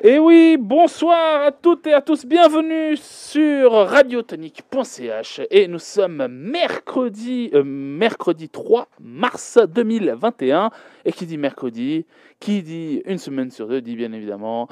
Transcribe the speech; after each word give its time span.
Et 0.00 0.18
oui, 0.18 0.56
bonsoir 0.58 1.42
à 1.42 1.52
toutes 1.52 1.86
et 1.86 1.92
à 1.92 2.00
tous, 2.00 2.24
bienvenue 2.24 2.96
sur 2.96 3.72
radiotonique.ch 3.72 5.42
et 5.50 5.68
nous 5.68 5.78
sommes 5.78 6.28
mercredi, 6.28 7.50
euh, 7.52 7.62
mercredi 7.62 8.48
3 8.48 8.88
mars 9.00 9.58
2021 9.68 10.70
et 11.04 11.12
qui 11.12 11.26
dit 11.26 11.36
mercredi, 11.36 12.06
qui 12.40 12.62
dit 12.62 13.02
une 13.04 13.18
semaine 13.18 13.50
sur 13.50 13.68
deux, 13.68 13.82
dit 13.82 13.94
bien 13.94 14.14
évidemment 14.14 14.66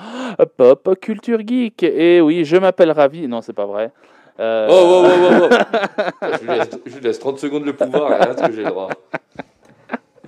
Pop 0.57 0.99
Culture 1.03 1.47
Geek. 1.47 1.83
Et 1.83 2.23
oui, 2.23 2.47
je 2.47 2.57
m'appelle 2.57 2.91
Ravi, 2.91 3.29
non 3.29 3.43
c'est 3.43 3.53
pas 3.53 3.67
vrai. 3.67 3.93
Euh... 4.41 4.69
Oh, 4.71 5.05
oh, 5.05 5.07
oh, 5.07 5.49
oh, 5.53 6.27
je, 6.41 6.47
lui 6.47 6.59
laisse, 6.59 6.71
je 6.87 6.95
lui 6.95 7.05
laisse 7.05 7.19
30 7.19 7.39
secondes 7.39 7.67
le 7.67 7.75
pouvoir, 7.75 8.11
et 8.23 8.39
ce 8.39 8.47
que 8.47 8.53
j'ai 8.53 8.63
le 8.63 8.71
droit. 8.71 8.89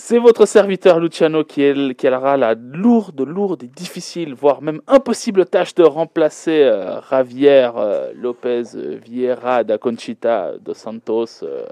C'est 0.00 0.18
votre 0.20 0.46
serviteur 0.46 1.00
Luciano 1.00 1.42
qui, 1.42 1.60
est, 1.64 1.94
qui 1.96 2.08
aura 2.08 2.36
la 2.36 2.54
lourde, 2.54 3.20
lourde 3.20 3.64
et 3.64 3.66
difficile, 3.66 4.32
voire 4.32 4.62
même 4.62 4.80
impossible 4.86 5.44
tâche 5.44 5.74
de 5.74 5.82
remplacer 5.82 6.62
euh, 6.62 7.00
Javier 7.10 7.70
euh, 7.76 8.12
Lopez 8.14 8.62
Vieira 9.04 9.64
da 9.64 9.76
Conchita 9.76 10.52
dos 10.60 10.74
Santos. 10.74 11.42
Euh, 11.42 11.66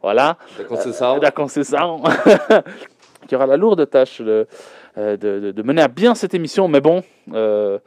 voilà. 0.00 0.38
Da 0.56 0.64
Conceição. 0.64 1.18
Da 1.18 1.32
Conceição. 1.32 2.02
qui 3.26 3.34
aura 3.34 3.46
la 3.46 3.56
lourde 3.56 3.84
tâche 3.90 4.20
de, 4.20 4.46
de, 4.96 5.50
de, 5.50 5.62
mener 5.64 5.82
à 5.82 5.88
bien 5.88 6.14
cette 6.14 6.34
émission. 6.34 6.68
Mais 6.68 6.80
bon, 6.80 7.02
je, 7.32 7.80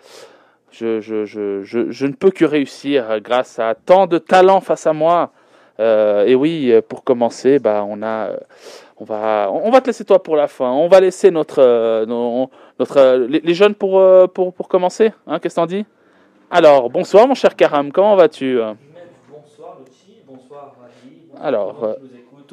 je, 0.72 1.24
je, 1.24 1.64
je, 1.64 2.06
ne 2.06 2.14
peux 2.14 2.32
que 2.32 2.44
réussir 2.44 3.22
grâce 3.22 3.60
à 3.60 3.76
tant 3.76 4.08
de 4.08 4.18
talent 4.18 4.60
face 4.60 4.86
à 4.88 4.94
moi. 4.94 5.32
et 5.80 6.36
oui, 6.36 6.74
pour 6.90 7.06
commencer, 7.06 7.60
bah, 7.60 7.86
on 7.88 8.04
a 8.04 8.30
on 9.04 9.06
va, 9.06 9.52
on 9.52 9.70
va 9.70 9.82
te 9.82 9.88
laisser 9.88 10.06
toi 10.06 10.24
pour 10.24 10.38
la 10.38 10.48
fin. 10.48 10.72
On 10.72 10.88
va 10.88 11.02
laisser 11.02 11.30
notre, 11.30 11.62
euh, 11.62 12.06
notre 12.06 12.98
euh, 12.98 13.28
les, 13.28 13.54
jeunes 13.54 13.76
pour, 13.76 14.00
euh, 14.00 14.28
pour, 14.28 14.54
pour 14.54 14.70
commencer. 14.70 15.12
Hein, 15.28 15.40
Qu'est-ce 15.40 15.56
que 15.56 15.60
t'en 15.60 15.66
dis? 15.66 15.86
Alors, 16.50 16.90
bonsoir 16.90 17.28
mon 17.28 17.34
cher 17.34 17.56
Karam, 17.56 17.92
comment 17.92 18.16
vas-tu? 18.16 18.58
Bonsoir 18.58 19.78
Lucie, 19.86 20.22
bonsoir 20.26 20.76
Ravi. 20.80 21.18
Alors, 21.42 21.98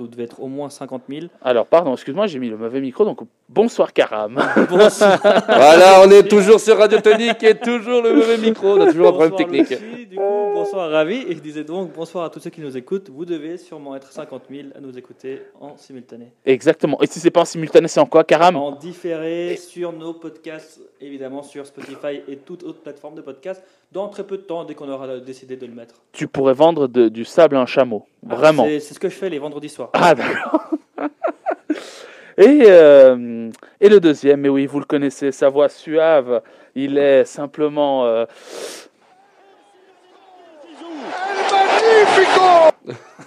vous 0.03 0.09
devez 0.09 0.25
être 0.25 0.41
au 0.41 0.49
moins 0.49 0.71
50 0.71 1.03
000. 1.09 1.27
Alors, 1.43 1.67
pardon, 1.67 1.93
excuse-moi, 1.93 2.27
j'ai 2.27 2.39
mis 2.39 2.49
le 2.49 2.57
mauvais 2.57 2.81
micro, 2.81 3.05
donc 3.05 3.21
bonsoir 3.49 3.93
Karam. 3.93 4.41
Bonsoir. 4.71 5.19
voilà, 5.21 6.03
on 6.05 6.11
est 6.11 6.29
toujours 6.29 6.61
sur 6.61 6.79
Radio 6.79 7.01
Tonique 7.01 7.43
et 7.43 7.55
toujours 7.55 8.03
le 8.03 8.15
mauvais 8.15 8.39
micro, 8.39 8.69
on 8.69 8.81
a 8.81 8.91
toujours 8.91 9.09
un 9.09 9.13
problème 9.13 9.37
technique. 9.37 9.69
du 10.09 10.17
coup, 10.17 10.23
bonsoir 10.55 10.91
Ravi, 10.91 11.25
et 11.29 11.35
je 11.35 11.41
disais 11.41 11.65
donc 11.65 11.93
bonsoir 11.93 12.25
à 12.25 12.31
tous 12.31 12.41
ceux 12.41 12.51
qui 12.51 12.61
nous 12.61 12.77
écoutent. 12.77 13.11
Vous 13.11 13.25
devez 13.25 13.59
sûrement 13.59 13.97
être 13.97 14.13
50 14.13 14.43
000 14.51 14.69
à 14.77 14.81
nous 14.81 14.97
écouter 14.97 15.43
en 15.61 15.77
simultané. 15.77 16.33
Exactement. 16.45 17.01
Et 17.03 17.07
si 17.07 17.21
c'est 17.21 17.31
pas 17.31 17.41
en 17.41 17.45
simultané, 17.45 17.89
c'est 17.89 18.01
en 18.01 18.07
quoi, 18.07 18.25
Karam? 18.25 18.57
En 18.57 18.73
différé 18.73 19.57
sur 19.57 19.93
nos 19.93 20.15
podcasts, 20.15 20.81
évidemment 21.01 21.43
sur 21.43 21.67
Spotify 21.67 22.23
et 22.29 22.37
toute 22.37 22.63
autre 22.63 22.81
plateforme 22.81 23.15
de 23.15 23.23
podcast 23.23 23.63
dans 23.93 24.09
très 24.09 24.25
peu 24.25 24.37
de 24.37 24.43
temps, 24.43 24.65
dès 24.65 24.75
qu'on 24.75 24.89
aura 24.89 25.19
décidé 25.19 25.57
de 25.57 25.67
le 25.67 25.73
mettre. 25.73 25.97
Tu 26.13 26.29
pourrais 26.29 26.55
vendre 26.55 26.87
du 26.87 27.25
sable 27.25 27.57
à 27.57 27.61
un 27.61 27.67
chameau, 27.67 28.07
ah, 28.29 28.37
vraiment. 28.37 28.65
C'est 28.65 28.81
ce 28.81 28.99
que 29.01 29.09
je 29.09 29.15
fais 29.15 29.29
les 29.29 29.39
vendredis 29.39 29.69
soirs. 29.69 29.91
Ah 29.95 30.15
d'accord. 30.15 30.71
et, 32.39 32.63
euh, 32.67 33.51
et 33.81 33.89
le 33.89 33.99
deuxième, 33.99 34.41
mais 34.41 34.49
oui, 34.49 34.67
vous 34.67 34.79
le 34.79 34.85
connaissez, 34.85 35.33
sa 35.33 35.49
voix 35.49 35.69
suave, 35.69 36.41
il 36.75 36.99
est 36.99 37.25
simplement... 37.25 38.07
Euh... 38.07 38.27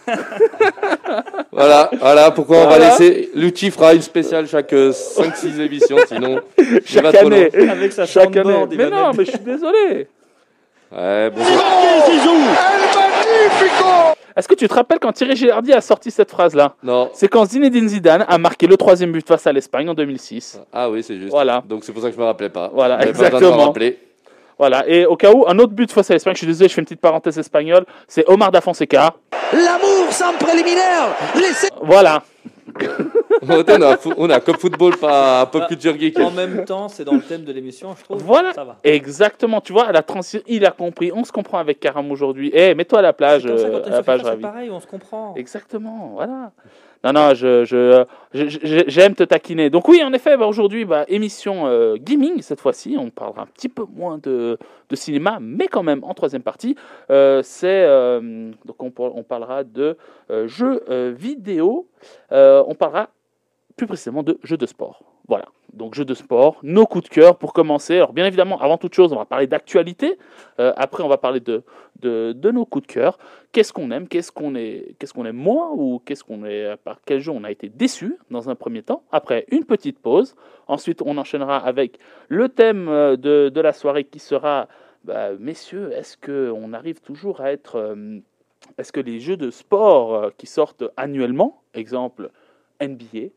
voilà, 1.52 1.90
voilà 2.00 2.32
pourquoi 2.32 2.58
on 2.60 2.70
va 2.70 2.80
laisser. 2.80 3.30
Luchi 3.36 3.70
fera 3.72 3.94
une 3.94 4.02
spéciale 4.02 4.48
chaque 4.48 4.72
5-6 4.72 5.60
émissions, 5.60 5.98
sinon. 6.08 6.40
Chaque 6.86 7.16
année. 7.16 7.50
Avec 7.70 7.92
sa 7.92 8.06
chaque 8.06 8.36
année. 8.36 8.66
Mais 8.78 8.90
non, 8.90 9.12
mais 9.14 9.26
je 9.26 9.32
suis 9.32 9.40
désolé. 9.40 10.08
Ouais, 10.96 11.32
Est-ce 14.36 14.48
que 14.48 14.56
tu 14.56 14.68
te 14.68 14.74
rappelles 14.74 15.00
quand 15.00 15.12
Thierry 15.12 15.36
Gilardi 15.36 15.74
a 15.74 15.82
sorti 15.82 16.12
cette 16.12 16.30
phrase-là? 16.30 16.76
Non. 16.84 17.10
C'est 17.14 17.28
quand 17.28 17.46
Zinedine 17.46 17.88
Zidane 17.88 18.26
a 18.28 18.38
marqué 18.38 18.68
le 18.68 18.78
troisième 18.78 19.12
but 19.12 19.28
face 19.28 19.48
à 19.48 19.52
l'Espagne 19.52 19.90
en 19.90 19.94
2006. 19.94 20.60
Ah 20.72 20.90
oui, 20.90 21.02
c'est 21.04 21.18
juste. 21.18 21.32
Voilà. 21.32 21.64
Donc 21.68 21.84
c'est 21.84 21.92
pour 21.94 22.02
ça 22.02 22.10
que 22.10 22.16
je 22.16 22.20
me 22.20 22.26
rappelais 22.26 22.50
pas. 22.50 22.70
Voilà, 22.74 23.06
exactement. 23.08 23.74
voilà, 24.58 24.88
et 24.88 25.06
au 25.06 25.16
cas 25.16 25.32
où, 25.32 25.46
un 25.48 25.58
autre 25.60 25.74
but 25.74 25.92
face 25.92 26.12
à 26.12 26.14
l'Espagne, 26.14 26.36
je 26.36 26.40
suis 26.40 26.48
désolé, 26.48 26.70
je 26.70 26.74
fais 26.74 26.82
une 26.82 26.86
petite 26.86 27.02
parenthèse 27.02 27.40
espagnole, 27.40 27.86
c'est 28.08 28.28
Omar 28.30 28.52
da 28.52 28.62
Fonseca. 28.62 29.14
L'amour 29.52 30.12
sans 30.12 30.34
préliminaire 30.34 31.16
Voilà. 31.82 32.22
On, 34.18 34.30
a, 34.30 34.40
comme 34.40 34.58
football, 34.58 34.98
pas 34.98 35.46
pop 35.48 35.68
culture 35.68 35.98
geek. 35.98 36.20
En 36.20 36.32
même 36.32 36.66
temps, 36.66 36.88
c'est 36.90 37.04
dans 37.04 37.14
le 37.14 37.22
thème 37.22 37.44
de 37.44 37.52
l'émission, 37.52 37.96
je 37.98 38.04
trouve. 38.04 38.24
Voilà, 38.24 38.54
ça 38.54 38.64
va. 38.64 38.78
exactement. 38.84 39.62
Tu 39.62 39.74
vois, 39.74 39.92
la 39.92 40.04
transition, 40.04 40.42
il 40.48 40.66
a 40.66 40.72
compris. 40.72 41.12
On 41.14 41.24
se 41.24 41.32
comprend 41.32 41.58
avec 41.58 41.80
Karam 41.80 42.12
aujourd'hui. 42.12 42.52
Eh, 42.54 42.76
mets-toi 42.76 43.00
à 43.00 43.02
la 43.02 43.14
plage. 43.14 43.46
Euh, 43.46 43.84
à 43.86 43.90
la 43.90 44.04
page 44.04 44.22
C'est 44.24 44.38
pareil, 44.38 44.70
on 44.70 44.80
se 44.80 44.88
comprend. 44.88 45.36
Exactement, 45.36 46.12
voilà. 46.14 46.52
Non, 47.04 47.14
non, 47.14 47.34
je, 47.34 47.66
je, 47.66 48.06
j'aime 48.88 49.14
te 49.16 49.24
taquiner. 49.24 49.70
Donc 49.70 49.88
oui, 49.90 50.02
en 50.04 50.14
effet, 50.14 50.38
bah, 50.38 50.48
aujourd'hui, 50.48 50.86
bah, 50.86 51.04
émission 51.08 51.68
euh, 51.68 51.98
gaming 52.00 52.42
cette 52.42 52.62
fois-ci. 52.62 52.96
On 52.98 53.10
parlera 53.10 53.42
un 53.42 53.48
petit 53.48 53.70
peu 53.70 53.86
moins 53.94 54.18
de, 54.18 54.58
de 54.90 54.96
cinéma, 54.96 55.40
mais 55.42 55.68
quand 55.68 55.84
même 55.84 56.04
en 56.04 56.14
troisième 56.14 56.44
partie. 56.44 56.76
Euh, 57.10 57.42
c'est 57.44 57.86
donc 58.66 58.82
on, 58.82 58.94
on, 58.98 59.24
parlera 59.24 59.64
de 59.64 59.98
jeux 60.46 60.84
vidéo. 61.12 61.88
on 62.32 62.76
parlera 62.78 63.10
plus 63.76 63.88
précisément 63.88 64.24
de 64.24 64.40
jeux 64.44 64.58
de 64.58 64.66
sport. 64.66 65.04
Voilà, 65.28 65.46
donc 65.74 65.96
jeux 65.96 66.06
de 66.06 66.14
sport, 66.14 66.60
nos 66.64 66.86
coups 66.86 67.06
de 67.06 67.10
cœur 67.10 67.38
pour 67.38 67.54
commencer. 67.54 67.96
Alors 67.96 68.14
bien 68.14 68.26
évidemment, 68.26 68.60
avant 68.62 68.78
toute 68.78 68.94
chose, 68.94 69.12
on 69.12 69.18
va 69.18 69.26
parler 69.26 69.48
d'actualité. 69.48 70.18
Euh, 70.60 70.74
après, 70.78 71.04
on 71.04 71.08
va 71.08 71.18
parler 71.18 71.40
de, 71.40 71.64
de, 72.02 72.52
nos 72.52 72.66
coups 72.66 72.88
de 72.88 72.94
cœur. 72.94 73.18
Qu'est-ce 73.52 73.74
qu'on 73.74 73.92
aime, 73.92 74.08
qu'est-ce 74.08 74.32
qu'on 74.32 74.56
est, 74.56 74.96
qu'est-ce 75.00 75.14
qu'on 75.14 75.26
aime 75.26 75.36
moins? 75.36 75.72
Ou 75.72 76.02
qu'est-ce 76.06 76.24
qu'on 76.24 76.46
est, 76.46 76.76
par 76.84 77.00
quel 77.06 77.20
jeu 77.20 77.32
on 77.32 77.44
a 77.44 77.52
été 77.52 77.70
déçu 77.70 78.18
dans 78.30 78.50
un 78.50 78.56
premier 78.56 78.84
temps? 78.84 79.04
Après, 79.12 79.46
une 79.50 79.66
petite 79.66 80.00
pause. 80.00 80.36
Ensuite, 80.68 81.02
on 81.02 81.18
enchaînera 81.18 81.58
avec 81.58 82.00
le 82.30 82.50
thème 82.50 82.88
euh, 82.88 83.16
de, 83.16 83.50
de 83.50 83.62
la 83.62 83.74
soirée 83.74 84.04
qui 84.04 84.20
sera, 84.20 84.68
bah, 85.04 85.32
messieurs, 85.40 85.92
est-ce 85.94 86.18
qu'on 86.18 86.74
arrive 86.74 87.02
toujours 87.02 87.42
à 87.42 87.52
être... 87.52 87.78
Euh, 87.78 88.20
est-ce 88.78 88.94
que 88.94 89.02
les 89.02 89.20
jeux 89.20 89.36
de 89.36 89.50
sport 89.50 90.32
qui 90.38 90.48
sortent 90.48 90.86
annuellement, 90.96 91.64
exemple 91.74 92.32
NBA, 92.82 93.28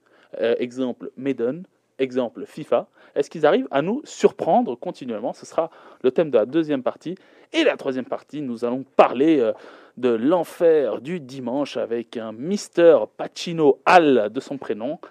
exemple 0.60 1.10
Maiden, 1.16 1.64
exemple 1.98 2.44
FIFA. 2.46 2.86
Est-ce 3.14 3.30
qu'ils 3.30 3.46
arrivent 3.46 3.68
à 3.70 3.82
nous 3.82 4.02
surprendre 4.04 4.74
continuellement? 4.76 5.32
Ce 5.32 5.46
sera 5.46 5.70
le 6.02 6.10
thème 6.10 6.30
de 6.30 6.38
la 6.38 6.46
deuxième 6.46 6.82
partie. 6.82 7.16
Et 7.52 7.64
la 7.64 7.76
troisième 7.76 8.04
partie, 8.04 8.42
nous 8.42 8.64
allons 8.64 8.84
parler 8.96 9.40
euh, 9.40 9.52
de 9.96 10.10
l'enfer 10.10 11.00
du 11.00 11.20
dimanche 11.20 11.76
avec 11.76 12.16
un 12.16 12.32
Mister 12.32 12.98
Pacino 13.16 13.80
Hall 13.86 14.28
de 14.30 14.40
son 14.40 14.58
prénom. 14.58 14.98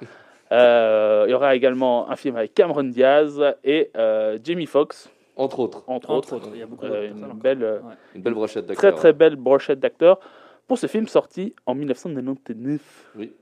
Euh, 0.51 1.23
il 1.27 1.31
y 1.31 1.33
aura 1.33 1.55
également 1.55 2.07
un 2.07 2.15
film 2.15 2.35
avec 2.35 2.53
Cameron 2.53 2.83
Diaz 2.83 3.41
et 3.63 3.89
Jamie 4.43 4.67
Foxx. 4.67 5.09
Entre 5.35 5.59
autres. 5.59 5.83
Entre, 5.87 6.11
autres. 6.11 6.39
Il 6.53 6.59
y 6.59 6.61
a 6.61 6.67
beaucoup 6.67 6.85
une, 6.85 7.33
belle, 7.33 7.81
une 8.13 8.21
belle 8.21 8.35
brochette 8.35 8.67
d'acteurs. 8.67 8.91
Très 8.93 9.01
très 9.01 9.11
belle 9.11 9.37
brochette 9.37 9.79
d'acteurs 9.79 10.19
pour 10.67 10.77
ce 10.77 10.85
film 10.85 11.07
sorti 11.07 11.55
en 11.65 11.73
1999. 11.73 13.11
Oui. 13.17 13.33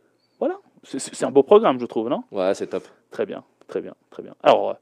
C'est 0.84 1.24
un 1.24 1.32
beau 1.32 1.44
programme, 1.44 1.80
je 1.80 1.86
trouve, 1.86 2.10
non? 2.10 2.24
Ouais, 2.32 2.54
c'est 2.54 2.68
top. 2.68 2.84
Très 3.12 3.26
bien, 3.26 3.44
très 3.68 3.82
bien, 3.82 3.94
très 4.10 4.22
bien. 4.22 4.36
Alors, 4.44 4.72
euh, 4.72 4.74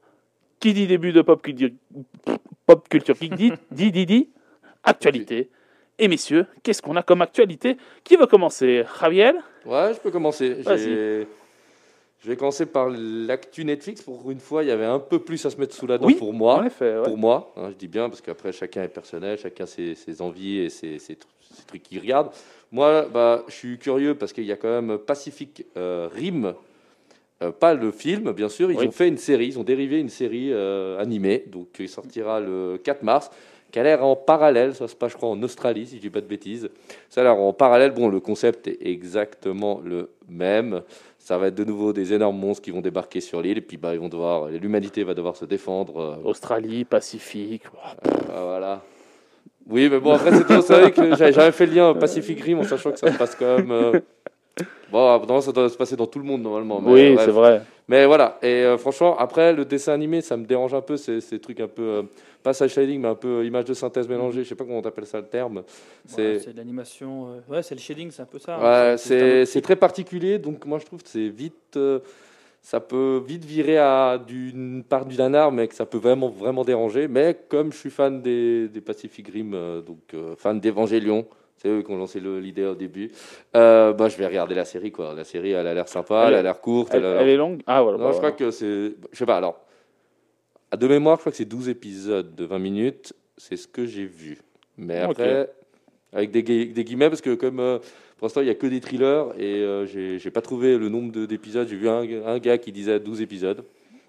qui 0.58 0.72
dit 0.72 0.86
début 0.86 1.12
de 1.12 1.22
pop 1.22 1.40
culture, 1.42 1.70
pop 2.66 2.88
culture 2.88 3.16
qui 3.16 3.28
dit, 3.28 3.52
dit, 3.70 3.92
dit, 3.92 4.06
dit, 4.06 4.30
actualité. 4.82 5.50
Et 5.98 6.08
messieurs, 6.08 6.46
qu'est-ce 6.62 6.82
qu'on 6.82 6.96
a 6.96 7.02
comme 7.02 7.22
actualité? 7.22 7.76
Qui 8.02 8.16
veut 8.16 8.26
commencer? 8.26 8.84
Javier? 9.00 9.32
Ouais, 9.64 9.94
je 9.94 10.00
peux 10.00 10.10
commencer. 10.10 10.62
Je 12.24 12.28
vais 12.28 12.36
commencer 12.36 12.66
par 12.66 12.88
l'actu 12.88 13.64
Netflix. 13.64 14.00
Pour 14.00 14.30
une 14.30 14.38
fois, 14.38 14.62
il 14.62 14.68
y 14.68 14.70
avait 14.70 14.84
un 14.86 15.00
peu 15.00 15.18
plus 15.18 15.44
à 15.44 15.50
se 15.50 15.56
mettre 15.56 15.74
sous 15.74 15.88
la 15.88 15.98
dent 15.98 16.08
pour 16.12 16.32
moi. 16.32 16.58
En 16.58 16.64
effet, 16.64 17.02
Pour 17.02 17.18
moi, 17.18 17.52
hein, 17.56 17.70
je 17.70 17.74
dis 17.74 17.88
bien 17.88 18.08
parce 18.08 18.20
qu'après 18.20 18.52
chacun 18.52 18.84
est 18.84 18.88
personnel, 18.88 19.38
chacun 19.38 19.66
ses, 19.66 19.96
ses 19.96 20.22
envies 20.22 20.58
et 20.58 20.68
ses, 20.68 21.00
ses, 21.00 21.18
trucs 21.66 21.82
qu'il 21.82 22.00
regarde. 22.00 22.30
Moi, 22.72 23.06
bah, 23.12 23.44
je 23.48 23.52
suis 23.52 23.78
curieux 23.78 24.14
parce 24.14 24.32
qu'il 24.32 24.44
y 24.44 24.52
a 24.52 24.56
quand 24.56 24.80
même 24.80 24.98
Pacific 24.98 25.66
euh, 25.76 26.08
Rim, 26.12 26.54
euh, 27.42 27.50
pas 27.50 27.74
le 27.74 27.90
film, 27.90 28.32
bien 28.32 28.48
sûr. 28.48 28.70
Ils 28.70 28.78
ont 28.78 28.90
fait 28.90 29.08
une 29.08 29.18
série, 29.18 29.48
ils 29.48 29.58
ont 29.58 29.64
dérivé 29.64 29.98
une 29.98 30.08
série 30.08 30.52
euh, 30.52 30.98
animée, 30.98 31.44
donc 31.46 31.72
qui 31.72 31.88
sortira 31.88 32.40
le 32.40 32.80
4 32.82 33.02
mars, 33.02 33.30
qui 33.70 33.78
a 33.78 33.82
l'air 33.82 34.04
en 34.04 34.16
parallèle. 34.16 34.74
Ça 34.74 34.88
se 34.88 34.96
passe, 34.96 35.12
je 35.12 35.16
crois, 35.16 35.28
en 35.28 35.42
Australie, 35.42 35.86
si 35.86 35.96
je 35.96 36.00
dis 36.00 36.10
pas 36.10 36.20
de 36.20 36.26
bêtises. 36.26 36.70
Ça 37.10 37.20
a 37.20 37.24
l'air 37.24 37.36
en 37.36 37.52
parallèle. 37.52 37.90
Bon, 37.90 38.08
le 38.08 38.20
concept 38.20 38.68
est 38.68 38.78
exactement 38.80 39.82
le 39.84 40.10
même. 40.28 40.82
Ça 41.18 41.36
va 41.38 41.48
être 41.48 41.54
de 41.54 41.64
nouveau 41.64 41.92
des 41.92 42.12
énormes 42.12 42.38
monstres 42.38 42.62
qui 42.62 42.70
vont 42.70 42.80
débarquer 42.80 43.20
sur 43.20 43.42
l'île, 43.42 43.58
et 43.58 43.62
puis 43.62 43.76
bah, 43.76 43.92
ils 43.94 44.00
vont 44.00 44.08
devoir, 44.08 44.48
l'humanité 44.48 45.04
va 45.04 45.14
devoir 45.14 45.36
se 45.36 45.44
défendre. 45.44 46.20
Australie, 46.24 46.84
Pacifique. 46.84 47.64
voilà. 48.28 48.82
Oui, 49.68 49.88
mais 49.90 49.98
bon, 50.00 50.12
après, 50.12 50.30
c'est 50.32 50.60
vrai 50.80 50.90
que 50.92 51.14
j'avais 51.16 51.32
jamais 51.32 51.52
fait 51.52 51.66
le 51.66 51.74
lien 51.74 51.94
Pacific 51.94 52.40
Rim 52.40 52.58
en 52.60 52.64
sachant 52.64 52.90
que 52.92 52.98
ça 52.98 53.10
se 53.12 53.16
passe 53.18 53.34
quand 53.36 53.58
même 53.58 53.70
euh, 53.70 54.00
Bon, 54.90 55.24
non, 55.26 55.40
ça 55.40 55.52
doit 55.52 55.68
se 55.70 55.76
passer 55.76 55.96
dans 55.96 56.06
tout 56.06 56.18
le 56.18 56.24
monde 56.26 56.42
normalement. 56.42 56.80
mais 56.80 57.10
oui, 57.12 57.16
c'est 57.18 57.30
vrai. 57.30 57.62
Mais 57.88 58.04
voilà, 58.06 58.38
et 58.42 58.46
euh, 58.64 58.76
franchement, 58.78 59.16
après, 59.18 59.52
le 59.52 59.64
dessin 59.64 59.92
animé, 59.92 60.20
ça 60.20 60.36
me 60.36 60.44
dérange 60.44 60.74
un 60.74 60.80
peu, 60.82 60.96
ces, 60.96 61.20
ces 61.20 61.38
trucs 61.38 61.60
un 61.60 61.66
peu, 61.68 61.82
euh, 61.82 62.02
pas 62.42 62.52
side 62.52 62.68
shading, 62.68 63.00
mais 63.00 63.08
un 63.08 63.14
peu 63.14 63.40
euh, 63.40 63.44
image 63.44 63.64
de 63.64 63.74
synthèse 63.74 64.06
mélangée, 64.08 64.44
je 64.44 64.48
sais 64.50 64.54
pas 64.54 64.64
comment 64.64 64.78
on 64.78 64.82
appelle 64.86 65.06
ça 65.06 65.18
le 65.18 65.26
terme. 65.26 65.58
Ouais, 65.58 66.38
C'est 66.40 66.52
de 66.52 66.56
l'animation. 66.56 67.28
euh, 67.48 67.52
Ouais, 67.54 67.62
c'est 67.62 67.74
le 67.74 67.80
shading, 67.80 68.10
c'est 68.10 68.22
un 68.22 68.26
peu 68.26 68.38
ça. 68.38 68.56
hein. 68.56 68.92
ouais, 68.92 69.44
c'est 69.46 69.60
très 69.62 69.76
particulier, 69.76 70.38
donc 70.38 70.64
moi 70.66 70.78
je 70.78 70.84
trouve 70.86 71.02
que 71.02 71.08
c'est 71.08 71.28
vite, 71.28 71.76
euh, 71.76 71.98
ça 72.62 72.78
peut 72.78 73.20
vite 73.26 73.44
virer 73.44 73.76
à 73.76 74.18
d'une 74.24 74.84
part 74.84 75.04
du 75.04 75.16
nanar, 75.16 75.50
mais 75.50 75.66
que 75.66 75.74
ça 75.74 75.84
peut 75.84 75.98
vraiment, 75.98 76.28
vraiment 76.28 76.64
déranger. 76.64 77.08
Mais 77.08 77.36
comme 77.48 77.72
je 77.72 77.76
suis 77.76 77.90
fan 77.90 78.22
des, 78.22 78.68
des 78.68 78.80
Pacific 78.80 79.28
Rim, 79.28 79.52
euh, 79.52 79.82
donc 79.82 79.98
euh, 80.14 80.36
fan 80.36 80.60
d'Evangelion, 80.60 81.26
c'est 81.56 81.68
eux 81.68 81.82
qui 81.82 81.90
ont 81.90 81.96
lancé 81.96 82.20
l'idée 82.20 82.64
au 82.64 82.76
début, 82.76 83.10
euh, 83.56 83.92
bah, 83.92 84.08
je 84.08 84.16
vais 84.16 84.26
regarder 84.26 84.54
la 84.54 84.64
série, 84.64 84.92
quoi. 84.92 85.12
La 85.12 85.24
série, 85.24 85.50
elle 85.50 85.66
a 85.66 85.74
l'air 85.74 85.88
sympa, 85.88 86.26
elle 86.28 86.34
a 86.34 86.42
l'air 86.42 86.60
courte, 86.60 86.94
Elle, 86.94 87.00
elle 87.00 87.06
a 87.06 87.12
l'air 87.14 87.22
elle 87.22 87.28
est 87.28 87.36
longue? 87.36 87.62
Ah, 87.66 87.82
voilà. 87.82 87.98
non, 87.98 88.04
bah, 88.04 88.10
je 88.12 88.18
crois 88.18 88.30
voilà. 88.30 88.46
que 88.46 88.50
c'est. 88.52 88.94
Je 89.12 89.18
sais 89.18 89.26
pas, 89.26 89.36
alors. 89.36 89.60
À 90.70 90.76
de 90.76 90.88
mémoire, 90.88 91.16
je 91.16 91.20
crois 91.20 91.32
que 91.32 91.36
c'est 91.36 91.44
12 91.44 91.68
épisodes 91.68 92.34
de 92.34 92.44
20 92.44 92.58
minutes. 92.58 93.12
C'est 93.36 93.56
ce 93.56 93.68
que 93.68 93.84
j'ai 93.84 94.06
vu. 94.06 94.38
Mais 94.78 95.00
après, 95.00 95.50
avec 96.12 96.30
des, 96.30 96.42
gui- 96.42 96.72
des 96.72 96.84
guillemets, 96.84 97.08
parce 97.08 97.20
que 97.20 97.34
comme 97.34 97.60
euh, 97.60 97.78
pour 98.18 98.26
l'instant, 98.26 98.40
il 98.40 98.44
n'y 98.44 98.50
a 98.50 98.54
que 98.54 98.66
des 98.66 98.80
thrillers 98.80 99.32
et 99.38 99.60
euh, 99.62 99.86
j'ai 99.86 100.30
pas 100.30 100.42
trouvé 100.42 100.78
le 100.78 100.88
nombre 100.88 101.10
de- 101.12 101.26
d'épisodes. 101.26 101.66
J'ai 101.68 101.76
vu 101.76 101.88
un, 101.88 102.38
gars 102.38 102.58
qui 102.58 102.72
disait 102.72 103.00
12 103.00 103.20
épisodes. 103.20 103.64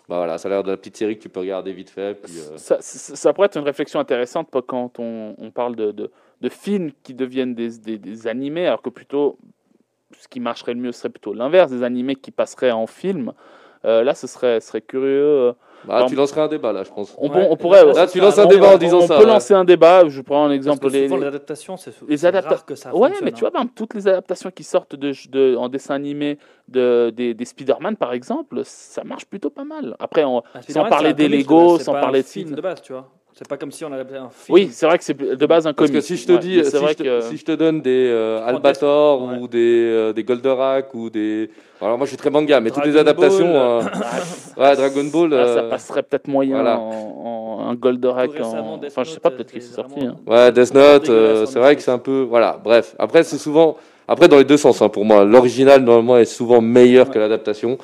Bah 0.09 0.17
voilà, 0.17 0.37
ça 0.37 0.49
a 0.49 0.51
l'air 0.51 0.63
de 0.63 0.69
la 0.69 0.77
petite 0.77 0.97
série 0.97 1.17
que 1.17 1.23
tu 1.23 1.29
peux 1.29 1.39
regarder 1.39 1.71
vite 1.71 1.89
fait. 1.89 2.19
Euh, 2.29 2.57
Ça, 2.57 3.33
pourrait 3.33 3.45
être 3.45 3.57
une 3.57 3.63
réflexion 3.63 4.01
intéressante 4.01 4.49
quand 4.67 4.99
on, 4.99 5.51
parle 5.51 5.75
de, 5.75 6.11
films 6.49 6.91
qui 7.03 7.13
deviennent 7.13 7.55
des, 7.55 8.27
animés, 8.27 8.67
alors 8.67 8.81
que 8.81 8.89
plutôt 8.89 9.37
ce 10.19 10.27
qui 10.27 10.39
marcherait 10.39 10.73
le 10.73 10.79
mieux 10.79 10.91
serait 10.91 11.09
plutôt 11.09 11.33
l'inverse, 11.33 11.71
des 11.71 11.83
animés 11.83 12.15
qui 12.15 12.31
passeraient 12.31 12.71
en 12.71 12.85
film. 12.85 13.33
Euh, 13.85 14.03
là, 14.03 14.13
ce 14.13 14.27
serait 14.27 14.81
curieux. 14.81 15.53
Bah, 15.87 16.05
tu 16.07 16.15
lancerais 16.15 16.41
un 16.41 16.47
débat 16.47 16.71
là, 16.73 16.83
je 16.83 16.91
pense. 16.91 17.15
On, 17.17 17.29
Ouais, 17.29 17.47
on 17.49 17.55
pourrait. 17.55 17.85
là, 17.93 18.07
tu 18.07 18.19
lances 18.19 18.37
un 18.39 18.45
On- 18.45 18.49
débat 18.49 18.71
en 18.71 18.75
on- 18.75 18.77
disant 18.77 18.97
on 18.99 19.07
ça. 19.07 19.15
peut 19.17 19.23
ouais. 19.23 19.29
lancer 19.29 19.53
un 19.53 19.63
débat. 19.65 20.07
Je 20.07 20.21
prends 20.21 20.43
un 20.45 20.47
Parce 20.47 20.55
exemple. 20.55 20.79
que 20.87 20.93
les, 20.93 21.07
souvent, 21.07 21.17
les- 21.21 21.27
adaptations, 21.27 21.77
c'est 21.77 21.91
les 22.07 22.17
c'est 22.17 22.27
adapta- 22.27 22.49
rare 22.49 22.65
que 22.65 22.75
ça 22.75 22.95
Ouais, 22.95 23.09
mais 23.23 23.31
tu 23.31 23.39
vois, 23.41 23.49
hein. 23.49 23.51
par 23.51 23.61
exemple, 23.61 23.73
toutes 23.75 23.93
les 23.95 24.07
adaptations 24.07 24.51
qui 24.51 24.63
sortent 24.63 24.95
de, 24.95 25.11
de- 25.29 25.55
en 25.55 25.69
dessin 25.69 25.95
animé 25.95 26.37
de, 26.67 27.11
des, 27.15 27.33
des 27.33 27.45
Spider-Man, 27.45 27.95
par 27.97 28.13
exemple, 28.13 28.61
ça 28.63 29.03
marche 29.03 29.25
plutôt 29.25 29.49
pas 29.49 29.63
mal. 29.65 29.95
Après, 29.99 30.23
on- 30.23 30.41
sans 30.67 30.85
parler 30.85 31.13
des 31.13 31.27
Lego, 31.27 31.79
sans 31.79 31.93
parler 31.93 32.19
un 32.19 32.21
de 32.21 32.27
film 32.27 32.45
films. 32.47 32.55
de 32.55 32.61
base, 32.61 32.81
tu 32.81 32.93
vois. 32.93 33.09
C'est 33.35 33.47
pas 33.47 33.57
comme 33.57 33.71
si 33.71 33.83
on 33.83 33.91
avait 33.91 34.15
un 34.15 34.29
film. 34.29 34.53
oui, 34.53 34.69
c'est 34.71 34.85
vrai 34.85 34.95
que 34.99 35.03
c'est 35.03 35.17
de 35.17 35.45
base 35.47 35.65
un 35.65 35.73
Parce 35.73 35.89
comic. 35.89 36.01
que 36.01 36.05
si 36.05 36.17
je 36.17 36.27
te 36.27 36.33
Ouais, 36.33 36.37
dis, 36.37 36.63
si, 36.63 36.69
c'est 36.69 36.77
vrai 36.77 36.91
je 36.91 36.97
te, 36.97 37.03
que 37.03 37.21
si 37.21 37.37
je 37.37 37.43
te 37.43 37.51
donne 37.53 37.81
des 37.81 38.07
euh, 38.11 38.45
Albator 38.45 39.23
Ouais. 39.23 39.37
ou 39.39 39.47
des, 39.47 39.57
euh, 39.91 40.13
des 40.13 40.23
Goldorak 40.23 40.93
ou 40.93 41.09
des. 41.09 41.49
Alors 41.83 41.97
moi 41.97 42.05
je 42.05 42.09
suis 42.09 42.17
très 42.17 42.29
manga, 42.29 42.59
mais 42.59 42.71
toutes 42.71 42.85
les 42.85 42.97
adaptations. 42.97 43.45
Ball, 43.53 43.85
euh, 44.57 44.61
ouais, 44.61 44.75
Dragon 44.75 45.03
Ball. 45.11 45.29
là, 45.29 45.45
ça 45.45 45.59
euh, 45.59 45.69
passerait 45.69 46.03
peut-être 46.03 46.27
moyen 46.27 46.55
voilà. 46.55 46.79
en, 46.79 46.89
en- 46.89 47.67
un 47.69 47.75
Goldorak. 47.75 48.31
En... 48.41 48.79
Enfin, 48.85 49.03
je 49.03 49.09
sais 49.11 49.19
pas, 49.19 49.29
euh, 49.29 49.35
peut-être 49.35 49.51
qu'il 49.51 49.61
c'est 49.61 49.69
s'est 49.69 49.75
sorti. 49.75 50.05
hein. 50.05 50.15
Ouais, 50.27 50.51
Death 50.51 50.73
Note, 50.73 51.09
euh, 51.09 51.45
c'est 51.45 51.59
vrai 51.59 51.75
que 51.75 51.81
c'est 51.81 51.91
un 51.91 51.97
peu. 51.97 52.25
Voilà, 52.29 52.59
bref. 52.63 52.95
Après, 52.99 53.23
c'est 53.23 53.37
souvent. 53.37 53.77
Après, 54.07 54.27
dans 54.27 54.37
les 54.37 54.43
deux 54.43 54.57
sens, 54.57 54.81
hein, 54.81 54.89
pour 54.89 55.05
moi. 55.05 55.23
L'original, 55.23 55.81
normalement, 55.81 56.17
est 56.17 56.25
souvent 56.25 56.61
meilleur 56.61 57.09
que 57.09 57.19
l'adaptation. 57.19 57.77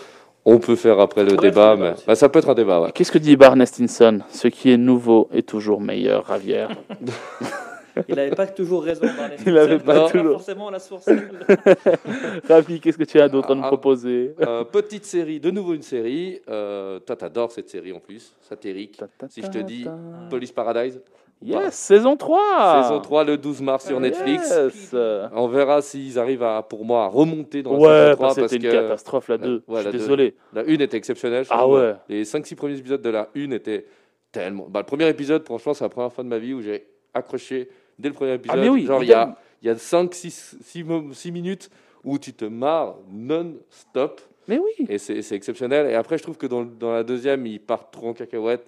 On 0.45 0.57
peut 0.57 0.75
faire 0.75 0.99
après 0.99 1.23
le 1.23 1.31
Ça 1.31 1.35
débat, 1.35 1.75
mais 1.77 1.91
bah, 2.07 2.15
ça 2.15 2.29
peut 2.29 2.39
être 2.39 2.49
un 2.49 2.53
débat, 2.55 2.79
ouais. 2.81 2.91
Qu'est-ce 2.93 3.11
que 3.11 3.17
dit 3.17 3.35
Barney 3.35 3.65
Stinson 3.65 4.19
Ce 4.31 4.47
qui 4.47 4.71
est 4.71 4.77
nouveau 4.77 5.29
est 5.33 5.47
toujours 5.47 5.81
meilleur, 5.81 6.25
Ravière. 6.25 6.69
Il 8.07 8.15
n'avait 8.15 8.35
pas 8.35 8.47
toujours 8.47 8.83
raison. 8.83 9.01
Barney 9.17 9.35
Il 9.45 9.57
avait 9.57 9.77
Stinson, 9.79 9.85
pas 9.85 10.07
c'est 10.07 10.17
toujours. 10.17 10.31
forcément 10.33 10.69
la 10.69 10.79
source. 10.79 11.09
Ravi, 12.47 12.79
qu'est-ce 12.79 12.97
que 12.97 13.03
tu 13.03 13.19
as 13.19 13.29
d'autre 13.29 13.51
à 13.51 13.55
nous 13.55 13.63
Ah, 13.63 13.67
proposer 13.67 14.33
Euh, 14.41 14.63
petite 14.63 15.05
série, 15.05 15.39
de 15.39 15.51
nouveau 15.51 15.73
une 15.73 15.81
série. 15.81 16.41
Euh, 16.49 16.99
toi, 16.99 17.15
t'adores 17.15 17.51
cette 17.51 17.69
série 17.69 17.91
en 17.93 17.99
plus, 17.99 18.33
satirique. 18.41 18.99
Si 19.29 19.41
je 19.41 19.47
te 19.47 19.57
dis 19.59 19.85
Police 20.29 20.51
Paradise, 20.51 21.01
Yes, 21.41 21.73
saison 21.73 22.17
3 22.17 22.83
saison 22.83 22.99
3, 22.99 23.23
le 23.23 23.37
12 23.37 23.61
mars 23.61 23.87
sur 23.87 23.97
Netflix. 24.01 24.49
Yes. 24.53 24.93
On 25.33 25.47
verra 25.47 25.81
s'ils 25.81 26.19
arrivent 26.19 26.43
à, 26.43 26.61
pour 26.63 26.83
moi, 26.83 27.05
à 27.05 27.07
remonter 27.07 27.63
dans 27.63 27.71
la 27.73 27.79
Ouais, 27.79 27.87
saison 27.87 28.15
3 28.15 28.17
parce 28.27 28.35
que 28.35 28.41
parce 28.41 28.51
c'était 28.51 28.65
une 28.67 28.71
que 28.73 28.77
catastrophe 28.77 29.27
la 29.29 29.37
la- 29.37 29.47
2. 29.47 29.53
ouais, 29.53 29.61
je 29.77 29.81
suis 29.83 29.91
deux. 29.93 29.97
désolé. 29.99 30.35
la 30.53 30.61
1 30.63 30.65
était 30.81 30.97
exceptionnelle. 30.97 31.45
je 31.45 31.49
Ah 31.53 31.59
trouve. 31.59 31.75
ouais. 31.79 31.93
Les 32.09 32.25
5-6 32.25 32.55
premiers 32.55 32.77
épisodes 32.77 33.01
de 33.01 33.09
la 33.09 33.29
1 33.37 33.51
étaient 33.51 33.85
tellement. 34.33 34.67
Bah, 34.69 34.81
le 34.81 34.85
premier 34.85 35.07
épisode, 35.07 35.45
franchement, 35.45 35.73
c'est 35.73 35.85
la 35.85 35.89
première 35.89 36.11
fois 36.11 36.25
de 36.25 36.29
ma 36.29 36.39
vie 36.39 36.53
où 36.53 36.61
j'ai 36.61 36.85
accroché 37.13 37.69
dès 37.99 38.09
le 38.09 38.15
premier 38.15 38.33
épisode. 38.33 38.57
Ah, 38.57 38.61
mais 38.61 38.69
oui, 38.69 38.85
Genre, 38.85 39.03
il 39.03 39.09
y 39.09 39.13
a, 39.13 39.37
y 39.61 39.69
a 39.69 39.75
5-6 39.75 41.31
minutes 41.31 41.69
où 42.03 42.17
tu 42.17 42.33
te 42.33 42.45
marres 42.45 42.95
non-stop. 43.11 44.21
Mais 44.47 44.57
oui. 44.57 44.85
Et 44.89 44.97
c'est 44.97 45.19
exceptionnel. 45.31 45.87
Et 45.91 45.93
après, 45.95 46.17
je 46.17 46.23
trouve 46.23 46.37
que 46.37 46.47
dans, 46.47 46.63
dans 46.63 46.91
la 46.93 47.03
deuxième, 47.03 47.45
ils 47.45 47.59
partent 47.59 47.91
trop 47.93 48.09
en 48.09 48.13
cacahuète. 48.13 48.65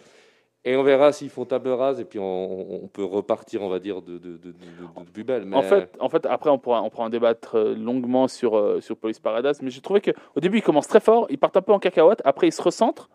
Et 0.63 0.75
on 0.75 0.83
verra 0.83 1.11
s'ils 1.11 1.31
font 1.31 1.43
table 1.43 1.69
rase. 1.69 1.99
Et 1.99 2.05
puis, 2.05 2.19
on, 2.19 2.83
on 2.83 2.87
peut 2.87 3.03
repartir, 3.03 3.63
on 3.63 3.69
va 3.69 3.79
dire, 3.79 4.03
de, 4.03 4.19
de, 4.19 4.19
de, 4.19 4.37
de- 4.37 4.51
de- 4.51 5.05
de 5.05 5.09
plus 5.11 5.23
belle. 5.23 5.45
Mais... 5.45 5.55
En 5.57 5.63
fait, 5.63 5.89
en 5.99 6.07
fait, 6.07 6.23
après, 6.27 6.51
on 6.51 6.59
pourra, 6.59 6.83
on 6.83 6.91
pourra 6.91 7.05
en 7.05 7.09
débattre 7.09 7.55
euh, 7.57 7.73
longuement 7.73 8.27
sur, 8.27 8.55
euh, 8.55 8.79
sur 8.79 8.95
Police 8.95 9.19
Paradise, 9.19 9.59
mais 9.63 9.71
j'ai 9.71 9.81
trouvé 9.81 10.01
qu'au 10.01 10.39
début, 10.39 10.59
ils 10.59 10.61
commencent 10.63 10.87
très 10.87 10.99
fort, 10.99 11.25
ils 11.31 11.39
partent 11.39 11.57
un 11.57 11.63
peu 11.63 11.71
en 11.73 11.79
cacahuète, 11.79 12.21
après, 12.25 12.47
ils 12.47 12.51
se 12.51 12.61
recentrent, 12.61 13.09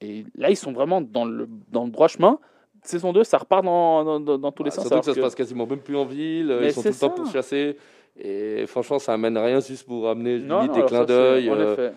et 0.00 0.24
là, 0.34 0.50
ils 0.50 0.56
sont 0.56 0.72
vraiment 0.72 1.00
dans 1.00 1.24
le, 1.24 1.48
dans 1.70 1.84
le 1.84 1.90
droit 1.90 2.08
chemin. 2.08 2.40
Saison 2.82 3.12
2, 3.12 3.22
ça 3.24 3.38
repart 3.38 3.64
dans, 3.64 4.04
dans, 4.04 4.20
dans- 4.20 4.38
dans 4.38 4.52
tous 4.52 4.64
les 4.64 4.70
Ah, 4.70 4.74
sens. 4.74 4.86
surtout 4.88 4.98
que 5.00 5.04
ça 5.04 5.10
alors 5.10 5.14
se 5.14 5.20
que- 5.20 5.24
passe 5.24 5.34
quasiment 5.34 5.66
même 5.66 5.78
plus 5.78 5.96
en 5.96 6.04
ville. 6.04 6.56
Mais 6.60 6.66
ils 6.68 6.72
sont 6.72 6.82
tout 6.82 6.88
le 6.88 6.94
temps 6.94 7.10
pourchassés. 7.10 7.76
Et 8.20 8.66
franchement, 8.66 8.98
ça 8.98 9.14
amène 9.14 9.38
rien 9.38 9.60
juste 9.60 9.86
pour 9.86 10.08
amener 10.08 10.38
Non, 10.38 10.66
non, 10.66 10.72
des 10.72 10.82
clins 10.84 11.04
d'œil. 11.04 11.48
euh. 11.48 11.90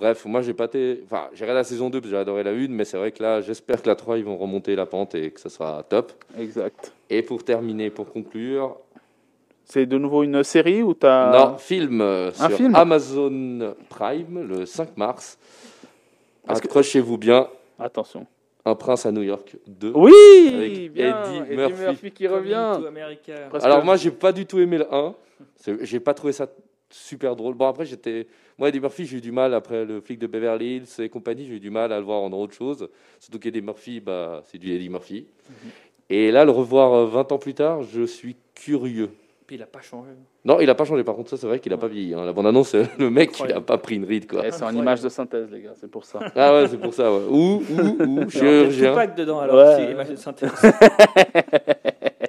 Bref, 0.00 0.24
moi, 0.24 0.40
j'ai 0.40 0.54
pas 0.54 0.64
été. 0.64 1.02
Enfin, 1.04 1.28
regardé 1.32 1.54
la 1.54 1.64
saison 1.64 1.90
2 1.90 2.00
parce 2.00 2.10
que 2.10 2.16
j'ai 2.16 2.20
adoré 2.20 2.42
la 2.42 2.50
1. 2.52 2.68
Mais 2.70 2.84
c'est 2.84 2.96
vrai 2.96 3.12
que 3.12 3.22
là, 3.22 3.40
j'espère 3.42 3.82
que 3.82 3.88
la 3.88 3.94
3, 3.94 4.16
ils 4.18 4.24
vont 4.24 4.36
remonter 4.38 4.74
la 4.74 4.86
pente 4.86 5.14
et 5.14 5.30
que 5.30 5.38
ça 5.38 5.50
sera 5.50 5.82
top. 5.82 6.12
Exact. 6.38 6.92
Et 7.10 7.22
pour 7.22 7.44
terminer, 7.44 7.90
pour 7.90 8.10
conclure, 8.10 8.76
C'est 9.64 9.86
de 9.86 9.98
nouveau 9.98 10.22
une 10.24 10.42
série 10.42 10.82
ou 10.82 10.94
t'as... 10.94 11.30
Non, 11.50 11.56
film 11.58 12.00
euh, 12.00 12.30
un 12.40 12.48
sur 12.48 12.56
film 12.56 12.74
Amazon 12.74 13.74
Prime 13.90 14.48
le 14.48 14.66
5 14.66 14.96
mars. 14.96 15.38
Que- 16.48 16.52
Accrochez-vous 16.54 17.18
bien, 17.18 17.46
Attention. 17.78 18.26
Un 18.64 18.74
prince 18.76 19.06
à 19.06 19.12
New 19.12 19.22
York 19.22 19.56
2. 19.66 19.92
Oui 19.94 20.12
Avec 20.54 20.92
bien, 20.92 21.22
Eddie 21.44 21.56
Murphy. 21.56 22.10
qui 22.12 22.26
revient. 22.28 22.78
Alors 23.62 23.84
moi, 23.84 23.96
j'ai 23.96 24.10
pas 24.12 24.32
du 24.32 24.46
tout 24.46 24.58
aimé 24.60 24.78
le 24.78 24.92
1. 24.94 25.14
C'est- 25.56 25.84
J'ai 25.84 25.98
pas 26.00 26.14
trouvé 26.14 26.32
ça 26.32 26.46
super 26.90 27.34
drôle. 27.34 27.54
Bon 27.54 27.66
après, 27.66 27.84
j'étais 27.86 28.26
moi 28.58 28.68
Eddie 28.68 28.80
Murphy, 28.80 29.06
j'ai 29.06 29.16
eu 29.16 29.20
du 29.20 29.32
mal 29.32 29.54
après 29.54 29.84
le 29.84 30.00
flic 30.00 30.18
de 30.18 30.26
Beverly 30.26 30.76
Hills 30.76 31.00
et 31.04 31.08
compagnie, 31.08 31.46
j'ai 31.46 31.54
eu 31.54 31.60
du 31.60 31.70
mal 31.70 31.90
à 31.92 31.98
le 31.98 32.04
voir 32.04 32.20
en 32.20 32.30
autre 32.32 32.54
chose. 32.54 32.88
Surtout 33.18 33.38
qu'Eddie 33.38 33.62
Murphy, 33.62 33.98
bah 34.00 34.42
c'est 34.46 34.58
du 34.58 34.70
Eddie 34.72 34.90
Murphy. 34.90 35.26
Mhm. 35.48 35.70
Et 36.10 36.30
là, 36.30 36.44
le 36.44 36.50
revoir 36.50 36.92
euh, 36.92 37.06
20 37.06 37.32
ans 37.32 37.38
plus 37.38 37.54
tard, 37.54 37.82
je 37.82 38.02
suis 38.04 38.36
curieux. 38.54 39.10
Puis 39.52 39.58
il 39.58 39.60
n'a 39.60 39.66
pas 39.66 39.82
changé. 39.82 40.08
Non, 40.46 40.60
il 40.60 40.70
a 40.70 40.74
pas 40.74 40.86
changé. 40.86 41.04
Par 41.04 41.14
contre, 41.14 41.28
ça, 41.28 41.36
c'est 41.36 41.46
vrai 41.46 41.58
qu'il 41.58 41.74
a 41.74 41.76
pas 41.76 41.86
vieilli. 41.86 42.14
hein. 42.14 42.24
La 42.24 42.32
bande-annonce, 42.32 42.74
le 42.98 43.10
mec, 43.10 43.32
il 43.32 43.42
a 43.42 43.44
Incroyable. 43.44 43.66
pas 43.66 43.76
pris 43.76 43.96
une 43.96 44.06
ride, 44.06 44.26
quoi. 44.26 44.40
Eh, 44.46 44.50
c'est 44.50 44.62
en 44.64 44.74
image 44.74 45.02
de 45.02 45.10
synthèse, 45.10 45.50
les 45.52 45.60
gars, 45.60 45.74
c'est 45.78 45.90
pour 45.90 46.06
ça. 46.06 46.20
Ah 46.34 46.54
ouais, 46.54 46.68
c'est 46.68 46.78
pour 46.80 46.94
ça, 46.94 47.12
ouais. 47.12 47.20
Ou, 47.28 47.62
ou, 47.70 48.02
ou, 48.22 48.30
chirurgien. 48.30 48.92
Tupac 48.92 49.14
dedans 49.14 49.40
alors. 49.40 49.56
Ouais. 49.56 49.76
si 49.78 49.86
l'image 49.88 50.08
de 50.08 50.16
synthèse. 50.16 50.50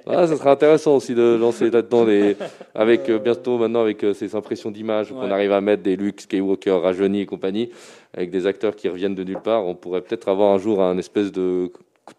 Ah, 0.06 0.26
ça 0.28 0.36
serait 0.36 0.50
intéressant 0.50 0.94
aussi 0.96 1.14
de 1.14 1.34
lancer 1.40 1.70
là-dedans 1.70 2.04
des, 2.04 2.36
avec 2.74 3.08
euh, 3.08 3.18
bientôt 3.18 3.56
maintenant 3.58 3.80
avec 3.80 4.04
euh, 4.04 4.12
ces 4.12 4.36
impressions 4.36 4.70
d'images 4.70 5.10
où 5.10 5.14
Ouais. 5.14 5.22
on 5.26 5.30
arrive 5.30 5.50
à 5.50 5.60
mettre 5.62 5.82
des 5.82 5.96
Luke 5.96 6.20
Skywalker 6.20 6.72
rajeunis 6.82 7.22
et 7.22 7.26
compagnie, 7.26 7.70
avec 8.12 8.30
des 8.30 8.46
acteurs 8.46 8.76
qui 8.76 8.88
reviennent 8.88 9.14
de 9.14 9.24
nulle 9.24 9.40
part. 9.40 9.64
On 9.66 9.74
pourrait 9.74 10.02
peut-être 10.02 10.28
avoir 10.28 10.52
un 10.52 10.58
jour 10.58 10.82
un 10.82 10.98
espèce 10.98 11.32
de 11.32 11.72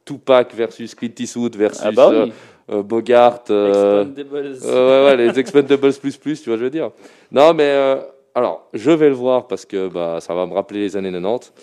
Tupac 0.04 0.54
versus 0.56 0.94
Clint 0.96 1.12
Eastwood 1.20 1.56
versus 1.56 1.84
Ah 1.86 1.92
bah 1.92 2.10
oui. 2.10 2.16
euh, 2.16 2.28
euh, 2.70 2.84
Bogart. 2.84 3.44
euh, 3.50 4.04
Expendables. 4.06 4.58
Euh, 4.64 5.06
ouais, 5.06 5.18
ouais, 5.18 5.18
les 5.28 5.40
Expendables 5.40 5.94
plus 5.94 6.18
plus, 6.18 6.42
tu 6.42 6.50
vois, 6.50 6.58
je 6.58 6.64
veux 6.64 6.70
dire. 6.70 6.92
Non, 7.32 7.54
mais 7.54 7.64
euh, 7.70 7.98
alors, 8.34 8.68
je 8.74 8.92
vais 8.92 9.10
le 9.10 9.16
voir 9.16 9.48
parce 9.48 9.66
que 9.66 9.88
bah, 9.88 10.20
ça 10.22 10.34
va 10.34 10.46
me 10.46 10.54
rappeler 10.54 10.80
les 10.82 10.98
années 10.98 11.12
90. 11.12 11.54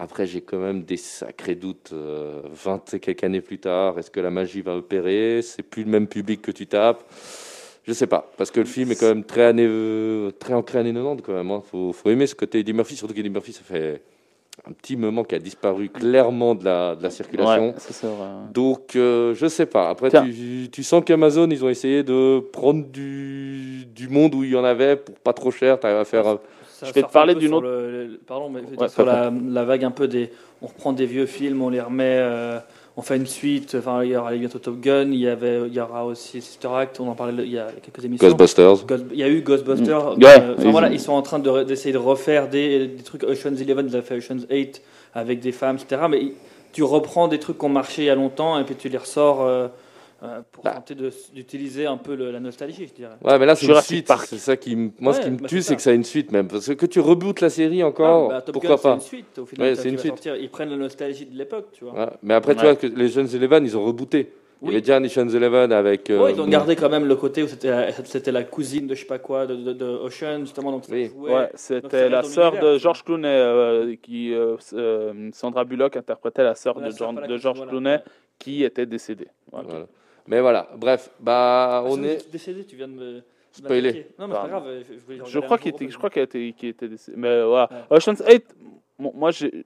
Après, 0.00 0.26
j'ai 0.26 0.42
quand 0.42 0.58
même 0.58 0.82
des 0.84 0.96
sacrés 0.96 1.56
doutes. 1.56 1.90
euh, 1.92 2.40
20 2.52 2.94
et 2.94 3.00
quelques 3.00 3.24
années 3.24 3.40
plus 3.40 3.58
tard, 3.58 3.98
est-ce 3.98 4.10
que 4.10 4.20
la 4.20 4.30
magie 4.30 4.60
va 4.62 4.76
opérer? 4.76 5.40
C'est 5.42 5.62
plus 5.64 5.82
le 5.84 5.90
même 5.90 6.06
public 6.06 6.40
que 6.42 6.52
tu 6.52 6.66
tapes 6.68 7.02
Je 7.84 7.92
sais 7.92 8.06
pas, 8.06 8.30
parce 8.36 8.50
que 8.52 8.60
le 8.60 8.66
film 8.66 8.92
est 8.92 9.00
quand 9.00 9.08
même 9.08 9.24
très, 9.24 9.42
année, 9.44 9.66
euh, 9.66 10.30
très 10.38 10.54
ancré 10.54 10.78
années 10.78 10.92
90 10.92 11.22
quand 11.22 11.32
même. 11.32 11.50
hein. 11.50 11.62
Faut, 11.68 11.92
faut 11.92 12.10
aimer 12.10 12.26
ce 12.28 12.34
côté 12.36 12.60
Eddie 12.60 12.72
Murphy, 12.74 12.94
surtout 12.94 13.14
qu'Eddie 13.14 13.30
Murphy, 13.30 13.52
ça 13.52 13.62
fait 13.64 14.00
un 14.66 14.72
petit 14.72 14.96
moment 14.96 15.24
qui 15.24 15.34
a 15.34 15.38
disparu 15.38 15.88
clairement 15.88 16.54
de 16.54 16.64
la, 16.64 16.94
de 16.96 17.02
la 17.02 17.10
circulation. 17.10 17.68
Ouais, 17.68 17.74
ça. 17.78 18.08
Donc, 18.52 18.96
euh, 18.96 19.34
je 19.34 19.46
sais 19.46 19.66
pas. 19.66 19.88
Après, 19.90 20.10
tu, 20.10 20.68
tu 20.70 20.82
sens 20.82 21.02
qu'Amazon, 21.04 21.48
ils 21.50 21.64
ont 21.64 21.68
essayé 21.68 22.02
de 22.02 22.40
prendre 22.40 22.84
du, 22.86 23.86
du 23.86 24.08
monde 24.08 24.34
où 24.34 24.44
il 24.44 24.50
y 24.50 24.56
en 24.56 24.64
avait 24.64 24.96
pour 24.96 25.14
pas 25.16 25.32
trop 25.32 25.50
cher. 25.50 25.78
Tu 25.80 25.86
arrives 25.86 25.98
à 26.00 26.04
faire. 26.04 26.24
Ça 26.70 26.86
Je 26.86 26.92
vais 26.92 27.02
te 27.02 27.10
parler 27.10 27.34
d'une 27.34 27.54
autre- 27.54 27.66
le- 27.66 28.06
le- 28.06 28.20
pardon, 28.24 28.50
mais 28.50 28.60
Ouais, 28.76 28.88
sur 28.88 29.04
la 29.04 29.64
vague 29.64 29.84
un 29.84 29.90
peu 29.90 30.06
des. 30.06 30.30
On 30.62 30.66
reprend 30.66 30.92
des 30.92 31.06
vieux 31.06 31.26
films, 31.26 31.62
on 31.62 31.68
les 31.70 31.80
remet, 31.80 32.18
euh, 32.20 32.58
on 32.98 33.02
fait 33.02 33.16
une 33.16 33.26
suite. 33.26 33.76
Enfin, 33.78 34.02
il 34.02 34.10
y 34.10 34.16
aura 34.16 34.32
bientôt 34.34 34.58
Top 34.58 34.80
Gun. 34.80 35.10
Il 35.12 35.20
y 35.20 35.28
avait, 35.28 35.60
il 35.68 35.72
y 35.72 35.78
aura 35.80 36.04
aussi 36.04 36.40
Sister 36.42 36.66
Act. 36.74 36.98
On 36.98 37.08
en 37.08 37.14
parlait 37.14 37.44
il 37.44 37.52
y 37.52 37.58
a 37.58 37.68
quelques 37.80 38.04
émissions. 38.04 38.26
Ghostbusters. 38.26 38.84
Ghost- 38.86 39.04
Il 39.12 39.18
y 39.18 39.22
a 39.22 39.28
eu 39.28 39.40
Ghostbusters. 39.42 40.16
Mm. 40.16 40.22
Euh, 40.24 40.54
enfin, 40.54 40.62
ils 40.64 40.70
voilà, 40.72 40.88
ont- 40.88 40.92
ils 40.92 41.00
sont 41.00 41.12
en 41.12 41.22
train 41.22 41.38
d'essayer 41.38 41.92
de 41.92 41.98
refaire 41.98 42.48
des, 42.48 42.88
des 42.88 43.02
trucs. 43.04 43.22
Ocean's 43.22 43.60
Eleven, 43.60 43.86
ils 43.88 43.96
ont 43.96 44.02
fait 44.02 44.16
Ocean's 44.16 44.46
8 44.50 44.82
avec 45.14 45.38
des 45.38 45.52
femmes, 45.52 45.76
etc. 45.76 46.02
Mais 46.10 46.32
tu 46.72 46.82
reprends 46.82 47.28
des 47.28 47.38
trucs 47.38 47.58
qui 47.58 47.64
ont 47.64 47.68
marché 47.70 48.02
il 48.02 48.06
y 48.06 48.10
a 48.10 48.14
longtemps 48.16 48.58
et 48.58 48.64
puis 48.64 48.74
tu 48.74 48.88
les 48.88 48.98
ressors 48.98 49.46
euh, 50.22 50.26
euh, 50.26 50.40
pour 50.50 50.64
Bah. 50.64 50.72
tenter 50.72 50.94
d'utiliser 51.34 51.86
un 51.86 51.96
peu 51.96 52.14
le- 52.16 52.30
la 52.30 52.40
nostalgie, 52.40 52.86
je 52.86 52.94
dirais. 52.94 53.14
Ouais, 53.24 53.38
mais 53.38 53.46
là, 53.46 53.54
c'est 53.54 53.66
une 53.66 53.80
suite. 53.80 54.10
C'est 54.26 54.38
ça 54.38 54.56
qui, 54.56 54.74
me- 54.76 54.90
moi, 54.98 55.12
ce 55.12 55.20
qui 55.20 55.30
me 55.30 55.36
bah, 55.38 55.48
tue, 55.48 55.62
c'est 55.62 55.76
que 55.76 55.82
ça 55.82 55.90
a 55.90 55.94
une 55.94 56.04
suite 56.04 56.32
même. 56.32 56.48
Parce 56.48 56.66
que 56.66 56.72
que 56.72 56.86
tu 56.86 57.00
rebootes 57.00 57.40
la 57.40 57.50
série 57.50 57.82
encore, 57.82 58.30
Ah, 58.30 58.34
bah, 58.34 58.40
Top 58.42 58.52
pourquoi 58.54 58.70
Gun, 58.70 58.76
c'est 58.76 58.82
pas 58.88 58.94
une 58.94 59.00
suite 59.00 59.38
au 59.38 59.46
final. 59.46 59.66
Ouais, 59.74 59.82
une 59.88 59.98
suite. 59.98 60.08
sortir. 60.12 60.36
Ils 60.36 60.50
prennent 60.50 60.70
la 60.70 60.76
nostalgie 60.76 61.26
de 61.26 61.36
l'époque, 61.36 61.68
tu 61.72 61.84
vois. 61.84 61.94
Ouais, 61.94 62.10
Mais 62.22 62.34
après, 62.34 62.54
tu 62.54 62.62
vois 62.62 62.74
que 62.76 62.86
les 62.86 63.08
jeunes 63.08 63.28
Eleven, 63.34 63.64
ils 63.64 63.76
ont 63.76 63.84
rebooté. 63.84 64.32
Il 64.60 64.64
y 64.64 64.68
Oui. 64.70 64.74
avait 64.74 64.80
déjà 64.80 64.96
Eleven 65.36 65.70
avec. 65.70 66.10
euh, 66.10 66.20
Ouais, 66.20 66.32
ils 66.32 66.40
ont 66.40 66.46
gardé 66.48 66.74
quand 66.74 66.88
même 66.88 67.04
le 67.06 67.14
côté 67.14 67.44
où 67.44 67.46
c'était 67.46 67.70
la, 67.70 67.92
c'était 67.92 68.32
la 68.32 68.42
cousine 68.42 68.88
de 68.88 68.96
je 68.96 69.00
sais 69.02 69.06
pas 69.06 69.20
quoi, 69.20 69.46
de, 69.46 69.54
de, 69.54 69.72
de 69.72 69.84
Ocean, 69.86 70.40
justement. 70.40 70.72
Donc 70.72 70.82
Oui. 70.90 71.12
Ouais, 71.16 71.48
c'était 71.54 72.08
la 72.08 72.24
sœur 72.24 72.58
de 72.58 72.76
George 72.76 73.04
Clooney, 73.04 73.28
euh, 73.28 73.94
qui 74.02 74.34
euh, 74.34 74.56
euh, 74.72 75.30
Sandra 75.32 75.62
Bullock 75.64 75.96
interprétait 75.96 76.42
la 76.42 76.56
sœur 76.56 76.74
de, 76.74 76.80
pas 76.90 77.26
de 77.28 77.36
George 77.36 77.58
voilà. 77.58 77.70
Clooney, 77.70 77.98
qui 78.40 78.64
était 78.64 78.86
décédée. 78.86 79.28
Voilà. 79.52 79.68
Voilà. 79.68 79.86
Mais 80.28 80.40
voilà, 80.40 80.68
bref, 80.76 81.10
bah 81.18 81.78
Ah, 81.78 81.82
on 81.86 82.02
est. 82.02 82.16
vrai, 82.16 82.18
décédé, 82.30 82.64
tu 82.64 82.76
viens 82.76 82.88
de 82.88 82.92
me. 82.92 83.22
Spoiler. 83.50 84.06
Non, 84.18 84.28
mais 84.28 84.34
c'est 84.34 84.40
pas 84.42 84.48
grave. 84.48 84.64
Je, 85.18 85.24
Je 85.24 85.38
crois 85.40 85.58
qu'il 85.58 85.70
était, 85.74 85.88
je 85.88 85.96
crois 85.96 86.10
qu'il 86.10 86.22
était, 86.22 86.54
qu'il 86.56 86.68
était 86.68 86.86
décédé. 86.86 87.16
Mais 87.16 87.42
voilà. 87.42 87.68
Ouais. 87.90 87.96
Ocean's 87.96 88.22
8, 88.28 88.44
bon, 88.98 89.12
moi 89.16 89.30
j'ai, 89.30 89.64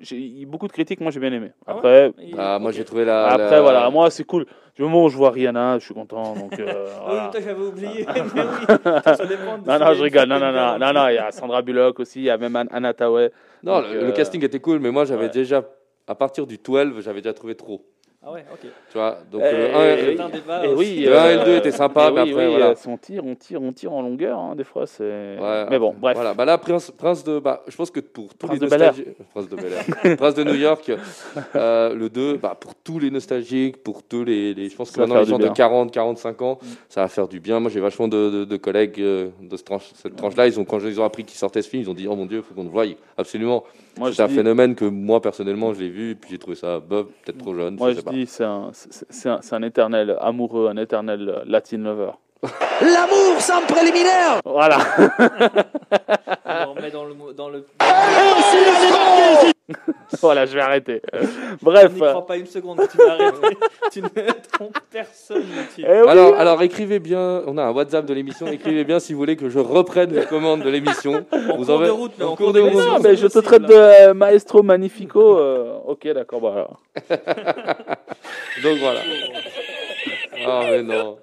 j'ai 0.00 0.16
eu 0.42 0.46
beaucoup 0.46 0.66
de 0.66 0.72
critiques, 0.72 1.00
moi 1.00 1.10
j'ai 1.10 1.20
bien 1.20 1.32
aimé. 1.32 1.52
Ah 1.66 1.74
ouais 1.74 1.78
Après, 1.78 2.12
Bah, 2.34 2.58
moi 2.58 2.72
j'ai 2.72 2.84
trouvé 2.84 3.04
la. 3.04 3.26
après 3.28 3.50
la- 3.50 3.60
voilà, 3.62 3.90
moi 3.90 4.10
c'est 4.10 4.24
cool. 4.24 4.46
Du 4.74 4.82
moment 4.82 5.04
où 5.04 5.08
je 5.08 5.16
vois 5.16 5.30
Rihanna, 5.30 5.78
je 5.78 5.84
suis 5.84 5.94
content. 5.94 6.34
Donc 6.34 6.58
euh, 6.58 6.86
Ah 6.96 7.02
voilà. 7.06 7.30
oui, 7.34 7.40
j'avais 7.44 7.62
oublié. 7.62 8.06
mais 8.06 8.20
oui, 8.22 8.40
ça 9.04 9.26
dépend 9.26 9.58
de 9.58 9.66
Non, 9.68 9.78
non, 9.78 9.92
je 9.94 10.02
rigole. 10.02 10.28
Non, 10.28 10.40
non, 10.40 10.52
non, 10.52 10.78
non, 10.78 10.92
non, 10.92 11.08
il 11.08 11.14
y 11.14 11.18
a 11.18 11.30
Sandra 11.32 11.60
Bullock 11.62 12.00
aussi, 12.00 12.20
il 12.20 12.24
y 12.24 12.30
a 12.30 12.38
même 12.38 12.56
Anne- 12.56 12.68
Anna 12.72 12.92
Tawai. 12.94 13.30
Non, 13.62 13.80
Donc, 13.82 13.90
le, 13.92 13.98
euh, 14.02 14.06
le 14.06 14.12
casting 14.12 14.42
était 14.44 14.60
cool, 14.60 14.78
mais 14.80 14.90
moi 14.90 15.04
j'avais 15.04 15.24
ouais. 15.24 15.30
déjà. 15.30 15.62
À 16.08 16.14
partir 16.14 16.46
du 16.46 16.56
12, 16.58 17.02
j'avais 17.04 17.20
déjà 17.20 17.34
trouvé 17.34 17.56
trop. 17.56 17.84
Ah 18.28 18.32
ouais, 18.32 18.44
ok. 18.52 18.58
Tu 18.90 18.98
vois, 18.98 19.18
donc 19.30 19.40
Eh, 19.44 19.52
le 19.52 19.66
eh, 19.68 19.72
1 19.72 19.84
eh, 19.84 20.16
C'est 20.16 20.20
un 20.20 20.28
débat. 20.28 20.66
Et 20.66 20.74
oui, 20.74 20.96
Le 21.06 21.12
et 21.14 21.36
le 21.36 21.44
deux 21.44 21.56
étaient 21.58 21.70
sympas, 21.70 22.10
mais 22.10 22.22
oui, 22.22 22.30
après, 22.32 22.44
oui, 22.46 22.50
voilà. 22.50 22.70
euh, 22.70 22.74
si 22.74 22.88
on 22.88 22.96
tire, 22.98 23.24
on 23.24 23.36
tire, 23.36 23.62
on 23.62 23.72
tire 23.72 23.92
en 23.92 24.02
longueur, 24.02 24.36
hein, 24.36 24.56
des 24.56 24.64
fois, 24.64 24.84
c'est. 24.88 25.04
Ouais, 25.04 25.66
mais 25.70 25.78
bon, 25.78 25.94
bref. 25.96 26.16
Voilà, 26.16 26.34
bah 26.34 26.44
là, 26.44 26.58
Prince, 26.58 26.90
Prince 26.90 27.22
de. 27.22 27.38
Bah, 27.38 27.62
je 27.68 27.76
pense 27.76 27.92
que 27.92 28.00
pour 28.00 28.34
tous 28.34 28.48
Prince 28.48 28.58
les 28.60 28.66
nostalgiques. 28.68 29.06
Prince 29.32 29.48
de 29.48 29.54
Bel-Air. 29.54 30.16
Prince 30.16 30.34
de 30.34 30.42
New 30.42 30.56
York, 30.56 30.90
euh, 31.54 31.94
le 31.94 32.08
2, 32.08 32.38
bah, 32.38 32.56
pour 32.58 32.74
tous 32.74 32.98
les 32.98 33.12
nostalgiques, 33.12 33.80
pour 33.84 34.02
tous 34.02 34.24
les. 34.24 34.54
les- 34.54 34.70
je 34.70 34.74
pense 34.76 34.90
que 34.90 34.98
maintenant, 34.98 35.20
les 35.20 35.26
gens 35.26 35.38
de 35.38 35.44
bien. 35.44 35.52
40, 35.52 35.92
45 35.92 36.42
ans, 36.42 36.58
Mm. 36.60 36.66
ça 36.88 37.02
va 37.02 37.08
faire 37.08 37.28
du 37.28 37.38
bien. 37.38 37.60
Moi, 37.60 37.70
j'ai 37.70 37.78
vachement 37.80 38.08
de, 38.08 38.30
de- 38.30 38.44
de 38.44 38.56
collègues 38.56 39.00
euh, 39.00 39.28
de 39.40 39.56
ce 39.56 39.62
tranche- 39.62 39.92
cette 39.94 40.16
tranche-là. 40.16 40.48
Ils 40.48 40.58
ont, 40.58 40.64
quand 40.64 40.80
ils 40.80 41.00
ont 41.00 41.04
appris 41.04 41.22
qu'ils 41.22 41.38
sortaient 41.38 41.62
ce 41.62 41.68
film, 41.68 41.84
ils 41.84 41.90
ont 41.90 41.94
dit 41.94 42.08
Oh 42.10 42.16
mon 42.16 42.26
Dieu, 42.26 42.38
il 42.38 42.42
faut 42.42 42.54
qu'on 42.54 42.64
le 42.64 42.70
voie. 42.70 42.86
Absolument. 43.16 43.62
Moi, 43.98 44.12
c'est 44.12 44.22
un 44.22 44.26
dis- 44.28 44.34
phénomène 44.34 44.74
que 44.74 44.84
moi, 44.84 45.20
personnellement, 45.22 45.72
je 45.74 45.80
l'ai 45.80 45.88
vu, 45.88 46.10
et 46.10 46.14
puis 46.14 46.30
j'ai 46.30 46.38
trouvé 46.38 46.56
ça 46.56 46.80
bof, 46.80 47.06
peut-être 47.24 47.38
trop 47.38 47.54
jeune. 47.54 47.76
Moi, 47.76 47.88
je 47.90 47.94
je 47.94 47.98
sais 48.00 48.04
pas. 48.04 48.10
dis, 48.12 48.26
c'est 48.26 48.44
un, 48.44 48.70
un, 48.70 49.38
c'est 49.42 49.54
un 49.54 49.62
éternel 49.62 50.16
amoureux, 50.20 50.68
un 50.68 50.76
éternel 50.76 51.28
euh, 51.28 51.42
Latin 51.46 51.78
lover. 51.78 52.10
L'amour 52.82 53.40
sans 53.40 53.62
préliminaire 53.62 54.40
Voilà. 54.44 54.78
On 56.44 56.64
le 56.64 56.70
remet 56.78 56.90
dans 56.90 57.04
le. 57.06 57.14
mo- 57.14 57.32
Dans 57.32 57.48
le... 57.48 57.64
voilà, 60.22 60.46
je 60.46 60.54
vais 60.54 60.60
arrêter. 60.60 61.02
Je 61.12 61.26
Bref. 61.62 61.92
n'y 61.92 61.98
crois 62.00 62.26
pas 62.26 62.36
une 62.36 62.46
seconde 62.46 62.80
tu 62.90 62.98
vas 62.98 63.12
arrêter. 63.14 63.56
tu 63.92 64.00
ne 64.02 64.08
trompes 64.52 64.78
personne, 64.90 65.42
eh 65.78 65.82
oui, 65.82 66.08
Alors, 66.08 66.34
alors 66.36 66.62
écrivez 66.62 66.98
bien, 67.00 67.42
on 67.46 67.58
a 67.58 67.64
un 67.64 67.72
WhatsApp 67.72 68.06
de 68.06 68.14
l'émission, 68.14 68.46
écrivez 68.46 68.84
bien 68.84 69.00
si 69.00 69.12
vous 69.12 69.18
voulez 69.18 69.36
que 69.36 69.48
je 69.48 69.58
reprenne 69.58 70.12
les 70.14 70.24
commandes 70.26 70.62
de 70.62 70.70
l'émission. 70.70 71.26
En 71.32 71.56
vous 71.56 71.64
cours 71.64 71.74
avez- 71.74 71.86
de 71.86 71.90
route, 71.90 72.12
mais 72.18 72.24
en 72.24 72.28
en 72.28 72.36
cours 72.36 72.46
cours 72.46 72.52
de 72.54 72.60
route. 72.60 72.74
non, 72.74 72.98
mais 73.02 73.16
je 73.16 73.26
te 73.26 73.38
traite 73.40 73.62
de 73.62 73.74
euh, 73.74 74.14
maestro 74.14 74.62
magnifico. 74.62 75.38
euh, 75.38 75.78
ok, 75.86 76.06
d'accord, 76.12 76.40
bah. 76.40 76.68
Donc 78.62 78.78
voilà. 78.78 79.00
Ah 80.46 80.60
mais 80.70 80.82
non, 80.82 81.18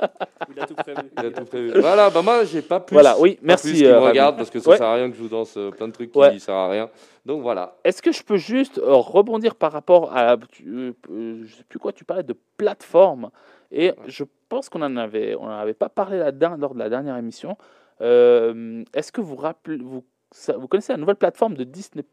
Il 0.56 0.60
a 0.62 0.66
tout 0.66 0.76
prévu. 0.76 1.02
il 1.18 1.26
a 1.26 1.32
tout 1.32 1.46
prévu. 1.46 1.80
Voilà, 1.80 2.10
bah 2.10 2.22
moi 2.22 2.44
j'ai 2.46 2.62
pas 2.62 2.80
plus. 2.80 2.94
Voilà, 2.96 3.20
oui, 3.20 3.36
pas 3.36 3.42
merci, 3.44 3.70
Plus 3.70 3.78
qui 3.80 3.86
euh, 3.86 4.00
me 4.00 4.06
regarde 4.06 4.38
parce 4.38 4.50
que 4.50 4.60
ça 4.60 4.70
Ouais. 4.72 4.78
sert 4.78 4.88
à 4.88 4.96
rien 4.96 5.10
que 5.12 5.16
je 5.18 5.22
vous 5.22 5.30
danse 5.30 5.56
euh, 5.58 5.72
plein 5.72 5.88
de 5.88 5.94
trucs 5.94 6.12
qui 6.12 6.18
Ouais. 6.18 6.40
sert 6.40 6.56
à 6.56 6.70
rien. 6.70 6.90
Donc 7.26 7.42
voilà. 7.42 7.76
Est-ce 7.84 8.02
que 8.02 8.12
je 8.12 8.24
peux 8.24 8.38
juste 8.38 8.78
euh, 8.80 8.94
rebondir 8.96 9.56
par 9.56 9.72
rapport 9.72 10.16
à. 10.16 10.38
tu- 10.52 10.94
euh, 11.12 11.42
je 11.46 11.56
sais 11.56 11.64
plus 11.64 11.80
quoi, 11.80 11.92
tu 11.94 12.04
parlais 12.06 12.24
de 12.24 12.36
plateforme. 12.58 13.30
Et 13.72 13.94
je 14.08 14.24
pense 14.50 14.70
qu'on 14.70 14.82
en 14.84 14.96
avait, 14.98 15.36
on 15.36 15.46
en 15.46 15.50
avait 15.50 15.74
pas 15.74 15.90
parlé 15.90 16.18
là-dedans 16.20 16.56
lors 16.60 16.74
de 16.76 16.80
la 16.80 16.90
dernière 16.90 17.18
émission. 17.18 17.58
Euh, 18.02 18.84
Est-ce 18.94 19.12
que 19.12 19.22
vous, 19.22 19.36
rappelez, 19.36 19.78
vous, 19.78 20.04
ça- 20.32 20.58
vous 20.58 20.68
connaissez 20.68 20.94
la 20.94 20.98
nouvelle 21.00 21.16
plateforme 21.16 21.56
de 21.56 21.64
Disney 21.64 22.04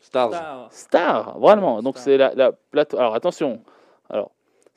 Stars. 0.00 0.28
Star. 0.32 0.68
Star, 0.70 1.38
vraiment. 1.38 1.82
Donc 1.82 1.96
Star. 1.96 2.04
c'est 2.04 2.16
la, 2.16 2.32
la 2.34 2.52
plate- 2.52 2.94
Alors 2.94 3.14
attention. 3.14 3.60
Alors, 4.08 4.30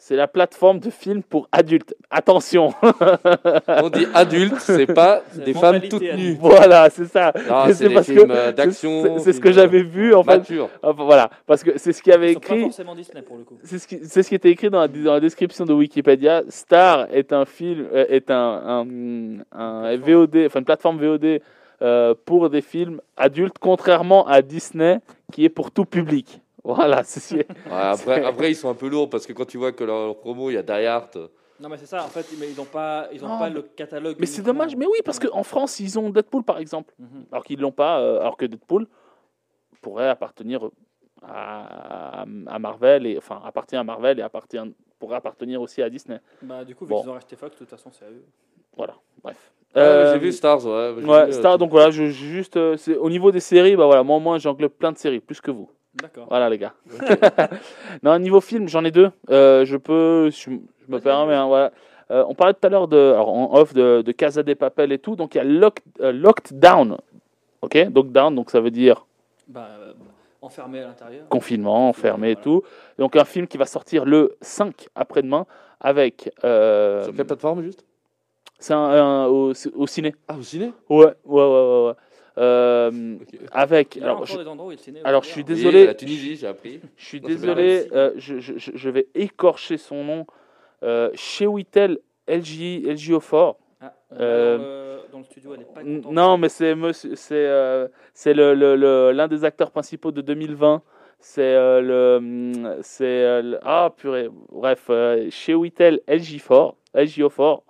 c'est 0.05 0.17
la 0.17 0.27
plateforme 0.27 0.79
de 0.79 0.89
films 0.89 1.23
pour 1.23 1.47
adultes. 1.53 1.95
Attention. 2.09 2.73
On 3.69 3.89
dit 3.89 4.05
adultes, 4.13 4.59
c'est 4.59 4.85
pas 4.85 5.21
des 5.33 5.53
femmes 5.53 5.79
toutes 5.79 6.03
adulte. 6.03 6.17
nues. 6.17 6.37
voilà, 6.41 6.89
c'est 6.89 7.05
ça. 7.05 7.31
Mais 7.65 7.73
c'est 7.73 7.87
des 7.87 7.93
parce 7.93 8.07
films 8.07 8.29
euh, 8.29 8.51
d'action. 8.51 9.19
C'est 9.19 9.31
ce 9.31 9.39
que 9.39 9.47
euh, 9.47 9.53
j'avais 9.53 9.81
vu 9.81 10.13
en 10.13 10.21
fait. 10.23 10.39
Mature. 10.39 10.69
Voilà, 10.83 11.29
parce 11.47 11.63
que 11.63 11.77
c'est 11.77 11.93
ce 11.93 12.03
qui 12.03 12.11
avait 12.11 12.33
écrit. 12.33 12.63
forcément 12.63 12.95
Disney 12.95 13.21
pour 13.21 13.37
le 13.37 13.45
coup. 13.45 13.57
C'est 13.63 13.79
ce, 13.79 13.87
qui, 13.87 13.99
c'est 14.03 14.23
ce 14.23 14.27
qui 14.27 14.35
était 14.35 14.49
écrit 14.51 14.69
dans 14.69 14.81
la, 14.81 14.89
dans 14.89 15.13
la 15.13 15.21
description 15.21 15.63
de 15.63 15.71
Wikipédia. 15.71 16.43
Star 16.49 17.07
est 17.13 17.31
un 17.31 17.45
film, 17.45 17.85
euh, 17.93 18.05
est 18.09 18.29
un, 18.29 18.83
un, 19.55 19.57
un 19.57 19.95
VOD, 19.95 20.35
enfin 20.47 20.59
une 20.59 20.65
plateforme 20.65 20.97
VOD 20.97 21.39
euh, 21.81 22.13
pour 22.25 22.49
des 22.49 22.61
films 22.61 22.99
adultes, 23.15 23.55
contrairement 23.57 24.27
à 24.27 24.41
Disney 24.41 24.99
qui 25.31 25.45
est 25.45 25.49
pour 25.49 25.71
tout 25.71 25.85
public. 25.85 26.41
Voilà, 26.63 27.03
c'est 27.03 27.35
Ouais, 27.35 27.45
après, 27.67 28.23
après, 28.23 28.51
ils 28.51 28.55
sont 28.55 28.69
un 28.69 28.73
peu 28.75 28.87
lourds 28.87 29.09
parce 29.09 29.25
que 29.27 29.33
quand 29.33 29.45
tu 29.45 29.57
vois 29.57 29.71
que 29.73 29.83
leur, 29.83 30.05
leur 30.05 30.17
promo, 30.19 30.49
il 30.49 30.53
y 30.53 30.57
a 30.57 30.63
Die 30.63 30.71
Hard. 30.85 31.29
Non, 31.59 31.69
mais 31.69 31.77
c'est 31.77 31.85
ça, 31.85 32.03
en 32.03 32.07
fait, 32.07 32.25
mais 32.39 32.49
ils 32.49 32.55
n'ont 32.57 32.65
pas, 32.65 33.07
ils 33.13 33.23
ont 33.23 33.37
pas 33.37 33.49
le 33.49 33.61
catalogue. 33.61 34.15
Mais 34.19 34.25
c'est 34.25 34.41
dommage, 34.41 34.75
mais 34.75 34.85
oui, 34.85 34.97
parce 35.05 35.19
qu'en 35.19 35.43
France, 35.43 35.79
ils 35.79 35.99
ont 35.99 36.09
Deadpool 36.09 36.43
par 36.43 36.57
exemple, 36.57 36.93
Mhm. 36.99 37.25
alors 37.31 37.43
qu'ils 37.43 37.59
l'ont 37.59 37.71
pas, 37.71 37.99
euh, 37.99 38.19
alors 38.21 38.37
que 38.37 38.45
Deadpool 38.45 38.87
pourrait 39.81 40.09
appartenir 40.09 40.69
à, 41.21 42.25
à 42.47 42.59
Marvel, 42.59 43.05
et, 43.05 43.17
enfin 43.17 43.41
appartient 43.45 43.75
à 43.75 43.83
Marvel 43.83 44.19
et 44.19 44.21
appartient, 44.21 44.57
pourrait 44.99 45.15
appartenir 45.17 45.61
aussi 45.61 45.81
à 45.81 45.89
Disney. 45.89 46.19
Bah, 46.41 46.63
du 46.65 46.75
coup, 46.75 46.85
vu 46.85 46.89
Bon. 46.91 47.01
qu'ils 47.01 47.09
ont 47.09 47.13
racheté 47.13 47.35
Fox, 47.35 47.53
de 47.53 47.59
toute 47.59 47.69
façon, 47.69 47.91
c'est 47.91 48.05
à 48.05 48.09
eux. 48.09 48.23
Voilà, 48.75 48.95
bref. 49.23 49.51
Ouais, 49.75 49.81
mais 49.81 49.87
Euh, 49.87 50.13
J'ai 50.13 50.19
vu 50.19 50.31
Stars, 50.31 50.65
ouais. 50.65 50.95
j'ai 50.99 51.05
Ouais, 51.05 51.25
vu, 51.25 51.29
euh, 51.29 51.31
Star, 51.31 51.57
donc 51.57 51.71
voilà, 51.71 51.91
je, 51.91 52.05
juste, 52.09 52.57
euh, 52.57 52.75
au 52.99 53.09
niveau 53.09 53.31
des 53.31 53.39
séries, 53.39 53.75
bah 53.75 53.85
voilà, 53.85 54.03
moi, 54.03 54.19
moi 54.19 54.37
j'englobe 54.37 54.71
plein 54.71 54.91
de 54.91 54.97
séries, 54.97 55.19
plus 55.19 55.39
que 55.41 55.51
vous. 55.51 55.69
D'accord. 56.01 56.25
Voilà, 56.29 56.49
les 56.49 56.57
gars. 56.57 56.73
non, 58.03 58.17
niveau 58.19 58.41
film, 58.41 58.67
j'en 58.67 58.83
ai 58.83 58.91
deux. 58.91 59.11
Euh, 59.29 59.63
je 59.65 59.77
peux, 59.77 60.29
je, 60.31 60.49
je 60.49 60.91
me 60.91 60.99
permets, 60.99 61.35
hein, 61.35 61.45
voilà. 61.47 61.71
Euh, 62.11 62.25
on 62.27 62.33
parlait 62.35 62.53
tout 62.53 62.65
à 62.65 62.69
l'heure 62.69 62.87
de, 62.87 62.97
alors, 62.97 63.29
en 63.29 63.53
off 63.55 63.73
de, 63.73 64.01
de 64.01 64.11
Casa 64.11 64.43
de 64.43 64.53
Papel 64.53 64.91
et 64.91 64.99
tout, 64.99 65.15
donc 65.15 65.35
il 65.35 65.37
y 65.37 65.41
a 65.41 65.43
Lock, 65.43 65.79
euh, 66.01 66.11
Locked 66.11 66.59
Down. 66.59 66.97
Ok, 67.61 67.75
Lockdown, 67.95 68.35
donc 68.35 68.49
ça 68.49 68.59
veut 68.59 68.71
dire 68.71 69.05
Bah, 69.47 69.67
euh, 69.79 69.93
enfermé 70.41 70.79
à 70.81 70.87
l'intérieur. 70.87 71.27
confinement, 71.29 71.89
enfermé 71.89 72.31
et 72.31 72.33
voilà. 72.33 72.43
tout. 72.43 72.63
Donc 72.97 73.15
un 73.15 73.23
film 73.23 73.47
qui 73.47 73.57
va 73.57 73.65
sortir 73.65 74.03
le 74.03 74.35
5 74.41 74.87
après-demain 74.95 75.45
avec. 75.79 76.29
euh, 76.43 77.03
Sur 77.05 77.15
quelle 77.15 77.25
plateforme 77.25 77.61
juste? 77.61 77.85
c'est 78.59 78.73
un, 78.73 78.77
un- 78.79 79.27
au, 79.27 79.53
au 79.75 79.87
ciné. 79.87 80.13
Ah, 80.27 80.35
au 80.37 80.41
ciné? 80.43 80.73
Ouais, 80.89 81.05
ouais, 81.05 81.13
ouais, 81.25 81.43
ouais. 81.45 81.85
ouais. 81.87 81.93
Euh, 82.37 83.17
avec. 83.51 83.95
Il 83.95 83.99
y 84.01 84.05
a 84.05 84.05
Alors, 84.07 84.25
je, 84.25 84.37
des 84.37 84.47
endroits 84.47 84.69
où 84.69 84.71
il 84.71 84.79
ciné. 84.79 85.01
alors, 85.03 85.21
ouvert, 85.21 85.27
je 85.27 85.31
suis 85.31 85.41
hein. 85.41 85.45
désolé. 85.47 85.79
Oui, 85.81 85.85
La 85.87 85.93
Tunisie, 85.93 86.35
j'ai 86.35 86.47
appris. 86.47 86.79
Je 86.97 87.05
suis 87.05 87.21
Non, 87.21 87.27
désolé, 87.27 87.87
euh, 87.93 88.11
je, 88.17 88.39
je- 88.39 88.53
je- 88.57 88.89
vais 88.89 89.07
écorcher 89.13 89.77
son 89.77 90.03
nom. 90.03 90.25
Euh, 90.83 91.09
chez 91.13 91.45
Witel 91.47 91.99
LG, 92.27 92.83
LGO4. 92.87 93.55
Ah, 93.81 93.93
Euh, 94.19 94.57
dans, 94.57 94.63
le, 94.63 95.11
dans 95.11 95.17
le 95.19 95.23
studio, 95.25 95.53
elle 95.55 95.61
est 95.61 95.73
pas 95.73 95.81
N- 95.81 95.97
contente. 96.01 96.13
Non, 96.13 96.37
mais 96.37 96.49
c'est 96.49 96.75
c'est 97.15 97.35
euh, 97.35 97.87
c'est 98.13 98.33
le- 98.33 98.53
le- 98.53 98.75
le- 98.75 99.11
l'un 99.11 99.27
des 99.27 99.43
acteurs 99.45 99.71
principaux 99.71 100.11
de 100.11 100.21
2020. 100.21 100.81
C'est 101.19 101.41
euh, 101.55 101.79
le 101.81 102.15
hum, 102.17 102.75
c'est 102.81 103.05
euh, 103.05 103.57
ah 103.63 103.91
purée. 103.95 104.29
Bref, 104.51 104.87
euh, 104.89 105.29
chez 105.29 105.53
Witel 105.55 106.01
LG4, 106.07 106.73
LGO4. 106.95 107.61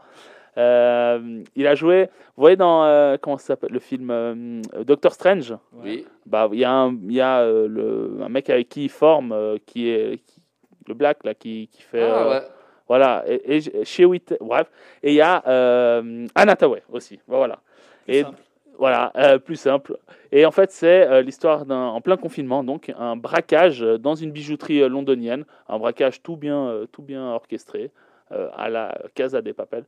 Euh, 0.58 1.42
il 1.56 1.66
a 1.68 1.76
joué. 1.76 2.10
Vous 2.36 2.42
voyez 2.42 2.56
dans 2.56 2.84
euh, 2.86 3.18
comment 3.20 3.38
ça 3.38 3.48
s'appelle 3.48 3.72
le 3.72 3.80
film 3.80 4.10
euh, 4.12 4.62
Doctor 4.86 5.14
Strange? 5.14 5.56
Oui. 5.74 6.06
Bah, 6.26 6.48
il 6.52 6.60
y 6.60 6.64
a, 6.64 6.72
un, 6.72 6.92
il 6.94 7.14
y 7.14 7.22
a 7.22 7.44
le, 7.46 8.18
un 8.22 8.30
mec 8.30 8.50
avec 8.50 8.70
qui 8.70 8.86
il 8.86 8.90
forme, 8.90 9.58
qui 9.66 9.90
est 9.90 10.18
qui- 10.26 10.42
le 10.88 10.94
black 10.94 11.24
là, 11.24 11.34
qui, 11.34 11.70
qui 11.72 11.82
fait. 11.82 12.04
Ah, 12.04 12.28
ouais. 12.30 12.42
Voilà, 12.88 13.24
et, 13.26 13.58
et 13.58 13.86
chez 13.86 14.04
Witt, 14.06 14.36
bref. 14.42 14.70
Et 15.02 15.12
il 15.12 15.16
y 15.16 15.22
a 15.22 15.42
euh, 15.48 16.28
Anna 16.36 16.56
Tawai 16.56 16.84
aussi. 16.92 17.20
Voilà. 17.28 17.60
Plus 18.06 18.14
Et 18.16 18.22
simple. 18.24 18.38
Voilà, 18.78 19.12
plus 19.46 19.56
simple. 19.56 19.98
Et 20.32 20.46
en 20.46 20.52
fait, 20.52 20.72
c'est 20.72 21.22
l'histoire 21.22 21.66
d'un 21.66 21.86
en 21.88 22.02
plein 22.02 22.18
confinement, 22.18 22.64
donc 22.64 22.92
un 22.98 23.16
braquage 23.16 23.80
dans 23.82 24.16
une 24.16 24.32
bijouterie 24.32 24.88
londonienne, 24.90 25.46
un 25.70 25.78
braquage 25.78 26.22
tout 26.24 26.36
bien, 26.36 26.82
tout 26.92 27.04
bien 27.04 27.24
orchestré 27.34 27.92
à 28.32 28.70
la 28.70 28.98
Casa 29.14 29.42
des 29.44 29.54
Papel. 29.54 29.86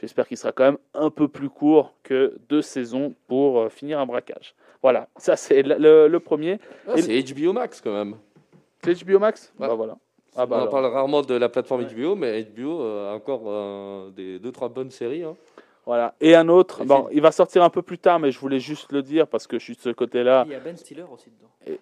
J'espère 0.00 0.26
qu'il 0.26 0.36
sera 0.36 0.52
quand 0.52 0.64
même 0.64 0.78
un 0.94 1.10
peu 1.10 1.28
plus 1.28 1.48
court 1.50 1.94
que 2.02 2.36
deux 2.48 2.62
saisons 2.62 3.14
pour 3.28 3.58
euh, 3.60 3.68
finir 3.68 3.98
un 4.00 4.06
braquage. 4.06 4.54
Voilà, 4.82 5.08
ça 5.16 5.36
c'est 5.36 5.62
le, 5.62 5.76
le- 5.78 6.08
le 6.08 6.20
premier. 6.20 6.58
Ah, 6.88 6.94
Et- 6.96 7.02
c'est 7.02 7.34
HBO 7.34 7.52
Max 7.52 7.80
quand 7.80 7.92
même. 7.92 8.16
C'est 8.82 9.04
HBO 9.04 9.18
Max? 9.18 9.52
Ouais. 9.58 9.68
Bah 9.68 9.74
voilà. 9.74 9.96
Ah 10.36 10.46
bah 10.46 10.56
On 10.56 10.60
alors. 10.60 10.70
parle 10.70 10.86
rarement 10.86 11.22
de 11.22 11.34
la 11.34 11.48
plateforme 11.48 11.82
Ouais. 11.84 11.94
HBO, 11.94 12.14
mais 12.14 12.42
HBO 12.44 12.80
a 12.82 13.12
encore 13.14 13.42
euh, 13.46 14.10
des 14.10 14.38
deux 14.38 14.52
trois 14.52 14.68
bonnes 14.68 14.90
séries. 14.90 15.22
hein. 15.24 15.36
Voilà. 15.84 16.14
Et 16.20 16.34
un 16.34 16.48
autre, 16.48 16.82
Et 16.82 16.84
bon, 16.84 17.08
il 17.10 17.20
va 17.20 17.32
sortir 17.32 17.62
un 17.64 17.68
peu 17.70 17.82
plus 17.82 17.98
tard, 17.98 18.20
mais 18.20 18.30
je 18.30 18.38
voulais 18.38 18.60
juste 18.60 18.92
le 18.92 19.02
dire 19.02 19.26
parce 19.26 19.46
que 19.46 19.58
je 19.58 19.64
suis 19.64 19.74
de 19.76 19.80
ce 19.80 19.90
côté-là. 19.90 20.44
Il 20.46 20.52
y 20.52 20.54
a 20.54 20.60
Ben 20.60 20.76
Stiller 20.76 21.04
aussi 21.12 21.30
dedans. 21.30 21.78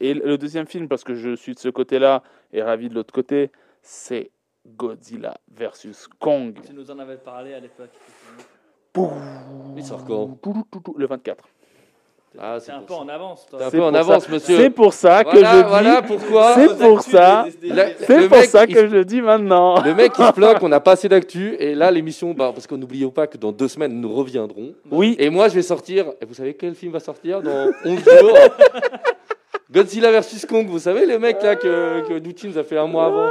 Et 0.00 0.12
le 0.14 0.36
deuxième 0.36 0.66
film, 0.66 0.88
parce 0.88 1.04
que 1.04 1.14
je 1.14 1.34
suis 1.36 1.54
de 1.54 1.58
ce 1.58 1.68
côté-là 1.70 2.22
et 2.52 2.60
ravi 2.62 2.88
de 2.90 2.94
l'autre 2.94 3.14
côté, 3.14 3.50
c'est 3.80 4.30
Godzilla 4.76 5.34
versus 5.54 6.08
Kong. 6.18 6.54
Tu 6.66 6.72
nous 6.74 6.90
en 6.90 6.98
avais 6.98 7.16
parlé 7.16 7.54
à 7.54 7.60
l'époque. 7.60 7.90
Il 9.76 9.84
sort 9.84 10.04
quand? 10.04 10.38
Le 10.96 11.06
24. 11.06 11.44
Ah, 12.38 12.56
c'est 12.58 12.66
c'est 12.66 12.72
un 12.72 12.80
peu 12.82 12.92
ça. 12.92 13.00
en 13.00 13.08
avance, 13.08 13.46
toi. 13.46 13.58
T'es 13.58 13.64
un 13.64 13.70
C'est 13.70 13.76
peu 13.78 13.82
en 13.82 13.94
avance, 13.94 14.24
ça- 14.26 14.32
monsieur. 14.32 14.56
C'est 14.58 14.68
pour 14.70 14.92
ça 14.92 15.24
que 15.24 15.30
Voilà, 15.30 15.52
je 15.52 15.62
dis. 15.62 15.68
voilà 15.68 16.02
pourquoi. 16.02 16.54
C'est 16.56 16.78
pour 16.78 17.00
ça. 17.00 17.46
C'est 17.50 18.20
le 18.20 18.28
pour 18.28 18.36
mec, 18.38 18.50
ça 18.50 18.64
il- 18.64 18.74
que 18.74 18.86
je 18.88 18.98
dis 19.04 19.22
maintenant. 19.22 19.82
Le 19.82 19.94
mec 19.94 20.12
il 20.18 20.26
se 20.26 20.32
bloque, 20.32 20.58
on 20.62 20.68
n'a 20.68 20.80
pas 20.80 20.92
assez 20.92 21.08
d'actu, 21.08 21.54
et 21.58 21.74
là 21.74 21.90
l'émission, 21.90 22.34
bah, 22.34 22.50
parce 22.52 22.66
qu'on 22.66 22.76
n'oublions 22.76 23.10
pas 23.10 23.26
que 23.26 23.38
dans 23.38 23.52
deux 23.52 23.68
semaines 23.68 23.98
nous 23.98 24.12
reviendrons. 24.14 24.74
Oui. 24.90 25.16
Et 25.18 25.30
moi 25.30 25.48
je 25.48 25.54
vais 25.54 25.62
sortir, 25.62 26.12
et 26.20 26.26
vous 26.26 26.34
savez 26.34 26.52
quel 26.54 26.74
film 26.74 26.92
va 26.92 27.00
sortir 27.00 27.40
dans 27.40 27.70
11 27.86 28.04
jours? 28.04 28.36
Godzilla 29.70 30.10
vs 30.20 30.46
Kong, 30.46 30.66
vous 30.68 30.78
savez 30.78 31.06
le 31.06 31.18
mec 31.18 31.42
là 31.42 31.56
que, 31.56 32.06
que 32.06 32.58
a 32.58 32.64
fait 32.64 32.76
un 32.78 32.86
mois 32.86 33.06
avant 33.06 33.30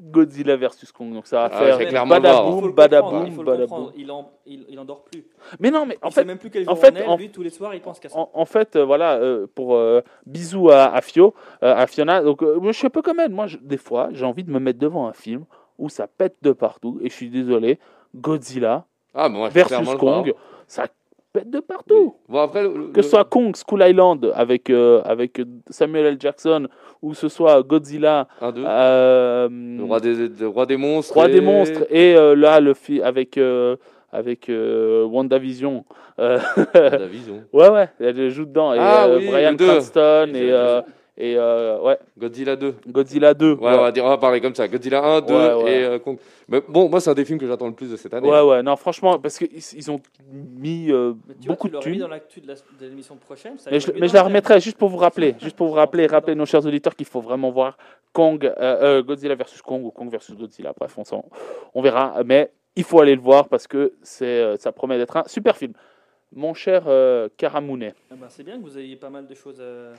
Godzilla 0.00 0.56
versus 0.56 0.90
Kong. 0.92 1.12
Donc 1.12 1.26
ça 1.26 1.48
va 1.48 1.50
Ah, 1.52 1.76
faire 1.78 2.06
badaboum, 2.06 2.72
badaboum, 2.72 3.36
badaboum. 3.44 3.92
Il 3.96 4.10
en, 4.10 4.30
il, 4.46 4.64
il 4.68 4.78
en 4.78 4.84
dort 4.84 5.04
plus. 5.04 5.24
Mais 5.60 5.70
non, 5.70 5.86
mais 5.86 5.96
en 6.02 6.08
il 6.08 6.12
sait 6.12 6.20
fait, 6.22 6.26
même 6.26 6.38
plus 6.38 6.50
quel 6.50 6.68
en 6.68 6.74
fait, 6.76 6.92
on 6.92 6.96
est. 6.96 7.06
en- 7.06 7.16
Lui, 7.16 7.30
tous 7.30 7.42
les 7.42 7.50
soirs, 7.50 7.74
il 7.74 7.80
pense 7.80 8.00
qu'à 8.00 8.08
ça. 8.08 8.18
En, 8.18 8.30
en 8.34 8.44
fait, 8.44 8.76
euh, 8.76 8.84
voilà, 8.84 9.14
euh, 9.16 9.46
pour 9.54 9.76
euh, 9.76 10.00
bisous 10.26 10.70
à, 10.70 10.86
à 10.94 11.00
Fio, 11.00 11.34
euh, 11.62 11.74
à 11.74 11.86
Fiona. 11.86 12.22
Donc, 12.22 12.42
euh, 12.42 12.58
moi, 12.58 12.72
je 12.72 12.78
suis 12.78 12.86
un 12.86 12.90
peu 12.90 13.02
comme 13.02 13.20
elle. 13.20 13.30
Moi, 13.30 13.46
je- 13.46 13.58
des 13.58 13.78
fois, 13.78 14.08
j'ai 14.12 14.24
envie 14.24 14.44
de 14.44 14.50
me 14.50 14.58
mettre 14.58 14.78
devant 14.78 15.06
un 15.06 15.12
film 15.12 15.44
où 15.78 15.88
ça 15.88 16.06
pète 16.08 16.36
de 16.42 16.52
partout. 16.52 16.98
Et 17.02 17.08
je 17.08 17.14
suis 17.14 17.30
désolé, 17.30 17.78
Godzilla 18.16 18.84
Ah, 19.14 19.28
bon, 19.28 19.38
moi, 19.38 19.48
versus. 19.48 19.94
Kong, 19.96 20.34
ça 20.66 20.86
pète 21.38 21.50
de 21.50 21.60
partout. 21.60 22.14
Bon, 22.28 22.40
après, 22.40 22.62
le- 22.62 22.72
le- 22.76 22.86
Que 22.92 23.02
ce 23.02 23.10
soit 23.10 23.24
Kong, 23.24 23.54
School 23.56 23.82
Island 23.86 24.30
avec, 24.34 24.70
euh, 24.70 25.00
avec 25.04 25.40
Samuel 25.70 26.06
L. 26.06 26.16
Jackson, 26.20 26.66
ou 27.02 27.14
ce 27.14 27.28
soit 27.28 27.62
Godzilla, 27.62 28.26
un, 28.40 28.52
euh, 28.56 29.48
le 29.50 29.84
roi 29.84 30.00
des, 30.00 30.14
le 30.28 30.48
roi 30.48 30.66
des 30.66 30.76
monstres. 30.76 31.14
Roi 31.14 31.28
et- 31.28 31.32
des 31.32 31.40
monstres, 31.40 31.86
et 31.90 32.14
euh, 32.16 32.34
là, 32.34 32.60
le 32.60 32.74
fi- 32.74 33.02
avec, 33.02 33.36
euh, 33.38 33.76
avec 34.12 34.48
euh, 34.48 35.04
WandaVision. 35.04 35.84
Euh, 36.18 36.38
La 36.74 37.06
vision. 37.06 37.44
ouais, 37.52 37.68
ouais, 37.70 37.88
elle 38.00 38.30
joue 38.30 38.44
dedans. 38.46 38.72
Et 38.74 38.78
Ah 38.80 39.06
euh, 39.06 39.18
oui, 39.18 39.28
Brian. 39.30 39.54
Cranston, 39.56 40.30
et, 40.34 40.50
euh, 40.50 40.80
et 41.20 41.34
euh, 41.36 41.80
ouais, 41.80 41.98
Godzilla 42.16 42.54
2. 42.54 42.76
Godzilla 42.86 43.34
2. 43.34 43.54
Ouais, 43.54 43.58
on 43.60 43.80
va, 43.82 43.90
dire, 43.90 44.04
on 44.04 44.08
va 44.08 44.18
parler 44.18 44.40
comme 44.40 44.54
ça. 44.54 44.68
Godzilla 44.68 45.04
1, 45.04 45.20
2 45.22 45.34
Ouais, 45.34 45.54
ouais. 45.64 45.72
et 45.72 45.84
euh, 45.84 45.98
Kong. 45.98 46.16
Mais 46.48 46.62
bon, 46.68 46.88
moi, 46.88 47.00
c'est 47.00 47.10
un 47.10 47.14
des 47.14 47.24
films 47.24 47.40
que 47.40 47.46
j'attends 47.48 47.66
le 47.66 47.72
plus 47.74 47.90
de 47.90 47.96
cette 47.96 48.14
année. 48.14 48.28
Ouais, 48.30 48.40
ouais, 48.40 48.62
non, 48.62 48.76
franchement, 48.76 49.18
parce 49.18 49.36
qu'ils 49.36 49.48
ils 49.52 49.90
ont 49.90 50.00
mis 50.32 50.92
euh, 50.92 51.14
tu 51.40 51.48
vois, 51.48 51.56
beaucoup 51.56 51.68
tu 51.68 51.74
de 51.74 51.80
thunes. 51.80 51.98
dans 51.98 52.06
l'actu 52.08 52.40
de 52.40 52.46
la- 52.46 52.54
l'émission 52.80 53.16
prochaine. 53.16 53.58
ça 53.58 53.68
Mais 53.72 53.80
je, 53.80 53.90
mais 53.98 54.06
la 54.06 54.22
remettrai 54.22 54.60
juste 54.60 54.78
pour 54.78 54.88
vous 54.90 54.96
rappeler, 54.96 55.34
juste 55.40 55.56
pour 55.56 55.66
vous 55.66 55.74
rappeler, 55.74 56.06
rappeler 56.06 56.36
nos 56.36 56.46
chers 56.46 56.64
auditeurs 56.64 56.94
qu'il 56.94 57.06
faut 57.06 57.20
vraiment 57.20 57.50
voir 57.50 57.76
Kong, 58.12 58.44
euh, 58.44 58.52
euh, 58.60 59.02
Godzilla 59.02 59.34
versus 59.34 59.60
Kong 59.60 59.84
ou 59.84 59.90
Kong 59.90 60.08
versus 60.10 60.36
Godzilla. 60.36 60.72
Bref, 60.78 60.96
on, 60.98 61.22
on 61.74 61.82
verra, 61.82 62.22
mais 62.24 62.52
il 62.76 62.84
faut 62.84 63.00
aller 63.00 63.16
le 63.16 63.20
voir 63.20 63.48
parce 63.48 63.66
que 63.66 63.92
c'est, 64.02 64.56
ça 64.58 64.70
promet 64.70 64.98
d'être 64.98 65.16
un 65.16 65.24
super 65.26 65.56
film. 65.56 65.72
Mon 66.32 66.54
cher 66.54 66.84
euh, 66.86 67.28
Karamune. 67.36 67.92
Ah 68.10 68.14
bah, 68.20 68.26
c'est 68.28 68.44
bien 68.44 68.56
que 68.58 68.62
vous 68.62 68.78
ayez 68.78 68.96
pas 68.96 69.10
mal 69.10 69.26
de 69.26 69.34
choses 69.34 69.60
à. 69.60 69.94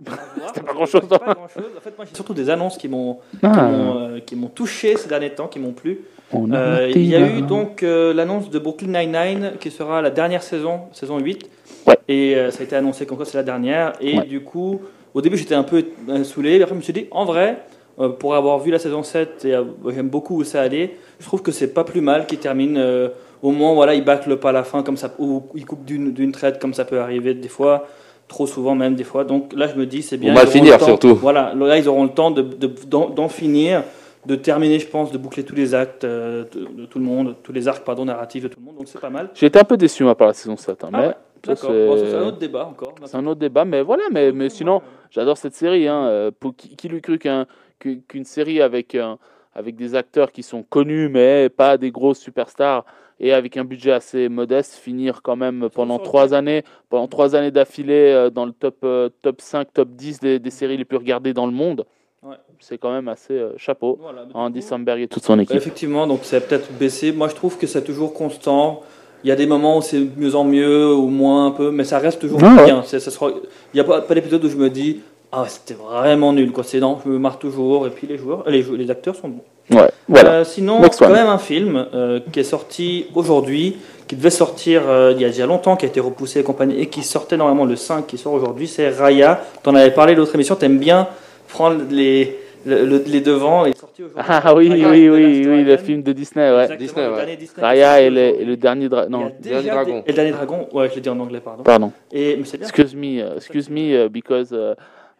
voir, 0.06 0.18
C'était 0.54 0.66
pas 0.66 0.72
moi, 0.74 0.86
j'ai 0.86 1.00
non 1.00 1.08
pas 1.08 1.34
grand-chose. 1.34 1.64
En 1.76 1.80
fait, 1.80 1.96
moi, 1.96 2.06
j'ai 2.08 2.14
surtout 2.14 2.34
des 2.34 2.50
annonces 2.50 2.76
qui 2.78 2.88
m'ont 2.88 3.14
qui 3.14 3.38
Ah. 3.42 3.68
m'ont, 3.68 3.98
euh, 4.10 4.48
touché 4.54 4.96
ces 4.96 5.08
derniers 5.08 5.30
temps, 5.30 5.48
qui 5.48 5.58
m'ont 5.58 5.72
plu. 5.72 6.00
Euh, 6.34 6.90
il 6.94 7.04
y 7.06 7.16
a 7.16 7.20
eu 7.20 7.42
donc 7.42 7.82
euh, 7.82 8.12
l'annonce 8.12 8.50
de 8.50 8.58
Brooklyn 8.58 8.88
Nine-Nine 9.00 9.52
qui 9.58 9.70
sera 9.70 10.02
la 10.02 10.10
dernière 10.10 10.42
saison, 10.42 10.82
saison 10.92 11.18
8. 11.18 11.48
Ouais. 11.86 11.96
Et 12.06 12.36
euh, 12.36 12.50
ça 12.50 12.60
a 12.60 12.64
été 12.64 12.76
annoncé 12.76 13.06
comme 13.06 13.16
quoi 13.16 13.26
c'est 13.26 13.38
la 13.38 13.42
dernière. 13.42 13.94
Et 14.00 14.18
Ouais. 14.18 14.26
du 14.26 14.40
coup, 14.42 14.82
au 15.14 15.20
début 15.22 15.36
j'étais 15.38 15.54
un 15.54 15.62
peu 15.62 15.84
saoulé. 16.24 16.58
Mais 16.58 16.62
après 16.64 16.74
je 16.74 16.78
me 16.78 16.82
suis 16.82 16.92
dit, 16.92 17.06
en 17.10 17.24
vrai, 17.24 17.58
euh, 17.98 18.10
pour 18.10 18.34
avoir 18.34 18.58
vu 18.58 18.70
la 18.70 18.78
saison 18.78 19.02
7 19.02 19.44
et 19.46 19.54
euh, 19.54 19.64
j'aime 19.88 20.08
beaucoup 20.10 20.36
où 20.36 20.44
ça 20.44 20.60
allait, 20.60 20.96
je 21.18 21.24
trouve 21.26 21.42
que 21.42 21.50
c'est 21.50 21.72
pas 21.74 21.84
plus 21.84 22.02
mal 22.02 22.26
qu'il 22.26 22.38
termine. 22.38 22.76
euh, 22.76 23.08
au 23.42 23.52
moins, 23.52 23.72
voilà, 23.72 23.94
il 23.94 24.04
bâcle 24.04 24.36
pas 24.36 24.48
à 24.50 24.52
la 24.52 24.64
fin 24.64 24.82
comme 24.82 24.96
ça, 24.96 25.14
ou 25.20 25.44
il 25.54 25.64
coupe 25.64 25.84
d'une 25.84 26.12
d'une 26.12 26.32
traite 26.32 26.58
comme 26.60 26.74
ça 26.74 26.84
peut 26.84 26.98
arriver 27.00 27.34
des 27.34 27.48
fois. 27.48 27.86
Trop 28.28 28.46
souvent 28.46 28.74
même 28.74 28.94
des 28.94 29.04
fois. 29.04 29.24
Donc 29.24 29.52
là, 29.54 29.66
je 29.68 29.74
me 29.74 29.86
dis, 29.86 30.02
c'est 30.02 30.18
bien. 30.18 30.34
ils 30.34 30.38
auront 30.38 30.46
finir, 30.46 30.80
surtout. 30.82 31.14
Voilà, 31.14 31.54
là, 31.54 31.78
ils 31.78 31.88
auront 31.88 32.04
le 32.04 32.10
temps 32.10 32.30
de- 32.30 32.42
de- 32.42 32.70
d'en 32.86 33.28
finir 33.28 33.82
de 34.26 34.34
terminer, 34.34 34.78
je 34.78 34.86
pense, 34.86 35.10
de 35.10 35.16
boucler 35.16 35.44
tous 35.44 35.54
les 35.54 35.74
actes 35.74 36.04
euh, 36.04 36.44
de, 36.52 36.82
de 36.82 36.86
tout 36.86 36.98
le 36.98 37.04
monde, 37.06 37.36
tous 37.42 37.52
les 37.52 37.66
arcs 37.68 37.84
pardon, 37.84 38.04
narratifs 38.04 38.42
de 38.42 38.48
tout 38.48 38.58
le 38.60 38.66
monde. 38.66 38.76
Donc 38.76 38.86
c'est 38.88 39.00
pas 39.00 39.08
mal. 39.08 39.30
J'ai 39.34 39.46
été 39.46 39.58
un 39.58 39.64
peu 39.64 39.76
déçu 39.78 40.04
moi, 40.04 40.14
par 40.14 40.26
la 40.26 40.34
saison 40.34 40.56
7, 40.56 40.84
hein, 40.84 40.88
Ah 40.92 40.96
mais 41.00 41.06
ouais, 41.06 41.14
ça, 41.46 41.54
D'accord. 41.54 41.70
c'est- 41.70 41.86
Bon, 42.12 42.16
un 42.18 42.26
autre 42.28 42.38
débat 42.38 42.66
encore. 42.66 42.94
c'est 43.04 43.16
un 43.16 43.26
autre 43.26 43.40
débat. 43.40 43.64
Mais 43.64 43.80
voilà, 43.80 44.02
mais, 44.12 44.30
mais 44.32 44.50
sinon, 44.50 44.82
j'adore 45.10 45.38
cette 45.38 45.54
série. 45.54 45.88
Hein, 45.88 46.04
euh, 46.08 46.30
pour 46.38 46.54
qui, 46.54 46.76
qui 46.76 46.88
lui 46.90 47.00
cru 47.00 47.18
qu'un- 47.18 47.46
qu'une 47.78 48.24
série 48.24 48.60
avec, 48.60 48.94
un- 48.94 49.16
avec 49.54 49.76
des 49.76 49.94
acteurs 49.94 50.32
qui 50.32 50.42
sont 50.42 50.62
connus, 50.62 51.08
mais 51.08 51.48
pas 51.48 51.78
des 51.78 51.90
grosses 51.90 52.18
superstars, 52.18 52.84
et 53.20 53.32
avec 53.32 53.56
un 53.56 53.64
budget 53.64 53.92
assez 53.92 54.28
modeste, 54.28 54.74
finir 54.74 55.20
quand 55.22 55.36
même 55.36 55.68
pendant 55.74 55.98
trois 55.98 56.34
années, 56.34 56.62
pendant 56.88 57.08
trois 57.08 57.34
années 57.34 57.50
d'affilée 57.50 58.12
euh, 58.12 58.30
dans 58.30 58.46
le 58.46 58.52
top, 58.52 58.76
euh, 58.84 59.08
top 59.22 59.40
5, 59.40 59.68
top 59.72 59.88
10 59.90 60.20
des, 60.20 60.38
des 60.38 60.50
séries 60.50 60.76
les 60.76 60.84
plus 60.84 60.98
regardées 60.98 61.32
dans 61.34 61.46
le 61.46 61.52
monde. 61.52 61.84
Ouais. 62.22 62.36
C'est 62.60 62.78
quand 62.78 62.90
même 62.92 63.08
assez 63.08 63.34
euh, 63.34 63.52
chapeau. 63.56 63.98
Voilà, 64.00 64.26
Andy 64.34 64.60
Samberg 64.62 65.00
et 65.00 65.08
toute 65.08 65.22
son 65.24 65.38
équipe. 65.38 65.56
Effectivement, 65.56 66.06
donc 66.06 66.20
c'est 66.22 66.46
peut-être 66.48 66.72
baissé. 66.72 67.12
Moi, 67.12 67.28
je 67.28 67.34
trouve 67.34 67.56
que 67.58 67.66
c'est 67.66 67.82
toujours 67.84 68.12
constant. 68.12 68.82
Il 69.24 69.28
y 69.28 69.32
a 69.32 69.36
des 69.36 69.46
moments 69.46 69.78
où 69.78 69.82
c'est 69.82 69.98
de 70.00 70.20
mieux 70.20 70.34
en 70.36 70.44
mieux, 70.44 70.94
ou 70.94 71.08
moins 71.08 71.46
un 71.46 71.50
peu, 71.52 71.70
mais 71.70 71.84
ça 71.84 71.98
reste 71.98 72.20
toujours 72.20 72.40
Ah 72.42 72.64
bien. 72.64 72.82
Ça 72.82 72.98
sera- 73.00 73.30
Il 73.30 73.40
n'y 73.74 73.80
a 73.80 73.84
pas, 73.84 74.00
pas 74.00 74.14
d'épisode 74.14 74.44
où 74.44 74.48
je 74.48 74.56
me 74.56 74.70
dis 74.70 75.00
ah 75.32 75.44
c'était 75.48 75.74
vraiment 75.74 76.32
nul. 76.32 76.52
Quoi. 76.52 76.64
C'est 76.64 76.80
non, 76.80 76.98
je 77.04 77.08
me 77.10 77.18
marre 77.18 77.38
toujours. 77.38 77.86
Et 77.86 77.90
puis 77.90 78.06
les 78.06 78.16
joueurs, 78.16 78.48
les, 78.48 78.62
jou- 78.62 78.76
les 78.76 78.90
acteurs 78.90 79.14
sont 79.16 79.28
bons. 79.28 79.44
Ouais, 79.70 79.90
voilà. 80.08 80.30
Euh, 80.32 80.44
sinon, 80.44 80.80
Next 80.80 80.98
quand 80.98 81.06
one. 81.06 81.12
même 81.12 81.26
un 81.26 81.38
film 81.38 81.86
euh, 81.94 82.20
qui 82.32 82.40
est 82.40 82.44
sorti 82.44 83.06
aujourd'hui, 83.14 83.76
qui 84.06 84.16
devait 84.16 84.30
sortir 84.30 84.82
euh, 84.88 85.12
il 85.14 85.20
y 85.20 85.24
a 85.24 85.28
déjà 85.28 85.44
longtemps, 85.46 85.76
qui 85.76 85.84
a 85.84 85.88
été 85.88 86.00
repoussé 86.00 86.40
et 86.40 86.42
compagnie, 86.42 86.80
et 86.80 86.86
qui 86.86 87.02
sortait 87.02 87.36
normalement 87.36 87.66
le 87.66 87.76
5, 87.76 88.06
qui 88.06 88.16
sort 88.16 88.32
aujourd'hui, 88.32 88.66
c'est 88.66 88.88
Raya. 88.88 89.40
T'en 89.62 89.74
avais 89.74 89.90
parlé 89.90 90.14
l'autre 90.14 90.34
émission, 90.34 90.54
t'aimes 90.56 90.78
bien 90.78 91.06
prendre 91.48 91.82
les, 91.90 92.38
le- 92.64 92.86
le- 92.86 93.02
les 93.06 93.20
devants. 93.20 93.66
Il 93.66 93.72
est 93.72 93.78
sorti 93.78 94.02
aujourd'hui. 94.04 94.24
Ah 94.26 94.54
oui, 94.54 94.68
Raya 94.70 94.88
oui, 94.90 95.00
et 95.02 95.08
The 95.08 95.12
oui, 95.12 95.46
oui, 95.48 95.64
le 95.64 95.76
film 95.76 96.02
de 96.02 96.12
Disney, 96.12 96.50
ouais. 96.50 96.76
Disney, 96.78 97.06
le 97.06 97.12
ouais. 97.14 97.36
Disney 97.36 97.62
Raya 97.62 98.00
et 98.00 98.08
le, 98.08 98.50
et 98.52 98.56
dernier 98.56 98.88
dra- 98.88 99.06
non, 99.08 99.30
Dernier 99.38 99.68
Dragon. 99.70 100.02
Et 100.06 100.10
le 100.10 100.14
dernier 100.14 100.30
dragon, 100.32 100.66
ouais, 100.72 100.88
je 100.88 100.94
l'ai 100.94 101.00
dit 101.02 101.08
en 101.10 101.20
anglais, 101.20 101.40
pardon. 101.44 101.62
pardon. 101.62 101.92
Et, 102.10 102.36
mais 102.36 102.44
c'est 102.46 102.56
bien. 102.56 102.66
Excuse 102.66 102.94
me, 102.94 103.06
uh, 103.20 103.36
excuse 103.36 103.68
me, 103.68 104.06
uh, 104.06 104.08
because 104.08 104.50
uh, 104.52 104.74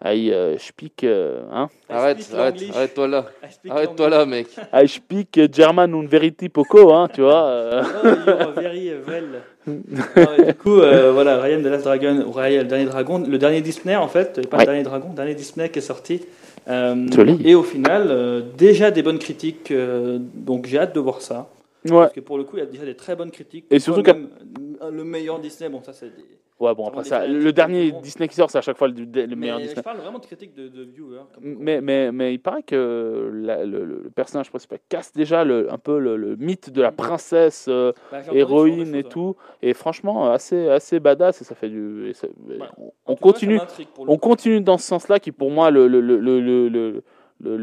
I 0.05 0.31
uh, 0.31 0.57
speak, 0.59 1.03
uh, 1.03 1.43
hein? 1.53 1.69
Arrête, 1.89 2.19
arrête, 2.33 2.63
arrête-toi 2.73 3.09
là. 3.09 3.25
I 3.43 3.53
speak 3.53 3.73
Arrête-toi 3.73 4.09
là, 4.09 4.27
mec. 4.27 4.47
I 4.73 4.87
speak 4.87 5.37
uh, 5.39 5.49
German 5.53 5.93
und 5.95 6.07
verity 6.07 6.49
poco, 6.49 6.93
hein, 6.95 7.09
tu 7.13 7.23
vois. 7.23 7.45
euh. 7.49 7.83
Oh, 7.85 8.29
you're 8.31 8.53
very 8.55 8.93
well. 9.07 9.43
Du 10.47 10.55
coup, 10.55 10.79
euh, 10.81 11.13
voilà, 11.13 11.41
Ryan 11.43 11.61
the 11.61 11.67
Last 11.67 11.85
Dragon, 11.85 12.23
ou 12.27 12.31
Raya 12.31 12.63
le 12.63 12.69
dernier 12.69 12.87
dragon, 12.87 13.19
le 13.29 13.39
dernier 13.39 13.61
Disney 13.61 13.97
en 13.97 14.09
fait, 14.09 14.49
pas 14.49 14.57
Ouais. 14.57 14.63
le 14.63 14.67
dernier 14.67 14.83
dragon, 14.85 15.09
le 15.11 15.17
dernier 15.17 15.35
Disney 15.35 15.69
qui 15.69 15.81
est 15.81 15.83
sorti. 15.83 16.23
Euh, 16.69 17.07
Joli. 17.13 17.39
Et 17.45 17.55
au 17.55 17.63
final, 17.63 18.07
euh, 18.09 18.41
déjà 18.57 18.91
des 18.91 19.03
bonnes 19.03 19.19
critiques, 19.19 19.71
euh, 19.71 20.19
donc 20.21 20.67
j'ai 20.67 20.79
hâte 20.79 20.95
de 20.95 21.01
voir 21.01 21.21
ça. 21.21 21.49
Ouais. 21.85 21.91
Parce 21.91 22.13
que 22.13 22.21
pour 22.21 22.39
le 22.39 22.45
coup, 22.45 22.57
il 22.57 22.61
y 22.61 22.63
a 22.63 22.67
déjà 22.67 22.85
des 22.85 22.97
très 22.97 23.15
bonnes 23.17 23.31
critiques. 23.31 23.67
Et 23.71 23.79
surtout 23.79 24.03
même, 24.03 24.29
le 24.91 25.05
meilleur 25.05 25.39
Disney, 25.39 25.69
bon, 25.71 25.83
ça 25.83 25.93
c'est 25.93 26.07
des. 26.15 26.25
Ouais, 26.61 26.75
bon, 26.75 26.89
après 26.89 27.05
ça, 27.05 27.25
le 27.25 27.53
dernier. 27.53 27.93
Disney 28.03 28.27
qui 28.27 28.35
sort, 28.35 28.51
c'est 28.51 28.59
à 28.59 28.63
chaque 28.63 28.77
fois 28.77 28.89
le, 28.89 28.95
le 29.05 29.07
Mais 29.29 29.37
meilleur 29.37 29.59
je 29.61 29.67
Disney. 29.67 29.83
parle 29.85 29.99
vraiment 29.99 30.19
de 30.19 30.27
critiques 30.27 30.55
de, 30.57 30.67
de 30.67 30.83
viewers. 30.83 31.21
Mais, 31.41 31.81
mais, 31.81 32.11
mais 32.11 32.35
il 32.35 32.39
paraît 32.41 32.65
que 32.65 33.31
la- 33.33 33.65
le, 33.65 33.85
le- 33.85 34.11
personnage 34.13 34.51
principal 34.51 34.81
casse 34.89 35.13
déjà 35.13 35.45
le, 35.45 35.73
un 35.73 35.79
peu 35.79 36.01
le, 36.01 36.17
le 36.17 36.35
mythe 36.35 36.71
de 36.71 36.83
la 36.83 36.91
princesse 36.91 37.67
euh, 37.69 37.93
Bah, 38.11 38.23
héroïne 38.33 38.93
et 38.97 39.03
choses, 39.03 39.11
tout. 39.13 39.37
Et 39.63 39.73
franchement, 39.73 40.33
assez, 40.33 40.69
assez 40.69 40.99
badass. 40.99 41.41
Et 41.43 41.45
ça 41.45 41.55
fait 41.55 41.69
du. 41.69 42.09
et 42.09 42.13
ça- 42.15 42.27
Ouais. 42.49 42.59
on- 43.07 43.15
cas, 43.15 43.21
continue. 43.23 43.61
On 43.99 44.05
coup. 44.07 44.17
continue 44.17 44.61
dans 44.61 44.79
ce 44.79 44.87
sens-là 44.89 45.21
qui, 45.21 45.31
pour 45.31 45.53
moi, 45.53 45.71
le, 45.71 47.05
le, 47.41 47.57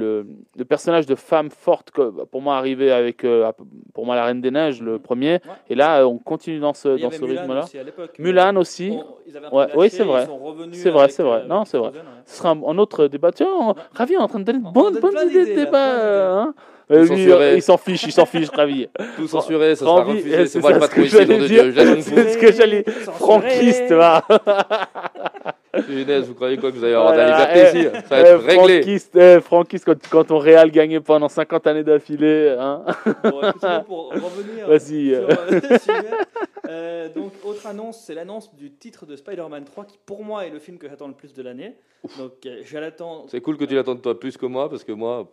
le, 0.57 0.65
personnage 0.65 1.05
de 1.05 1.15
femme 1.15 1.49
forte, 1.49 1.91
que, 1.91 2.01
pour 2.25 2.41
moi, 2.41 2.55
arrivé 2.57 2.91
avec, 2.91 3.23
euh, 3.25 3.51
pour 3.93 4.05
moi, 4.05 4.15
la 4.15 4.25
Reine 4.25 4.39
des 4.41 4.51
Neiges, 4.51 4.81
le 4.81 4.99
premier. 4.99 5.39
Et 5.69 5.75
là, 5.75 5.99
euh, 6.01 6.05
on 6.05 6.17
continue 6.17 6.59
dans 6.59 6.73
ce, 6.73 6.89
dans 7.01 7.11
ce 7.11 7.21
Mulan 7.21 7.41
rythme-là. 7.41 7.63
aussi 7.63 7.77
à 7.79 7.83
l'époque, 7.83 8.11
mais 8.17 8.25
Mulan 8.25 8.55
aussi. 8.55 8.97
ils 9.27 9.35
avaient 9.37 9.47
Ouais, 9.51 9.67
oui, 9.75 9.89
c'est 9.89 10.03
vrai. 10.03 10.27
C'est 10.71 10.89
vrai, 10.89 11.09
c'est 11.09 11.23
vrai. 11.23 11.41
euh, 11.43 11.47
Non, 11.47 11.65
c'est 11.65 11.77
vrai. 11.77 11.89
Ouais. 11.89 11.95
Ce 12.25 12.37
sera 12.37 12.49
un, 12.51 12.63
un 12.63 12.77
autre 12.77 13.07
débat. 13.07 13.31
Tiens, 13.31 13.47
on- 13.51 13.75
Ravi 13.93 14.13
est 14.13 14.17
en 14.17 14.27
train 14.27 14.39
de 14.39 14.45
donner 14.45 14.59
de 14.59 14.65
On 14.67 14.71
bonnes, 14.71 14.99
bonnes 14.99 15.29
idées 15.29 15.45
de 15.53 15.59
là, 15.59 15.65
débat. 15.65 16.41
hein. 16.41 16.53
Il 16.87 17.61
s'en 17.63 17.77
fiche, 17.77 18.03
il 18.03 18.11
s'en 18.11 18.25
fiche, 18.27 18.47
Ravi. 18.51 18.87
Tout 19.17 19.27
censuré, 19.27 19.75
ça 19.75 19.85
Franck, 19.85 20.03
sera 20.05 20.13
refusé. 20.13 20.45
C'est 20.45 20.61
ça 20.61 20.69
le 20.69 20.75
ce 20.75 20.79
patron 20.79 21.01
que 21.01 21.05
ici, 21.07 22.03
C'est 22.03 22.29
ce 22.29 22.37
que 22.37 22.51
j'allais. 22.53 22.83
Franquiste, 23.17 23.91
va. 23.91 24.23
Punaise, 25.83 26.25
vous 26.27 26.33
croyez 26.35 26.57
quoi 26.57 26.71
que 26.71 26.77
vous 26.77 26.83
allez 26.83 26.93
avoir 26.93 27.13
de 27.13 27.17
la 27.17 27.25
Voilà, 27.27 27.53
liberté 27.53 27.77
eh, 27.77 27.79
ici? 27.97 28.05
Ça 28.07 28.15
va 28.15 28.19
être 28.29 28.41
Eh, 28.43 28.45
réglé. 28.47 28.81
Franquiste, 28.81 29.15
eh, 29.15 29.41
franquiste, 29.41 29.85
quand, 29.85 30.07
quand 30.09 30.23
ton 30.25 30.37
Real 30.39 30.71
gagnait 30.71 30.99
pendant 30.99 31.29
50 31.29 31.67
années 31.67 31.83
d'affilée. 31.83 32.55
Hein. 32.59 32.83
Bon, 33.23 33.41
pour 33.85 34.09
revenir 34.13 34.67
Vas-y. 34.67 35.09
sur 35.09 35.29
euh. 35.29 35.29
euh, 35.51 35.77
sujet, 35.79 36.09
euh, 36.69 37.09
donc, 37.13 37.31
autre 37.43 37.65
annonce, 37.67 38.03
c'est 38.05 38.13
l'annonce 38.13 38.53
du 38.55 38.71
titre 38.71 39.05
de 39.05 39.15
Spider-Man 39.15 39.65
3, 39.65 39.85
qui 39.85 39.99
pour 40.05 40.23
moi 40.23 40.45
est 40.45 40.49
le 40.49 40.59
film 40.59 40.77
que 40.77 40.87
j'attends 40.89 41.07
le 41.07 41.13
plus 41.13 41.33
de 41.33 41.43
l'année. 41.43 41.75
Donc, 42.19 42.33
euh, 42.45 42.61
je 42.63 42.77
l'attends. 42.77 43.25
C'est 43.27 43.41
cool 43.41 43.57
que 43.57 43.65
tu 43.65 43.73
l'attendes 43.75 44.01
toi 44.01 44.19
plus 44.19 44.37
que 44.37 44.45
moi 44.45 44.69
parce 44.69 44.83
que 44.83 44.91
moi, 44.91 45.27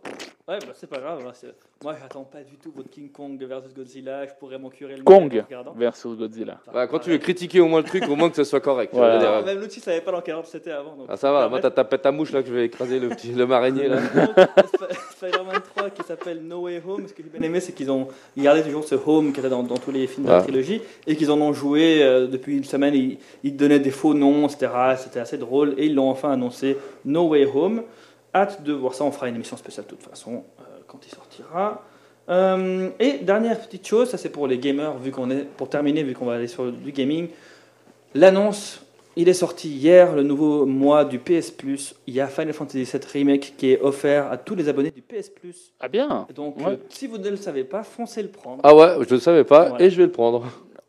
Ouais, 0.48 0.59
bah, 0.59 0.72
c'est 0.74 0.88
pas 0.88 0.98
grave. 0.98 1.20
hein, 1.24 1.48
Moi, 1.85 1.94
j'attends 2.02 2.24
pas 2.24 2.42
du 2.42 2.57
tout 2.57 2.72
votre 2.74 2.90
King 2.90 3.12
Kong 3.12 3.40
versus 3.44 3.72
Godzilla. 3.72 4.26
Je 4.26 4.33
pourrais 4.40 4.59
m'en 4.59 4.70
curer 4.70 4.96
le 4.96 5.05
Kong 5.05 5.44
versus 5.76 6.16
Godzilla. 6.16 6.59
bah, 6.72 6.87
quand 6.88 6.98
tu 6.98 7.11
veux 7.11 7.18
critiquer 7.18 7.61
au 7.61 7.68
moins 7.68 7.78
le 7.81 7.87
truc, 7.87 8.09
au 8.09 8.16
moins 8.16 8.28
que 8.28 8.37
ce 8.37 8.42
soit 8.44 8.61
correct. 8.61 8.92
Voilà. 8.92 9.42
même 9.42 9.61
l'outil 9.61 9.78
savait 9.81 10.00
pas 10.00 10.11
dans 10.11 10.20
c'était 10.44 10.70
avant. 10.70 10.96
donc 10.96 11.06
Ah 11.08 11.16
ça 11.16 11.30
va, 11.32 11.44
c'est 11.44 11.50
moi 11.50 11.60
t'as 11.60 11.70
tapé 11.70 11.98
ta 11.98 12.10
mouche 12.12 12.32
là 12.32 12.42
que 12.42 12.48
je 12.48 12.54
vais 12.54 12.66
écraser 12.66 12.98
le 12.98 13.08
petit 13.10 13.32
le 13.32 13.50
araignée 13.50 13.88
là. 13.88 13.98
Spider-Man 15.16 15.60
3 15.76 15.90
qui 15.90 16.02
s'appelle 16.02 16.42
No 16.42 16.60
Way 16.62 16.82
Home, 16.86 17.06
ce 17.06 17.12
que 17.12 17.22
j'ai 17.22 17.28
bien 17.28 17.46
aimé, 17.46 17.60
c'est 17.60 17.72
qu'ils 17.72 17.90
ont 17.90 18.08
gardé 18.36 18.62
toujours 18.62 18.84
ce 18.84 18.94
home 18.94 19.32
qui 19.32 19.40
était 19.40 19.48
dans, 19.48 19.62
dans 19.62 19.76
tous 19.76 19.92
les 19.92 20.06
films 20.06 20.26
de 20.26 20.32
la 20.32 20.42
trilogie 20.42 20.80
et 21.06 21.16
qu'ils 21.16 21.30
en 21.30 21.40
ont 21.40 21.52
joué 21.52 22.02
euh, 22.02 22.26
depuis 22.26 22.56
une 22.56 22.64
semaine. 22.64 22.94
Ils, 22.94 23.18
ils 23.44 23.56
donnaient 23.56 23.80
des 23.80 23.90
faux 23.90 24.14
noms, 24.14 24.46
etc. 24.48 24.68
C'était 24.98 25.20
assez 25.20 25.38
drôle 25.38 25.74
et 25.78 25.86
ils 25.86 25.94
l'ont 25.94 26.10
enfin 26.10 26.32
annoncé 26.32 26.76
No 27.04 27.28
Way 27.28 27.46
Home. 27.54 27.82
Hâte 28.34 28.62
de 28.62 28.72
voir 28.72 28.94
ça. 28.94 29.04
On 29.04 29.12
fera 29.12 29.28
une 29.28 29.34
émission 29.34 29.56
spéciale 29.56 29.86
de 29.86 29.90
toute 29.90 30.02
façon 30.02 30.44
euh, 30.60 30.62
quand 30.86 30.98
il 31.06 31.14
sortira. 31.14 31.82
Euh, 32.28 32.90
et 33.00 33.18
dernière 33.18 33.58
petite 33.60 33.86
chose, 33.86 34.08
ça 34.08 34.16
c'est 34.16 34.28
pour 34.30 34.46
les 34.46 34.58
gamers, 34.58 34.96
vu 34.96 35.10
qu'on 35.10 35.30
est 35.30 35.44
pour 35.44 35.68
terminer, 35.68 36.02
vu 36.04 36.14
qu'on 36.14 36.26
va 36.26 36.34
aller 36.34 36.46
sur 36.46 36.70
du 36.70 36.92
gaming. 36.92 37.28
L'annonce, 38.14 38.82
il 39.16 39.29
est 39.29 39.35
sorti 39.35 39.68
hier, 39.68 40.14
le 40.14 40.22
nouveau 40.22 40.64
mois 40.66 41.05
du 41.05 41.18
PS 41.18 41.51
Plus. 41.51 41.94
Il 42.07 42.14
y 42.14 42.20
a 42.20 42.27
Final 42.29 42.53
Fantasy 42.53 42.85
VII 42.85 43.01
Remake 43.12 43.55
qui 43.57 43.72
est 43.72 43.81
offert 43.81 44.31
à 44.31 44.37
tous 44.38 44.55
les 44.55 44.68
abonnés 44.68 44.90
du 44.90 45.03
PS 45.03 45.29
Plus. 45.29 45.72
Ah 45.81 45.88
bien. 45.88 46.27
Donc, 46.35 46.57
Ouais. 46.59 46.72
euh, 46.72 46.77
si 46.88 47.07
vous 47.07 47.18
ne 47.18 47.29
le 47.29 47.37
savez 47.37 47.64
pas, 47.64 47.83
foncez 47.83 48.22
le 48.22 48.29
prendre. 48.29 48.61
Ah 48.64 48.75
ouais, 48.75 49.05
je 49.09 49.14
le 49.14 49.20
savais 49.20 49.44
pas 49.44 49.68
Voilà. 49.70 49.85
et 49.85 49.90
je 49.90 49.96
vais 49.96 50.05
le 50.07 50.12
prendre. 50.12 50.44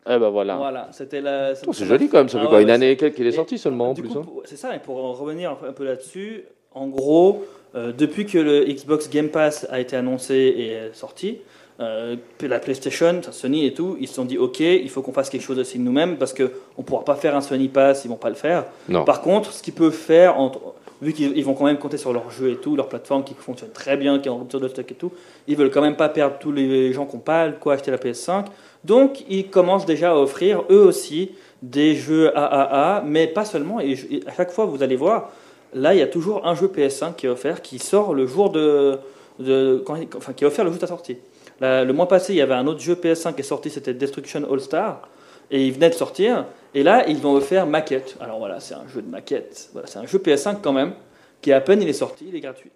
Eh 0.06 0.18
ben 0.20 0.30
voilà. 0.30 0.58
Voilà, 0.58 0.90
c'était 0.92 1.22
la. 1.22 1.54
Oh, 1.66 1.72
c'est 1.72 1.86
joli 1.86 2.10
quand 2.10 2.18
même, 2.18 2.28
ça 2.30 2.38
fait 2.38 2.44
Ah 2.46 2.50
quoi 2.50 2.58
ouais, 2.58 2.64
une 2.64 2.68
ouais, 2.70 2.74
année 2.76 2.92
et 2.92 2.98
quelques 2.98 3.16
qu'il 3.16 3.26
est 3.26 3.30
Et 3.30 3.32
sorti 3.32 3.58
seulement 3.58 3.92
en 3.92 3.94
Du 3.94 4.02
plus. 4.02 4.10
coup, 4.12 4.20
hein. 4.20 4.42
c'est 4.44 4.58
ça, 4.58 4.76
et 4.76 4.80
pour 4.80 4.98
en 5.04 5.14
revenir 5.14 5.52
un 5.66 5.72
peu- 5.72 5.86
là-dessus, 5.86 6.44
en 6.74 6.88
gros, 6.88 7.46
euh, 7.76 7.94
depuis 7.94 8.26
que 8.26 8.38
le 8.38 8.66
Xbox 8.66 9.10
Game 9.10 9.30
Pass 9.30 9.66
a 9.70 9.80
été 9.80 9.96
annoncé 9.96 10.36
et 10.36 10.78
sorti, 10.94 11.38
euh, 11.80 12.16
la 12.42 12.60
PlayStation, 12.60 13.22
Sony 13.32 13.66
et 13.66 13.74
tout, 13.74 13.98
ils 14.00 14.08
se 14.08 14.14
sont 14.16 14.26
dit 14.26 14.38
ok, 14.38 14.60
il 14.60 14.90
faut 14.90 15.02
qu'on 15.02 15.14
fasse 15.14 15.30
quelque 15.30 15.42
chose 15.44 15.58
aussi 15.60 15.80
nous-mêmes 15.80 16.18
parce 16.18 16.34
qu'on 16.34 16.44
ne 16.78 16.84
pourra 16.84 17.04
pas 17.04 17.16
faire 17.16 17.36
un 17.36 17.42
Sony 17.42 17.68
Pass, 17.68 18.06
ils 18.06 18.10
vont 18.10 18.16
pas 18.16 18.30
le 18.30 18.36
faire. 18.36 18.66
Non. 18.90 19.04
Par 19.06 19.22
contre, 19.22 19.52
ce 19.52 19.64
qu'ils 19.64 19.74
peuvent 19.74 19.92
faire, 19.92 20.40
entre- 20.40 20.60
vu 21.02 21.12
qu'ils 21.14 21.36
ils 21.38 21.44
vont 21.44 21.54
quand 21.56 21.66
même 21.66 21.80
compter 21.80 21.98
sur 21.98 22.14
leurs 22.14 22.30
jeux 22.32 22.52
et 22.52 22.56
tout, 22.58 22.76
leur 22.76 22.88
plateforme 22.88 23.24
qui 23.24 23.34
fonctionne 23.34 23.72
très 23.72 23.98
bien, 23.98 24.20
qui 24.20 24.28
est 24.28 24.32
en 24.32 24.38
rupture 24.38 24.60
de 24.62 24.68
stock 24.68 24.90
et 24.92 24.96
tout, 24.96 25.12
ils 25.48 25.56
veulent 25.58 25.72
quand 25.72 25.82
même 25.82 25.96
pas 25.98 26.10
perdre 26.10 26.38
tous 26.40 26.52
les 26.52 26.94
gens 26.94 27.06
qui 27.06 27.16
n'ont 27.16 27.22
pas 27.22 27.50
quoi 27.50 27.74
acheter 27.74 27.92
la 27.92 27.98
PS5. 27.98 28.46
Donc, 28.86 29.24
ils 29.30 29.50
commencent 29.50 29.86
déjà 29.86 30.12
à 30.12 30.16
offrir 30.16 30.64
eux 30.70 30.84
aussi 30.86 31.32
des 31.62 31.96
jeux 31.96 32.32
AAA, 32.38 33.04
mais 33.06 33.28
pas 33.28 33.46
seulement. 33.46 33.80
Et, 33.80 33.98
à 34.28 34.34
chaque 34.34 34.52
fois, 34.52 34.66
vous 34.66 34.84
allez 34.84 34.96
voir, 34.98 35.32
là, 35.74 35.94
il 35.94 36.00
y 36.00 36.02
a 36.04 36.08
toujours 36.08 36.46
un 36.46 36.54
jeu 36.56 36.68
PS5 36.68 37.16
qui 37.16 37.26
est 37.26 37.30
offert, 37.30 37.62
qui 37.62 37.80
sort 37.80 38.14
le 38.14 38.28
jour 38.28 38.50
de, 38.52 38.98
de 39.40 39.82
quand, 39.86 39.96
enfin, 40.18 40.34
qui 40.34 40.44
est 40.44 40.48
offert 40.48 40.64
le 40.66 40.72
jour 40.72 40.76
de 40.80 40.82
sa 40.86 40.88
sortie. 40.88 41.18
Le 41.64 41.92
mois 41.92 42.08
passé, 42.08 42.34
il 42.34 42.38
y 42.38 42.42
avait 42.42 42.54
un 42.54 42.68
autre 42.68 42.80
jeu 42.82 42.96
PS5 42.96 43.34
qui 43.36 43.40
est 43.42 43.44
sorti, 43.44 43.70
c'était 43.70 43.94
Destruction 43.94 44.44
All 44.52 44.60
Star, 44.60 45.08
et 45.50 45.66
il 45.66 45.74
venait 45.74 45.90
de 45.90 45.96
sortir. 45.96 46.46
Et 46.74 46.84
là, 46.84 47.08
ils 47.08 47.18
vont 47.18 47.34
offert 47.34 47.66
maquette. 47.68 48.18
Alors 48.20 48.40
voilà, 48.40 48.60
c'est 48.60 48.76
un 48.76 48.88
jeu 48.88 49.02
de 49.02 49.10
maquette. 49.10 49.70
Voilà, 49.74 49.88
c'est 49.88 50.00
un 50.00 50.06
jeu 50.06 50.18
PS5 50.20 50.58
quand 50.62 50.74
même, 50.74 50.94
qui 51.42 51.52
à 51.54 51.62
peine 51.62 51.82
il 51.82 51.88
est 51.90 51.94
sorti, 51.94 52.26
il 52.28 52.36
est 52.36 52.40
gratuit. 52.42 52.72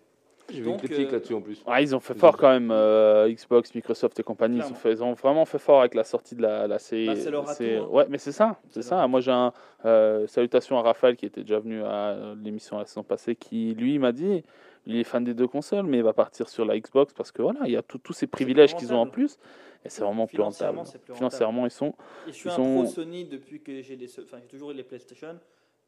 J'ai 0.49 0.61
vu 0.61 0.69
une 0.69 0.77
critique 0.77 1.09
euh, 1.09 1.11
là-dessus 1.11 1.33
en 1.33 1.41
plus. 1.41 1.61
Ah, 1.67 1.81
ils 1.81 1.93
ont 1.93 1.99
fait 1.99 2.13
fort 2.17 2.37
quand 2.37 2.47
même, 2.49 2.71
euh, 2.71 3.27
Xbox, 3.29 3.75
Microsoft 3.75 4.17
et 4.17 4.23
compagnie. 4.23 4.55
Ils 4.55 4.59
ont, 4.59 4.67
Clairement. 4.67 4.79
fait- 4.79 4.91
ils 4.93 5.03
ont 5.03 5.11
vraiment 5.13 5.43
fait 5.43 5.59
fort 5.59 5.81
avec 5.81 5.93
la 5.93 6.05
sortie 6.05 6.35
de 6.35 6.41
la, 6.41 6.67
la 6.67 6.79
série. 6.79 7.07
Bah, 7.07 7.15
c'est 7.17 7.31
leur 7.31 7.43
atout, 7.49 7.55
c'est- 7.57 7.75
hein. 7.75 7.87
Ouais, 7.91 8.05
mais 8.07 8.17
c'est 8.17 8.31
ça, 8.31 8.55
c'est 8.69 8.81
ça. 8.81 9.05
Moi, 9.07 9.19
j'ai 9.19 9.31
un 9.31 9.51
euh, 9.83 10.25
salutations 10.27 10.77
à 10.79 10.81
Raphaël 10.83 11.17
qui 11.17 11.25
était 11.25 11.41
déjà 11.41 11.59
venu 11.59 11.83
à 11.83 12.15
l'émission 12.41 12.77
la 12.77 12.85
saison 12.85 13.03
passée, 13.03 13.35
qui 13.35 13.73
lui 13.77 13.99
m'a 13.99 14.13
dit, 14.13 14.41
il 14.87 14.95
est 14.97 15.03
fan 15.03 15.23
des 15.23 15.33
deux 15.35 15.47
consoles, 15.47 15.85
mais 15.85 15.97
il 15.97 16.03
va 16.03 16.13
partir 16.13 16.49
sur 16.49 16.65
la 16.65 16.79
Xbox 16.79 17.13
parce 17.13 17.31
que 17.31 17.41
voilà, 17.43 17.59
il 17.65 17.71
y 17.71 17.77
a 17.77 17.81
tous 17.83 18.13
ces 18.13 18.25
privilèges 18.27 18.75
qu'ils 18.75 18.91
ont 18.93 18.97
en 19.01 19.07
plus, 19.07 19.37
et 19.85 19.89
c'est 19.89 20.01
vraiment 20.01 20.25
plus 20.25 20.37
Financièrement, 20.37 20.79
rentable. 20.79 20.91
c'est 20.91 20.97
plus 21.03 21.11
rentable. 21.13 21.17
Financièrement, 21.31 21.65
ils 21.65 21.71
sont. 21.71 21.93
Et 22.27 22.31
je 22.31 22.35
suis 22.37 22.49
Ils 22.49 22.53
un 22.53 22.55
sont- 22.55 22.73
pro 22.83 22.85
Sony 22.85 23.25
depuis 23.25 23.61
que 23.61 23.81
j'ai 23.81 23.97
enfin, 24.23 24.39
toujours 24.49 24.71
eu 24.71 24.73
les 24.73 24.83
PlayStation. 24.83 25.37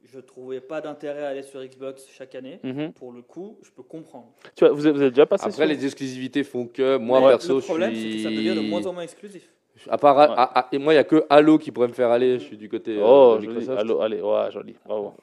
Je 0.06 0.20
trouvais 0.22 0.62
pas 0.62 0.80
d'intérêt 0.80 1.24
à 1.24 1.28
aller 1.30 1.44
sur 1.44 1.62
Xbox 1.62 2.08
chaque 2.10 2.34
année. 2.34 2.60
Mhm. 2.64 2.94
Pour 2.94 3.12
le 3.12 3.22
coup, 3.22 3.58
je 3.64 3.70
peux 3.72 3.84
comprendre. 3.84 4.32
Tu 4.56 4.64
vois, 4.64 4.74
vous 4.74 4.88
êtes, 4.88 4.96
vous 4.96 5.02
êtes 5.04 5.14
déjà 5.14 5.26
passé 5.26 5.44
Après, 5.48 5.56
sur- 5.56 5.66
les 5.66 5.86
exclusivités 5.86 6.44
font 6.46 6.68
que 6.68 6.96
moi 6.98 7.20
Mais 7.20 7.28
perso, 7.28 7.56
le 7.58 7.62
problème, 7.62 7.94
je 7.94 8.00
c'est 8.00 8.06
que 8.06 8.12
suis. 8.12 8.24
ça 8.24 8.30
devient 8.30 8.56
de 8.56 8.62
moins 8.62 8.86
en 8.86 8.94
moins 8.94 9.04
exclusif. 9.04 9.50
À 9.88 9.98
part, 9.98 10.18
Ouais. 10.18 10.62
et 10.74 10.78
moi, 10.78 10.94
il 10.94 10.98
y 10.98 11.00
a 11.00 11.04
que 11.04 11.24
Halo 11.30 11.58
qui 11.58 11.72
pourrait 11.72 11.88
me 11.88 11.94
faire 11.94 12.10
aller. 12.10 12.40
Je 12.40 12.44
suis 12.46 12.58
du 12.58 12.68
côté 12.68 12.98
euh, 12.98 13.04
Oh, 13.06 13.38
de 13.38 13.46
joli. 13.46 13.70
Allô, 13.70 14.02
allez, 14.02 14.22
ouais, 14.22 14.52
joli, 14.52 14.76
bravo. 14.86 15.14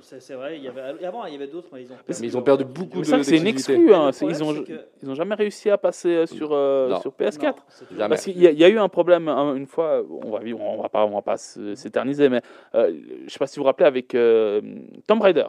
C'est 0.00 0.34
vrai, 0.34 0.56
il 0.56 0.64
y 0.64 0.68
avait, 0.68 1.04
avant 1.06 1.24
il 1.26 1.32
y 1.32 1.36
avait 1.36 1.46
d'autres, 1.46 1.68
mais 1.72 1.82
ils 1.82 1.92
ont 1.92 1.96
Mais 2.08 2.14
ils 2.26 2.36
ont 2.36 2.42
perdu 2.42 2.64
beaucoup 2.64 2.98
de 3.00 3.04
ça 3.04 3.22
c'est 3.22 3.36
une 3.38 3.46
exclue, 3.46 3.94
hein. 3.94 4.10
Ils 4.12 4.16
problème, 4.18 4.42
ont, 4.42 4.54
c'est 4.54 4.64
que- 4.64 4.80
ils 5.02 5.10
ont 5.10 5.14
jamais 5.14 5.34
réussi 5.34 5.70
à 5.70 5.78
passer 5.78 6.08
euh, 6.08 6.26
sur, 6.26 6.50
euh, 6.52 6.96
sur 7.00 7.12
PS4. 7.12 7.54
Non. 7.92 8.08
Parce 8.08 8.24
qu'il 8.24 8.38
y, 8.40 8.46
a- 8.46 8.50
il 8.50 8.58
y 8.58 8.64
a 8.64 8.68
eu 8.68 8.78
un 8.78 8.88
problème 8.88 9.28
hein, 9.28 9.54
une 9.54 9.66
fois, 9.66 10.02
on 10.24 10.30
va 10.30 10.40
vivre, 10.40 10.60
on 10.60 10.80
va 10.82 10.88
pas, 10.88 11.04
on 11.06 11.10
va 11.14 11.22
pas 11.22 11.36
s'éterniser, 11.36 12.28
mais 12.28 12.40
euh, 12.74 12.92
je 13.26 13.30
sais 13.32 13.38
pas 13.38 13.46
si 13.46 13.56
vous 13.58 13.62
vous 13.62 13.66
rappelez 13.66 13.86
avec 13.86 14.14
euh, 14.14 14.60
Tomb 15.06 15.20
Raider, 15.22 15.46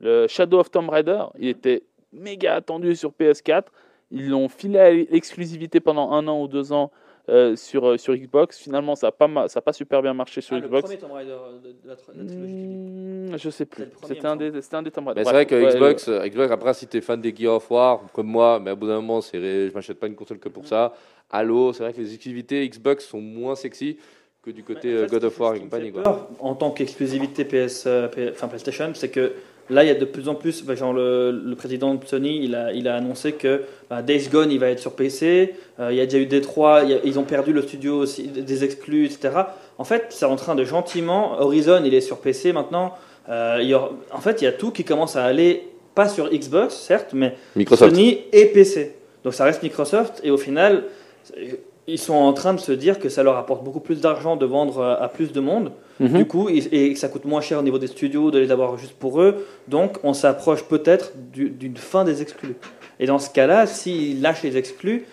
le 0.00 0.26
Shadow 0.28 0.60
of 0.60 0.70
Tomb 0.70 0.88
Raider, 0.90 1.24
il 1.38 1.48
était 1.48 1.82
méga 2.12 2.54
attendu 2.56 2.94
sur 2.96 3.10
PS4. 3.12 3.64
Ils 4.10 4.28
l'ont 4.28 4.48
filé 4.48 4.78
à 4.78 4.90
l'exclusivité 4.92 5.80
pendant 5.80 6.12
un 6.12 6.28
an 6.28 6.40
ou 6.42 6.46
deux 6.46 6.72
ans 6.72 6.92
euh, 7.28 7.56
sur, 7.56 7.88
euh, 7.88 7.96
sur 7.96 8.14
Xbox. 8.14 8.58
Finalement, 8.58 8.94
ça 8.94 9.06
n'a 9.08 9.12
pas, 9.12 9.26
ma- 9.28 9.48
ça 9.48 9.58
a 9.58 9.62
pas 9.62 9.72
super 9.72 10.02
bien 10.02 10.12
marché 10.14 10.40
sur 10.40 10.56
Ah, 10.56 10.60
le 10.60 10.66
Xbox. 10.66 10.82
premier 10.82 10.98
Tomb 10.98 11.12
Raider 11.12 11.36
de, 11.62 11.68
de 11.68 11.74
la, 11.74 11.82
de 11.82 11.88
la 11.88 11.96
trilogie. 11.96 12.28
tu. 12.28 13.32
Hmm, 13.32 13.36
je 13.38 13.50
sais 13.50 13.64
plus. 13.64 13.84
Le 13.84 13.90
C'était 14.06 14.26
un, 14.26 14.36
des- 14.36 14.60
c'était 14.62 14.76
un 14.76 14.82
des 14.82 14.90
Tomb 14.90 15.08
Raider. 15.08 15.20
Mais 15.20 15.24
c'est 15.24 15.32
vrai 15.32 15.46
que 15.46 15.54
ouais, 15.54 15.70
Xbox, 15.72 16.08
euh, 16.08 16.26
Xbox, 16.28 16.50
après, 16.52 16.74
si 16.74 16.86
t'es 16.86 17.00
fan 17.00 17.20
des 17.20 17.34
Gears 17.34 17.54
of 17.54 17.70
War, 17.70 18.02
comme 18.12 18.26
moi, 18.26 18.60
mais 18.62 18.70
à 18.70 18.74
bout 18.74 18.86
d'un 18.86 18.96
moment, 19.00 19.20
je 19.20 19.72
m'achète 19.74 19.98
pas 19.98 20.06
une 20.06 20.14
console 20.16 20.38
que 20.38 20.48
pour 20.48 20.66
ça. 20.66 20.94
Halo, 21.30 21.72
c'est 21.72 21.82
vrai 21.82 21.92
que 21.92 22.00
les 22.00 22.12
exclusivités 22.12 22.68
Xbox 22.68 23.06
sont 23.06 23.20
moins 23.20 23.54
sexy 23.54 23.96
que 24.42 24.50
du 24.50 24.62
côté 24.62 24.88
Mais 24.88 24.94
en 24.94 24.98
euh, 24.98 25.02
fait, 25.06 25.10
God 25.12 25.24
of 25.24 25.40
War 25.40 25.54
et 25.54 25.60
compagnie. 25.60 25.90
Quoi. 25.90 26.28
En 26.38 26.54
tant 26.54 26.70
qu'exclusivité 26.70 27.46
PS, 27.46 27.84
euh, 27.86 28.08
enfin 28.32 28.48
PlayStation, 28.48 28.90
c'est 28.94 29.08
que 29.08 29.32
là, 29.70 29.84
il 29.84 29.88
y 29.88 29.90
a 29.90 29.94
de 29.94 30.04
plus 30.04 30.28
en 30.28 30.34
plus. 30.34 30.62
bah, 30.64 30.74
Genre 30.74 30.92
le, 30.92 31.30
le 31.30 31.54
président 31.56 31.94
de 31.94 32.04
Sony, 32.04 32.40
il 32.44 32.54
a, 32.54 32.72
il 32.72 32.86
a 32.88 32.96
annoncé 32.96 33.32
que 33.32 33.62
bah, 33.90 34.02
Days 34.02 34.28
Gone, 34.30 34.50
il 34.50 34.58
va 34.58 34.68
être 34.68 34.78
sur 34.80 34.92
PC. 34.92 35.54
Euh, 35.80 35.88
il 35.92 35.96
y 35.96 36.00
a 36.00 36.04
déjà 36.06 36.18
eu 36.18 36.26
Détroit. 36.26 36.82
il 36.84 36.92
a- 36.94 36.98
ils 37.04 37.18
ont 37.18 37.24
perdu 37.24 37.52
le 37.52 37.62
studio 37.62 37.96
aussi, 37.98 38.24
des 38.28 38.64
exclus, 38.64 39.06
etc. 39.06 39.30
En 39.78 39.84
fait, 39.84 40.06
c'est 40.10 40.26
en 40.26 40.36
train 40.36 40.54
de 40.54 40.64
gentiment. 40.64 41.40
Horizon, 41.40 41.82
il 41.84 41.94
est 41.94 42.00
sur 42.00 42.18
PC 42.18 42.52
maintenant. 42.52 42.94
Euh, 43.28 43.58
il 43.60 43.68
y 43.68 43.74
aura- 43.74 43.92
en 44.12 44.20
fait, 44.20 44.42
il 44.42 44.44
y 44.44 44.48
a 44.48 44.52
tout 44.52 44.70
qui 44.70 44.84
commence 44.84 45.16
à 45.16 45.24
aller 45.24 45.62
pas 45.94 46.08
sur 46.08 46.28
Xbox, 46.30 46.74
certes, 46.74 47.10
mais 47.14 47.34
Microsoft. 47.56 47.92
Sony 47.94 48.18
et 48.32 48.46
PC. 48.46 48.94
Donc 49.24 49.32
ça 49.34 49.44
reste 49.44 49.62
Microsoft 49.62 50.20
et 50.24 50.30
au 50.30 50.36
final, 50.36 50.84
ils 51.86 51.98
sont 51.98 52.14
en 52.14 52.32
train 52.32 52.54
de 52.54 52.60
se 52.60 52.72
dire 52.72 52.98
que 52.98 53.08
ça 53.08 53.22
leur 53.22 53.36
apporte 53.36 53.62
beaucoup 53.64 53.80
plus 53.80 54.00
d'argent 54.00 54.36
de 54.36 54.46
vendre 54.46 54.82
à 54.82 54.94
à 55.02 55.08
plus 55.08 55.32
de 55.32 55.40
monde. 55.40 55.72
Mhm. 56.00 56.08
Du 56.18 56.24
coup, 56.26 56.48
et 56.48 56.92
que 56.92 56.98
ça 56.98 57.08
coûte 57.08 57.24
moins 57.24 57.40
cher 57.40 57.58
au 57.60 57.62
niveau 57.62 57.78
des 57.78 57.86
studios 57.86 58.30
de 58.32 58.38
les 58.38 58.50
avoir 58.50 58.76
juste 58.78 58.94
pour 58.94 59.20
eux. 59.20 59.46
Donc 59.68 59.98
on 60.02 60.12
s'approche 60.12 60.64
peut-être 60.64 61.12
du- 61.32 61.50
d'une 61.50 61.76
fin 61.76 62.04
des 62.04 62.20
exclus. 62.22 62.56
Et 62.98 63.06
dans 63.06 63.18
ce 63.20 63.30
cas-là, 63.30 63.66
s'ils 63.66 64.20
lâchent 64.22 64.42
les 64.42 64.56
exclus, 64.56 65.04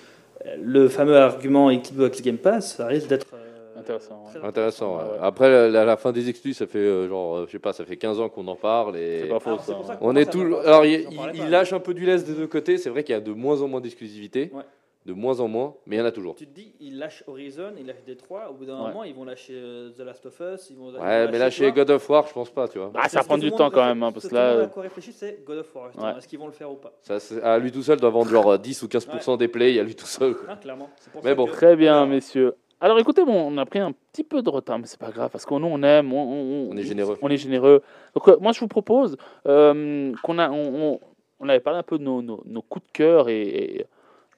euh, 0.46 0.56
le 0.62 0.88
fameux 0.90 1.18
argument 1.18 1.72
Xbox 1.72 2.22
Game 2.22 2.38
Pass, 2.38 2.76
ça 2.78 2.88
risque 2.88 3.08
d'être 3.08 3.28
euh, 3.34 3.38
Intéressant, 3.80 4.24
ouais. 4.36 4.48
Intéressant. 4.48 4.92
ouais. 4.98 5.04
Ouais, 5.04 5.10
ouais. 5.14 5.18
Après, 5.24 5.70
la, 5.72 5.98
fin 5.98 6.12
des 6.12 6.30
exclus, 6.30 6.54
ça 6.54 6.68
fait 6.68 6.78
euh, 6.78 7.08
genre, 7.10 7.38
euh, 7.38 7.44
je 7.48 7.52
sais 7.54 7.58
pas, 7.60 7.74
ça 7.74 7.84
fait 7.84 7.98
15 7.98 8.20
ans 8.20 8.30
qu'on 8.30 8.48
en 8.48 8.56
parle 8.56 8.96
et 8.96 9.22
C'est 9.24 9.28
pas 9.28 9.40
faux, 9.40 9.50
Alors, 9.50 9.62
c'est 9.62 9.72
ça. 9.72 9.78
pour 9.78 9.86
ça 9.88 9.92
ouais. 9.94 9.98
que- 10.00 10.04
on 10.04 10.16
est 10.16 10.32
tout. 10.32 10.42
Alors, 10.64 10.86
il, 10.86 11.08
il- 11.34 11.50
lâche 11.50 11.74
un 11.74 11.80
peu 11.80 11.96
du 11.96 12.06
lest 12.06 12.26
des 12.28 12.34
deux 12.34 12.46
côtés. 12.48 12.78
C'est 12.78 12.90
vrai 12.92 13.04
qu'il 13.04 13.14
y 13.14 13.18
a 13.18 13.22
de 13.22 13.32
moins 13.34 13.60
en 13.64 13.68
moins 13.68 13.82
d'exclusivité. 13.82 14.52
Ouais. 14.54 14.62
De 15.06 15.14
moins 15.14 15.40
en 15.40 15.48
moins, 15.48 15.74
mais 15.88 15.96
il 15.96 16.00
y 16.00 16.02
en 16.02 16.06
a 16.06 16.12
toujours. 16.12 16.36
Tu 16.36 16.46
te 16.46 16.54
dis, 16.54 16.74
ils 16.80 16.98
lâchent 17.00 17.24
Horizon, 17.26 17.72
ils 17.80 17.88
lâchent 17.88 18.04
Détroit, 18.06 18.50
au 18.52 18.54
bout 18.54 18.66
d'un 18.66 18.76
Ouais. 18.80 18.88
moment, 18.90 19.04
ils 19.04 19.16
vont 19.16 19.24
lâcher 19.24 19.54
euh, 19.56 19.90
The 19.90 20.02
Last 20.02 20.26
of 20.28 20.40
Us. 20.40 20.70
Ils 20.70 20.78
vont, 20.78 20.92
Ouais, 20.94 21.28
mais 21.32 21.40
lâcher 21.40 21.72
God 21.72 21.90
of 21.90 22.08
War, 22.10 22.28
je 22.28 22.34
pense 22.34 22.52
pas, 22.52 22.68
tu 22.68 22.78
vois. 22.78 22.92
Ah, 22.96 23.10
ça 23.10 23.24
prend 23.24 23.38
du 23.40 23.52
temps 23.52 23.72
quand 23.72 23.84
même, 23.84 24.04
hein, 24.04 24.12
parce 24.12 24.26
ce 24.26 24.30
que 24.30 24.36
là. 24.36 24.62
à 24.64 24.68
quoi 24.68 24.84
réfléchit, 24.84 25.12
c'est 25.12 25.44
God 25.44 25.58
of 25.58 25.76
War. 25.76 25.90
Ouais. 25.98 26.18
Est-ce 26.20 26.28
qu'ils 26.28 26.38
vont 26.38 26.46
le 26.46 26.52
faire 26.52 26.72
ou 26.72 26.76
pas 26.76 26.94
Ça, 27.02 27.18
à 27.44 27.58
lui 27.58 27.72
tout 27.72 27.82
seul, 27.82 28.00
doit 28.00 28.12
vendre 28.12 28.30
genre 28.30 28.52
euh, 28.54 28.58
10 28.60 28.84
ou 28.84 28.88
15% 28.88 29.38
des 29.38 29.48
plays, 29.48 29.80
à 29.80 29.84
lui 29.84 29.96
tout 29.96 30.06
seul. 30.06 30.36
Ah, 30.48 30.56
Clairement. 30.56 30.90
C'est 30.98 31.12
pour 31.12 31.24
Mais 31.24 31.34
bon. 31.34 31.48
que- 31.48 31.52
Très 31.52 31.76
bien, 31.76 32.06
messieurs. 32.06 32.54
Alors 32.80 32.98
écoutez, 33.00 33.24
bon, 33.26 33.34
on 33.52 33.58
a 33.58 33.66
pris 33.66 33.80
un 33.80 33.94
petit 34.12 34.24
peu 34.24 34.42
de 34.44 34.50
retard, 34.50 34.78
mais 34.80 34.86
c'est 34.88 35.00
pas 35.00 35.12
grave, 35.12 35.30
parce 35.32 35.46
qu'on 35.46 35.60
nous, 35.60 35.68
on 35.68 35.82
aime, 35.84 36.14
on, 36.14 36.18
on- 36.20 36.70
On 36.72 36.78
est 36.78 36.82
généreux. 36.84 37.18
On 37.24 37.30
est 37.30 37.38
généreux. 37.38 37.82
Donc 38.16 38.28
euh, 38.28 38.38
moi, 38.40 38.52
je 38.54 38.60
vous 38.60 38.68
propose 38.68 39.18
euh, 39.48 40.12
qu'on 40.24 40.38
a, 40.40 40.50
on, 40.50 40.94
on- 40.94 41.00
on 41.40 41.50
avait 41.50 41.60
parlé 41.60 41.80
un 41.80 41.84
peu 41.84 41.98
de 41.98 42.04
nos, 42.04 42.22
nos- 42.22 42.42
nos 42.46 42.62
coups 42.62 42.86
de 42.88 42.92
cœur 42.92 43.30
et, 43.30 43.42
et, 43.42 43.86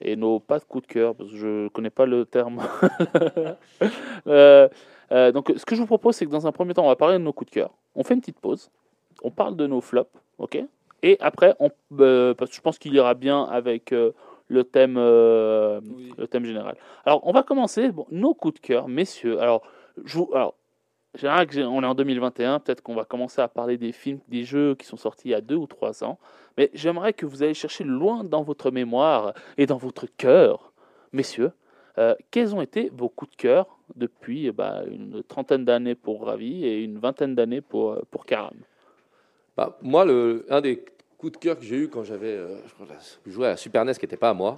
et 0.04 0.16
nos 0.16 0.38
pas 0.38 0.58
de 0.58 0.64
coups 0.64 0.86
de 0.86 0.92
cœur, 0.92 1.14
parce 1.14 1.30
que 1.30 1.36
je 1.36 1.68
connais 1.68 1.90
pas 1.90 2.06
le 2.06 2.24
terme. 2.24 2.62
Euh, 4.26 4.68
euh, 5.12 5.32
donc 5.32 5.52
ce 5.54 5.66
que 5.66 5.74
je 5.74 5.80
vous 5.80 5.86
propose, 5.86 6.16
c'est 6.16 6.24
que 6.24 6.30
dans 6.30 6.46
un 6.46 6.52
premier 6.52 6.72
temps, 6.72 6.84
on 6.84 6.88
va 6.88 6.96
parler 6.96 7.18
de 7.18 7.22
nos 7.22 7.34
coups 7.34 7.50
de 7.50 7.54
cœur. 7.54 7.74
On 7.94 8.02
fait 8.02 8.14
une 8.14 8.20
petite 8.20 8.40
pause, 8.40 8.70
on 9.22 9.30
parle 9.30 9.54
de 9.54 9.66
nos 9.66 9.82
flops, 9.82 10.10
ok? 10.38 10.64
Et 11.02 11.18
après, 11.20 11.54
on, 11.60 11.70
euh, 12.00 12.32
parce 12.32 12.50
que 12.50 12.56
je 12.56 12.62
pense 12.62 12.78
qu'il 12.78 12.94
ira 12.94 13.12
bien 13.12 13.42
avec 13.44 13.92
euh, 13.92 14.12
le 14.48 14.64
thème. 14.64 14.96
Oui. 14.96 16.14
le 16.16 16.26
thème 16.26 16.46
général. 16.46 16.76
Alors, 17.04 17.20
on 17.26 17.32
va 17.32 17.42
commencer. 17.42 17.90
Bon, 17.90 18.06
nos 18.10 18.32
coups 18.32 18.54
de 18.54 18.66
cœur, 18.66 18.88
messieurs. 18.88 19.38
Alors, 19.40 19.62
je 20.02 20.16
vous, 20.16 20.30
alors 20.32 20.54
j'ai- 21.14 21.64
on 21.64 21.82
est 21.82 21.86
en 21.86 21.94
2021. 21.94 22.60
Peut-être 22.60 22.82
qu'on 22.82 22.94
va 22.94 23.04
commencer 23.04 23.40
à 23.40 23.48
parler 23.48 23.76
des 23.78 23.92
films, 23.92 24.20
des 24.28 24.44
jeux 24.44 24.74
qui 24.74 24.86
sont 24.86 24.96
sortis 24.96 25.28
il 25.28 25.30
y 25.32 25.34
a 25.34 25.40
deux 25.40 25.56
ou 25.56 25.66
trois 25.66 26.04
ans. 26.04 26.18
Mais 26.56 26.70
j'aimerais 26.74 27.12
que 27.12 27.26
vous 27.26 27.42
allez 27.42 27.54
chercher 27.54 27.84
loin 27.84 28.24
dans 28.24 28.42
votre 28.42 28.70
mémoire 28.70 29.34
et 29.56 29.66
dans 29.66 29.76
votre 29.76 30.06
cœur, 30.16 30.72
messieurs. 31.12 31.52
euh, 31.96 32.16
quels 32.32 32.54
ont 32.56 32.60
été 32.60 32.90
vos 32.92 33.08
coups 33.08 33.30
de 33.30 33.36
cœur 33.36 33.78
depuis 33.94 34.46
eh 34.46 34.52
ben, 34.52 34.84
une 34.90 35.22
trentaine 35.22 35.64
d'années 35.64 35.94
pour 35.94 36.26
Ravi 36.26 36.64
et 36.64 36.82
une 36.82 36.98
vingtaine 36.98 37.36
d'années 37.36 37.60
pour, 37.60 37.92
euh, 37.92 38.02
pour 38.10 38.26
Karam? 38.26 38.56
Bah, 39.56 39.78
moi, 39.80 40.04
le, 40.04 40.44
un 40.50 40.60
des 40.60 40.84
coups 41.16 41.34
de 41.34 41.38
cœur 41.38 41.56
que 41.56 41.64
j'ai 41.64 41.76
eu 41.76 41.88
quand 41.88 42.02
j'avais 42.02 42.32
euh, 42.36 42.56
joué 43.26 43.46
à 43.46 43.56
Super 43.56 43.82
NES, 43.82 43.94
qui 43.94 44.06
n'était 44.06 44.16
pas 44.16 44.30
à 44.30 44.34
moi, 44.34 44.56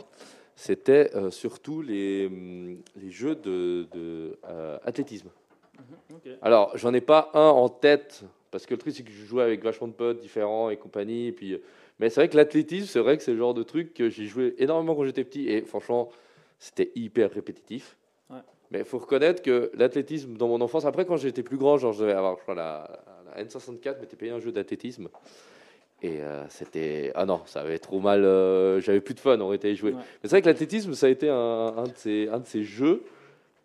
c'était 0.55 1.11
surtout 1.31 1.83
les, 1.83 2.27
hum, 2.27 2.79
jeux 3.11 3.35
de, 3.35 3.87
Ok. 6.13 6.29
Alors, 6.43 6.77
j'en 6.77 6.93
ai 6.95 7.01
pas 7.01 7.31
un 7.35 7.49
en 7.49 7.69
tête, 7.69 8.25
parce 8.51 8.67
que 8.67 8.75
le 8.75 8.79
truc, 8.79 8.95
c'est 8.95 9.03
que 9.03 9.11
je 9.11 9.25
jouais 9.25 9.43
avec 9.43 9.63
vachement 9.63 9.89
de 9.89 9.93
potes 9.93 10.21
différents 10.21 10.71
et 10.71 10.77
compagnie. 10.77 11.29
Et 11.29 11.33
puis, 11.33 11.61
mais 11.99 12.11
c'est 12.11 12.21
vrai 12.21 12.29
que 12.29 12.37
l'athlétisme, 12.37 12.87
c'est 12.87 13.01
vrai 13.01 13.17
que 13.17 13.23
c'est 13.23 13.33
le 13.33 13.39
genre 13.39 13.55
de 13.55 13.63
truc 13.63 13.95
que 13.95 14.09
j'ai 14.09 14.27
joué 14.27 14.55
énormément 14.59 14.95
quand 14.95 15.05
j'étais 15.05 15.25
petit. 15.25 15.49
Et 15.49 15.63
franchement, 15.63 16.11
c'était 16.59 16.93
hyper 16.95 17.31
répétitif. 17.31 17.97
Ouais. 18.31 18.39
Mais 18.71 18.81
il 18.81 18.85
faut 18.85 18.99
reconnaître 18.99 19.43
que 19.43 19.71
l'athlétisme, 19.75 20.37
dans 20.37 20.49
mon 20.49 20.61
enfance, 20.61 20.85
après, 20.85 21.05
quand 21.05 21.17
j'étais 21.17 21.43
plus 21.43 21.57
grand, 21.57 21.77
genre, 21.79 21.93
je 21.93 22.01
devais 22.03 22.13
avoir, 22.13 22.37
je 22.37 22.43
crois, 22.43 22.55
la, 22.55 23.03
la 23.35 23.45
N64, 23.45 24.01
m'était 24.01 24.17
payé 24.17 24.33
un 24.33 24.41
jeu 24.41 24.53
d'athlétisme. 24.53 25.09
Et 26.03 26.21
euh, 26.21 26.45
c'était. 26.51 27.11
Ah 27.15 27.25
non, 27.25 27.41
ça 27.47 27.61
avait 27.61 27.79
trop 27.79 28.01
mal. 28.01 28.23
euh, 28.25 28.81
J'avais 28.81 29.01
plus 29.01 29.15
de 29.15 29.21
fun, 29.21 29.41
on 29.41 29.53
était 29.55 29.75
joué. 29.75 29.93
Ouais. 29.93 29.97
Mais 29.97 30.29
c'est 30.29 30.31
vrai 30.31 30.43
que 30.43 30.47
l'athlétisme, 30.49 30.93
ça 30.93 31.07
a 31.07 31.09
été 31.09 31.31
un, 31.31 31.35
un 31.77 31.85
de, 31.85 31.93
ces, 31.95 32.29
un 32.29 32.39
de 32.41 32.47
ces 32.47 32.63
jeux 32.65 33.03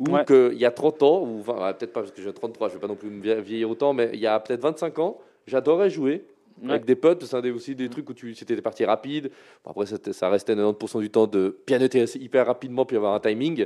où, 0.07 0.11
Ouais. 0.13 0.25
que, 0.25 0.51
il 0.53 0.59
y 0.59 0.65
a 0.65 0.71
30 0.71 1.03
ans, 1.03 1.21
ou 1.21 1.39
enfin, 1.41 1.73
peut-être 1.73 1.93
pas 1.93 2.01
parce 2.01 2.11
que 2.11 2.21
j'ai 2.21 2.33
33, 2.33 2.69
je 2.69 2.73
vais 2.75 2.79
pas 2.79 2.87
non 2.87 2.95
plus 2.95 3.09
me 3.09 3.21
vie- 3.21 3.41
vieillir 3.41 3.69
autant, 3.69 3.93
mais 3.93 4.09
il 4.13 4.19
y 4.19 4.27
a 4.27 4.39
peut-être 4.39 4.61
25 4.61 4.97
ans, 4.99 5.17
j'adorais 5.47 5.89
jouer 5.89 6.23
Ouais. 6.63 6.71
avec 6.71 6.85
des 6.85 6.95
potes. 6.95 7.23
C'est 7.25 7.51
aussi 7.51 7.75
des 7.75 7.89
trucs 7.89 8.09
où 8.09 8.13
tu, 8.13 8.33
c'était 8.35 8.55
des 8.55 8.61
parties 8.61 8.85
rapides. 8.85 9.31
Bon, 9.65 9.71
après, 9.71 9.85
ça 9.85 10.29
restait 10.29 10.53
90% 10.55 10.99
du 10.99 11.09
temps 11.09 11.25
de 11.27 11.55
pianoter 11.65 12.03
hyper 12.19 12.45
rapidement 12.45 12.85
puis 12.85 12.97
avoir 12.97 13.13
un 13.15 13.19
timing. 13.19 13.65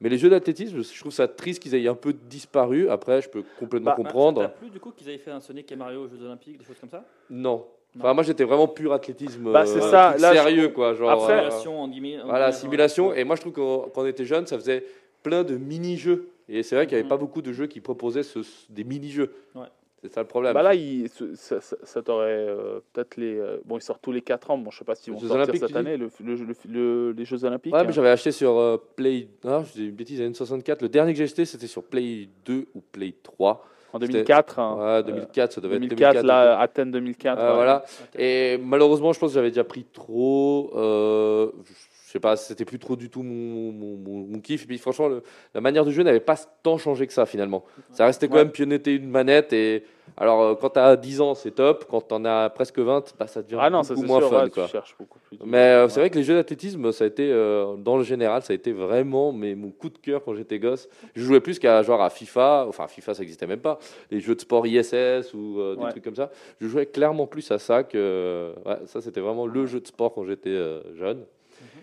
Mais 0.00 0.08
les 0.08 0.18
jeux 0.18 0.28
d'athlétisme, 0.28 0.82
je 0.82 1.00
trouve 1.00 1.12
ça 1.12 1.28
triste 1.28 1.62
qu'ils 1.62 1.74
aient 1.74 1.86
un 1.88 1.94
peu 1.94 2.12
disparu. 2.12 2.90
Après, 2.90 3.22
je 3.22 3.28
peux 3.28 3.44
complètement 3.58 3.92
Bah, 3.92 3.96
comprendre. 3.96 4.42
T'as 4.42 4.48
plus 4.48 4.68
du 4.68 4.80
coup 4.80 4.90
qu'ils 4.90 5.08
avaient 5.08 5.18
fait 5.18 5.30
un 5.30 5.40
Sonic 5.40 5.70
et 5.70 5.76
Mario 5.76 6.02
aux 6.04 6.08
Jeux 6.08 6.22
Olympiques, 6.24 6.58
des 6.58 6.64
choses 6.64 6.76
comme 6.80 6.90
ça? 6.90 7.04
Non. 7.30 7.64
Enfin, 7.96 8.12
moi, 8.12 8.24
j'étais 8.24 8.42
vraiment 8.44 8.66
pur 8.66 8.92
athlétisme. 8.92 9.52
Bah, 9.52 9.64
c'est 9.64 9.78
euh, 9.80 9.90
ça, 9.90 10.14
je- 10.16 10.20
sérieux, 10.20 10.68
quoi. 10.70 10.94
Genre, 10.94 11.08
Après- 11.10 11.32
euh, 11.34 11.36
Simulation 11.50 11.80
en 11.80 11.88
guillemets. 11.88 12.20
en 12.20 12.24
voilà, 12.24 12.46
guillemets, 12.46 12.60
simulation. 12.60 13.08
ouais. 13.10 13.20
Et 13.20 13.24
moi, 13.24 13.36
je 13.36 13.40
trouve 13.42 13.52
que 13.52 13.60
quand 13.94 14.02
on 14.02 14.06
était 14.06 14.24
jeune, 14.24 14.46
ça 14.48 14.56
faisait 14.58 14.84
plein 15.24 15.42
de 15.42 15.56
mini-jeux. 15.56 16.28
Et 16.48 16.62
c'est 16.62 16.76
vrai 16.76 16.86
qu'il 16.86 16.94
n'y 16.94 17.00
avait 17.00 17.04
Mhm. 17.04 17.08
pas 17.08 17.16
beaucoup 17.16 17.42
de 17.42 17.52
jeux 17.52 17.66
qui 17.66 17.80
proposaient 17.80 18.22
ce- 18.22 18.38
des 18.70 18.84
mini-jeux. 18.84 19.34
Ouais. 19.56 19.66
C'est 20.02 20.12
ça 20.12 20.20
le 20.20 20.26
problème. 20.28 20.52
Bah 20.52 20.62
là, 20.62 20.74
il, 20.74 21.08
ça, 21.08 21.62
ça, 21.62 21.76
ça 21.82 22.02
t'aurait 22.02 22.26
euh, 22.46 22.80
peut-être 22.92 23.16
les. 23.16 23.38
euh, 23.38 23.56
bon, 23.64 23.78
ils 23.78 23.82
sortent 23.82 24.02
tous 24.02 24.12
les 24.12 24.20
4 24.20 24.50
ans. 24.50 24.58
Bon, 24.58 24.70
je 24.70 24.76
sais 24.78 24.84
pas 24.84 24.94
s'ils 24.94 25.14
Les 25.14 25.16
vont 25.18 25.22
Jeux 25.22 25.28
sortir 25.28 25.44
Olympiques, 25.44 25.66
cette 25.66 25.76
année, 25.76 25.96
le, 25.96 26.10
le- 26.22 26.34
le- 26.34 26.54
le- 26.68 27.12
les 27.16 27.24
Jeux 27.24 27.42
Olympiques. 27.46 27.72
Ouais, 27.72 27.80
hein. 27.80 27.84
mais 27.86 27.92
j'avais 27.94 28.10
acheté 28.10 28.30
sur 28.30 28.58
euh, 28.58 28.76
Play. 28.96 29.28
Ah, 29.46 29.62
je 29.66 29.72
dis 29.72 29.86
une 29.88 29.94
bêtise, 29.94 30.20
N64. 30.20 30.82
Le 30.82 30.90
dernier 30.90 31.12
que 31.12 31.16
j'ai 31.18 31.24
acheté, 31.24 31.46
c'était 31.46 31.66
sur 31.66 31.82
Play 31.84 32.28
2 32.44 32.66
ou 32.74 32.82
Play 32.92 33.14
3. 33.22 33.64
en 33.94 33.98
2004. 33.98 34.58
hein. 34.58 34.76
Ouais, 34.98 35.02
2004, 35.04 35.52
ça 35.52 35.60
devait 35.62 35.76
2004, 35.76 36.16
être 36.16 36.22
2004. 36.22 36.26
là, 36.26 36.58
Athènes 36.60 36.90
2004. 36.90 37.38
Euh, 37.40 37.48
ouais. 37.48 37.54
voilà. 37.54 37.84
Et 38.18 38.58
malheureusement, 38.58 39.14
je 39.14 39.18
pense 39.20 39.30
que 39.30 39.34
j'avais 39.36 39.50
déjà 39.52 39.64
pris 39.64 39.84
trop. 39.90 40.70
Euh, 40.76 41.50
je 41.64 41.72
sais 42.14 42.20
pas, 42.20 42.36
c'était 42.36 42.64
plus 42.64 42.78
trop 42.78 42.94
du 42.96 43.10
tout 43.10 43.22
mon, 43.22 43.72
mon, 43.72 43.96
mon- 43.96 44.26
mon 44.26 44.40
kiff. 44.40 44.62
Et 44.64 44.66
puis 44.66 44.78
franchement, 44.78 45.08
le- 45.08 45.22
la 45.54 45.60
manière 45.60 45.84
de 45.84 45.90
jouer 45.90 46.04
n'avait 46.04 46.20
pas 46.20 46.36
tant 46.62 46.78
changé 46.78 47.06
que 47.06 47.12
ça 47.12 47.26
finalement. 47.26 47.64
Ça 47.90 48.06
restait 48.06 48.28
quand 48.28 48.34
Ouais. 48.36 48.44
même 48.44 48.52
pionneter 48.52 48.94
une 48.94 49.08
manette. 49.08 49.52
Et 49.52 49.82
alors, 50.16 50.42
euh, 50.42 50.54
quand 50.54 50.70
tu 50.70 50.78
as 50.78 50.96
10 50.96 51.20
ans, 51.20 51.34
c'est 51.34 51.50
top. 51.50 51.86
Quand 51.90 52.02
tu 52.06 52.14
en 52.14 52.24
as 52.24 52.50
presque 52.50 52.78
20, 52.78 53.14
bah, 53.18 53.26
ça 53.26 53.42
devient 53.42 53.56
Ah 53.60 53.68
non, 53.70 53.82
ça 53.82 53.94
beaucoup 53.94 54.06
moins 54.06 54.20
sûr, 54.20 54.30
fun. 54.30 54.44
ouais, 54.44 54.50
quoi. 54.50 54.68
plus. 54.68 55.38
Mais 55.44 55.58
euh, 55.58 55.88
c'est 55.88 55.98
vrai 55.98 56.08
que 56.10 56.16
les 56.16 56.22
jeux 56.22 56.34
d'athlétisme, 56.34 56.92
ça 56.92 57.02
a 57.04 57.06
été, 57.08 57.28
euh, 57.32 57.74
dans 57.76 57.96
le 57.96 58.04
général, 58.04 58.42
ça 58.42 58.52
a 58.52 58.54
été 58.56 58.70
vraiment 58.72 59.32
mais, 59.32 59.54
mon 59.56 59.70
coup 59.70 59.88
de 59.90 59.98
cœur 59.98 60.22
quand 60.24 60.34
j'étais 60.34 60.60
gosse. 60.60 60.88
Je 61.16 61.22
jouais 61.24 61.40
plus 61.40 61.58
qu'à 61.58 61.82
genre 61.82 62.00
à 62.00 62.10
FIFA, 62.10 62.66
enfin 62.68 62.86
FIFA 62.86 63.14
ça 63.14 63.22
n'existait 63.22 63.46
même 63.48 63.60
pas, 63.60 63.78
les 64.12 64.20
jeux 64.20 64.36
de 64.36 64.40
sport 64.40 64.64
ISS 64.68 65.34
ou 65.34 65.58
euh, 65.58 65.74
des 65.74 65.88
trucs 65.90 66.04
comme 66.04 66.14
ça. 66.14 66.30
Je 66.60 66.68
jouais 66.68 66.86
clairement 66.86 67.26
plus 67.26 67.50
à 67.50 67.58
ça 67.58 67.82
que. 67.82 68.52
ça 68.86 69.00
c'était 69.00 69.20
vraiment 69.20 69.46
le 69.46 69.66
jeu 69.66 69.80
de 69.80 69.86
sport 69.88 70.14
quand 70.14 70.24
j'étais 70.24 70.54
jeune. 70.96 71.24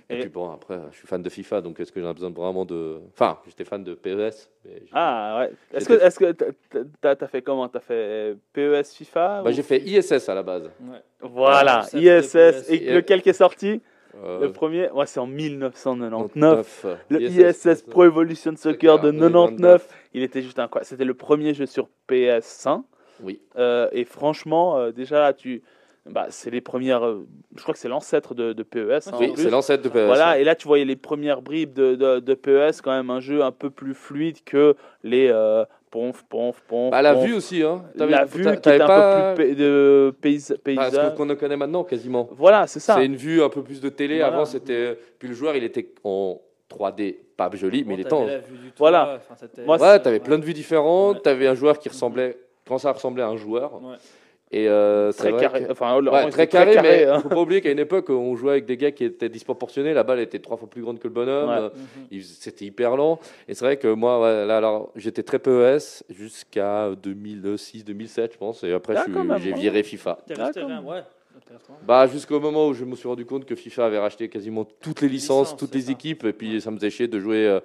Et, 0.10 0.16
Et- 0.18 0.20
puis 0.22 0.30
bon, 0.30 0.52
après, 0.52 0.80
je 0.92 0.98
suis 0.98 1.08
fan 1.08 1.22
de 1.22 1.30
FIFA, 1.30 1.62
donc 1.62 1.80
est-ce 1.80 1.92
que 1.92 2.02
j'ai 2.02 2.14
besoin 2.14 2.30
vraiment 2.32 2.66
de. 2.66 3.00
Enfin, 3.14 3.38
j'étais 3.48 3.64
fan 3.64 3.84
de 3.84 3.94
PES. 3.94 4.50
Mais 4.66 4.84
Ah 4.92 5.38
ouais. 5.40 5.52
Est-ce 5.74 5.88
que 5.88 5.94
est-ce 5.94 6.20
que 6.20 6.32
t'as- 6.32 6.46
t'as 7.02 7.16
t'as 7.16 7.28
fait 7.28 7.42
comment? 7.42 7.68
T'as 7.70 7.80
fait 7.80 8.36
PES 8.54 8.94
FIFA 8.96 9.42
Bah, 9.44 9.50
ou- 9.50 9.54
j'ai 9.54 9.64
fait 9.64 9.80
ISS 9.80 10.28
à 10.30 10.36
la 10.36 10.44
base. 10.44 10.64
Ouais. 10.82 10.98
Voilà, 11.22 11.86
Ouais, 11.94 12.00
ISS. 12.02 12.32
PES. 12.34 12.70
Et 12.74 12.94
lequel 12.94 13.22
qui 13.22 13.30
est 13.30 13.34
sorti? 13.34 13.82
Euh, 14.24 14.42
Le 14.42 14.52
premier, 14.52 14.92
ouais, 14.92 15.06
c'est 15.06 15.22
en 15.22 15.28
1999. 15.28 16.84
99. 16.84 16.98
Le 17.10 17.22
ISS 17.22 17.82
Pro 17.84 18.04
Evolution 18.06 18.56
Soccer 18.58 19.00
de 19.00 19.12
de 19.12 19.18
99. 19.20 19.88
Il 20.14 20.24
était 20.24 20.42
juste 20.42 20.60
incroyable. 20.60 20.86
C'était 20.86 21.06
le 21.06 21.14
premier 21.14 21.54
jeu 21.54 21.66
sur 21.66 21.88
PS1. 22.10 22.84
Oui. 23.24 23.40
Euh, 23.58 23.88
et 23.92 24.04
franchement, 24.04 24.78
euh, 24.78 24.92
déjà 24.92 25.20
là, 25.20 25.34
tu. 25.34 25.62
Bah, 26.10 26.28
c'est 26.30 26.50
les 26.50 26.62
premières. 26.62 27.06
euh, 27.06 27.28
je 27.56 27.62
crois 27.62 27.74
que 27.74 27.80
c'est 27.80 27.88
l'ancêtre 27.88 28.34
de, 28.34 28.54
de 28.54 28.64
PES. 28.64 29.08
hein, 29.08 29.18
Oui, 29.20 29.34
c'est 29.36 29.50
l'ancêtre 29.52 29.84
de 29.84 29.90
PES. 29.90 30.06
Voilà, 30.08 30.40
et 30.40 30.44
là 30.44 30.56
tu 30.56 30.68
voyais 30.68 30.84
les 30.86 30.96
premières 30.96 31.42
bribes 31.44 31.74
de, 31.74 31.94
de, 31.96 32.20
de 32.20 32.34
PES, 32.34 32.82
quand 32.84 32.92
même 32.92 33.10
un 33.12 33.20
jeu 33.20 33.44
un 33.44 33.52
peu 33.52 33.70
plus 33.70 33.94
fluide 33.94 34.44
que 34.44 34.76
les 35.04 35.28
euh, 35.30 35.64
ponf, 35.92 36.24
ponf, 36.28 36.60
ponf. 36.68 36.90
Bah, 36.90 37.04
la 37.04 37.14
ponf. 37.14 37.26
vue 37.26 37.34
aussi, 37.36 37.62
hein. 37.62 37.84
La 37.96 38.26
vue 38.26 38.42
qui 38.44 38.50
était 38.50 38.82
un 38.82 38.88
pas- 38.88 39.34
peu 39.36 39.44
plus 39.44 39.54
pa- 39.56 39.62
de 39.62 40.16
paysa- 40.22 40.54
Ah, 40.54 40.58
ce 40.58 40.62
paysage. 40.64 41.16
qu'on 41.16 41.36
connaît 41.36 41.58
maintenant 41.58 41.84
quasiment. 41.84 42.28
Voilà, 42.32 42.66
c'est 42.66 42.80
ça. 42.80 42.96
C'est 42.96 43.06
une 43.06 43.16
vue 43.16 43.44
un 43.44 43.50
peu 43.50 43.62
plus 43.62 43.80
de 43.80 43.90
télé. 43.90 44.18
Voilà. 44.20 44.34
Avant, 44.34 44.46
c'était. 44.46 44.98
Puis 45.20 45.28
le 45.28 45.36
joueur, 45.36 45.56
il 45.56 45.64
était 45.64 45.94
en 46.04 46.42
3D, 46.68 47.20
pas 47.38 47.50
joli, 47.54 47.84
mais 47.86 47.94
il 47.94 48.00
était 48.00 48.14
en. 48.14 48.26
Voilà. 48.80 49.20
enfin, 49.32 49.36
Ouais, 49.68 50.00
t'avais 50.00 50.20
plein 50.20 50.40
de 50.40 50.46
vues 50.46 50.54
différentes. 50.56 51.18
Ouais. 51.18 51.22
T'avais 51.22 51.46
un 51.46 51.54
joueur 51.56 51.78
qui 51.78 51.90
ressemblait. 51.90 52.38
Quand 52.68 52.78
ça 52.80 52.92
ressemblait 52.92 53.24
à 53.24 53.28
un 53.28 53.38
joueur. 53.38 53.74
Ouais. 53.84 53.98
Et 54.54 54.68
euh, 54.68 55.12
c'est 55.14 55.20
Très 55.20 55.32
vrai 55.32 55.42
carré. 55.42 55.64
que- 55.66 55.72
Enfin, 55.72 55.96
Ouais, 55.96 56.02
vraiment, 56.02 56.30
très 56.30 56.48
carré, 56.48 56.76
mais 56.82 57.06
hein. 57.06 57.20
faut 57.22 57.30
pas 57.30 57.40
oublier 57.40 57.62
qu'à 57.62 57.72
une 57.72 57.80
époque, 57.80 58.10
on 58.10 58.36
jouait 58.36 58.52
avec 58.52 58.66
des 58.66 58.76
gars 58.76 58.92
qui 58.92 59.06
étaient 59.06 59.30
disproportionnés. 59.30 59.94
La 59.94 60.04
balle 60.04 60.20
était 60.20 60.40
trois 60.40 60.58
fois 60.58 60.70
plus 60.70 60.82
grande 60.82 61.00
que 61.00 61.08
le 61.08 61.14
bonhomme. 61.14 61.50
Ouais. 61.50 61.56
Euh, 61.58 61.70
il- 62.12 62.24
C'était 62.26 62.66
hyper 62.66 62.98
lent. 62.98 63.20
Et 63.48 63.54
c'est 63.54 63.64
vrai 63.64 63.78
que 63.78 63.88
moi, 63.88 64.20
ouais, 64.22 64.46
là, 64.46 64.58
alors, 64.58 64.92
j'étais 64.98 65.24
très 65.24 65.40
PES 65.40 66.04
jusqu'à 66.10 66.90
2006-2007, 67.02 68.34
je 68.34 68.38
pense. 68.38 68.64
Et 68.64 68.74
après, 68.74 68.96
Ah, 68.98 69.08
même, 69.08 69.38
j'ai 69.40 69.54
viré 69.54 69.84
FIFA. 69.84 70.18
Ah. 70.38 70.52
Bah, 71.86 72.08
jusqu'au 72.08 72.40
moment 72.40 72.68
où 72.68 72.74
je 72.74 72.86
me 72.86 72.96
suis 72.96 73.08
rendu 73.08 73.26
compte 73.26 73.46
que 73.46 73.56
FIFA 73.56 73.86
avait 73.86 74.00
racheté 74.00 74.30
quasiment 74.30 74.66
toutes 74.82 75.02
les 75.02 75.08
licences, 75.10 75.48
licences, 75.48 75.60
toutes 75.60 75.76
les 75.76 75.82
ça. 75.82 75.92
équipes, 75.92 76.24
et 76.26 76.34
puis 76.34 76.62
ça 76.62 76.72
me 76.72 76.78
faisait 76.78 76.90
chier 76.90 77.08
de 77.08 77.20
jouer 77.20 77.48
euh, 77.48 77.60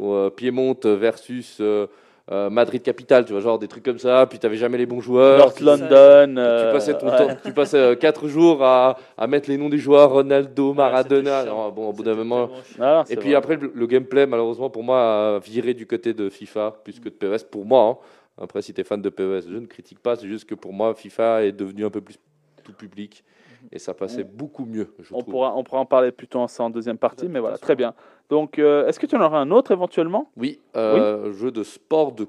euh, 0.00 0.30
Piémont 0.30 0.76
versus 0.84 1.58
euh, 1.60 1.86
euh, 2.30 2.50
Madrid 2.50 2.80
Capital, 2.82 3.24
tu 3.24 3.32
vois, 3.32 3.40
genre 3.40 3.58
des 3.58 3.66
trucs 3.68 3.84
comme 3.84 3.98
ça, 3.98 4.26
puis 4.26 4.38
t'avais 4.38 4.56
jamais 4.56 4.78
les 4.78 4.86
bons 4.86 5.00
joueurs. 5.00 5.38
North 5.38 5.56
tu, 5.56 5.64
London. 5.64 5.86
tu 6.34 6.38
euh, 6.38 6.72
passais 6.72 6.96
ton 6.96 7.10
ouais. 7.10 7.16
temps, 7.16 7.36
tu 7.44 7.52
passais 7.52 7.96
4 7.96 8.28
jours 8.28 8.62
à, 8.64 8.96
à 9.18 9.26
mettre 9.26 9.50
les 9.50 9.56
noms 9.58 9.68
des 9.68 9.78
joueurs, 9.78 10.12
Ronaldo, 10.12 10.72
Maradona. 10.72 11.44
bon, 11.74 11.88
au 11.88 11.92
bout 11.92 12.04
d'un 12.04 12.14
moment. 12.14 12.48
Ah, 12.80 13.02
Et 13.10 13.16
puis 13.16 13.30
vrai. 13.30 13.38
après, 13.38 13.56
le, 13.56 13.72
le 13.74 13.86
gameplay, 13.86 14.26
malheureusement, 14.26 14.70
pour 14.70 14.84
moi, 14.84 15.36
a 15.36 15.38
viré 15.40 15.74
du 15.74 15.86
côté 15.86 16.14
de 16.14 16.30
FIFA 16.30 16.76
plus 16.84 17.00
que 17.00 17.08
de 17.08 17.14
PES. 17.14 17.44
Pour 17.50 17.64
moi, 17.66 18.00
hein. 18.00 18.42
après, 18.42 18.62
si 18.62 18.72
tu 18.72 18.80
es 18.80 18.84
fan 18.84 19.02
de 19.02 19.08
PES, 19.08 19.48
je 19.50 19.56
ne 19.58 19.66
critique 19.66 19.98
pas, 19.98 20.14
c'est 20.14 20.28
juste 20.28 20.44
que 20.48 20.54
pour 20.54 20.72
moi, 20.72 20.94
FIFA 20.94 21.44
est 21.44 21.52
devenu 21.52 21.84
un 21.84 21.90
peu 21.90 22.00
plus 22.00 22.14
tout 22.62 22.72
public. 22.72 23.24
et 23.72 23.78
ça 23.80 23.94
passait 23.94 24.22
beaucoup 24.24 24.64
mieux, 24.64 24.94
je 25.00 25.12
On 25.12 25.18
trouve. 25.18 25.32
pourra, 25.32 25.56
on 25.56 25.64
pourra 25.64 25.80
en 25.80 25.86
parler 25.86 26.12
plutôt 26.12 26.38
en, 26.38 26.46
en 26.60 26.70
deuxième 26.70 26.98
partie, 26.98 27.28
mais 27.28 27.40
voilà, 27.40 27.58
très 27.58 27.74
bien. 27.74 27.94
Donc, 28.32 28.58
euh, 28.58 28.86
est-ce 28.88 28.98
que 28.98 29.04
tu 29.04 29.14
en 29.14 29.20
auras 29.20 29.40
un 29.40 29.50
autre 29.50 29.72
éventuellement? 29.72 30.30
Oui, 30.38 30.58
euh, 30.74 31.30
jeu 31.34 31.50
de 31.50 31.62
sport 31.62 32.12
de. 32.12 32.26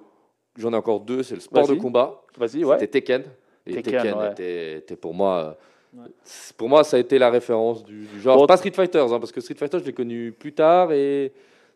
J'en 0.58 0.74
ai 0.74 0.76
encore 0.76 1.00
deux. 1.00 1.24
C'est 1.24 1.36
le 1.36 1.39
sport 1.39 1.66
de 1.66 1.76
combat. 1.76 2.22
Vas-y, 2.38 2.66
ouais. 2.66 2.78
C'était 2.78 3.00
Tekken. 3.00 3.24
Et 3.66 3.76
Tekken, 3.76 3.94
Tekken, 4.02 4.18
ouais. 4.18 4.32
était, 4.32 4.78
était 4.80 4.96
pour 4.98 5.13
moi. 5.13 5.38
euh, 5.38 5.52
Ouais. 5.96 6.10
Pour 6.58 6.68
moi, 6.70 6.84
ça 6.84 6.98
a 6.98 7.00
été 7.00 7.20
la 7.20 7.30
référence 7.30 7.84
du, 7.84 8.06
du 8.08 8.20
genre. 8.20 8.36
Bon, 8.36 8.48
pas 8.48 8.58
Street 8.58 8.72
Fighter, 8.72 8.98
hein, 9.00 9.20
parce 9.20 9.32
que 9.32 9.39
Street 9.39 9.54
Fighter, 9.56 9.78
je 9.80 9.86
l'ai 9.86 9.94
connu 9.94 10.32
plus 10.32 10.52
tard 10.52 10.92
et 10.92 11.32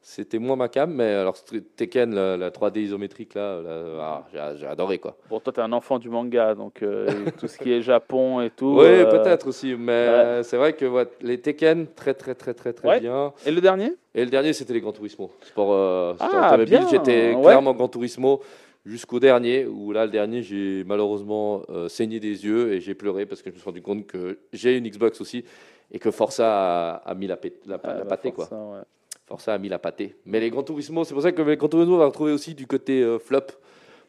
c'était 0.09 0.39
moins 0.39 0.55
ma 0.55 0.69
cam. 0.69 0.89
Mais 0.93 1.13
alors, 1.13 1.35
Tekken, 1.75 2.15
la, 2.15 2.37
la 2.37 2.49
3D 2.49 2.79
isométrique, 2.79 3.33
là, 3.35 3.61
là, 3.61 4.23
ah, 4.39 4.53
j'ai- 4.55 4.65
adoré 4.65 4.99
quoi. 4.99 5.17
Bon, 5.29 5.39
toi, 5.41 5.51
tu 5.51 5.59
es 5.59 5.63
un 5.63 5.73
enfant 5.73 5.99
du 5.99 6.09
manga, 6.09 6.55
donc 6.55 6.81
euh, 6.81 7.07
tout 7.39 7.47
ce 7.49 7.57
qui 7.57 7.73
est 7.73 7.81
Japon 7.81 8.39
et 8.39 8.49
tout. 8.49 8.77
Oui, 8.79 8.85
euh, 8.87 9.05
peut-être 9.11 9.47
aussi. 9.47 9.75
Mais 9.77 10.41
c'est 10.43 10.55
vrai 10.55 10.73
que 10.73 10.85
ouais, 10.85 11.07
les 11.21 11.39
Tekken, 11.41 11.87
très, 11.93 12.13
très, 12.13 12.35
très, 12.35 12.53
très, 12.53 12.71
très 12.71 12.87
Ouais. 12.87 12.99
bien. 13.01 13.33
Et 13.45 13.51
le 13.51 13.59
dernier? 13.59 13.91
Et 14.15 14.23
le 14.23 14.31
dernier, 14.31 14.53
c'était 14.53 14.73
les 14.73 14.79
Gran 14.79 14.93
Turismo. 14.93 15.29
Sport, 15.41 15.73
euh, 15.73 16.13
sport 16.15 16.29
Ah, 16.31 16.47
automobile. 16.53 16.81
J'étais 16.89 17.35
clairement 17.41 17.73
Gran 17.73 17.89
Turismo 17.89 18.41
jusqu'au 18.85 19.19
dernier, 19.19 19.65
où 19.65 19.91
là, 19.91 20.05
le 20.05 20.11
dernier, 20.11 20.41
j'ai 20.41 20.85
malheureusement 20.85 21.63
saigné 21.89 22.21
des 22.21 22.45
yeux 22.45 22.71
et 22.71 22.79
j'ai 22.79 22.95
pleuré 22.95 23.25
parce 23.25 23.41
que 23.41 23.49
je 23.49 23.55
me 23.55 23.59
suis 23.59 23.65
rendu 23.69 23.81
compte 23.81 24.07
que 24.07 24.39
j'ai 24.53 24.77
une 24.77 24.87
Xbox 24.87 25.19
aussi 25.19 25.43
et 25.91 25.99
que 25.99 26.11
Forza 26.11 26.47
a, 26.47 26.95
a 26.95 27.13
mis 27.13 27.27
la, 27.27 27.37
Ah, 27.43 27.47
la 27.67 27.77
bah, 27.77 28.05
pâtée. 28.07 28.31
Quoi. 28.31 28.45
Forza. 28.45 28.85
Forza 29.27 29.53
a 29.53 29.57
mis 29.57 29.67
la 29.69 29.77
pâtée. 29.77 30.15
Mais 30.25 30.39
les 30.39 30.49
Gran 30.49 30.63
Turismo, 30.63 31.03
c'est 31.03 31.13
pour 31.13 31.21
ça 31.21 31.31
que 31.33 31.41
les 31.41 31.57
Gran 31.57 31.67
Turismo, 31.67 31.95
on 31.95 31.97
va 31.97 32.05
retrouver 32.05 32.31
aussi 32.31 32.55
du 32.55 32.65
côté 32.65 33.01
euh, 33.03 33.19
flop. 33.19 33.41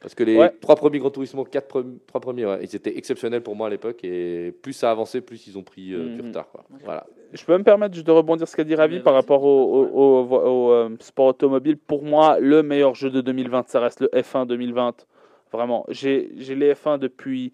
Parce 0.01 0.15
que 0.15 0.23
les 0.23 0.37
Ouais. 0.39 0.53
trois 0.61 0.77
premiers 0.77 1.01
Gran 1.01 1.11
Turismo, 1.11 1.43
quatre 1.43 1.67
premi- 1.67 1.99
trois 2.07 2.21
premiers, 2.21 2.47
ouais, 2.47 2.61
ils 2.63 2.77
étaient 2.77 2.97
exceptionnels 2.97 3.43
pour 3.43 3.57
moi 3.57 3.67
à 3.67 3.71
l'époque. 3.71 3.99
Et 4.05 4.53
plus 4.63 4.73
ça 4.73 4.93
avançait, 4.93 5.21
plus 5.21 5.49
ils 5.49 5.59
ont 5.59 5.65
pris 5.65 5.93
euh, 5.93 6.15
du 6.15 6.23
Mhm. 6.23 6.29
retard. 6.29 6.49
Quoi. 6.53 6.65
Voilà. 6.85 7.05
Je 7.33 7.45
peux 7.45 7.59
me 7.59 7.65
permettre 7.65 7.95
juste 7.97 8.07
de 8.07 8.13
rebondir 8.13 8.47
sur 8.47 8.53
ce 8.53 8.57
qu'a 8.57 8.63
dit 8.65 8.77
Ravi 8.77 9.01
par 9.01 9.13
rapport 9.13 9.43
au, 9.43 9.83
pas 9.85 9.89
de 9.91 9.93
au- 9.97 10.23
au- 10.23 10.69
au, 10.69 10.71
euh, 10.73 10.91
sport 11.01 11.27
automobile. 11.27 11.77
Pour 11.77 12.05
moi, 12.05 12.39
le 12.39 12.63
meilleur 12.63 12.95
jeu 12.95 13.11
de 13.11 13.21
2020, 13.21 13.69
ça 13.69 13.81
reste 13.81 14.01
le 14.03 14.09
F1 14.15 14.47
2020. 14.47 15.05
Vraiment, 15.53 15.85
j'ai 15.89 16.31
j'ai 16.37 16.55
les 16.55 16.75
F1 16.75 16.97
depuis 16.99 17.53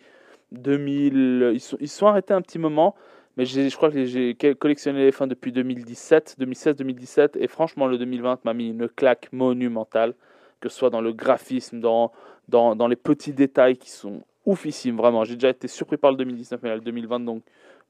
2000. 0.53 1.51
Ils 1.55 1.61
sont, 1.61 1.79
ils 1.81 1.89
sont 1.89 2.07
arrêtés 2.09 2.35
un 2.35 2.43
petit 2.43 2.59
moment, 2.59 2.95
mais 3.37 3.45
je 3.47 3.75
crois 3.77 3.91
que 3.91 4.05
j'ai 4.05 4.35
collectionné 4.35 5.05
les 5.05 5.11
F1 5.11 5.27
depuis 5.27 5.51
2017, 5.51 6.37
2016-2017. 6.39 7.39
Et 7.39 7.49
franchement, 7.49 7.87
le 7.87 7.99
2020 7.99 8.45
m'a 8.45 8.55
mis 8.55 8.69
une 8.69 8.89
claque 8.89 9.29
monumentale, 9.33 10.15
que 10.61 10.69
ce 10.69 10.77
soit 10.77 10.91
dans 10.91 11.01
le 11.01 11.13
graphisme, 11.13 11.81
dans, 11.81 12.13
dans, 12.49 12.77
dans 12.77 12.87
les 12.87 12.97
petits 12.97 13.33
détails 13.33 13.77
qui 13.77 13.91
sont 13.91 14.23
oufissimes. 14.47 14.97
Vraiment, 14.97 15.25
j'ai 15.25 15.35
déjà 15.35 15.51
été 15.51 15.67
surpris 15.67 15.97
par 15.97 16.13
le 16.13 16.17
2019, 16.19 16.61
mais 16.63 16.75
le 16.75 16.81
2020, 16.81 17.21
donc 17.21 17.43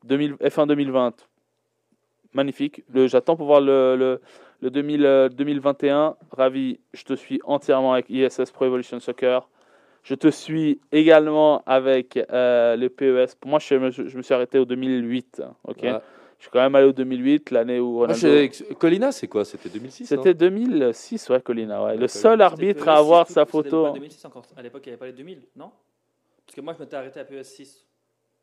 2000 0.05 0.35
F1 0.35 0.67
2020, 0.67 1.27
magnifique. 2.33 2.83
J'attends 2.95 3.37
pour 3.37 3.47
voir 3.47 3.61
le, 3.61 3.97
le, 3.97 4.21
le 4.61 4.71
2000, 4.71 5.05
euh, 5.05 5.29
2021. 5.29 6.17
Ravi, 6.33 6.81
je 6.95 7.05
te 7.05 7.15
suis 7.15 7.41
entièrement 7.45 7.93
avec 7.93 8.09
ISS 8.09 8.51
Pro 8.51 8.65
Evolution 8.65 8.99
Soccer. 8.99 9.49
Je 10.05 10.15
te 10.15 10.29
suis 10.29 10.81
également 10.93 11.63
avec 11.65 12.19
euh, 12.31 12.77
le 12.77 12.89
PES. 12.91 13.35
Pour 13.41 13.51
moi, 13.51 13.59
je, 13.59 13.75
me- 13.75 13.91
je 13.91 14.17
me 14.17 14.23
suis 14.23 14.35
arrêté 14.35 14.59
au 14.59 14.65
2008. 14.67 15.43
Ok? 15.65 15.79
Ouais. 15.83 15.99
Je 16.39 16.43
suis 16.45 16.51
quand 16.51 16.61
même 16.61 16.75
allé 16.75 16.87
au 16.87 16.93
2008, 16.93 17.51
l'année 17.53 17.81
où 17.81 17.93
Moi, 17.93 18.09
Ronaldo. 18.09 18.29
je- 18.53 18.75
Colina, 18.75 19.13
c'est 19.13 19.29
quoi? 19.29 19.47
C'était 19.47 19.71
2006 19.71 20.03
non? 20.13 20.23
C'était 20.23 20.35
2006, 20.35 21.31
ouais, 21.31 21.41
Colina. 21.41 21.83
Ouais. 21.83 21.97
Le 21.97 22.07
seul 22.07 22.33
Colina, 22.33 22.45
arbitre 22.47 22.89
à 22.89 22.99
avoir 22.99 23.27
sa 23.29 23.47
photo. 23.47 23.85
Pas 23.85 23.93
2006 23.93 24.25
encore. 24.27 24.45
À 24.57 24.63
l'époque, 24.63 24.83
il 24.85 24.89
n'y 24.91 24.93
avait 24.93 24.99
pas 24.99 25.07
les 25.07 25.13
2000, 25.15 25.41
non? 25.57 25.71
Parce 26.45 26.55
que 26.55 26.61
moi, 26.61 26.75
je 26.75 26.83
m'étais 26.83 26.97
arrêté 26.97 27.19
à 27.21 27.25
PS6. 27.25 27.87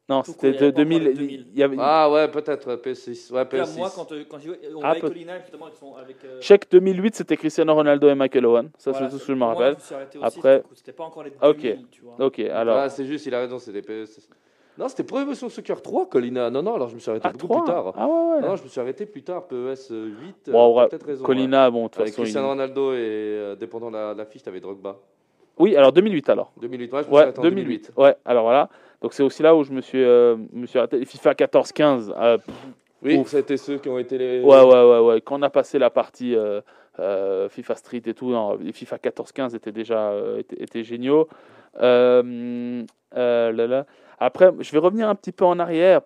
Non, 0.09 0.23
Tout 0.23 0.31
c'était 0.31 0.51
court, 0.51 0.55
il 0.55 0.55
y 0.55 0.57
avait 0.57 0.71
de 0.71 0.75
pas 0.75 0.81
encore 0.81 0.99
2000. 0.99 1.03
les 1.03 1.13
2000. 1.13 1.47
Il 1.53 1.59
y 1.59 1.63
avait... 1.63 1.77
Ah 1.79 2.11
ouais, 2.11 2.27
peut-être 2.27 2.67
ouais, 2.67 2.75
PS6. 2.75 3.31
Ouais, 3.31 3.41
En 3.41 3.45
tout 3.45 3.55
cas, 3.55 3.63
PS6. 3.63 3.77
moi, 3.77 3.91
quand, 3.95 4.11
euh, 4.11 4.23
quand 4.27 4.39
j'y 4.39 4.49
on 4.49 4.53
Ah, 4.81 4.87
voyait 4.87 4.99
peut- 5.01 5.07
Colina, 5.09 5.39
justement, 5.39 5.67
ils 5.73 5.77
sont 5.77 5.95
avec. 5.95 6.17
euh, 6.25 6.37
Chèque 6.41 6.69
2008, 6.71 7.15
c'était 7.15 7.37
Cristiano 7.37 7.73
Ronaldo 7.73 8.09
et 8.09 8.15
Michael 8.15 8.45
Owen. 8.45 8.69
Ça, 8.77 8.91
voilà, 8.91 9.07
c'est 9.07 9.11
tout 9.11 9.19
ce 9.19 9.19
c'est- 9.19 9.27
que 9.27 9.27
je 9.27 9.33
me 9.33 9.39
moi, 9.39 9.49
rappelle. 9.53 9.73
je 9.73 9.79
me 9.79 9.83
suis 9.85 9.95
arrêté 9.95 10.17
aussi, 10.17 10.37
Après- 10.37 10.57
du 10.57 10.63
coup, 10.63 10.75
C'était 10.75 10.91
pas 10.91 11.03
encore 11.05 11.23
les 11.23 11.31
Ok. 11.41 11.61
2000, 11.61 11.87
tu 11.91 12.01
vois. 12.01 12.15
Ok, 12.19 12.39
alors. 12.39 12.77
Ah, 12.77 12.89
c'est 12.89 13.05
juste, 13.05 13.25
il 13.27 13.35
a 13.35 13.39
raison, 13.39 13.57
c'était 13.59 13.81
PS6. 13.81 14.27
Non, 14.77 14.87
c'était 14.89 15.03
Pro 15.03 15.19
Evolution 15.19 15.47
Soccer 15.49 15.81
3, 15.81 16.07
Colina. 16.07 16.49
Non, 16.49 16.63
non, 16.63 16.73
alors 16.75 16.89
je 16.89 16.95
me 16.95 16.99
suis 16.99 17.09
arrêté 17.11 17.27
Ah, 17.29 17.33
beaucoup 17.33 17.47
3 17.47 17.63
plus 17.63 17.71
tard. 17.71 17.93
Ah 17.95 18.07
ouais, 18.07 18.35
ouais. 18.35 18.41
Non, 18.41 18.55
je 18.55 18.63
me 18.63 18.67
suis 18.69 18.81
arrêté 18.81 19.05
plus 19.05 19.21
tard, 19.21 19.45
PES 19.47 19.91
8. 19.91 20.49
Bon, 20.51 20.71
euh, 20.77 20.81
ouais, 20.81 20.87
peut-être 20.89 21.05
raison. 21.05 21.23
Colina, 21.23 21.69
bon, 21.69 21.77
de 21.79 21.83
ouais. 21.83 21.89
toute 21.89 21.99
Avec 22.01 22.09
façon. 22.13 22.21
il- 22.21 22.25
Cristiano 22.25 22.47
Ronaldo 22.49 22.93
et 22.93 22.97
euh, 22.97 23.55
dépendant 23.55 23.89
de 23.91 23.95
la, 23.97 24.13
la 24.13 24.25
fiche, 24.25 24.41
t'avais 24.43 24.59
Drogba. 24.59 24.97
Oui, 25.59 25.75
alors 25.75 25.91
2008 25.91 26.27
alors. 26.29 26.51
2008, 26.59 26.85
ouais, 26.85 26.89
je 26.91 26.97
me 26.97 27.03
suis 27.03 27.13
Ouais, 27.15 27.21
arrêté 27.21 27.39
en 27.39 27.43
2008. 27.43 27.91
Ouais, 27.97 28.15
alors 28.25 28.43
voilà. 28.43 28.69
Donc 29.01 29.13
c'est 29.13 29.23
aussi 29.23 29.41
là 29.41 29.55
où 29.55 29.63
je 29.63 29.71
me 29.71 29.81
suis, 29.81 30.03
euh, 30.03 30.35
me 30.53 30.65
suis 30.67 30.77
arrêté. 30.77 31.03
FIFA 31.05 31.33
14-15. 31.33 32.13
euh, 32.15 32.37
Oui, 33.03 33.21
c'était 33.25 33.57
ceux 33.57 33.77
qui 33.77 33.89
ont 33.89 33.97
été 33.97 34.17
les. 34.17 34.41
ouais, 34.41 34.61
ouais, 34.63 34.83
ouais, 34.91 34.99
ouais. 34.99 35.21
Quand 35.21 35.39
on 35.39 35.41
a 35.41 35.49
passé 35.49 35.79
la 35.79 35.89
partie 35.89 36.35
euh, 36.35 36.61
euh, 36.99 37.49
FIFA 37.49 37.75
Street 37.75 38.01
et 38.05 38.13
tout, 38.13 38.29
non, 38.31 38.57
les 38.57 38.71
FIFA 38.73 38.97
14-15 38.97 39.55
étaient 39.55 39.71
déjà 39.71 40.11
euh, 40.11 40.39
étaient, 40.39 40.61
étaient 40.61 40.83
géniaux. 40.83 41.27
Euh, 41.81 42.83
euh, 43.17 43.51
là, 43.51 43.67
là. 43.67 43.85
Après, 44.19 44.51
je 44.59 44.71
vais 44.71 44.77
revenir 44.77 45.09
un 45.09 45.15
petit 45.15 45.31
peu 45.31 45.45
en 45.45 45.57
arrière 45.57 46.01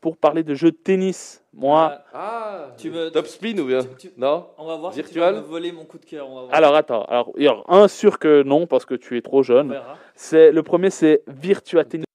pour 0.00 0.16
parler 0.16 0.42
de 0.42 0.54
jeux 0.54 0.70
de 0.72 0.76
tennis. 0.76 1.44
Moi, 1.54 1.92
Ah, 1.92 2.04
Ah, 2.14 2.66
Tu 2.78 2.90
me- 2.90 3.10
Top 3.10 3.26
Spin 3.26 3.56
ou 3.58 3.66
bien 3.66 3.80
tu- 3.82 4.08
tu- 4.08 4.12
Non 4.16 4.46
on 4.58 4.66
va 4.66 4.76
voir 4.76 4.92
si 4.92 4.98
tu 5.00 5.04
Virtual 5.04 5.34
vas 5.34 5.40
voler 5.40 5.72
mon 5.72 5.84
coup 5.84 5.98
de 5.98 6.04
cœur. 6.06 6.26
On 6.28 6.34
va 6.36 6.40
voir. 6.42 6.54
alors 6.54 6.74
attends. 6.74 7.04
Alors, 7.04 7.30
il 7.36 7.44
y 7.44 7.48
a 7.48 7.54
un 7.68 7.86
sûr 7.86 8.18
que 8.18 8.42
non 8.42 8.66
parce 8.66 8.86
que 8.86 8.94
tu 8.94 9.16
es 9.16 9.20
trop 9.22 9.42
jeune. 9.42 9.78
C'est 10.14 10.50
le 10.52 10.62
premier, 10.62 10.90
c'est 10.90 11.22
Virtua 11.28 11.84
Tennis 11.84 12.06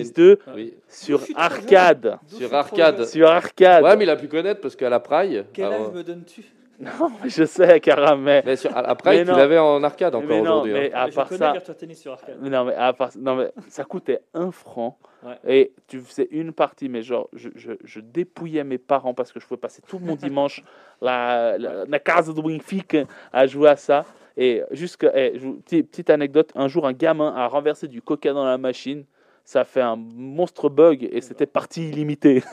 2 0.00 0.38
Oui. 0.54 0.74
sur 0.88 1.20
arcade. 1.34 2.18
Sur 2.26 2.54
arcade. 2.54 3.04
Sur 3.04 3.28
arcade. 3.28 3.84
Ouais, 3.84 3.94
mais 3.96 4.04
il 4.04 4.10
a 4.10 4.16
pu 4.16 4.26
connaître 4.26 4.62
parce 4.62 4.74
qu'à 4.74 4.88
la 4.88 5.00
Praille. 5.00 5.44
Quel 5.52 5.66
ah, 5.66 5.74
âge 5.74 5.88
ouais. 5.88 5.92
me 5.96 6.02
donnes-tu? 6.02 6.42
Non, 6.80 7.10
je 7.26 7.44
sais, 7.44 7.78
Karam, 7.78 8.22
mais, 8.22 8.42
Mais 8.44 8.56
sur, 8.56 8.74
à 8.74 8.80
la 8.80 8.94
Praille, 8.94 9.18
Mais 9.18 9.24
tu 9.32 9.38
l'avais 9.38 9.58
en 9.58 9.82
arcade 9.84 10.14
encore 10.14 10.26
mais 10.26 10.38
non, 10.40 10.50
aujourd'hui. 10.52 10.72
mais 10.72 10.92
hein. 10.94 10.96
à 10.98 11.04
Mais 11.04 11.10
Je 11.10 11.16
part 11.16 11.28
ça, 11.28 11.52
Virtua 11.52 11.74
Tennis 11.74 12.00
sur 12.00 12.12
arcade. 12.12 12.38
mais 12.40 12.48
non, 12.48 12.64
mais 12.64 12.74
à 12.74 12.92
part, 12.94 13.10
non, 13.18 13.36
mais 13.36 13.52
ça 13.68 13.84
coûtait 13.84 14.20
un 14.34 14.50
franc 14.50 14.98
Ouais. 15.24 15.38
et 15.46 15.72
tu 15.86 16.00
faisais 16.00 16.26
une 16.32 16.52
partie, 16.52 16.88
mais 16.88 17.02
genre, 17.02 17.28
je, 17.34 17.48
je, 17.54 17.72
je 17.84 18.00
dépouillais 18.00 18.64
mes 18.64 18.78
parents 18.78 19.14
parce 19.14 19.30
que 19.30 19.38
je 19.38 19.46
pouvais 19.46 19.60
passer 19.60 19.80
tout 19.86 20.00
mon 20.00 20.16
dimanche 20.16 20.64
la, 21.02 21.56
la, 21.58 21.84
la 21.84 21.98
casa 22.00 22.32
do 22.32 22.42
Benfica 22.42 23.04
à 23.32 23.46
jouer 23.46 23.68
à 23.68 23.76
ça. 23.76 24.04
Et 24.36 24.62
jusqu'à, 24.72 25.12
eh, 25.14 25.32
je 25.38 25.40
vous- 25.40 25.54
petite, 25.60 25.90
petite 25.90 26.10
anecdote, 26.10 26.50
un 26.56 26.66
jour, 26.66 26.86
un 26.88 26.92
gamin 26.94 27.32
a 27.36 27.46
renversé 27.46 27.86
du 27.86 28.00
coca 28.02 28.32
dans 28.32 28.44
la 28.46 28.56
machine. 28.58 29.04
Ça 29.44 29.62
a 29.62 29.64
fait 29.64 29.80
un 29.80 29.96
monstre 29.96 30.68
bug 30.68 31.08
et 31.10 31.20
c'était 31.20 31.46
partie 31.46 31.88
illimitée. 31.88 32.42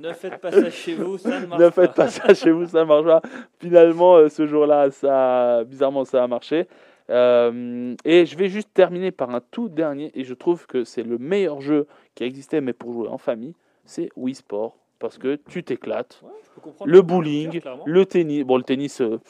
Ne 0.00 0.12
faites 0.12 0.40
pas 0.40 0.50
ça 0.50 0.70
chez 0.70 0.94
vous, 0.94 1.18
ça 1.18 1.40
ne 1.40 1.46
marche 1.46 1.60
ne 1.60 1.70
faites 1.70 1.94
pas 1.94 2.08
ça 2.08 2.34
chez 2.34 2.50
vous, 2.50 2.66
ça 2.66 2.80
ne 2.80 2.84
marche 2.84 3.04
pas. 3.04 3.22
Finalement, 3.60 4.16
euh, 4.16 4.28
ce 4.28 4.46
jour-là, 4.46 4.90
ça, 4.90 5.64
bizarrement, 5.64 6.04
ça 6.04 6.24
a 6.24 6.26
marché. 6.26 6.66
Euh, 7.10 7.94
et 8.04 8.26
je 8.26 8.36
vais 8.36 8.48
juste 8.48 8.70
terminer 8.72 9.10
par 9.10 9.30
un 9.30 9.40
tout 9.50 9.68
dernier, 9.68 10.10
et 10.14 10.24
je 10.24 10.34
trouve 10.34 10.66
que 10.66 10.84
c'est 10.84 11.02
le 11.02 11.18
meilleur 11.18 11.60
jeu 11.60 11.86
qui 12.14 12.24
a 12.24 12.26
existé, 12.26 12.60
mais 12.60 12.72
pour 12.72 12.92
jouer 12.92 13.08
en 13.08 13.18
famille, 13.18 13.54
c'est 13.84 14.08
Wii 14.16 14.34
Sport, 14.34 14.76
parce 14.98 15.18
que 15.18 15.38
tu 15.48 15.62
t'éclates. 15.62 16.22
Ouais, 16.22 16.72
Le 16.84 17.02
bowling, 17.02 17.60
le 17.84 18.06
tennis, 18.06 18.44
bon, 18.44 18.56
le 18.56 18.62
tennis, 18.62 19.00
euh, 19.00 19.20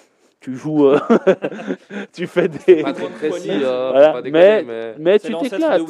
tu 0.43 0.57
joues, 0.57 0.89
euh, 0.89 0.99
tu 2.13 2.27
fais 2.27 2.49
des. 2.49 2.83
Pas 2.83 2.93
très 2.93 3.09
précis, 3.09 3.29
Poignée, 3.49 3.65
hein, 3.65 3.91
voilà, 3.93 4.07
faut 4.09 4.13
pas 4.15 4.23
déconner, 4.23 4.43
mais- 4.43 4.63
mais... 4.65 4.95
Mais 4.99 5.19
C'est 5.19 5.29
tu 5.29 5.35
t'éclates. 5.51 5.81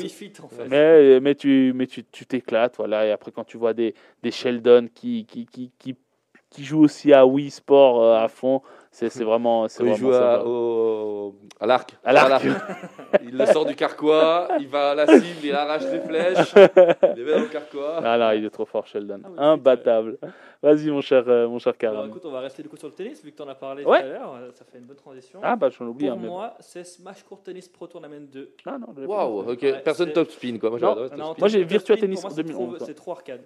en 0.42 0.48
fait. 0.48 0.68
Mais, 0.68 1.20
mais 1.20 1.34
tu 1.34 1.72
mais 1.74 1.86
tu 1.86 2.04
tu 2.04 2.26
t'éclates, 2.26 2.76
voilà. 2.76 3.06
Et 3.06 3.10
après, 3.10 3.32
quand 3.32 3.44
tu 3.44 3.56
vois 3.56 3.72
des, 3.74 3.94
des 4.22 4.30
Sheldon 4.30 4.88
qui, 4.94 5.24
qui, 5.26 5.46
qui, 5.46 5.70
qui, 5.78 5.96
qui 6.52 6.64
jouent 6.64 6.82
aussi 6.84 7.12
à 7.12 7.26
Wii 7.26 7.50
Sport 7.50 8.02
euh, 8.02 8.16
à 8.24 8.28
fond, 8.28 8.62
c'est 8.90 9.08
c'est 9.08 9.24
vraiment. 9.24 9.66
il 9.66 9.72
vraiment 9.72 9.94
joue 9.96 10.12
à, 10.12 10.46
au, 10.46 11.34
à 11.58 11.66
l'arc. 11.66 11.96
À 12.04 12.12
l'arc. 12.12 12.44
Voilà. 12.44 12.60
il 13.24 13.36
le 13.36 13.46
sort 13.46 13.64
du 13.64 13.74
carquois, 13.74 14.48
il 14.60 14.68
va 14.68 14.90
à 14.90 14.94
la 14.94 15.06
cible, 15.06 15.24
il 15.44 15.54
arrache 15.54 15.84
les 15.90 16.00
flèches, 16.00 16.52
il 16.54 17.14
les 17.16 17.24
met 17.24 17.32
dans 17.32 17.40
le 17.40 17.46
carquois. 17.46 18.00
Ah 18.04 18.16
là, 18.16 18.34
il 18.34 18.44
est 18.44 18.50
trop 18.50 18.66
fort, 18.66 18.86
Sheldon. 18.86 19.20
Ah 19.24 19.28
oui, 19.30 19.36
Imbattable. 19.38 20.18
Vas-y, 20.62 20.90
mon 20.90 21.00
cher, 21.00 21.24
euh, 21.26 21.48
mon 21.48 21.58
cher 21.58 21.74
Alors 21.80 21.94
Karam. 21.94 22.08
écoute, 22.08 22.22
on 22.24 22.30
va 22.30 22.38
rester 22.40 22.62
du 22.62 22.68
coup 22.68 22.76
sur 22.76 22.86
le 22.86 22.94
tennis, 22.94 23.24
vu 23.24 23.32
que 23.32 23.36
tu 23.36 23.42
en 23.42 23.48
as 23.48 23.54
parlé 23.56 23.84
Ouais. 23.84 23.98
tout 24.00 24.06
à 24.06 24.08
l'heure, 24.10 24.34
euh, 24.34 24.50
ça 24.54 24.64
fait 24.64 24.78
une 24.78 24.84
bonne 24.84 24.96
transition. 24.96 25.40
Ah, 25.42 25.56
bah, 25.56 25.70
j'en 25.70 25.86
oublie. 25.86 26.06
Pour 26.06 26.14
hein, 26.16 26.20
mais... 26.22 26.28
moi, 26.28 26.54
c'est 26.60 26.84
Smash 26.84 27.24
Court 27.24 27.42
Tennis 27.42 27.68
Pro 27.68 27.88
Tournament 27.88 28.28
2. 28.30 28.54
Ah, 28.66 28.76
non, 28.78 28.86
Waouh, 29.06 29.50
ok. 29.50 29.58
Ouais, 29.62 29.80
Personne 29.82 30.12
top 30.12 30.30
spin 30.30 30.58
quoi. 30.58 30.70
Moi, 30.70 31.48
j'ai 31.48 31.64
Virtua 31.64 31.96
Tennis 31.96 32.22
moi, 32.22 32.32
2011, 32.32 32.36
c'est 32.36 32.52
trop- 32.54 32.76
quoi. 32.76 32.86
C'est 32.86 32.94
trop 32.94 33.12
arcade. 33.12 33.40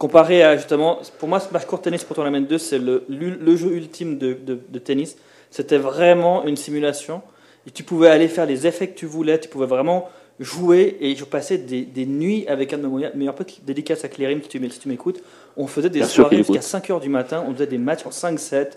Comparé 0.00 0.42
à 0.42 0.56
justement, 0.56 0.98
pour 1.18 1.28
moi, 1.28 1.40
Smash 1.40 1.66
Court 1.66 1.82
Tennis 1.82 2.04
Pro 2.04 2.14
Tournament 2.14 2.40
2, 2.48 2.56
c'est 2.56 2.78
le, 2.78 3.04
le 3.10 3.54
jeu 3.54 3.72
ultime 3.72 4.16
de, 4.16 4.32
de- 4.32 4.58
de 4.66 4.78
tennis. 4.78 5.16
C'était 5.50 5.76
vraiment 5.76 6.42
une 6.46 6.56
simulation. 6.56 7.20
Et 7.66 7.70
tu 7.70 7.82
pouvais 7.82 8.08
aller 8.08 8.26
faire 8.28 8.46
les 8.46 8.66
effets 8.66 8.88
que 8.88 8.98
tu 8.98 9.04
voulais, 9.04 9.38
tu 9.38 9.50
pouvais 9.50 9.66
vraiment 9.66 10.08
jouer. 10.38 10.96
Et 11.02 11.14
je 11.16 11.24
passais 11.26 11.58
des, 11.58 11.82
des 11.82 12.06
nuits 12.06 12.46
avec 12.48 12.72
un 12.72 12.78
de 12.78 12.86
mes 12.86 13.10
meilleurs 13.14 13.34
potes, 13.34 13.60
dédicace 13.66 14.02
à 14.02 14.08
Clérim, 14.08 14.40
si 14.42 14.48
tu 14.78 14.88
m'écoutes. 14.88 15.20
On 15.58 15.66
faisait 15.66 15.90
des 15.90 15.98
Bien 15.98 16.08
soirées 16.08 16.38
jusqu'à 16.38 16.60
5h 16.60 16.98
du 17.02 17.10
matin, 17.10 17.44
on 17.46 17.52
faisait 17.52 17.66
des 17.66 17.76
matchs 17.76 18.06
en 18.06 18.08
5-7. 18.10 18.68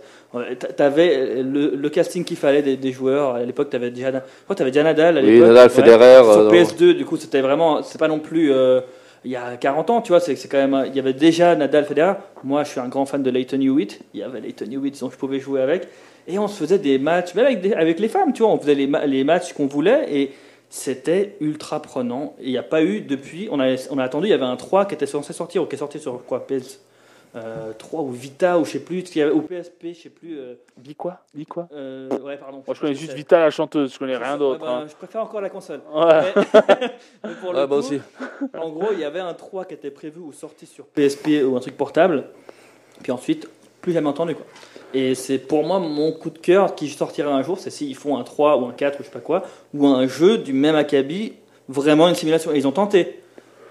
Tu 0.75 0.83
avais 0.83 1.41
le, 1.41 1.75
le 1.77 1.89
casting 1.89 2.25
qu'il 2.25 2.35
fallait 2.35 2.63
des, 2.63 2.75
des 2.75 2.91
joueurs. 2.91 3.35
À 3.35 3.43
l'époque, 3.45 3.69
tu 3.69 3.77
avais 3.77 3.91
déjà, 3.91 4.11
t'avais 4.57 4.71
déjà 4.71 4.83
Nadal. 4.83 5.19
À 5.19 5.21
Oui. 5.21 5.39
Nadal, 5.39 5.55
Ouais. 5.55 5.69
Federer. 5.69 6.17
Sur 6.17 6.39
euh, 6.41 6.51
PS2, 6.51 6.97
du 6.97 7.05
coup, 7.05 7.15
c'était 7.15 7.39
vraiment, 7.39 7.81
c'est 7.81 7.97
pas 7.97 8.09
non 8.09 8.19
plus 8.19 8.51
euh, 8.51 8.81
il 9.25 9.31
y 9.31 9.35
a 9.35 9.55
40 9.55 9.89
ans, 9.89 10.01
tu 10.01 10.09
vois, 10.09 10.19
c'est 10.19 10.35
quand 10.47 10.57
même, 10.57 10.85
il 10.87 10.95
y 10.95 10.99
avait 10.99 11.13
déjà 11.13 11.55
Nadal, 11.55 11.85
Federer. 11.85 12.15
Moi, 12.43 12.63
je 12.63 12.71
suis 12.71 12.79
un 12.79 12.89
grand 12.89 13.05
fan 13.05 13.23
de 13.23 13.29
Leighton 13.29 13.61
Hewitt. 13.61 14.01
Il 14.13 14.19
y 14.19 14.23
avait 14.23 14.41
Leighton 14.41 14.69
Hewitt, 14.69 14.99
dont 14.99 15.09
je 15.09 15.17
pouvais 15.17 15.39
jouer 15.39 15.61
avec. 15.61 15.87
Et 16.27 16.39
on 16.39 16.47
se 16.47 16.57
faisait 16.57 16.79
des 16.79 16.97
matchs, 16.99 17.33
même 17.35 17.45
avec, 17.45 17.99
les 17.99 18.07
femmes, 18.07 18.33
tu 18.33 18.43
vois, 18.43 18.51
on 18.51 18.59
faisait 18.59 18.75
les, 18.75 18.89
les 19.07 19.23
matchs 19.23 19.53
qu'on 19.53 19.67
voulait 19.67 20.05
et 20.09 20.31
c'était 20.69 21.35
ultra 21.39 21.81
prenant. 21.81 22.35
Et 22.39 22.45
il 22.45 22.51
n'y 22.51 22.57
a 22.57 22.63
pas 22.63 22.81
eu 22.83 23.01
depuis, 23.01 23.47
on 23.51 23.59
a, 23.59 23.75
on 23.91 23.97
a 23.97 24.03
attendu, 24.03 24.27
il 24.27 24.31
y 24.31 24.33
avait 24.33 24.43
un 24.43 24.55
3 24.55 24.85
qui 24.85 24.95
était 24.95 25.05
censé 25.05 25.33
sortir, 25.33 25.63
ou 25.63 25.65
qui 25.65 25.75
est 25.75 25.79
sorti 25.79 25.99
sur 25.99 26.25
quoi, 26.25 26.47
PS 26.47 26.79
euh, 27.35 27.73
3 27.77 28.01
ou 28.01 28.11
Vita, 28.11 28.59
ou 28.59 28.65
je 28.65 28.71
sais 28.71 28.79
plus, 28.79 28.99
il 28.99 29.17
y 29.17 29.21
avait, 29.21 29.31
ou 29.31 29.41
PSP, 29.41 29.87
je 29.87 29.93
sais 29.93 30.09
plus. 30.09 30.37
euh, 30.37 30.53
Dis 30.77 30.93
quoi 30.95 31.19
Dis 31.33 31.45
quoi 31.45 31.67
euh, 31.73 32.07
ouais, 32.19 32.37
pardon. 32.37 32.63
Moi, 32.65 32.75
je 32.75 32.79
connais 32.79 32.93
juste 32.93 33.13
Vita, 33.13 33.39
la 33.39 33.49
chanteuse. 33.49 33.93
Je 33.93 33.99
connais 33.99 34.17
rien 34.17 34.33
ouais, 34.33 34.37
d'autre. 34.39 34.59
ben, 34.59 34.67
hein. 34.71 34.85
Je 34.87 34.95
préfère 34.95 35.21
encore 35.23 35.41
la 35.41 35.49
console. 35.49 35.81
Ouais. 35.93 36.21
Mais, 36.35 36.89
mais 37.23 37.35
pour 37.41 37.53
le 37.53 37.59
Ah, 37.59 37.67
bah 37.67 37.75
coup, 37.75 37.79
aussi. 37.79 37.99
en 38.57 38.69
gros, 38.69 38.89
il 38.93 38.99
y 38.99 39.03
avait 39.03 39.19
un 39.19 39.33
3 39.33 39.65
qui 39.65 39.73
était 39.73 39.91
prévu 39.91 40.19
ou 40.19 40.31
sorti 40.31 40.65
sur 40.65 40.85
PSP 40.85 41.43
ou 41.45 41.55
un 41.57 41.59
truc 41.59 41.75
portable. 41.75 42.25
Puis 43.01 43.11
ensuite, 43.11 43.49
plus 43.81 43.93
jamais 43.93 44.07
entendu. 44.09 44.35
Quoi. 44.35 44.45
Et 44.93 45.15
c'est 45.15 45.39
pour 45.39 45.63
moi 45.63 45.79
mon 45.79 46.11
coup 46.11 46.29
de 46.29 46.37
cœur 46.37 46.75
qui 46.75 46.87
sortira 46.87 47.33
un 47.33 47.41
jour, 47.41 47.57
c'est 47.57 47.71
s'ils 47.71 47.95
font 47.95 48.15
un 48.17 48.23
3 48.23 48.57
ou 48.57 48.65
un 48.67 48.71
4 48.73 48.99
ou 48.99 49.03
je 49.03 49.07
sais 49.07 49.11
pas 49.11 49.19
quoi, 49.19 49.41
ou 49.73 49.87
un 49.87 50.05
jeu 50.07 50.37
du 50.37 50.53
même 50.53 50.75
acabit, 50.75 51.33
vraiment 51.67 52.07
une 52.07 52.13
simulation. 52.15 52.51
Et 52.53 52.57
ils 52.57 52.67
ont 52.67 52.71
tenté. 52.71 53.21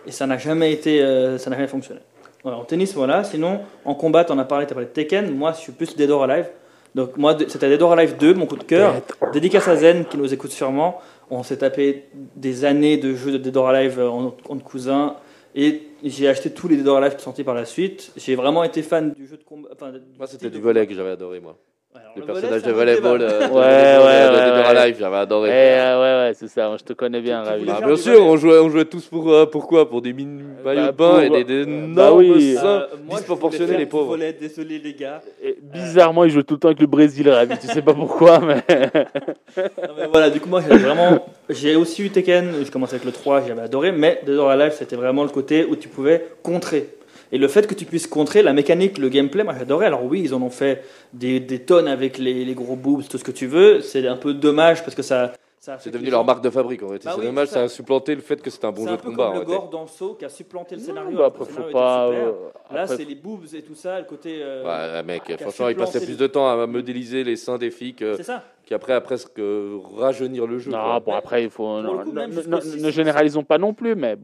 Et 0.05 0.11
ça 0.11 0.27
n'a 0.27 0.37
jamais 0.37 0.73
été, 0.73 1.01
euh, 1.01 1.39
ça 1.39 1.49
n'a 1.49 1.55
jamais 1.57 1.69
fonctionné. 1.69 2.01
Voilà, 2.43 2.59
en 2.59 2.65
tennis, 2.65 2.95
voilà. 2.95 3.23
Sinon, 3.25 3.61
en 3.85 3.95
combat, 3.95 4.27
on 4.31 4.39
a 4.39 4.45
parlé, 4.45 4.67
tu 4.67 4.73
as 4.73 4.75
parlé 4.75 4.87
de 4.89 4.93
Tekken. 4.93 5.31
Moi, 5.35 5.53
je 5.53 5.61
suis 5.61 5.73
plus 5.73 5.95
Dead 5.97 6.11
or 6.11 6.25
Alive. 6.25 6.47
Donc, 6.95 7.17
moi, 7.17 7.37
c'était 7.49 7.69
Dead 7.69 7.81
or 7.81 7.93
Alive 7.93 8.17
2, 8.19 8.35
mon 8.35 8.47
coup 8.47 8.57
de 8.57 8.65
cœur. 8.65 8.95
Dédicace 9.33 9.69
à 9.69 9.77
Zen 9.77 10.05
qui 10.05 10.17
nous 10.19 10.33
écoute 10.35 10.51
sûrement. 10.51 11.01
On 11.31 11.43
s'est 11.43 11.59
tapé 11.59 12.07
des 12.37 12.65
années 12.65 12.97
de 12.99 13.15
jeux 13.15 13.33
de 13.33 13.39
Dead 13.39 13.57
or 13.57 13.69
Alive 13.69 13.99
euh, 13.99 14.11
en 14.11 14.35
entre 14.49 14.65
cousins. 14.65 15.17
Et 15.55 15.83
j'ai 16.03 16.29
acheté 16.29 16.51
tous 16.51 16.69
les 16.69 16.77
Dead 16.77 16.89
or 16.89 16.99
Alive 16.99 17.13
qui 17.13 17.19
sont 17.19 17.31
sortis 17.31 17.45
par 17.45 17.55
la 17.55 17.65
suite. 17.65 18.13
J'ai 18.17 18.35
vraiment 18.35 18.65
été 18.65 18.83
fan 18.83 19.13
du 19.13 19.27
jeu 19.27 19.37
de 19.37 19.45
combat. 19.45 19.69
Enfin, 19.73 19.93
Moi, 20.19 20.27
c'était 20.27 20.51
du 20.51 20.61
volet 20.61 20.87
que 20.87 20.95
j'avais 20.95 21.11
adoré, 21.11 21.41
moi. 21.41 21.57
Alors, 21.95 22.13
Le 22.17 22.23
personnage 22.23 22.63
de 22.63 22.73
volleyball 22.73 23.21
euh, 23.21 23.27
de- 23.27 23.45
Ouais, 23.45 23.49
de- 23.49 23.53
ouais, 23.53 24.29
de- 24.29 24.47
de 24.47 24.73
ouais. 24.73 24.79
Alive, 24.79 24.97
j'avais 24.99 25.17
adoré. 25.17 25.51
euh, 25.53 26.01
ouais, 26.25 26.29
ouais, 26.29 26.35
c'est 26.35 26.49
ça. 26.49 26.75
Je 26.79 26.85
te 26.85 26.95
connais 26.95 27.21
bien, 27.21 27.43
Ravi. 27.43 27.67
Bah, 27.67 27.81
bien 27.85 27.97
sûr, 27.97 28.25
on 28.25 28.37
jouait, 28.39 28.59
on 28.61 28.71
jouait 28.71 28.87
tous 28.87 29.05
pour, 29.07 29.31
euh, 29.31 29.45
pourquoi 29.45 29.89
Pour 29.91 30.01
des 30.01 30.15
mini 30.15 30.43
maillots 30.65 30.81
bah, 30.81 30.87
de 30.93 30.97
bain 30.97 31.21
et 31.21 31.31
des, 31.31 31.45
des 31.45 31.55
euh, 31.55 31.63
énormes 31.65 31.95
bah 31.95 32.13
oui. 32.15 32.55
seins 32.55 32.65
Euh, 32.67 32.87
disproportionnés, 33.11 33.67
faire 33.69 33.79
les 33.79 33.87
pauvres. 33.87 34.07
volley, 34.09 34.33
désolé 34.33 34.79
les 34.79 34.95
gars. 34.95 35.21
Et 35.43 35.59
bizarrement, 35.61 36.25
il 36.25 36.31
joue 36.31 36.43
tout 36.43 36.55
le 36.55 36.61
temps 36.61 36.69
avec 36.69 36.81
le 36.81 36.87
Brésil, 36.87 37.29
Ravi. 37.29 37.59
Tu 37.59 37.67
sais 37.67 37.83
pas 37.83 37.95
pourquoi, 37.95 38.41
mais. 38.41 38.63
Non, 39.57 39.95
mais 39.99 40.07
voilà, 40.11 40.31
du 40.31 40.41
coup, 40.41 40.49
moi, 40.49 40.63
j'ai 40.67 40.75
vraiment. 40.79 41.27
J'ai 41.51 41.77
aussi 41.77 42.03
eu 42.05 42.11
Tekken, 42.11 42.65
je 42.65 42.71
commençais 42.71 42.95
avec 42.95 43.05
le 43.05 43.13
3, 43.13 43.43
j'avais 43.47 43.61
adoré, 43.61 43.93
mais 43.93 44.21
Dead 44.25 44.37
or 44.39 44.49
Alive, 44.51 44.73
c'était 44.73 44.97
vraiment 44.97 45.25
le 45.25 45.29
côté 45.29 45.67
où 45.67 45.77
tu 45.77 45.89
pouvais 45.89 46.25
contrer. 46.43 46.89
Et 47.33 47.39
le 47.39 47.49
fait 47.49 47.67
que 47.67 47.75
tu 47.75 47.87
puisses 47.87 48.07
contrer, 48.07 48.43
la 48.43 48.53
mécanique, 48.53 48.99
le 48.99 49.09
gameplay, 49.09 49.43
moi 49.43 49.55
j'adorais. 49.59 49.87
Alors 49.87 50.05
oui, 50.05 50.21
ils 50.23 50.35
en 50.35 50.43
ont 50.43 50.51
fait 50.51 50.85
des, 51.15 51.41
des 51.41 51.61
tonnes 51.61 51.89
avec 51.89 52.19
les, 52.19 52.45
les 52.45 52.55
gros 52.55 52.77
boobs, 52.77 53.03
tout 53.09 53.17
ce 53.19 53.25
que 53.25 53.31
tu 53.33 53.47
veux. 53.47 53.81
C'est 53.81 54.07
un 54.07 54.17
peu 54.17 54.35
dommage 54.35 54.83
parce 54.85 54.95
que 54.95 55.03
ça. 55.03 55.33
ça 55.59 55.79
fait 55.79 55.85
C'est 55.85 55.91
devenu 55.91 56.11
leur 56.11 56.25
marque 56.27 56.45
de 56.45 56.51
fabrique 56.51 56.83
en 56.83 56.89
réalité. 56.89 57.07
Bah 57.07 57.13
c'est 57.15 57.21
oui, 57.21 57.27
dommage, 57.27 57.49
c'est 57.49 57.55
ça 57.55 57.61
ça. 57.61 57.65
a 57.65 57.69
supplanté 57.69 58.15
le 58.15 58.21
fait 58.21 58.41
que 58.43 58.51
c'était 58.51 58.67
un 58.67 58.73
bon 58.73 58.83
C'est 58.83 58.89
jeu 58.89 58.93
un 58.93 58.97
de 58.97 59.01
peu 59.03 59.09
combat. 59.11 59.29
en 59.29 59.33
comme 59.33 59.39
le 59.41 59.45
gore 59.47 59.69
dans 59.71 59.87
Saw 59.87 60.15
qui 60.19 60.25
a 60.27 60.29
supplanté 60.29 60.75
le 60.75 60.83
Non, 60.83 60.87
scénario. 60.89 61.17
bah, 61.19 61.25
après, 61.29 61.45
le 61.47 61.51
faut 61.53 61.71
pas. 61.73 62.07
euh, 62.09 62.33
Là, 62.71 62.83
après, 62.83 62.97
c'est 62.99 63.05
les 63.07 63.15
boobs 63.15 63.47
et 63.55 63.63
tout 63.63 63.75
ça, 63.75 63.99
le 63.99 64.05
côté. 64.05 64.41
euh, 64.43 64.97
Ouais, 64.97 65.03
mec, 65.03 65.23
franchement, 65.41 65.69
il 65.71 65.77
passait 65.77 66.05
plus 66.05 66.19
de 66.19 66.27
temps 66.27 66.49
à 66.51 66.67
modéliser 66.67 67.25
les 67.25 67.37
seins 67.37 67.57
des 67.59 67.71
filles 67.71 67.95
que- 67.95 68.15
C'est 68.17 68.25
ça. 68.73 68.79
qu'après 68.79 68.93
à 68.95 69.01
presque 69.01 69.41
rajeunir 69.97 70.47
le 70.47 70.59
jeu. 70.59 70.71
Non, 70.71 70.79
quoi. 70.79 71.01
bon, 71.01 71.13
après, 71.15 71.45
il 71.45 71.51
faut. 71.51 71.81
Le 71.81 71.83
non, 71.87 72.05
coup, 72.05 72.13
ne- 72.13 72.91
généralisons 72.91 73.45
pas 73.45 73.59
non 73.59 73.75
plus, 73.75 73.95
mais 73.95 74.17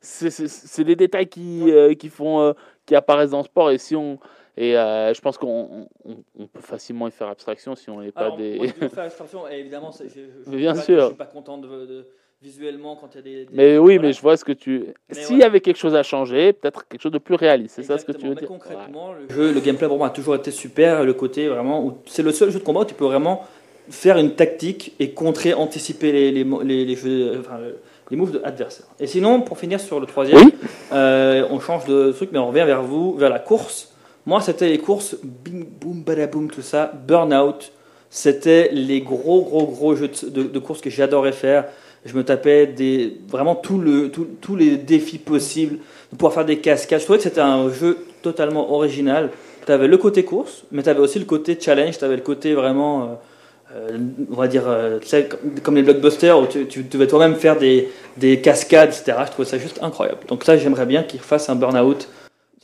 c'est- 0.00 0.84
des 0.84 0.96
détails 0.96 1.28
qui, 1.28 1.70
euh, 1.70 1.94
qui 1.94 2.08
font 2.08 2.40
euh, 2.40 2.52
qui 2.86 2.94
apparaissent 2.94 3.30
dans 3.30 3.38
le 3.38 3.44
sport 3.44 3.70
et 3.70 3.78
si 3.78 3.94
on 3.96 4.18
et 4.56 4.76
euh, 4.76 5.14
je 5.14 5.20
pense 5.22 5.38
qu'on 5.38 5.86
on, 6.04 6.16
on 6.38 6.46
peut 6.46 6.60
facilement 6.60 7.08
y 7.08 7.10
faire 7.10 7.28
abstraction 7.28 7.74
si 7.74 7.88
on 7.88 8.00
n'est 8.02 8.12
pas 8.12 8.22
Alors, 8.22 8.36
des 8.36 8.58
je 8.68 8.80
vais 8.80 8.88
faire 8.90 9.04
abstraction, 9.04 9.48
et 9.48 9.54
évidemment, 9.60 9.90
je, 9.92 10.50
bien 10.56 10.74
pas- 10.74 10.80
sûr. 10.82 11.00
Je 11.00 11.06
suis 11.06 11.14
pas 11.14 11.24
content 11.24 11.56
de, 11.56 11.68
de- 11.86 12.06
visuellement 12.42 12.96
quand 12.96 13.14
il 13.14 13.16
y 13.16 13.18
a 13.20 13.22
des. 13.22 13.44
des- 13.46 13.54
mais 13.54 13.78
oui 13.78 13.94
voilà. 13.94 14.08
mais 14.08 14.12
je 14.12 14.20
vois 14.20 14.36
ce 14.36 14.44
que 14.44 14.50
tu 14.52 14.86
s'il 15.12 15.38
y 15.38 15.44
avait 15.44 15.60
quelque 15.60 15.76
chose 15.78 15.94
à 15.94 16.02
changer 16.02 16.52
peut-être 16.52 16.86
quelque 16.88 17.00
chose 17.00 17.12
de 17.12 17.18
plus 17.18 17.36
réaliste 17.36 17.76
c'est 17.76 17.84
ça 17.84 17.96
ce 17.98 18.04
que 18.04 18.10
tu 18.12 18.24
veux 18.26 18.30
mais 18.30 18.40
dire? 18.40 18.48
Concrètement, 18.48 19.12
le 19.12 19.32
jeu, 19.32 19.52
le 19.54 19.60
gameplay 19.60 19.86
pour 19.86 19.96
moi 19.96 20.08
a 20.08 20.10
toujours 20.10 20.34
été 20.34 20.50
super. 20.50 21.04
Le 21.04 21.14
côté 21.14 21.46
vraiment, 21.48 21.84
où 21.84 21.98
c'est 22.06 22.24
le 22.24 22.32
seul 22.32 22.50
jeu 22.50 22.58
de 22.58 22.64
combat 22.64 22.80
où 22.80 22.84
tu 22.84 22.94
peux 22.94 23.04
vraiment 23.04 23.46
faire 23.92 24.18
une 24.18 24.32
tactique 24.32 24.92
et 24.98 25.10
contrer, 25.10 25.54
anticiper 25.54 26.10
les, 26.12 26.32
les, 26.32 26.44
les, 26.64 26.84
les 26.84 26.96
jeux, 26.96 27.36
enfin, 27.40 27.58
le- 27.58 27.76
les 28.10 28.16
moves 28.16 28.32
de 28.32 28.40
adversaires. 28.44 28.86
Et 29.00 29.06
sinon, 29.06 29.40
pour 29.40 29.58
finir 29.58 29.80
sur 29.80 29.98
le 30.00 30.06
troisième, 30.06 30.38
Oui. 30.44 30.52
euh, 30.92 31.46
on 31.50 31.60
change 31.60 31.84
de 31.86 32.12
truc, 32.12 32.30
mais 32.32 32.38
on 32.38 32.48
revient 32.48 32.64
vers 32.66 32.82
vous, 32.82 33.14
vers 33.14 33.30
la 33.30 33.38
course. 33.38 33.88
Moi, 34.26 34.40
c'était 34.40 34.68
les 34.68 34.78
courses, 34.78 35.16
bing, 35.22 35.64
boum, 35.80 36.02
badaboum, 36.02 36.50
tout 36.50 36.62
ça, 36.62 36.92
burnout. 37.06 37.72
C'était 38.10 38.68
les 38.72 39.00
gros, 39.00 39.42
gros, 39.42 39.66
gros 39.66 39.94
jeux 39.96 40.08
de, 40.08 40.28
de, 40.28 40.42
de 40.48 40.58
course 40.58 40.80
que 40.82 40.90
j'adorais 40.90 41.32
faire. 41.32 41.64
Je 42.04 42.14
me 42.14 42.22
tapais 42.24 42.66
des, 42.66 43.16
vraiment 43.28 43.54
tout 43.54 43.78
le, 43.78 44.10
tout- 44.10 44.26
tous 44.40 44.56
les 44.56 44.76
défis 44.76 45.18
possibles, 45.18 45.78
de 46.10 46.16
pouvoir 46.16 46.34
faire 46.34 46.44
des 46.44 46.58
cascades. 46.58 46.98
Je 47.00 47.04
trouvais 47.04 47.18
que 47.18 47.24
c'était 47.24 47.40
un 47.40 47.70
jeu 47.72 47.98
totalement 48.22 48.72
original. 48.74 49.30
Tu 49.64 49.72
avais 49.72 49.86
le 49.88 49.96
côté 49.96 50.24
course, 50.24 50.64
mais 50.72 50.82
tu 50.82 50.88
avais 50.90 51.00
aussi 51.00 51.18
le 51.18 51.24
côté 51.24 51.56
challenge, 51.58 51.96
tu 51.98 52.04
avais 52.04 52.16
le 52.16 52.22
côté 52.22 52.52
vraiment, 52.54 53.02
euh, 53.02 53.06
euh, 53.74 53.98
on 54.30 54.34
va 54.34 54.48
dire, 54.48 54.64
euh, 54.66 54.98
comme, 55.62 55.76
les 55.76 55.82
blockbusters 55.82 56.38
où 56.38 56.46
tu, 56.46 56.66
tu 56.66 56.82
devais 56.82 57.06
toi-même 57.06 57.36
faire 57.36 57.56
des, 57.56 57.90
des 58.16 58.40
cascades, 58.40 58.90
etc. 58.90 59.16
Je 59.26 59.30
trouvais 59.30 59.48
ça 59.48 59.58
juste 59.58 59.82
incroyable. 59.82 60.20
Donc 60.28 60.44
ça, 60.44 60.56
j'aimerais 60.56 60.86
bien 60.86 61.02
qu'ils 61.02 61.20
fassent 61.20 61.48
un 61.48 61.56
burn-out. 61.56 62.08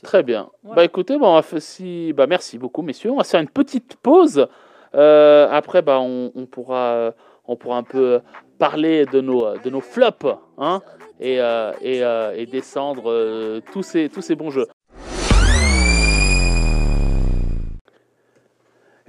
Très 0.03 0.23
bien. 0.23 0.49
Voilà. 0.63 0.75
Bah 0.75 0.85
écoutez, 0.85 1.17
bah, 1.17 1.27
on 1.27 1.35
va 1.35 1.41
faire 1.41 1.61
si... 1.61 2.13
bah, 2.13 2.27
merci 2.27 2.57
beaucoup, 2.57 2.81
messieurs. 2.81 3.11
On 3.11 3.17
va 3.17 3.23
faire 3.23 3.41
une 3.41 3.49
petite 3.49 3.95
pause. 3.95 4.47
Euh, 4.95 5.47
après, 5.51 5.81
bah, 5.81 5.99
on, 5.99 6.31
on 6.35 6.45
pourra, 6.45 7.13
on 7.45 7.55
pourra 7.55 7.77
un 7.77 7.83
peu 7.83 8.21
parler 8.57 9.05
de 9.05 9.21
nos, 9.21 9.57
de 9.57 9.69
nos 9.69 9.81
flops 9.81 10.27
hein, 10.57 10.81
et, 11.19 11.39
et, 11.81 12.01
et 12.35 12.45
descendre 12.45 13.59
tous, 13.71 13.83
ces, 13.83 14.09
tous 14.09 14.21
ces 14.21 14.35
bons 14.35 14.51
jeux. 14.51 14.67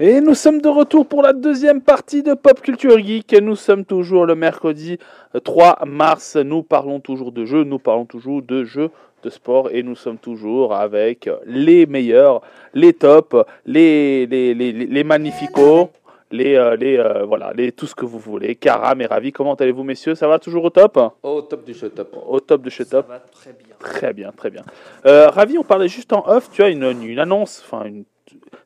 Et 0.03 0.23
nous 0.23 0.35
sommes 0.35 0.63
de 0.63 0.69
retour 0.71 1.05
pour 1.07 1.21
la 1.21 1.35
deuxième 1.35 1.83
partie 1.83 2.23
de 2.23 2.33
Pop 2.33 2.63
Culture 2.63 2.99
Geek. 2.99 3.35
Nous 3.43 3.55
sommes 3.55 3.85
toujours 3.85 4.25
le 4.25 4.35
mercredi 4.35 4.99
3 5.45 5.81
mars. 5.87 6.37
Nous 6.37 6.63
parlons 6.63 7.01
toujours 7.01 7.33
de 7.33 7.45
jeux, 7.45 7.65
nous 7.65 7.79
parlons 7.79 8.07
toujours 8.07 8.41
de 8.41 8.65
jeux 8.65 8.89
de 9.23 9.29
sport 9.29 9.69
et 9.71 9.83
nous 9.83 9.95
sommes 9.95 10.17
toujours 10.17 10.75
avec 10.75 11.29
les 11.45 11.85
meilleurs, 11.85 12.41
les 12.73 12.95
tops, 12.95 13.45
les, 13.67 14.25
les, 14.25 14.55
les, 14.55 14.73
les, 14.73 14.87
les 14.87 15.05
magnificos, 15.05 15.91
les, 16.31 16.55
euh, 16.55 16.77
les, 16.77 16.97
euh, 16.97 17.27
voilà, 17.27 17.53
les, 17.55 17.71
tout 17.71 17.87
ce 17.87 17.95
que 17.95 18.07
vous 18.07 18.19
voulez. 18.19 18.55
Karam 18.55 19.03
et 19.03 19.07
Ravi, 19.07 19.33
comment 19.33 19.55
allez-vous 19.55 19.85
messieurs? 19.85 20.15
Ça 20.15 20.27
va 20.27 20.39
toujours 20.39 20.65
au 20.65 20.71
top? 20.71 20.99
Oh, 21.23 21.43
top 21.43 21.63
du 21.67 21.75
show, 21.75 21.91
top. 21.91 22.17
Au 22.27 22.41
top 22.41 22.63
de 22.63 22.71
chez 22.71 22.85
Ça 22.85 23.03
top 23.03 23.09
va 23.09 23.19
très 23.19 23.53
bien. 23.53 23.77
Très 23.79 24.15
bien, 24.15 24.33
très 24.35 24.49
bien. 24.49 24.63
Euh, 25.05 25.29
Ravi, 25.29 25.59
on 25.59 25.63
parlait 25.63 25.89
juste 25.89 26.15
en 26.15 26.27
off, 26.27 26.49
tu 26.51 26.63
as 26.63 26.71
une, 26.71 26.85
une 27.03 27.19
annonce, 27.19 27.63
enfin 27.63 27.85
une... 27.85 28.05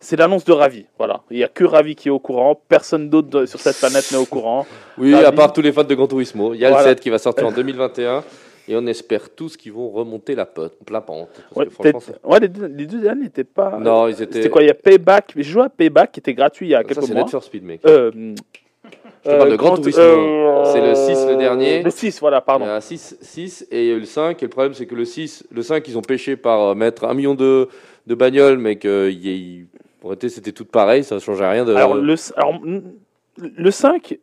C'est 0.05 0.17
l'annonce 0.17 0.45
de 0.45 0.53
Ravi, 0.53 0.85
voilà. 0.99 1.23
Il 1.31 1.39
n'y 1.39 1.45
a 1.45 1.49
que 1.49 1.65
Ravi 1.65 1.95
qui 1.97 2.09
est 2.09 2.11
au 2.11 2.19
courant, 2.19 2.61
personne 2.69 3.09
d'autre 3.09 3.47
sur 3.47 3.59
cette 3.59 3.79
planète 3.79 4.11
n'est 4.13 4.19
au 4.19 4.27
courant. 4.27 4.67
Oui, 4.99 5.15
Ravi. 5.15 5.25
à 5.27 5.33
part 5.33 5.53
tous 5.53 5.63
les 5.63 5.73
fans 5.73 5.83
de 5.83 5.95
Gran 5.95 6.07
Turismo. 6.07 6.53
Il 6.53 6.61
y 6.61 6.65
a 6.67 6.69
Voilà. 6.69 6.85
le 6.85 6.91
7 6.91 7.01
qui 7.01 7.09
va 7.11 7.17
sortir 7.19 7.47
en 7.47 7.53
2021. 7.53 8.23
Et 8.69 8.77
on 8.77 8.87
espère 8.87 9.31
tous 9.31 9.57
qu'ils 9.57 9.73
vont 9.73 9.89
remonter 9.91 10.35
la, 10.35 10.45
pote, 10.47 10.77
la 10.91 11.01
pente. 11.01 11.29
Parce 11.33 11.57
Ouais, 11.57 11.65
que 11.67 11.71
franchement, 11.73 12.01
peut-être- 12.01 12.21
ouais, 12.27 12.41
les, 12.41 12.49
deux, 12.49 12.67
les 12.67 12.87
deux 12.87 13.01
derniers 13.01 13.23
n'étaient 13.25 13.45
pas... 13.45 13.79
Non, 13.79 14.07
ils 14.09 14.21
étaient. 14.23 14.35
C'était 14.35 14.49
quoi 14.51 14.63
Il 14.63 14.67
y 14.69 14.71
a 14.71 14.75
Payback, 14.75 15.33
j'ai 15.37 15.43
joué 15.43 15.63
à 15.65 15.69
Payback 15.71 16.13
qui 16.13 16.21
était 16.21 16.33
gratuit 16.35 16.67
il 16.67 16.71
y 16.71 16.75
a 16.75 16.83
quelques 16.85 17.03
c'est 17.03 17.13
mois. 17.13 17.23
Need 17.23 17.31
for 17.31 17.43
Speed, 17.43 17.63
mec. 17.65 17.81
Euh, 17.87 18.11
Je 19.25 19.31
te 19.31 19.37
parle 19.37 19.51
de 19.51 19.57
Gran 19.57 19.69
Grand- 19.75 19.79
Turismo. 19.83 20.03
euh, 20.03 20.65
C'est 20.73 20.81
le 20.81 20.95
6, 20.95 21.27
le 21.29 21.37
dernier. 21.37 21.83
Le 21.83 21.91
6, 21.91 22.21
voilà, 22.21 22.39
Il 22.43 22.47
pardon. 22.47 22.65
y 22.67 22.69
a 22.69 22.81
6, 22.81 23.17
6 23.23 23.67
et 23.71 23.83
il 23.83 23.89
y 23.89 23.91
a 23.93 23.95
eu 23.97 24.01
le 24.01 24.07
5. 24.07 24.43
Et 24.43 24.47
le 24.47 24.51
problème, 24.51 24.75
c'est 24.75 24.87
que 24.87 24.95
le 24.95 25.05
6, 25.07 25.45
le 25.51 25.63
5, 25.63 25.87
ils 25.89 25.97
ont 25.99 26.03
pêché 26.03 26.37
par 26.37 26.61
euh, 26.61 26.75
mettre 26.75 27.05
un 27.05 27.15
million 27.15 27.35
de, 27.35 27.69
de 28.07 28.15
bagnoles, 28.15 28.59
mais 28.59 28.79
il 28.83 29.11
y 29.27 29.31
ait- 29.31 29.67
en 30.05 30.09
réalité, 30.09 30.29
c'était 30.29 30.53
tout 30.53 30.67
pareil, 30.67 31.03
ça 31.03 31.15
ne 31.15 31.21
changeait 31.21 31.49
rien 31.49 31.65
de. 31.65 31.75
Alors, 31.75 31.95
le, 31.95 32.15
alors, 32.37 32.61
le 33.39 33.71
5, 33.71 34.19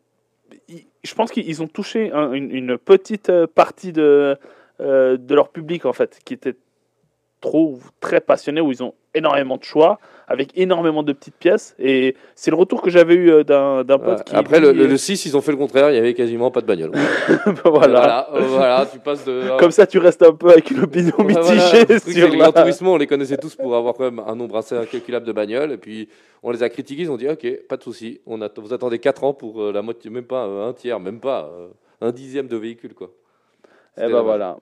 il- 0.70 0.86
je 1.04 1.14
pense 1.16 1.32
qu'ils 1.32 1.62
ont 1.64 1.68
touché 1.68 2.12
un- 2.12 2.32
une, 2.34 2.52
une 2.52 2.78
petite 2.78 3.30
euh, 3.30 3.48
partie 3.48 3.92
de, 3.92 4.38
euh, 4.80 5.18
de 5.18 5.36
leur 5.36 5.50
public, 5.50 5.86
en 5.88 5.94
fait, 5.94 6.20
qui 6.24 6.36
était 6.36 6.56
trop, 7.42 7.80
très 8.00 8.22
passionné, 8.22 8.62
où 8.62 8.72
ils 8.72 8.84
ont 8.84 8.94
énormément 9.16 9.58
de 9.58 9.64
choix, 9.64 10.00
avec 10.32 10.58
énormément 10.58 11.04
de 11.04 11.14
petites 11.14 11.36
pièces. 11.36 11.76
Et 11.80 12.16
c'est 12.36 12.50
le 12.52 12.58
retour 12.58 12.82
que 12.82 12.90
j'avais 12.90 13.14
eu 13.16 13.30
euh, 13.32 13.44
d'un 13.44 13.84
d'un 13.84 14.00
pote 14.00 14.24
qui. 14.24 14.36
Après, 14.36 14.60
le, 14.60 14.72
lui, 14.72 14.80
le- 14.82 14.88
le 14.88 14.98
6, 14.98 15.26
ils 15.26 15.38
ont 15.38 15.42
fait 15.42 15.52
le 15.52 15.58
contraire, 15.58 15.92
il 15.92 15.96
y 15.96 16.00
avait 16.00 16.14
quasiment 16.14 16.50
pas 16.52 16.62
de 16.62 16.66
bagnole. 16.66 16.92
voilà. 17.66 17.72
voilà, 18.00 18.28
euh, 18.34 18.40
voilà, 18.48 18.86
tu 18.92 19.00
passes 19.00 19.26
de. 19.26 19.58
Comme 19.60 19.72
ça, 19.72 19.86
tu 19.86 19.98
restes 20.00 20.24
un 20.24 20.34
peu 20.34 20.50
avec 20.50 20.72
une 20.72 20.82
opinion 20.84 21.14
mitigée 21.20 21.82
Le 21.82 21.86
truc, 21.86 22.02
c'est 22.06 22.12
sur 22.14 22.30
les 22.30 22.38
la... 22.38 22.52
Turismo, 22.52 22.94
on 22.94 22.98
les 22.98 23.08
connaissait 23.08 23.38
tous 23.38 23.56
pour 23.56 23.76
avoir 23.76 23.94
quand 23.94 24.04
même 24.06 24.22
un 24.26 24.36
nombre 24.36 24.58
assez 24.58 24.76
incalculable 24.76 25.26
de 25.26 25.32
bagnoles. 25.32 25.72
Et 25.74 25.78
puis, 25.78 26.10
on 26.44 26.52
les 26.52 26.64
a 26.64 26.70
critiqués, 26.70 27.04
ils 27.04 27.12
ont 27.12 27.18
dit 27.18 27.28
Ok, 27.30 27.48
pas 27.68 27.78
de 27.78 27.84
souci, 27.84 28.20
on 28.26 28.42
att- 28.42 28.58
vous 28.60 28.74
attendez 28.74 29.00
4 29.00 29.24
ans 29.24 29.34
pour 29.34 29.62
euh, 29.62 29.72
la 29.72 29.82
moitié, 29.82 30.10
même 30.10 30.24
pas 30.26 30.46
euh, 30.46 30.70
un 30.70 30.74
tiers, 30.74 31.00
même 31.00 31.20
pas 31.20 31.52
euh, 31.54 31.68
un 32.02 32.12
dixième 32.12 32.48
de 32.48 32.58
véhicule. 32.58 32.94
Quoi. 32.94 33.12
Eh 33.98 34.02
ben 34.02 34.08
dommage. 34.10 34.24
voilà. 34.24 34.58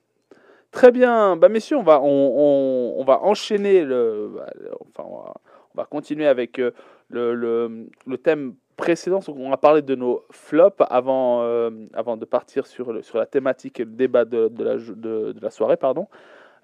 Très 0.71 0.91
bien, 0.91 1.35
bah 1.35 1.49
messieurs, 1.49 1.77
on 1.77 1.83
va, 1.83 1.99
on, 2.01 2.05
on- 2.05 2.99
on 2.99 3.03
va 3.03 3.21
enchaîner 3.23 3.83
le, 3.83 4.29
bah, 4.35 4.45
le- 4.59 4.69
enfin, 4.95 5.09
on 5.09 5.17
va, 5.17 5.33
on 5.75 5.77
va 5.77 5.85
continuer 5.85 6.27
avec 6.27 6.59
euh, 6.59 6.71
le, 7.09 7.33
le, 7.35 7.87
le 8.05 8.17
thème 8.17 8.55
précédent. 8.75 9.19
On 9.27 9.51
a 9.51 9.57
parlé 9.57 9.81
de 9.81 9.95
nos 9.95 10.23
flops 10.31 10.81
avant, 10.89 11.43
euh, 11.43 11.69
avant 11.93 12.17
de 12.17 12.25
partir 12.25 12.65
sur, 12.65 12.91
le, 12.93 13.01
sur 13.01 13.17
la 13.17 13.25
thématique 13.25 13.79
et 13.79 13.85
le 13.85 13.91
débat 13.91 14.25
de, 14.25 14.47
de, 14.47 14.63
la, 14.63 14.77
jo- 14.77 14.95
de, 14.95 15.33
de 15.33 15.39
la 15.41 15.49
soirée. 15.49 15.77
Pardon. 15.77 16.07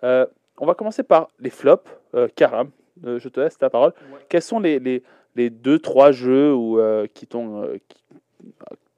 Euh, 0.03 0.25
on 0.57 0.65
va 0.65 0.73
commencer 0.73 1.03
par 1.03 1.29
les 1.39 1.49
flops. 1.49 1.89
Euh, 2.15 2.27
Karam, 2.35 2.69
je 3.03 3.27
te 3.29 3.39
laisse 3.39 3.57
ta 3.57 3.69
parole. 3.69 3.93
Ouais. 4.11 4.19
Quels 4.29 4.41
sont 4.41 4.59
les, 4.59 4.79
les, 4.79 5.03
les 5.35 5.49
deux, 5.49 5.79
trois 5.79 6.11
jeux 6.11 6.53
où, 6.53 6.79
qui 7.13 7.27
t'ont 7.27 7.77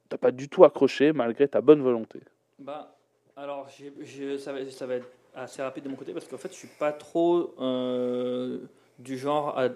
t'as 0.10 0.18
pas 0.18 0.32
du 0.32 0.48
tout 0.48 0.64
accroché 0.64 1.12
malgré 1.12 1.48
ta 1.48 1.60
bonne 1.62 1.82
volonté? 1.82 2.22
Bah, 2.60 2.96
alors, 3.36 3.68
ça, 4.38 4.54
va, 4.54 4.66
ça 4.70 4.86
va 4.86 4.96
être 4.96 5.08
assez 5.36 5.62
rapide 5.62 5.84
de 5.84 5.90
mon 5.90 5.96
côté 5.96 6.14
parce 6.14 6.28
qu'en 6.28 6.38
fait, 6.38 6.50
je 6.50 6.58
suis 6.58 6.70
pas 6.80 6.92
trop 6.92 7.56
du 9.00 9.18
genre 9.18 9.58
à, 9.58 9.70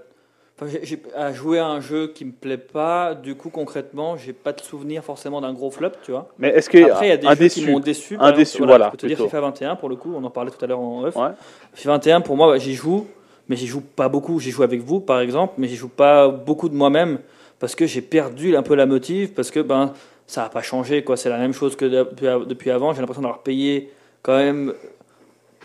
enfin, 0.60 0.72
j'ai- 0.84 1.02
à 1.16 1.34
jouer 1.34 1.60
à 1.60 1.68
un 1.68 1.80
jeu 1.82 2.08
qui 2.08 2.26
me 2.26 2.32
plaît 2.32 2.58
pas. 2.58 3.14
Du 3.16 3.36
coup, 3.36 3.49
concrètement, 3.49 4.18
j'ai 4.18 4.34
pas 4.34 4.54
de 4.54 4.62
souvenir 4.62 5.04
forcément 5.04 5.41
d'un 5.41 5.54
gros 5.54 5.72
flop, 5.72 5.91
tu 6.04 6.12
vois. 6.12 6.30
Mais 6.39 6.49
est-ce 6.49 6.70
que 6.70 6.84
Après, 6.91 7.08
il 7.08 7.10
y 7.10 7.12
a 7.14 7.18
des 7.18 7.28
jeux 7.28 7.36
déçu 7.36 7.60
qui 7.62 7.68
m'ont 7.72 7.80
déçu. 7.80 8.14
Un 8.16 8.18
exemple, 8.20 8.38
déçu, 8.38 8.64
voilà, 8.64 8.86
Je 8.88 8.91
peux 8.91 8.97
te 8.97 9.06
dire. 9.08 9.18
FIFA 9.18 9.41
21 9.41 9.76
pour 9.76 9.89
le 9.89 9.95
coup, 9.95 10.14
on 10.16 10.24
en 10.24 10.30
parlait 10.30 10.52
tout 10.52 10.64
à 10.64 10.68
l'heure 10.68 10.80
en 10.80 11.04
off. 11.04 11.16
Ouais. 11.16 11.30
FIFA 11.74 11.91
21, 11.93 12.22
pour 12.22 12.36
moi, 12.38 12.47
bah, 12.52 12.58
j'y 12.58 12.74
joue, 12.74 13.08
mais 13.47 13.56
j'y 13.56 13.68
joue 13.68 13.82
pas 13.82 14.10
beaucoup. 14.10 14.39
J'y 14.39 14.52
joue 14.52 14.64
avec 14.64 14.82
vous, 14.82 14.99
par 14.99 15.20
exemple, 15.20 15.54
mais 15.58 15.68
j'y 15.68 15.76
joue 15.76 15.89
pas 15.89 16.28
beaucoup 16.30 16.70
de 16.70 16.76
moi-même 16.76 17.20
parce 17.60 17.76
que 17.76 17.86
j'ai 17.86 18.02
perdu 18.02 18.56
un 18.56 18.64
peu 18.64 18.76
la 18.76 18.86
motive, 18.86 19.34
parce 19.34 19.52
que 19.52 19.60
ben 19.60 19.93
ça 20.28 20.43
n'a 20.43 20.49
pas 20.49 20.62
changé, 20.62 21.04
quoi. 21.04 21.18
C'est 21.18 21.30
la 21.30 21.38
même 21.38 21.54
chose 21.54 21.76
que 21.76 21.86
depuis, 21.86 22.72
avant. 22.72 22.93
J'ai 22.93 23.02
l'impression 23.02 23.22
d'avoir 23.22 23.39
payé 23.43 23.91
quand 24.24 24.38
même 24.38 24.74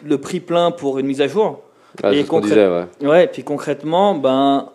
le 0.05 0.19
prix 0.19 0.41
plein 0.41 0.71
pour 0.73 0.99
une 0.99 1.07
mise 1.07 1.21
à 1.21 1.29
jour. 1.29 1.61
Ah, 2.03 2.13
Et 2.13 2.17
c'est 2.17 2.23
ce 2.25 2.29
qu'on 2.29 2.41
concrète- 2.41 2.53
disait, 2.59 2.69
ouais. 3.07 3.09
Ouais, 3.09 3.25
et 3.25 3.29
puis 3.29 3.43
concrètement, 3.45 4.15
ben, 4.15 4.69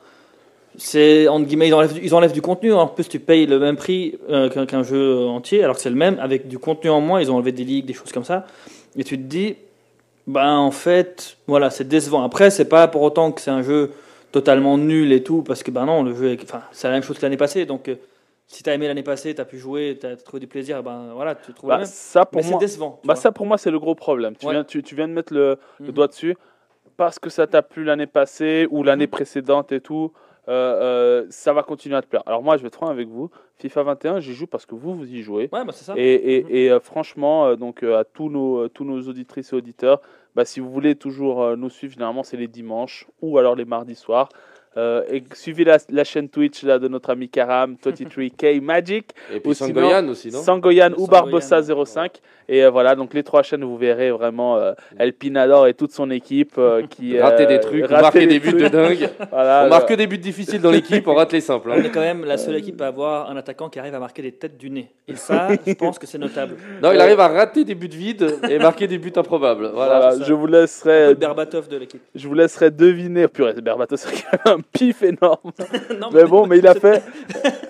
c'est 0.78 1.28
entre 1.28 1.45
guillemets, 1.47 1.67
ils 1.67 1.74
enlèvent, 1.74 1.93
du- 1.93 2.01
ils 2.03 2.13
enlèvent 2.15 2.32
du 2.32 2.41
contenu. 2.41 2.74
En 2.74 2.88
plus, 2.88 3.07
tu 3.09 3.19
payes 3.19 3.45
le 3.45 3.59
même 3.59 3.76
prix 3.76 4.17
euh, 4.30 4.49
qu'un 4.65 4.84
jeu 4.84 5.26
entier, 5.28 5.63
alors 5.63 5.76
que 5.76 5.82
c'est 5.82 5.89
le 5.89 5.95
même, 5.95 6.17
avec 6.19 6.47
du 6.47 6.59
contenu 6.59 6.89
en 6.89 7.01
moins. 7.01 7.22
Ils 7.22 7.32
ont 7.32 7.36
enlevé 7.36 7.51
des 7.51 7.63
ligues, 7.63 7.86
des 7.86 7.93
choses 7.93 8.11
comme 8.11 8.24
ça. 8.24 8.45
Et 8.95 9.03
tu 9.03 9.17
te 9.17 9.24
dis, 9.24 9.55
ben, 10.28 10.55
en 10.57 10.72
fait, 10.72 11.38
voilà, 11.47 11.69
c'est 11.69 11.88
décevant. 11.88 12.24
Après, 12.24 12.49
c'est 12.49 12.65
pas 12.69 12.88
pour 12.88 13.01
autant 13.01 13.32
que 13.32 13.41
c'est 13.41 13.51
un 13.51 13.61
jeu 13.61 13.91
totalement 14.32 14.78
nul 14.78 15.11
et 15.11 15.24
tout, 15.24 15.41
parce 15.41 15.61
que 15.61 15.72
ben 15.72 15.86
non, 15.86 16.03
le 16.03 16.15
jeu, 16.15 16.38
enfin, 16.43 16.61
c'est 16.72 16.88
la 16.88 16.93
même 16.93 17.03
chose 17.03 17.17
que 17.17 17.24
l'année 17.24 17.36
passée. 17.38 17.65
Donc, 17.65 17.89
euh, 17.89 17.95
si 18.47 18.63
tu 18.63 18.69
as 18.69 18.74
aimé 18.74 18.88
l'année 18.88 19.03
passée, 19.03 19.36
tu 19.36 19.41
as 19.41 19.45
pu 19.45 19.57
jouer, 19.57 19.97
tu 19.99 20.07
as 20.07 20.15
trouvé 20.15 20.39
du 20.39 20.47
plaisir, 20.47 20.82
ben 20.84 21.11
voilà, 21.15 21.36
tu 21.36 21.53
trouves 21.53 21.69
Bah, 21.69 21.78
même. 21.80 21.86
ça 21.86 22.26
pour 22.26 22.41
Mais 22.41 22.47
c'est 22.47 22.57
décevant. 22.57 22.99
bah, 23.03 23.13
vois. 23.13 23.15
ça 23.22 23.32
pour 23.34 23.45
moi 23.45 23.57
c'est 23.57 23.72
le 23.72 23.80
gros 23.80 23.95
problème. 23.95 24.36
Tu, 24.38 24.45
Ouais. 24.45 24.53
viens, 24.53 24.63
tu, 24.63 24.84
tu 24.84 24.95
viens 24.95 25.07
de 25.09 25.13
mettre 25.13 25.34
le, 25.34 25.57
le 25.80 25.86
Mhm. 25.88 25.91
doigt 25.91 26.07
dessus 26.07 26.36
parce 26.97 27.17
que 27.19 27.30
ça 27.30 27.47
t'a 27.47 27.61
plu 27.61 27.84
l'année 27.84 28.07
passée 28.07 28.67
ou 28.72 28.84
l'année 28.84 29.05
Mhm. 29.05 29.11
précédente 29.11 29.72
et 29.74 29.80
tout. 29.82 30.11
Euh, 30.47 31.21
euh, 31.23 31.25
ça 31.29 31.53
va 31.53 31.63
continuer 31.63 31.95
à 31.95 32.01
te 32.01 32.07
plaire. 32.07 32.23
Alors 32.25 32.41
moi 32.43 32.57
je 32.57 32.61
vais 32.61 32.67
être 32.67 32.75
franc 32.75 32.87
avec 32.89 33.07
vous. 33.07 33.29
FIFA 33.57 33.83
21 33.83 34.19
j'y 34.19 34.33
joue 34.33 34.47
parce 34.47 34.65
que 34.65 34.75
vous 34.75 34.95
vous 34.95 35.13
y 35.13 35.21
jouez. 35.21 35.49
Ouais, 35.53 35.63
bah, 35.65 35.71
c'est 35.71 35.85
ça. 35.85 35.93
Et, 35.95 36.37
et, 36.37 36.43
Mhm. 36.43 36.49
et, 36.49 36.71
euh, 36.71 36.79
franchement, 36.79 37.55
donc 37.55 37.83
à 37.83 38.03
tous 38.03 38.29
nos, 38.29 38.67
tous 38.69 38.83
nos 38.85 39.01
auditrices 39.07 39.53
et 39.53 39.55
auditeurs, 39.55 40.01
bah, 40.35 40.45
si 40.45 40.59
vous 40.59 40.71
voulez 40.71 40.95
toujours 40.95 41.55
nous 41.57 41.69
suivre, 41.69 41.93
généralement 41.93 42.23
c'est 42.23 42.37
les 42.37 42.47
dimanches 42.47 43.07
ou 43.21 43.37
alors 43.37 43.55
les 43.55 43.65
mardis 43.65 43.95
soirs. 43.95 44.29
Euh, 44.78 45.03
et 45.11 45.22
suivez 45.34 45.65
la, 45.65 45.80
la 45.89 46.05
chaîne 46.05 46.30
Twitch 46.30 46.63
là, 46.63 46.80
de 46.80 46.88
notre 46.88 47.09
ami 47.09 47.28
Karam, 47.28 47.76
23K 47.84 48.61
Magic, 48.61 49.11
Et 49.34 49.41
puis 49.41 49.51
Ou 49.51 49.53
sinon, 49.53 49.67
Sangoyan 49.67 50.07
aussi, 50.07 50.32
non 50.32 50.41
Sangoyan 50.41 50.91
ou 50.93 51.05
Sangoyan, 51.05 51.07
Barbossa 51.07 51.61
05. 51.61 52.22
Et 52.47 52.63
euh, 52.63 52.69
voilà, 52.69 52.95
donc 52.95 53.13
les 53.13 53.24
trois 53.24 53.43
chaînes, 53.43 53.63
vous 53.63 53.78
verrez 53.78 54.11
vraiment 54.11 54.57
euh, 54.57 54.74
El 54.97 55.13
Pinador 55.13 55.67
et 55.67 55.74
toute 55.74 55.91
son 55.91 56.09
équipe 56.09 56.55
euh, 56.57 56.86
qui. 56.89 57.19
Rater 57.19 57.43
euh, 57.43 57.47
des 57.47 57.59
trucs, 57.59 57.84
rater 57.84 58.01
marquer 58.01 58.28
des 58.28 58.39
buts 58.39 58.53
de 58.53 58.67
dingue. 58.67 59.09
Voilà, 59.32 59.63
On 59.65 59.69
marque 59.69 59.89
que 59.89 59.93
des 59.93 60.07
buts 60.07 60.17
difficiles 60.17 60.61
dans 60.61 60.72
l'équipe, 60.72 61.07
on 61.07 61.13
rate 61.13 61.32
les 61.32 61.41
simples. 61.41 61.69
On 61.69 61.74
hein. 61.74 61.84
est 61.84 61.89
quand 61.89 62.01
même 62.01 62.26
la 62.26 62.38
seule 62.38 62.55
équipe 62.55 62.82
à 62.82 62.88
avoir 62.88 63.30
un 63.30 63.38
attaquant 63.38 63.69
qui 63.69 63.80
arrive 63.80 63.95
à 63.95 63.99
marquer 63.99 64.22
des 64.22 64.32
têtes 64.32 64.57
du 64.57 64.69
nez. 64.69 64.91
Et 65.07 65.15
ça, 65.15 65.49
je 65.65 65.74
pense 65.74 65.99
que 65.99 66.07
c'est 66.07 66.17
notable. 66.17 66.55
Non, 66.82 66.91
il 66.91 66.99
arrive 66.99 67.19
à 67.19 67.28
rater 67.28 67.63
des 67.63 67.76
buts 67.76 67.88
vides 67.88 68.39
et 68.49 68.57
marquer 68.57 68.88
des 68.88 68.97
buts 68.97 69.13
improbables. 69.15 69.72
Voilà. 69.74 70.15
je 70.22 70.34
vous 70.34 70.47
laisserai, 70.47 71.09
le 71.09 71.13
Berbatov 71.15 71.67
de 71.67 71.78
l'équipe. 71.78 72.01
je 72.15 72.28
vous 72.28 72.34
laisserai 72.34 72.72
deviner. 72.72 73.28
Purée, 73.28 73.53
Berbatov, 73.53 73.97
c'est 73.97 74.24
quand 74.43 74.51
même 74.51 74.61
pif 74.64 75.03
énorme. 75.03 75.51
Non, 75.99 76.09
Mais 76.14 76.24
bon, 76.26 76.47
mais 76.47 76.57
il 76.59 76.68
a 76.68 76.74
fait, 76.76 77.03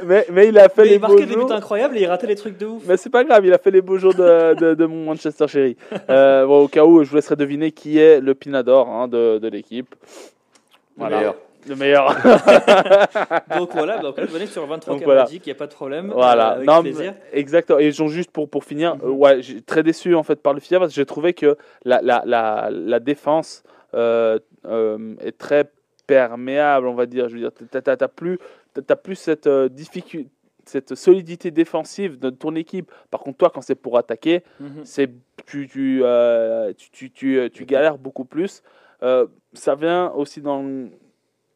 mais, 0.06 0.26
mais 0.32 0.48
il 0.48 0.58
a 0.58 0.70
fait 0.70 0.84
Mais 0.84 0.89
les 0.89 0.96
il 0.96 1.00
beaux 1.00 1.08
marquait 1.08 1.26
des 1.26 1.34
jours. 1.34 1.48
buts 1.48 1.54
incroyables 1.54 1.98
et 1.98 2.02
il 2.02 2.06
ratait 2.08 2.28
les 2.28 2.36
trucs 2.36 2.58
de 2.58 2.66
ouf. 2.66 2.84
Mais 2.88 2.98
c'est 2.98 3.10
pas 3.10 3.24
grave, 3.24 3.46
il 3.46 3.54
a 3.54 3.58
fait 3.58 3.72
les 3.72 3.82
beaux 3.82 3.98
jours 3.98 4.14
de, 4.14 4.54
de, 4.56 4.74
de 4.74 4.86
mon 4.86 5.06
Manchester 5.06 5.48
chéri. 5.48 5.78
Euh, 6.10 6.46
bon, 6.46 6.64
au 6.64 6.68
cas 6.68 6.84
où, 6.86 7.04
je 7.04 7.10
vous 7.10 7.16
laisserai 7.16 7.36
deviner 7.36 7.72
qui 7.72 7.98
est 8.00 8.20
le 8.20 8.34
Pinador 8.36 8.88
hein, 8.89 9.08
de, 9.08 9.38
de 9.38 9.48
l'équipe. 9.48 9.94
Le 11.00 11.08
meilleur. 11.10 11.36
Le 11.70 11.76
meilleur. 11.76 12.08
Donc 13.58 13.70
voilà, 13.74 14.00
donc 14.00 14.20
venez 14.20 14.48
sur 14.48 14.66
23 14.66 14.96
Donc 14.96 15.04
voilà. 15.04 15.22
Magic, 15.24 15.46
il 15.46 15.50
n'y 15.50 15.56
a 15.56 15.56
pas 15.56 15.68
de 15.68 15.74
problème. 15.74 16.12
Voilà, 16.14 16.52
euh, 16.52 16.56
avec 16.56 16.68
non, 16.68 16.82
plaisir. 16.82 17.14
exactement. 17.34 17.80
Et 17.80 17.92
genre, 17.92 18.08
juste 18.08 18.32
pour, 18.32 18.50
pour 18.50 18.64
finir, 18.64 18.96
Mhm. 18.96 19.02
euh, 19.04 19.10
ouais, 19.12 19.42
j'ai 19.42 19.62
très 19.62 19.84
déçu 19.84 20.16
en 20.16 20.24
fait 20.24 20.42
par 20.42 20.54
le 20.54 20.60
FIFA 20.60 20.80
parce 20.80 20.92
que 20.92 20.96
j'ai 20.96 21.06
trouvé 21.06 21.34
que 21.34 21.58
la, 21.86 22.02
la, 22.02 22.24
la, 22.26 22.70
la 22.72 23.00
défense 23.00 23.64
euh, 23.94 24.39
euh, 24.66 25.14
est 25.24 25.38
très 25.38 25.66
perméable, 26.08 26.88
on 26.88 26.93
va 26.93 27.06
dire. 27.06 27.30
Je 27.30 27.36
veux 27.36 27.41
dire, 27.41 27.52
t'as, 27.70 27.82
t'as- 27.82 27.97
t'as 27.97 28.08
plus, 28.08 28.38
plus 29.04 29.16
cette 29.16 29.47
euh, 29.47 29.70
difficulté, 29.70 30.30
cette 30.66 30.93
solidité 30.95 31.49
défensive 31.52 32.20
de 32.20 32.30
ton 32.30 32.56
équipe. 32.56 32.91
Par 33.10 33.22
contre, 33.22 33.38
toi, 33.39 33.49
quand 33.54 33.62
c'est 33.62 33.76
pour 33.76 33.97
attaquer, 33.97 34.43
Mhm. 34.60 34.86
c'est 34.86 35.10
tu 35.47 35.68
tu, 35.68 36.02
euh, 36.04 36.72
tu, 36.78 36.89
tu, 36.91 37.12
tu, 37.12 37.39
euh, 37.39 37.49
tu 37.49 37.66
galères 37.66 37.97
beaucoup 37.97 38.26
plus. 38.26 38.62
Euh, 39.04 39.26
ça 39.54 39.74
vient 39.76 40.12
aussi 40.12 40.41
dans 40.41 40.64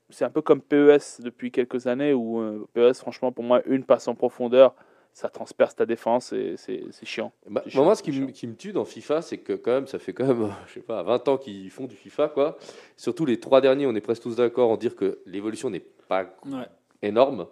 c'est 0.10 0.26
un 0.26 0.30
peu 0.30 0.42
comme 0.42 0.62
PES 0.62 1.22
depuis 1.22 1.52
quelques 1.52 1.88
années 1.88 2.14
où 2.14 2.40
euh, 2.40 2.66
PES 2.74 2.94
franchement 3.00 3.32
pour 3.32 3.44
moi 3.44 3.62
une 3.66 3.84
passe 3.84 4.08
en 4.08 4.16
profondeur 4.16 4.74
ça 5.16 5.30
transperce 5.30 5.74
ta 5.78 5.86
défense 5.86 6.34
et 6.34 6.56
c'est 6.58 6.84
c'est 6.92 7.06
chiant. 7.06 7.32
Bah, 7.50 7.62
C'est 7.64 7.70
chiant, 7.72 7.86
moi, 7.86 7.96
ce 7.96 8.04
qui, 8.04 8.12
me- 8.12 8.28
qui 8.32 8.46
me 8.48 8.56
tue 8.56 8.74
dans 8.74 8.84
FIFA, 8.84 9.22
c'est 9.22 9.38
que 9.38 9.54
quand 9.54 9.72
même, 9.72 9.88
ça 9.88 9.98
fait 9.98 10.12
quand 10.12 10.26
même, 10.28 10.52
je 10.68 10.74
sais 10.74 10.80
pas, 10.82 11.02
20 11.04 11.28
ans 11.30 11.38
qu'ils 11.38 11.72
font 11.72 11.86
du 11.86 11.96
FIFA, 11.96 12.28
quoi. 12.28 12.58
Surtout 12.98 13.26
les 13.26 13.40
trois 13.40 13.62
derniers, 13.62 13.88
on 13.88 13.96
est 13.96 14.02
presque 14.02 14.24
tous 14.24 14.36
d'accord 14.36 14.70
en 14.70 14.76
dire 14.78 14.94
que 14.96 15.20
l'évolution 15.26 15.70
n'est 15.70 15.80
pas 15.80 16.26
Ouais. 16.46 16.68
énorme. 17.02 17.48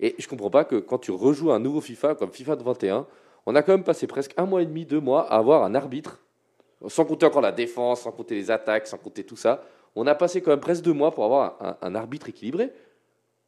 Et 0.00 0.16
je 0.18 0.26
comprends 0.26 0.50
pas 0.50 0.64
que 0.64 0.74
quand 0.76 0.98
tu 0.98 1.12
rejoues 1.12 1.52
un 1.52 1.60
nouveau 1.60 1.80
FIFA 1.80 2.16
comme 2.16 2.32
FIFA 2.32 2.56
21, 2.56 3.06
on 3.46 3.54
a 3.54 3.62
quand 3.62 3.72
même 3.72 3.84
passé 3.84 4.08
presque 4.08 4.34
un 4.36 4.44
mois 4.44 4.60
et 4.62 4.66
demi, 4.66 4.84
deux 4.84 4.98
mois 5.00 5.30
à 5.32 5.36
avoir 5.38 5.62
un 5.62 5.76
arbitre, 5.76 6.18
sans 6.88 7.04
compter 7.04 7.26
encore 7.26 7.42
la 7.42 7.52
défense, 7.52 8.00
sans 8.00 8.10
compter 8.10 8.34
les 8.34 8.50
attaques, 8.50 8.88
sans 8.88 8.98
compter 8.98 9.22
tout 9.22 9.36
ça. 9.36 9.62
On 9.94 10.08
a 10.08 10.16
passé 10.16 10.42
quand 10.42 10.50
même 10.50 10.58
presque 10.58 10.82
deux 10.82 10.92
mois 10.92 11.12
pour 11.14 11.24
avoir 11.24 11.56
un, 11.62 11.76
un 11.80 11.94
arbitre 11.94 12.28
équilibré. 12.28 12.72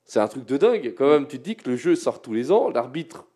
C'est 0.05 0.21
un 0.21 0.29
truc 0.29 0.45
de 0.47 0.57
dingue. 0.57 0.95
Quand 0.97 1.09
même, 1.09 1.27
tu 1.27 1.39
te 1.41 1.43
dis 1.43 1.57
que 1.57 1.69
le 1.69 1.75
jeu 1.77 1.97
sort 1.97 2.23
tous 2.23 2.33
les 2.33 2.53
ans, 2.53 2.71
l'arbitre, 2.71 3.27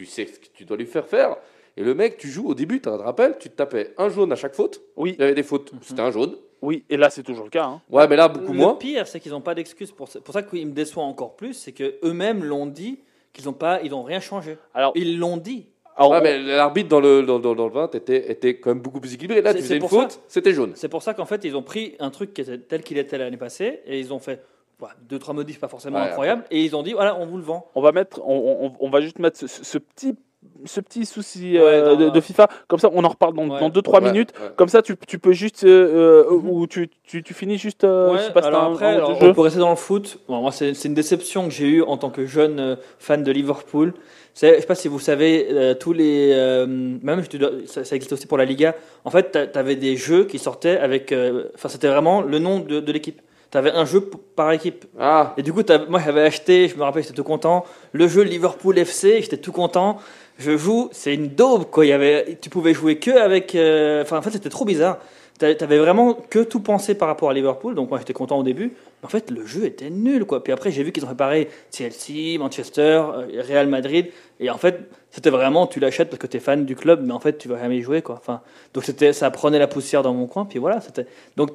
tu 0.00 0.06
sais 0.06 0.24
ce 0.26 0.38
que 0.38 0.46
tu 0.54 0.64
dois 0.64 0.78
lui 0.78 0.86
faire 0.86 1.06
faire. 1.06 1.36
Et 1.76 1.82
le 1.82 1.94
mec, 1.94 2.16
tu 2.16 2.28
joues 2.28 2.48
au 2.48 2.54
début, 2.54 2.76
tu 2.76 2.82
te 2.82 2.88
rappelles, 2.88 3.36
tu 3.38 3.50
te 3.50 3.54
tapais 3.54 3.92
un 3.98 4.08
jaune 4.08 4.32
à 4.32 4.36
chaque 4.36 4.54
faute. 4.54 4.80
Oui, 4.96 5.14
Il 5.18 5.20
y 5.20 5.24
avait 5.24 5.34
des 5.34 5.42
fautes, 5.42 5.72
c'était 5.82 6.00
un 6.00 6.10
jaune. 6.10 6.36
oui, 6.62 6.84
et 6.88 6.96
là 6.96 7.10
c'est 7.10 7.22
toujours 7.22 7.44
le 7.44 7.50
cas. 7.50 7.64
hein. 7.66 7.82
Ouais, 7.90 8.08
mais 8.08 8.16
là, 8.16 8.28
beaucoup 8.28 8.52
le 8.52 8.58
moins. 8.58 8.74
pire, 8.76 9.06
c'est 9.06 9.20
qu'ils 9.20 9.32
n'ont 9.32 9.42
pas 9.42 9.54
d'excuses 9.54 9.92
pour 9.92 10.08
ça. 10.08 10.20
Pour 10.22 10.32
ça 10.32 10.42
qu'il 10.42 10.66
me 10.66 10.72
déçoit 10.72 11.04
encore 11.04 11.36
plus, 11.36 11.52
c'est 11.52 11.72
que 11.72 11.96
eux-mêmes 12.02 12.42
l'ont 12.44 12.64
dit 12.66 13.00
qu'ils 13.34 13.44
n'ont 13.44 13.52
pas, 13.52 13.80
ils 13.82 13.90
n'ont 13.90 14.02
rien 14.02 14.20
changé. 14.20 14.56
Alors, 14.72 14.92
Ils 14.94 15.18
l'ont 15.18 15.36
dit. 15.36 15.66
alors, 15.96 16.12
Ouais, 16.12 16.18
on- 16.18 16.22
mais 16.22 16.38
l'arbitre 16.42 16.88
dans 16.88 17.00
le, 17.00 17.22
dans, 17.22 17.38
dans- 17.38 17.54
dans 17.54 17.66
le 17.66 17.72
20 17.74 17.94
était, 17.94 18.32
était 18.32 18.56
quand 18.58 18.70
même 18.70 18.80
beaucoup 18.80 19.00
plus 19.00 19.12
équilibré. 19.14 19.42
Là, 19.42 19.52
C'est- 19.52 19.58
tu 19.58 19.62
faisais 19.64 19.76
une 19.76 19.86
faute, 19.86 20.20
c'était 20.28 20.54
jaune. 20.54 20.72
C'est 20.76 20.88
pour 20.88 21.02
ça 21.02 21.12
qu'en 21.12 21.26
fait, 21.26 21.44
ils 21.44 21.54
ont 21.56 21.62
pris 21.62 21.94
un 22.00 22.10
truc 22.10 22.32
qui 22.32 22.40
était 22.40 22.56
tel 22.58 22.82
qu'il 22.82 22.96
était 22.96 23.18
l'année 23.18 23.36
passée 23.36 23.80
et 23.86 24.00
ils 24.00 24.12
ont 24.14 24.18
fait 24.18 24.42
voilà, 24.80 24.94
deux 25.08 25.18
trois 25.20 25.34
modifs 25.34 25.60
pas 25.60 25.68
forcément 25.68 25.98
Ouais, 26.00 26.06
incroyables 26.08 26.42
et 26.50 26.62
ils 26.64 26.74
ont 26.74 26.82
dit 26.82 26.92
voilà, 26.94 27.16
on 27.16 27.26
vous 27.26 27.36
le 27.36 27.42
vend. 27.44 27.66
on 27.76 27.80
va 27.82 27.92
mettre, 27.92 28.20
on, 28.26 28.66
on- 28.66 28.72
on 28.80 28.90
va 28.90 29.00
juste 29.00 29.18
mettre 29.20 29.38
ce, 29.38 29.46
ce- 29.46 29.62
ce 29.64 29.78
petit, 29.78 30.16
ce 30.64 30.80
petit 30.80 31.04
souci 31.04 31.52
Ouais, 31.52 31.60
euh, 31.60 31.96
de, 31.96 32.08
de 32.08 32.20
FIFA. 32.20 32.48
Comme 32.66 32.78
ça, 32.78 32.88
on 32.94 33.04
en 33.04 33.08
reparle 33.10 33.34
dans, 33.34 33.46
Ouais. 33.48 33.60
dans 33.60 33.68
2-3 33.68 34.02
Ouais, 34.02 34.10
minutes. 34.10 34.32
ouais. 34.40 34.48
Comme 34.56 34.68
ça, 34.68 34.80
tu, 34.82 34.96
tu 35.06 35.18
peux 35.18 35.32
juste, 35.32 35.64
euh, 35.64 36.24
euh, 36.30 36.36
Mhm. 36.38 36.48
ou 36.50 36.66
tu, 36.66 36.88
tu, 37.02 37.22
tu 37.22 37.34
finis 37.34 37.58
juste. 37.58 37.84
euh, 37.84 38.10
Ouais, 38.12 38.18
je 38.18 38.22
sais 38.24 38.32
pas 38.32 38.40
si 38.42 38.48
alors 38.48 38.64
un- 38.64 38.72
après, 38.72 38.86
un 38.86 38.94
alors, 38.94 39.10
autre 39.10 39.20
jeu. 39.20 39.28
on 39.28 39.34
peut 39.34 39.40
rester 39.42 39.60
dans 39.60 39.68
le 39.70 39.76
foot. 39.76 40.18
Bon, 40.28 40.40
moi, 40.40 40.50
c'est 40.50 40.72
c'est 40.74 40.88
une 40.88 40.94
déception 40.94 41.44
que 41.44 41.50
j'ai 41.50 41.66
eue 41.68 41.82
en 41.82 41.98
tant 41.98 42.08
que 42.10 42.24
jeune 42.24 42.58
euh, 42.58 42.76
fan 42.98 43.22
de 43.22 43.30
Liverpool. 43.30 43.92
C'est- 44.32 44.54
Je 44.56 44.60
sais 44.60 44.66
pas 44.66 44.74
si 44.76 44.88
vous 44.88 44.98
savez, 45.00 45.48
euh, 45.50 45.74
tous 45.74 45.92
les. 45.92 46.30
euh, 46.32 46.66
même, 46.66 47.22
je 47.22 47.28
te 47.28 47.36
dois- 47.36 47.50
ça, 47.66 47.84
ça 47.84 47.94
existe 47.96 48.12
aussi 48.14 48.26
pour 48.26 48.38
la 48.38 48.44
Liga. 48.46 48.74
En 49.04 49.10
fait, 49.10 49.36
tu 49.52 49.58
avais 49.58 49.76
des 49.76 49.96
jeux 49.98 50.24
qui 50.24 50.38
sortaient 50.38 50.78
avec. 50.78 51.12
euh, 51.12 51.48
Enfin, 51.54 51.68
c'était 51.68 51.88
vraiment 51.88 52.22
le 52.22 52.38
nom 52.38 52.60
de, 52.60 52.80
de 52.80 52.92
l'équipe. 52.92 53.20
Tu 53.50 53.58
avais 53.58 53.72
un 53.72 53.84
jeu 53.84 54.00
par 54.36 54.52
équipe. 54.52 54.84
Ah, 54.98 55.34
Et 55.36 55.42
du 55.42 55.52
coup, 55.52 55.62
moi 55.88 56.00
j'avais 56.04 56.22
acheté, 56.22 56.68
je 56.68 56.76
me 56.76 56.82
rappelle, 56.82 57.02
j'étais 57.02 57.14
tout 57.14 57.24
content, 57.24 57.64
le 57.92 58.06
jeu 58.06 58.22
Liverpool 58.22 58.78
FC, 58.78 59.20
j'étais 59.22 59.38
tout 59.38 59.52
content. 59.52 59.98
Je 60.38 60.56
joue, 60.56 60.88
c'est 60.92 61.14
une 61.14 61.28
daube 61.28 61.64
quoi. 61.70 61.84
Il 61.84 61.88
y 61.88 61.92
avait, 61.92 62.38
tu 62.40 62.48
pouvais 62.48 62.72
jouer 62.74 62.98
que 62.98 63.10
avec. 63.10 63.54
euh, 63.54 64.02
Enfin, 64.02 64.18
en 64.18 64.22
fait, 64.22 64.30
c'était 64.30 64.48
trop 64.50 64.64
bizarre. 64.64 64.98
t'a- 65.38 65.54
t'avais 65.54 65.78
vraiment 65.78 66.12
que 66.14 66.38
tout 66.40 66.60
pensé 66.60 66.94
par 66.94 67.08
rapport 67.08 67.30
à 67.30 67.34
Liverpool, 67.34 67.74
donc 67.74 67.88
moi 67.90 67.98
j'étais 67.98 68.12
content 68.12 68.38
au 68.38 68.42
début. 68.42 68.66
Mais 69.02 69.06
en 69.06 69.08
fait, 69.08 69.30
le 69.30 69.44
jeu 69.46 69.64
était 69.64 69.88
nul, 69.90 70.24
quoi. 70.26 70.44
Puis 70.44 70.52
après, 70.52 70.70
j'ai 70.70 70.82
vu 70.82 70.92
qu'ils 70.92 71.02
ont 71.04 71.06
préparé 71.08 71.48
Chelsea, 71.74 72.38
Manchester, 72.38 72.82
euh, 73.14 73.42
Real 73.48 73.66
Madrid, 73.66 74.08
et 74.38 74.50
en 74.50 74.58
fait, 74.58 74.80
c'était 75.10 75.30
vraiment, 75.30 75.66
tu 75.66 75.80
l'achètes 75.80 76.08
parce 76.10 76.20
que 76.20 76.26
tu 76.26 76.36
es 76.36 76.40
fan 76.40 76.64
du 76.66 76.76
club, 76.76 77.00
mais 77.04 77.12
en 77.14 77.20
fait, 77.20 77.36
tu 77.38 77.48
vas 77.48 77.58
jamais 77.58 77.78
y 77.78 77.82
jouer, 77.82 78.00
quoi. 78.02 78.16
Enfin, 78.20 78.42
donc 78.74 78.84
c'était, 78.84 79.12
ça 79.14 79.30
prenait 79.30 79.58
la 79.58 79.66
poussière 79.66 80.02
dans 80.02 80.12
mon 80.14 80.26
coin, 80.26 80.44
puis 80.44 80.58
voilà, 80.58 80.80
c'était. 80.82 81.06
Donc, 81.36 81.50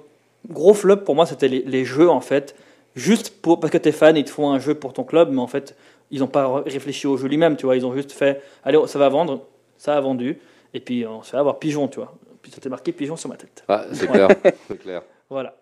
gros 0.50 0.74
flop 0.74 0.98
pour 0.98 1.16
moi, 1.16 1.26
c'était 1.26 1.48
les, 1.48 1.62
les 1.66 1.86
jeux, 1.86 2.10
en 2.10 2.22
fait, 2.22 2.56
juste 2.96 3.41
pour, 3.41 3.60
parce 3.60 3.72
que 3.72 3.78
tu 3.78 3.89
es 3.89 3.91
fan, 3.91 4.16
ils 4.18 4.24
te 4.26 4.30
font 4.30 4.52
un 4.52 4.60
jeu 4.60 4.76
pour 4.76 4.93
ton 4.93 5.04
club, 5.04 5.30
mais 5.32 5.41
en 5.41 5.48
fait, 5.48 5.76
ils 6.12 6.20
n'ont 6.20 6.28
pas 6.28 6.62
réfléchi 6.66 7.08
au 7.08 7.18
jeu 7.18 7.28
lui-même, 7.28 7.56
tu 7.56 7.66
vois. 7.66 7.76
Ils 7.76 7.86
ont 7.86 7.93
juste 7.93 8.12
fait, 8.12 8.41
allez, 8.64 8.80
ça 8.88 9.00
va 9.00 9.10
vendre, 9.10 9.41
ça 9.78 9.96
a 9.98 10.02
vendu, 10.02 10.39
et 10.74 10.80
puis 10.80 11.06
on 11.06 11.22
se 11.24 11.32
fait 11.32 11.38
avoir 11.38 11.58
pigeon, 11.60 11.88
tu 11.88 12.00
vois. 12.00 12.14
Puis 12.41 12.52
c'était 12.54 12.70
marqué 12.70 12.91
pigeon 12.91 13.16
sur 13.16 13.30
ma 13.30 13.36
tête. 13.38 13.64
Ah, 13.68 13.86
c'est 13.91 14.08
clair. 14.08 14.28
c'est 14.68 14.78
clair. 14.80 15.02
Voilà. 15.30 15.56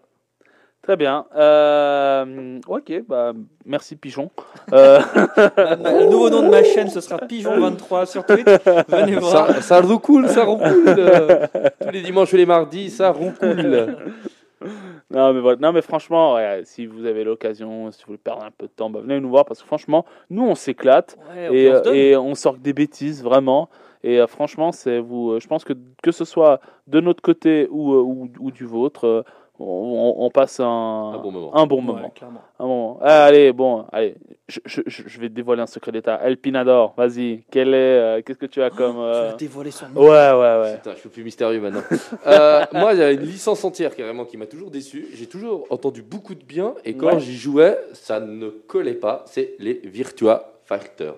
Très 0.81 0.97
bien. 0.97 1.25
Euh, 1.33 2.59
ok, 2.67 2.91
bah, 3.07 3.31
merci 3.65 3.95
Pigeon. 3.95 4.29
Euh, 4.73 4.99
Le 5.57 6.09
nouveau 6.09 6.29
nom 6.29 6.41
de 6.43 6.49
ma 6.49 6.61
chaîne, 6.61 6.89
ce 6.89 6.99
sera 6.99 7.15
Pigeon23 7.19 8.05
sur 8.05 8.25
Twitch. 8.25 8.43
Venez 8.89 9.15
voir. 9.15 9.47
Ça, 9.47 9.61
ça 9.61 9.79
roucoule, 9.81 10.27
ça 10.27 10.43
roucoule. 10.43 10.83
euh, 10.89 11.47
Tous 11.81 11.89
les 11.89 12.01
dimanches 12.01 12.33
et 12.33 12.37
les 12.37 12.45
mardis, 12.45 12.89
ça 12.89 13.11
roucoule. 13.11 13.95
non, 15.11 15.33
mais 15.33 15.39
voilà. 15.39 15.57
non, 15.59 15.71
mais 15.73 15.81
franchement, 15.81 16.35
ouais, 16.35 16.61
si 16.63 16.85
vous 16.85 17.05
avez 17.05 17.23
l'occasion, 17.23 17.91
si 17.91 18.01
vous 18.01 18.07
voulez 18.07 18.17
perdre 18.17 18.43
un 18.43 18.51
peu 18.51 18.67
de 18.67 18.71
temps, 18.71 18.89
bah, 18.89 18.99
venez 19.01 19.19
nous 19.19 19.29
voir 19.29 19.45
parce 19.45 19.61
que 19.61 19.67
franchement, 19.67 20.05
nous 20.29 20.43
on 20.43 20.55
s'éclate 20.55 21.17
Ouais, 21.35 21.55
et, 21.93 22.15
on 22.17 22.31
et 22.31 22.35
sort 22.35 22.57
des 22.57 22.73
bêtises 22.73 23.23
vraiment. 23.23 23.69
Et 24.03 24.19
euh, 24.19 24.27
franchement, 24.27 24.71
c'est 24.71 24.99
vous. 24.99 25.31
euh, 25.31 25.39
je 25.39 25.47
pense 25.47 25.63
que 25.63 25.73
que 26.01 26.11
ce 26.11 26.25
soit 26.25 26.59
de 26.87 26.99
notre 26.99 27.21
côté 27.21 27.67
ou, 27.71 27.93
euh, 27.93 28.01
ou, 28.01 28.29
ou 28.39 28.51
du 28.51 28.65
vôtre, 28.65 29.05
euh, 29.07 29.23
on, 29.65 30.25
on 30.25 30.29
passe 30.29 30.59
un, 30.59 30.65
Un 30.65 31.17
bon 31.19 31.31
moment. 31.31 31.55
un 31.55 31.65
bon 31.65 31.81
moment. 31.81 32.09
clairement. 32.09 32.41
Un 32.59 32.65
moment. 32.67 32.99
Ah, 33.01 33.25
allez, 33.25 33.51
bon, 33.51 33.85
allez, 33.91 34.15
je, 34.47 34.59
je, 34.65 35.19
vais 35.19 35.29
te 35.29 35.33
dévoiler 35.33 35.61
un 35.61 35.67
secret 35.67 35.91
d'État. 35.91 36.19
El 36.23 36.37
Pinador, 36.37 36.93
vas-y. 36.97 37.43
Quel 37.51 37.69
est, 37.73 37.77
euh, 37.77 38.21
qu'est-ce 38.21 38.37
que 38.37 38.45
tu 38.45 38.61
as 38.61 38.69
comme 38.69 38.95
Tu 38.95 39.01
euh, 39.01 39.29
vas 39.31 39.35
dévoiler 39.35 39.71
son 39.71 39.89
nom. 39.89 40.01
Ouais, 40.01 40.07
ouais, 40.31 40.61
ouais. 40.61 40.75
Putain, 40.75 40.91
je 40.95 40.99
suis 40.99 41.09
plus 41.09 41.23
mystérieux 41.23 41.59
maintenant. 41.61 41.81
Euh, 42.27 42.63
moi, 42.73 42.93
il 42.93 42.99
y 42.99 43.03
a 43.03 43.11
une 43.11 43.21
licence 43.21 43.63
entière 43.63 43.95
carrément 43.95 44.25
qui 44.25 44.37
m'a 44.37 44.45
toujours 44.45 44.71
déçu. 44.71 45.07
J'ai 45.13 45.27
toujours 45.27 45.65
entendu 45.69 46.01
beaucoup 46.01 46.35
de 46.35 46.43
bien 46.43 46.73
et 46.85 46.95
quand 46.95 47.07
Ouais. 47.13 47.19
j'y 47.19 47.35
jouais, 47.35 47.77
ça 47.93 48.19
ne 48.19 48.49
collait 48.49 48.93
pas. 48.93 49.23
C'est 49.27 49.55
les 49.59 49.81
Virtua 49.83 50.53
Fighter. 50.65 51.11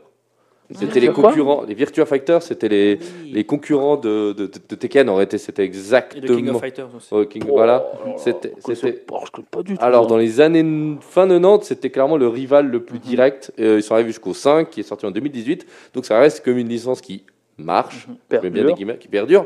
C'était 0.73 0.99
les 0.99 1.09
concurrents. 1.09 1.63
Les 1.63 1.75
Virtua 1.75 2.05
Fighter, 2.05 2.39
c'était 2.41 2.67
les, 2.67 2.99
Oui. 3.23 3.31
les 3.31 3.43
concurrents 3.43 3.97
de, 3.97 4.33
de, 4.33 4.47
de- 4.47 4.75
Tekken. 4.75 5.07
En 5.09 5.15
réalité, 5.15 5.37
c'était 5.37 5.63
Et 5.65 5.67
de 5.67 5.73
King 5.73 5.77
exactement. 5.77 6.55
of 6.55 6.61
Fighters 6.61 6.87
aussi. 6.95 7.27
King- 7.29 7.43
Oh, 7.47 7.51
voilà. 7.53 7.85
C'était- 8.17 8.53
oh, 8.67 8.71
je 8.73 9.31
connais 9.31 9.47
pas 9.51 9.61
du 9.63 9.77
tout. 9.77 9.83
Alors, 9.83 10.01
moi. 10.03 10.09
dans 10.09 10.17
les 10.17 10.41
années 10.41 10.63
fin 11.01 11.27
90, 11.27 11.65
c'était 11.67 11.89
clairement 11.91 12.17
le 12.17 12.27
rival 12.27 12.67
le 12.67 12.83
plus 12.83 12.97
direct. 12.99 13.51
Euh, 13.59 13.77
ils 13.77 13.83
sont 13.83 13.93
arrivés 13.93 14.09
jusqu'au 14.09 14.33
5, 14.33 14.69
qui 14.71 14.79
est 14.79 14.83
sorti 14.83 15.05
en 15.05 15.11
2018. 15.11 15.67
Donc, 15.93 16.05
ça 16.05 16.17
reste 16.19 16.43
comme 16.43 16.57
une 16.57 16.69
licence 16.69 16.99
qui 17.01 17.23
marche, 17.57 18.07
je 18.31 18.35
mets 18.35 18.41
bien 18.41 18.49
des 18.49 18.55
Perdure. 18.55 18.75
guillemets, 18.75 18.97
qui 18.97 19.07
perdure. 19.07 19.45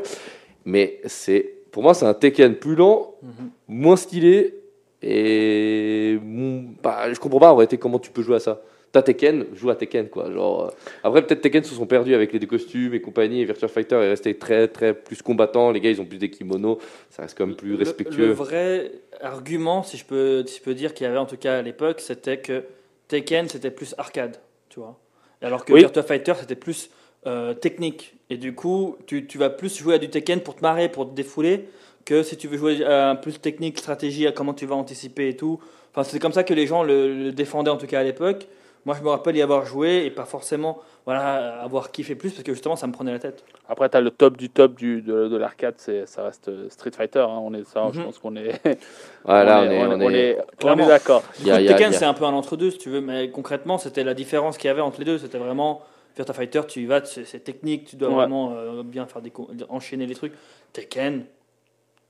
Mais 0.64 1.00
c'est, 1.04 1.54
pour 1.70 1.82
moi, 1.82 1.92
c'est 1.94 2.06
un 2.06 2.14
Tekken 2.14 2.54
plus 2.54 2.74
lent, 2.76 3.14
Mhm. 3.22 3.50
moins 3.68 3.96
stylé. 3.96 4.54
Et 5.02 6.18
mm, 6.22 6.74
bah, 6.82 7.12
je 7.12 7.18
comprends 7.18 7.40
pas 7.40 7.52
en 7.52 7.56
réalité 7.56 7.78
comment 7.78 7.98
tu 7.98 8.10
peux 8.10 8.22
jouer 8.22 8.36
à 8.36 8.40
ça. 8.40 8.60
T'as 8.92 9.02
Tekken, 9.02 9.46
joue 9.54 9.70
à 9.70 9.76
Tekken 9.76 10.08
quoi. 10.08 10.32
Genre, 10.32 10.64
euh, 10.64 10.70
après 11.04 11.24
peut-être 11.24 11.42
Tekken 11.42 11.62
se 11.62 11.74
sont 11.74 11.86
perdus 11.86 12.12
avec 12.12 12.32
les 12.32 12.40
deux 12.40 12.48
costumes 12.48 12.92
et 12.92 13.00
compagnie. 13.00 13.40
Et 13.40 13.44
Virtua 13.44 13.68
Fighter 13.68 13.94
est 13.96 14.08
resté 14.08 14.36
très 14.36 14.66
très 14.66 14.94
plus 14.94 15.22
combattant. 15.22 15.70
Les 15.70 15.80
gars 15.80 15.90
ils 15.90 16.00
ont 16.00 16.04
plus 16.04 16.18
des 16.18 16.30
kimonos, 16.30 16.78
ça 17.08 17.22
reste 17.22 17.38
quand 17.38 17.46
même 17.46 17.54
plus 17.54 17.76
respectueux. 17.76 18.26
Le, 18.26 18.32
vrai 18.32 18.90
argument, 19.20 19.84
si 19.84 19.96
je 19.96 20.04
peux, 20.04 20.44
si 20.44 20.58
je 20.58 20.62
peux 20.62 20.74
dire 20.74 20.92
qu'il 20.92 21.06
y 21.06 21.08
avait 21.08 21.18
en 21.18 21.26
tout 21.26 21.36
cas 21.36 21.58
à 21.58 21.62
l'époque, 21.62 22.00
c'était 22.00 22.38
que 22.38 22.64
Tekken 23.06 23.48
c'était 23.48 23.70
plus 23.70 23.94
arcade, 23.96 24.38
tu 24.68 24.80
vois. 24.80 24.98
Alors 25.40 25.64
que 25.64 25.72
Oui. 25.72 25.80
Virtua 25.80 26.02
Fighter 26.02 26.32
c'était 26.40 26.56
plus 26.56 26.90
euh, 27.26 27.54
technique. 27.54 28.16
Et 28.28 28.38
du 28.38 28.54
coup, 28.54 28.96
tu, 29.06 29.26
tu 29.26 29.38
vas 29.38 29.50
plus 29.50 29.78
jouer 29.78 29.94
à 29.94 29.98
du 29.98 30.10
Tekken 30.10 30.40
pour 30.40 30.56
te 30.56 30.62
marrer, 30.62 30.88
pour 30.88 31.08
te 31.08 31.14
défouler, 31.14 31.68
que 32.04 32.24
si 32.24 32.36
tu 32.36 32.48
veux 32.48 32.58
jouer 32.58 32.84
à 32.84 33.10
un 33.10 33.14
plus 33.14 33.40
technique, 33.40 33.78
stratégie, 33.78 34.26
à 34.26 34.32
comment 34.32 34.54
tu 34.54 34.66
vas 34.66 34.74
anticiper 34.74 35.28
et 35.28 35.36
tout. 35.36 35.60
Enfin, 35.92 36.02
c'est 36.02 36.18
comme 36.18 36.32
ça 36.32 36.42
que 36.42 36.54
les 36.54 36.66
gens 36.66 36.82
le, 36.82 37.14
le 37.14 37.32
défendaient 37.32 37.70
en 37.70 37.76
tout 37.76 37.86
cas 37.86 38.00
à 38.00 38.02
l'époque. 38.02 38.48
Moi, 38.86 38.96
je 38.98 39.02
me 39.02 39.08
rappelle 39.10 39.36
y 39.36 39.42
avoir 39.42 39.66
joué 39.66 40.04
et 40.06 40.10
pas 40.10 40.24
forcément 40.24 40.78
voilà, 41.04 41.60
avoir 41.62 41.90
kiffé 41.90 42.14
plus 42.14 42.30
parce 42.32 42.42
que 42.42 42.52
justement, 42.52 42.76
ça 42.76 42.86
me 42.86 42.92
prenait 42.92 43.12
la 43.12 43.18
tête. 43.18 43.44
Après, 43.68 43.88
tu 43.88 43.96
as 43.96 44.00
le 44.00 44.10
top 44.10 44.36
du 44.36 44.48
top 44.48 44.74
du, 44.76 45.02
de, 45.02 45.28
de 45.28 45.36
l'arcade, 45.36 45.74
c'est, 45.78 46.06
ça 46.06 46.22
reste 46.24 46.50
Street 46.70 46.90
Fighter. 46.90 47.20
hein, 47.20 47.40
on 47.42 47.52
est, 47.54 47.64
ça, 47.64 47.88
je 47.92 47.98
Mhm. 47.98 48.04
pense 48.06 48.18
qu'on 48.18 48.36
est, 48.36 48.60
Voilà, 49.24 49.60
on 49.60 49.64
est, 49.70 49.78
on 49.78 49.92
est, 49.92 50.04
on 50.04 50.10
est- 50.10 50.38
on 50.38 50.56
Clairement. 50.56 50.84
est 50.84 50.88
d'accord. 50.88 51.22
Tekken, 51.44 51.92
c'est 51.92 52.04
un 52.04 52.14
peu 52.14 52.24
un 52.24 52.32
entre-deux, 52.32 52.70
si 52.70 52.78
tu 52.78 52.88
veux, 52.90 53.00
mais 53.00 53.30
concrètement, 53.30 53.76
c'était 53.78 54.04
la 54.04 54.14
différence 54.14 54.56
qu'il 54.56 54.68
y 54.68 54.70
avait 54.70 54.80
entre 54.80 54.98
les 55.00 55.04
deux. 55.04 55.18
C'était 55.18 55.38
vraiment 55.38 55.82
Virtua 56.16 56.34
Fighter, 56.34 56.62
tu 56.66 56.80
y 56.80 56.86
vas, 56.86 57.04
c'est 57.04 57.40
technique, 57.44 57.86
tu 57.86 57.96
dois 57.96 58.08
Ouais. 58.08 58.14
vraiment 58.16 58.52
euh, 58.56 58.82
bien 58.82 59.06
faire 59.06 59.22
des 59.22 59.32
enchaîner 59.68 60.06
les 60.06 60.14
trucs. 60.14 60.32
Tekken, 60.72 61.24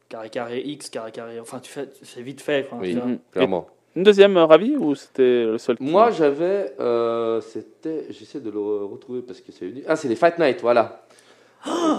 carré 0.08 0.30
carré 0.30 0.60
X, 0.60 0.88
carré 0.90 1.10
carré, 1.12 1.38
enfin, 1.40 1.58
tu 1.60 1.70
fais, 1.70 1.88
c'est 2.02 2.22
vite 2.22 2.40
fait. 2.40 2.66
enfin, 2.66 2.78
Oui, 2.80 2.96
clairement. 3.32 3.66
Une 3.96 4.02
deuxième 4.04 4.36
euh, 4.36 4.44
ravi 4.46 4.76
ou 4.76 4.94
c'était 4.94 5.44
le 5.44 5.58
seul 5.58 5.76
Moi, 5.80 6.10
j'avais. 6.12 6.74
euh, 6.78 7.40
c'était. 7.40 8.06
J'essaie 8.10 8.40
de 8.40 8.50
le 8.50 8.58
re- 8.58 8.90
retrouver 8.90 9.20
parce 9.22 9.40
que 9.40 9.50
c'est 9.52 9.66
une. 9.66 9.82
Ah, 9.88 9.96
c'est 9.96 10.08
les 10.08 10.16
Fight 10.16 10.38
Night, 10.38 10.60
voilà. 10.60 11.02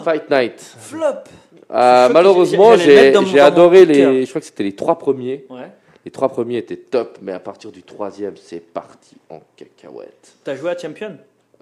Fight 0.03 0.29
Night. 0.29 0.59
Flop 0.79 1.05
Euh, 1.69 2.09
malheureusement, 2.11 2.71
le 2.71 2.77
j'ai 2.77 3.39
adoré 3.39 3.85
les. 3.85 4.23
Je 4.25 4.29
crois 4.29 4.41
que 4.41 4.47
c'était 4.47 4.63
les 4.63 4.75
trois 4.75 4.97
premiers. 4.97 5.45
Ouais. 5.49 5.69
Les 6.03 6.09
trois 6.11 6.29
premiers 6.29 6.57
étaient 6.57 6.77
top, 6.77 7.19
mais 7.21 7.31
à 7.31 7.39
partir 7.39 7.71
du 7.71 7.83
troisième, 7.83 8.33
c'est 8.35 8.59
parti 8.59 9.17
en 9.29 9.39
cacahuète. 9.55 10.33
T'as 10.43 10.55
joué 10.55 10.71
à 10.71 10.77
Champion? 10.77 11.15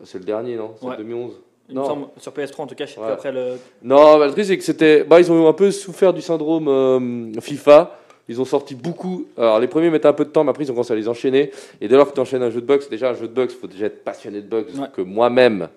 C'est 0.05 0.17
le 0.19 0.23
dernier, 0.23 0.55
non? 0.55 0.75
C'est 0.79 0.87
Ouais. 0.87 0.95
2011. 0.97 1.33
Il 1.67 1.75
me 1.75 1.81
Non. 1.81 1.85
semble, 1.85 2.07
sur 2.17 2.31
PS3 2.31 2.61
en 2.61 2.67
tout 2.67 2.73
cas, 2.75 2.85
je 2.85 2.93
sais 2.93 3.01
plus 3.01 3.11
après 3.11 3.31
le. 3.33 3.57
Non, 3.83 4.17
bah, 4.17 4.27
le 4.27 4.31
truc, 4.31 4.45
c'est 4.45 4.57
que 4.57 4.63
c'était. 4.63 5.03
Bah, 5.03 5.19
ils 5.19 5.29
ont 5.31 5.47
un 5.47 5.53
peu 5.53 5.69
souffert 5.71 6.13
du 6.13 6.21
syndrome 6.21 6.67
euh, 6.69 7.41
FIFA. 7.41 7.95
Ils 8.29 8.39
ont 8.39 8.45
sorti 8.45 8.75
beaucoup. 8.75 9.25
Alors, 9.37 9.59
les 9.59 9.67
premiers 9.67 9.89
mettaient 9.89 10.07
un 10.07 10.13
peu 10.13 10.23
de 10.23 10.29
temps, 10.29 10.43
mais 10.43 10.51
après, 10.51 10.63
ils 10.63 10.69
ont 10.71 10.73
commencé 10.75 10.93
à 10.93 10.95
les 10.95 11.07
enchaîner. 11.09 11.51
Et 11.81 11.87
dès 11.87 11.95
lors 11.95 12.07
que 12.07 12.13
tu 12.13 12.19
enchaînes 12.21 12.43
un 12.43 12.51
jeu 12.51 12.61
de 12.61 12.65
boxe, 12.65 12.87
déjà, 12.87 13.09
un 13.09 13.13
jeu 13.15 13.27
de 13.27 13.33
boxe, 13.33 13.55
il 13.55 13.59
faut 13.59 13.67
déjà 13.67 13.87
être 13.87 14.03
passionné 14.03 14.41
de 14.41 14.47
boxe. 14.47 14.75
Ouais. 14.75 14.87
Que 14.95 15.01
moi-même, 15.01 15.67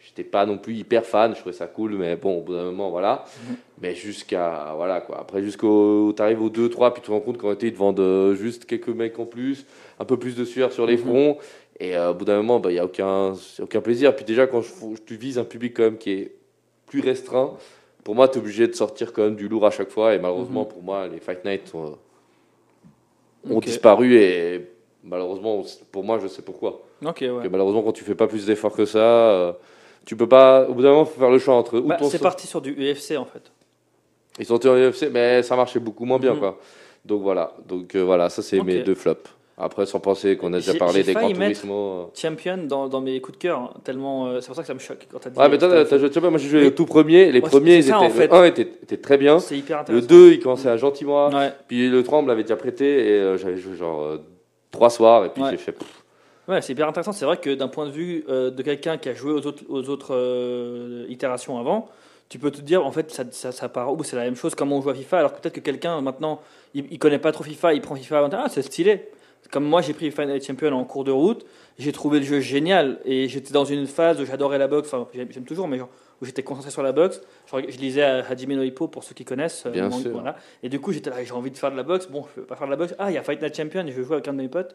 j'étais 0.00 0.24
pas 0.24 0.44
non 0.44 0.58
plus 0.58 0.74
hyper 0.74 1.06
fan. 1.06 1.34
Je 1.34 1.40
trouvais 1.40 1.54
ça 1.54 1.66
cool, 1.68 1.92
mais 1.94 2.16
bon, 2.16 2.38
au 2.38 2.40
bout 2.40 2.52
d'un 2.54 2.64
moment, 2.64 2.90
voilà. 2.90 3.24
Mais 3.80 3.94
jusqu'à. 3.94 4.72
Voilà, 4.76 5.00
quoi. 5.00 5.20
Après, 5.20 5.40
jusqu'au. 5.42 6.12
T'arrives 6.12 6.42
au 6.42 6.50
2, 6.50 6.68
3, 6.68 6.92
puis 6.94 7.00
tu 7.02 7.06
te 7.06 7.12
rends 7.12 7.20
compte 7.20 7.38
qu'en 7.38 7.46
réalité, 7.46 7.68
ils 7.68 7.72
te 7.72 7.78
vendent 7.78 8.00
euh, 8.00 8.34
juste 8.34 8.64
quelques 8.66 8.88
mecs 8.88 9.18
en 9.20 9.24
plus, 9.26 9.64
un 10.00 10.04
peu 10.04 10.16
plus 10.16 10.34
de 10.34 10.44
sueur 10.44 10.72
sur 10.72 10.84
les 10.86 10.96
Mhm. 10.96 11.04
fronts. 11.04 11.38
Et 11.78 11.96
euh, 11.96 12.10
au 12.10 12.14
bout 12.14 12.24
d'un 12.24 12.36
moment, 12.42 12.60
il 12.68 12.72
n'y 12.72 12.78
a 12.80 12.84
aucun, 12.84 13.34
aucun 13.60 13.80
plaisir. 13.80 14.14
Puis 14.16 14.24
déjà, 14.24 14.46
quand 14.48 14.62
je, 14.62 14.70
tu 15.06 15.14
vises 15.16 15.38
un 15.38 15.44
public 15.44 15.74
quand 15.76 15.82
même 15.84 15.96
qui 15.98 16.10
est 16.10 16.32
plus 16.86 17.00
restreint, 17.00 17.54
pour 18.04 18.14
moi, 18.14 18.28
tu 18.28 18.38
es 18.38 18.40
obligé 18.40 18.66
de 18.66 18.74
sortir 18.74 19.12
quand 19.12 19.22
même 19.22 19.36
du 19.36 19.48
lourd 19.48 19.66
à 19.66 19.70
chaque 19.70 19.90
fois. 19.90 20.14
Et 20.14 20.18
malheureusement, 20.18 20.64
pour 20.64 20.82
moi, 20.82 21.06
les 21.08 21.20
Fight 21.20 21.44
Night 21.44 21.72
ont 21.74 23.58
disparu. 23.60 24.16
Et 24.16 24.66
malheureusement, 25.04 25.62
pour 25.90 26.04
moi, 26.04 26.18
je 26.20 26.28
sais 26.28 26.42
pourquoi. 26.42 26.82
Ok, 27.04 27.18
ouais. 27.22 27.48
Malheureusement, 27.48 27.82
quand 27.82 27.92
tu 27.92 28.04
fais 28.04 28.14
pas 28.14 28.26
plus 28.26 28.46
d'efforts 28.46 28.74
que 28.74 28.84
ça, 28.84 28.98
euh, 28.98 29.52
tu 30.04 30.16
peux 30.16 30.28
pas. 30.28 30.66
Au 30.68 30.74
bout 30.74 30.82
d'un 30.82 30.90
moment, 30.90 31.04
faut 31.04 31.18
faire 31.20 31.30
le 31.30 31.38
choix 31.38 31.54
entre. 31.54 31.80
Bah, 31.80 31.96
c'est 32.08 32.18
parti 32.20 32.46
sur 32.46 32.60
du 32.60 32.72
UFC 32.72 33.16
en 33.16 33.24
fait. 33.24 33.50
Ils 34.38 34.46
sont 34.46 34.66
en 34.66 34.76
UFC, 34.76 35.08
mais 35.12 35.42
ça 35.42 35.56
marchait 35.56 35.78
beaucoup 35.80 36.04
moins 36.04 36.18
bien, 36.18 36.32
Mhm. 36.32 36.38
quoi. 36.40 36.58
Donc 37.04 37.22
voilà. 37.22 37.54
Donc 37.68 37.94
euh, 37.94 38.02
voilà, 38.02 38.30
ça, 38.30 38.42
c'est 38.42 38.60
mes 38.62 38.82
deux 38.82 38.94
flops. 38.94 39.28
Après, 39.64 39.86
sans 39.86 40.00
penser 40.00 40.36
qu'on 40.36 40.52
a 40.52 40.56
déjà 40.56 40.74
parlé 40.74 41.02
des 41.04 41.14
mettre- 41.14 41.28
Turismo. 41.34 42.10
Champion 42.14 42.58
dans, 42.66 42.88
dans 42.88 43.00
mes 43.00 43.20
coups 43.20 43.38
de 43.38 43.42
cœur, 43.42 43.58
hein, 43.60 43.70
tellement. 43.84 44.26
euh, 44.26 44.40
c'est 44.40 44.48
pour 44.48 44.56
ça 44.56 44.62
que 44.62 44.66
ça 44.68 44.74
me 44.74 44.80
choque 44.80 45.06
quand 45.10 45.18
t'as 45.20 45.30
dit. 45.30 45.38
Ouais, 45.38 45.48
mais 45.48 45.54
euh, 45.62 45.84
toi, 45.84 45.98
t'as 45.98 45.98
joué, 46.18 46.28
moi 46.30 46.38
j'ai 46.38 46.48
joué 46.48 46.60
le 46.64 46.74
tout 46.74 46.84
premier. 46.84 47.30
Les 47.30 47.40
Ouais, 47.40 47.48
premiers, 47.48 47.80
ça, 47.80 47.88
ils 47.88 47.94
en 47.94 48.02
étaient, 48.04 48.14
fait. 48.14 48.26
le 48.26 48.34
1 48.34 48.44
était, 48.44 48.62
était 48.62 48.96
très 48.96 49.18
bien. 49.18 49.36
Le 49.38 49.74
intéressant. 49.76 50.06
2, 50.06 50.32
il 50.32 50.40
commençait 50.40 50.68
à 50.68 50.76
gentiment. 50.76 51.28
Ouais. 51.30 51.52
Puis 51.68 51.88
le 51.88 52.02
3, 52.02 52.18
on 52.18 52.22
me 52.22 52.28
l'avait 52.28 52.42
déjà 52.42 52.56
prêté 52.56 52.84
et 53.08 53.12
euh, 53.20 53.36
j'avais 53.38 53.56
joué 53.56 53.76
genre 53.76 54.02
euh, 54.02 54.18
trois 54.72 54.90
soirs. 54.90 55.24
Et 55.26 55.28
puis 55.28 55.42
j'ai 55.50 55.56
fait. 55.56 55.72
pff, 55.72 55.88
Ouais, 56.48 56.60
c'est 56.60 56.72
hyper 56.72 56.88
intéressant. 56.88 57.12
C'est 57.12 57.24
vrai 57.24 57.36
que 57.36 57.54
d'un 57.54 57.68
point 57.68 57.86
de 57.86 57.92
vue 57.92 58.24
euh, 58.28 58.50
de 58.50 58.62
quelqu'un 58.62 58.98
qui 58.98 59.08
a 59.08 59.14
joué 59.14 59.30
aux 59.32 59.46
autres, 59.46 59.62
aux 59.68 59.88
autres 59.88 60.12
euh, 60.12 61.06
itérations 61.08 61.56
avant, 61.56 61.88
tu 62.28 62.40
peux 62.40 62.50
te 62.50 62.60
dire 62.60 62.84
en 62.84 62.90
fait 62.90 63.12
ça, 63.12 63.22
ça, 63.30 63.52
ça 63.52 63.68
part 63.68 63.92
où? 63.92 64.02
C'est 64.02 64.16
la 64.16 64.24
même 64.24 64.34
chose 64.34 64.56
comme 64.56 64.72
on 64.72 64.82
joue 64.82 64.90
à 64.90 64.94
FIFA. 64.94 65.18
Alors 65.18 65.34
que 65.34 65.40
peut-être 65.40 65.54
que 65.54 65.60
quelqu'un 65.60 66.00
maintenant 66.00 66.40
il, 66.74 66.86
il 66.90 66.98
connaît 66.98 67.20
pas 67.20 67.30
trop 67.30 67.44
FIFA, 67.44 67.74
il 67.74 67.80
prend 67.80 67.94
FIFA 67.94 68.18
avant, 68.18 68.30
ah 68.32 68.46
c'est 68.48 68.62
stylé. 68.62 69.08
Comme 69.52 69.64
moi 69.64 69.82
j'ai 69.82 69.92
pris 69.92 70.10
Final 70.10 70.42
Champion 70.42 70.72
en 70.72 70.84
cours 70.84 71.04
de 71.04 71.10
route, 71.10 71.44
j'ai 71.78 71.92
trouvé 71.92 72.20
le 72.20 72.24
jeu 72.24 72.40
génial 72.40 72.98
et 73.04 73.28
j'étais 73.28 73.52
dans 73.52 73.66
une 73.66 73.86
phase 73.86 74.18
où 74.18 74.24
j'adorais 74.24 74.56
la 74.56 74.66
boxe, 74.66 74.88
enfin 74.92 75.06
j'aime 75.14 75.44
toujours, 75.44 75.68
mais 75.68 75.76
genre, 75.76 75.90
où 76.22 76.24
j'étais 76.24 76.42
concentré 76.42 76.70
sur 76.70 76.82
la 76.82 76.92
boxe. 76.92 77.20
Je, 77.52 77.76
lisais 77.76 78.02
à 78.02 78.26
Hajime 78.26 78.54
no 78.54 78.62
Hippo 78.62 78.88
pour 78.88 79.04
ceux 79.04 79.14
qui 79.14 79.26
connaissent. 79.26 79.66
euh, 79.66 79.70
Bien 79.70 79.90
sûr. 79.90 80.10
Voilà. 80.10 80.36
Et 80.62 80.70
du 80.70 80.80
coup 80.80 80.92
j'étais 80.92 81.10
là, 81.10 81.22
j'ai 81.22 81.32
envie 81.32 81.50
de 81.50 81.58
faire 81.58 81.70
de 81.70 81.76
la 81.76 81.82
boxe. 81.82 82.06
Bon, 82.08 82.24
je 82.34 82.40
peux 82.40 82.46
pas 82.46 82.56
faire 82.56 82.66
de 82.66 82.70
la 82.70 82.78
boxe. 82.78 82.94
Ah, 82.98 83.10
il 83.10 83.14
y 83.14 83.18
a 83.18 83.22
Fight 83.22 83.42
Night 83.42 83.54
Champion, 83.54 83.86
et 83.86 83.92
je 83.92 83.96
vais 83.98 84.04
jouer 84.04 84.14
avec 84.14 84.26
un 84.26 84.32
de 84.32 84.38
mes 84.38 84.48
potes. 84.48 84.74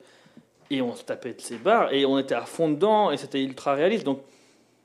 Et 0.69 0.79
on 0.83 0.95
se 0.95 1.03
tapait 1.03 1.33
de 1.33 1.41
ses 1.41 1.57
barres 1.57 1.91
et 1.91 2.05
on 2.05 2.19
était 2.19 2.35
à 2.35 2.41
fond 2.41 2.69
dedans 2.69 3.09
et 3.09 3.17
c'était 3.17 3.41
ultra 3.41 3.73
réaliste. 3.73 4.03
Donc, 4.03 4.19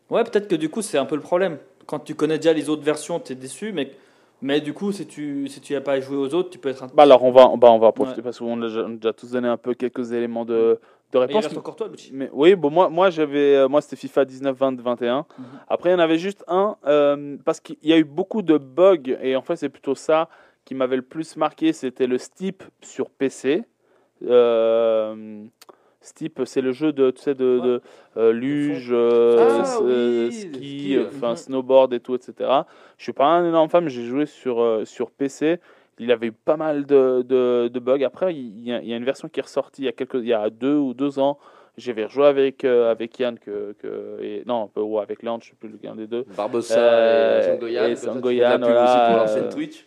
ouais, 0.09 0.25
peut-être 0.25 0.49
que 0.49 0.55
du 0.55 0.71
coup, 0.71 0.81
c'est 0.81 0.97
un 0.97 1.05
peu 1.05 1.17
le 1.17 1.23
problème. 1.23 1.59
Quand 1.85 1.99
tu 1.99 2.15
connais 2.15 2.39
déjà 2.39 2.55
les 2.55 2.71
autres 2.71 2.85
versions, 2.85 3.21
tu 3.21 3.33
es 3.33 3.35
déçu, 3.35 3.73
mais 3.73 3.93
Mais 4.43 4.61
du 4.61 4.73
coup, 4.75 4.91
si 4.91 5.07
tu 5.07 5.47
si 5.49 5.61
tu 5.61 5.73
n'as 5.73 5.81
pas 5.81 6.01
joué 6.01 6.17
aux 6.17 6.35
autres, 6.35 6.51
tu 6.51 6.59
peux 6.59 6.69
être 6.69 6.83
un. 6.83 6.89
Bah 6.89 7.05
alors 7.05 7.23
on 7.23 7.31
va, 7.31 7.53
bah 7.57 7.71
on 7.71 7.79
va 7.79 7.93
profiter 7.93 8.23
parce 8.23 8.39
qu'on 8.41 8.61
a 8.61 8.67
déjà, 8.67 8.81
on 8.81 8.93
a 8.93 8.97
déjà 8.97 9.13
tous 9.13 9.31
donné 9.31 9.47
un 9.47 9.57
peu 9.57 9.73
quelques 9.75 10.13
éléments 10.13 10.45
de, 10.45 10.53
de 11.13 11.19
Mais 11.19 11.21
il 11.21 11.27
réponse. 11.27 11.45
reste 11.45 11.57
encore 11.57 11.77
toi. 11.77 11.89
Mais 12.13 12.29
oui, 12.33 12.57
bon, 12.57 12.69
moi, 12.71 12.89
moi 12.89 13.11
j'avais, 13.11 13.55
euh, 13.55 13.69
moi 13.69 13.81
c'était 13.81 13.95
FIFA 13.97 14.25
19, 14.25 14.57
20, 14.57 14.81
21. 14.81 15.19
Mhm. 15.19 15.45
Après, 15.69 15.91
il 15.91 15.93
y 15.93 15.95
en 15.95 16.01
avait 16.01 16.19
juste 16.19 16.45
un 16.49 16.77
euh, 16.87 17.37
parce 17.45 17.61
qu'il 17.61 17.77
y 17.85 17.93
a 17.93 17.99
eu 17.99 18.05
beaucoup 18.05 18.43
de 18.43 18.59
bugs 18.59 19.17
et 19.23 19.37
en 19.37 19.43
fait, 19.43 19.55
c'est 19.55 19.69
plutôt 19.69 19.95
ça 19.95 20.29
qui 20.65 20.75
m'avait 20.75 20.97
le 20.97 21.03
plus 21.03 21.37
marqué. 21.37 21.73
C'était 21.73 22.09
le 22.09 22.19
Steep 22.19 22.65
sur 22.81 23.11
PC. 23.11 23.65
Euh, 24.27 25.45
Steep, 26.03 26.43
c'est 26.45 26.61
le 26.61 26.73
jeu 26.73 26.93
de, 26.93 27.11
tu 27.11 27.23
sais, 27.23 27.35
de, 27.35 27.61
de, 27.61 27.81
euh, 28.17 28.33
luge, 28.33 28.91
euh, 28.93 29.37
Ah 29.39 29.79
oui, 29.81 29.89
euh, 29.91 30.31
ski, 30.31 30.97
euh, 30.97 31.05
enfin 31.07 31.37
snowboard 31.37 31.95
et 31.95 32.01
tout, 32.01 32.15
etc. 32.15 32.35
Je 32.99 33.03
suis 33.05 33.13
pas 33.13 33.27
un 33.27 33.49
énorme 33.49 33.69
fan, 33.71 33.85
mais 33.85 33.91
j'ai 33.91 34.05
joué 34.05 34.27
sur, 34.27 34.61
euh, 34.61 34.85
sur 34.85 35.11
PC. 35.11 35.59
Il 35.99 36.11
avait 36.11 36.27
eu 36.29 36.33
pas 36.33 36.57
mal 36.57 36.85
de, 36.87 37.23
de, 37.23 37.69
de 37.73 37.79
bugs. 37.81 38.03
Après, 38.05 38.35
il 38.35 38.65
y, 38.67 38.73
a, 38.73 38.81
il 38.83 38.89
y 38.89 38.93
a 38.93 38.97
une 38.97 39.05
version 39.05 39.29
qui 39.29 39.39
est 39.41 39.45
ressortie 39.45 39.83
il 39.83 39.85
y 39.85 39.89
a, 39.89 39.93
quelques, 39.93 40.15
il 40.15 40.27
y 40.27 40.33
a 40.33 40.51
deux 40.51 40.75
ou 40.77 40.93
deux 40.95 41.19
ans. 41.19 41.39
J'avais 41.79 42.05
rejoué 42.05 42.27
avec, 42.27 42.65
euh, 42.65 42.91
avec 42.91 43.19
Yann, 43.19 43.39
que, 43.39 43.75
que, 43.81 44.19
et, 44.21 44.43
non, 44.45 44.65
un 44.65 44.69
peu, 44.69 44.81
ou 44.81 44.99
avec 44.99 45.23
Léon, 45.23 45.39
je 45.41 45.51
sais 45.51 45.55
plus 45.59 45.71
lequel 45.71 45.95
des 45.97 46.07
deux. 46.07 46.25
Barbossa 46.37 46.79
Euh, 46.79 47.41
et 47.41 47.43
Sangoyan. 47.55 47.85
et 47.87 47.91
de 47.91 47.95
Sangoyan, 47.95 48.49
la 48.49 48.59
pub 48.59 48.67
voilà, 48.67 48.85
aussi 48.85 49.13
pour 49.13 49.23
euh, 49.23 49.35
chaîne 49.41 49.49
Twitch. 49.55 49.87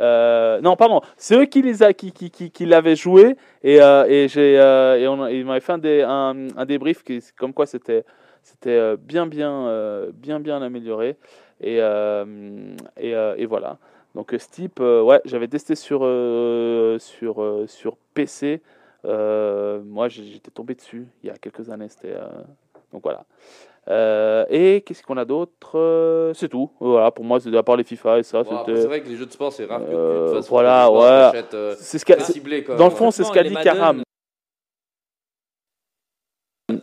Euh, 0.00 0.60
non, 0.60 0.76
pardon, 0.76 1.00
c'est 1.16 1.36
eux 1.36 1.44
qui 1.44 1.62
les 1.62 1.94
qui, 1.94 2.12
qui, 2.12 2.50
qui, 2.50 2.66
l'avaient 2.66 2.96
joué 2.96 3.36
et, 3.62 3.80
euh, 3.80 4.06
et 4.08 4.28
j'ai 4.28 4.58
euh, 4.58 4.98
et 4.98 5.06
on, 5.06 5.26
ils 5.28 5.44
m'avaient 5.44 5.60
fait 5.60 5.72
un, 5.72 5.80
un, 6.04 6.48
un 6.56 6.64
débrief 6.64 7.04
qui, 7.04 7.20
comme 7.38 7.52
quoi 7.52 7.66
c'était 7.66 8.04
c'était 8.42 8.96
bien 8.96 9.26
bien 9.26 10.10
bien 10.12 10.40
bien 10.40 10.60
amélioré 10.62 11.16
et 11.60 11.76
et, 11.76 13.10
et 13.10 13.46
voilà. 13.46 13.78
Donc 14.14 14.34
Steep, 14.38 14.78
euh, 14.80 15.02
ouais, 15.02 15.20
j'avais 15.24 15.48
testé 15.48 15.74
sur 15.74 16.00
sur 17.00 17.64
sur 17.66 17.96
PC. 18.14 18.62
Moi, 19.04 20.08
j'étais 20.08 20.50
tombé 20.50 20.74
dessus 20.74 21.06
il 21.22 21.28
y 21.28 21.30
a 21.30 21.36
quelques 21.36 21.70
années. 21.70 21.88
C'était 21.88 22.14
donc 22.92 23.02
voilà. 23.02 23.24
Euh, 23.88 24.44
et 24.48 24.80
qu'est-ce 24.80 25.02
qu'on 25.02 25.16
a 25.18 25.24
d'autre? 25.26 25.78
Euh, 25.78 26.32
C'est 26.34 26.48
tout. 26.48 26.70
Voilà, 26.80 27.10
pour 27.10 27.24
moi, 27.24 27.38
c'est 27.40 27.54
à 27.54 27.62
part 27.62 27.76
les 27.76 27.84
FIFA 27.84 28.18
et 28.20 28.22
ça. 28.22 28.42
C'est 28.66 28.84
vrai 28.86 29.02
que 29.02 29.08
les 29.08 29.16
jeux 29.16 29.26
de 29.26 29.32
sport, 29.32 29.52
c'est 29.52 29.66
rare 29.66 29.80
que 29.80 29.90
tu 29.90 29.94
Euh, 29.94 30.30
te 30.30 30.34
fasses 30.36 30.48
voilà, 30.48 30.90
ouais. 30.90 31.32
euh, 31.52 31.74
c'est 31.78 31.98
ce 31.98 32.04
qu'a- 32.04 32.16
très 32.16 32.32
ciblé, 32.32 32.64
quoi. 32.64 32.76
dans 32.76 32.86
le 32.86 32.90
fond, 32.90 33.10
c'est 33.10 33.24
ce 33.24 33.30
qu'a 33.30 33.42
dit 33.42 33.50
Madden, 33.50 33.72
Karam. 33.74 34.02